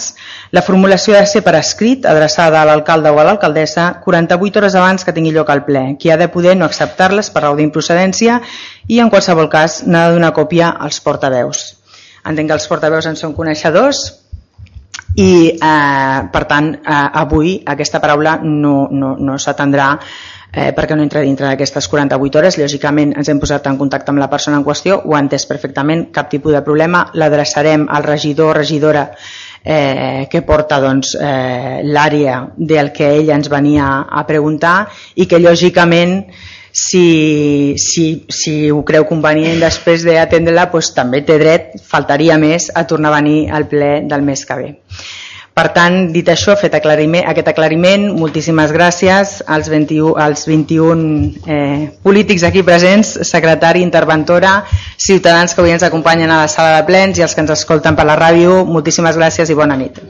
la 0.57 0.63
formulació 0.65 1.17
ha 1.17 1.21
de 1.21 1.29
ser 1.29 1.43
per 1.45 1.53
escrit 1.59 2.07
adreçada 2.09 2.63
a 2.63 2.69
l'alcalde 2.69 3.13
o 3.13 3.21
a 3.21 3.27
l'alcaldessa 3.29 3.89
48 4.05 4.63
hores 4.63 4.77
abans 4.81 5.05
que 5.05 5.13
tingui 5.13 5.35
lloc 5.37 5.51
al 5.53 5.65
ple, 5.67 5.85
qui 6.01 6.11
ha 6.11 6.17
de 6.17 6.31
poder 6.33 6.57
no 6.57 6.65
acceptar-les 6.65 7.29
per 7.31 7.45
raó 7.45 7.57
d'improcedència 7.59 8.41
i 8.89 9.01
en 9.05 9.13
qualsevol 9.13 9.51
cas 9.53 9.83
n'ha 9.85 10.07
de 10.09 10.17
donar 10.17 10.33
còpia 10.33 10.71
als 10.71 11.03
portaveus. 11.05 11.67
Entenc 12.25 12.49
que 12.49 12.57
els 12.57 12.69
portaveus 12.71 13.07
en 13.07 13.21
són 13.21 13.37
coneixedors 13.37 14.07
i 15.17 15.31
eh, 15.53 16.19
per 16.33 16.45
tant 16.49 16.73
eh, 16.73 17.03
avui 17.21 17.59
aquesta 17.65 18.01
paraula 18.01 18.39
no, 18.43 18.89
no, 18.91 19.15
no 19.21 19.37
s'atendrà 19.41 19.93
eh, 20.57 20.73
perquè 20.73 20.97
no 20.97 21.05
entra 21.05 21.21
dintre 21.21 21.51
d'aquestes 21.51 21.87
48 21.93 22.41
hores. 22.41 22.57
Lògicament 22.59 23.13
ens 23.21 23.29
hem 23.29 23.41
posat 23.43 23.69
en 23.69 23.77
contacte 23.77 24.11
amb 24.13 24.23
la 24.23 24.31
persona 24.33 24.57
en 24.57 24.65
qüestió, 24.65 25.03
ho 25.05 25.15
ha 25.15 25.21
entès 25.21 25.45
perfectament, 25.47 26.09
cap 26.17 26.33
tipus 26.33 26.57
de 26.57 26.65
problema, 26.65 27.05
l'adreçarem 27.15 27.85
al 27.93 28.09
regidor 28.09 28.55
o 28.55 28.57
regidora 28.57 29.11
eh, 29.63 30.27
que 30.33 30.43
porta 30.43 30.81
doncs, 30.81 31.15
eh, 31.21 31.83
l'àrea 31.85 32.41
del 32.57 32.93
que 32.97 33.13
ell 33.19 33.33
ens 33.37 33.53
venia 33.53 34.07
a 34.09 34.25
preguntar 34.27 34.77
i 35.15 35.29
que 35.29 35.43
lògicament 35.43 36.23
si, 36.77 37.75
si, 37.81 38.27
si 38.29 38.71
ho 38.71 38.83
creu 38.85 39.07
convenient 39.09 39.61
després 39.65 40.05
d'atendre-la 40.09 40.69
doncs, 40.73 40.93
també 40.97 41.23
té 41.25 41.39
dret, 41.41 41.77
faltaria 41.85 42.41
més, 42.41 42.71
a 42.73 42.87
tornar 42.89 43.13
a 43.13 43.21
venir 43.21 43.39
al 43.51 43.69
ple 43.69 43.93
del 44.09 44.25
mes 44.25 44.45
que 44.49 44.61
ve. 44.61 44.75
Per 45.57 45.71
tant, 45.73 45.95
dit 46.13 46.27
això, 46.29 46.53
fet 46.61 46.75
aclariment, 46.77 47.23
aquest 47.31 47.47
aclariment, 47.49 48.03
moltíssimes 48.19 48.75
gràcies 48.77 49.31
als 49.55 49.71
21, 49.73 50.11
als 50.21 50.45
21 50.51 51.07
eh, 51.49 51.87
polítics 52.05 52.45
aquí 52.45 52.61
presents, 52.67 53.15
secretari, 53.31 53.81
interventora, 53.87 54.53
ciutadans 55.01 55.57
que 55.57 55.65
avui 55.65 55.73
ens 55.79 55.89
acompanyen 55.89 56.29
a 56.29 56.43
la 56.43 56.53
sala 56.53 56.77
de 56.77 56.85
plens 56.93 57.17
i 57.17 57.25
els 57.25 57.33
que 57.33 57.41
ens 57.47 57.57
escolten 57.57 57.97
per 57.97 58.05
la 58.05 58.21
ràdio, 58.21 58.67
moltíssimes 58.69 59.17
gràcies 59.17 59.49
i 59.49 59.57
bona 59.57 59.81
nit. 59.81 60.05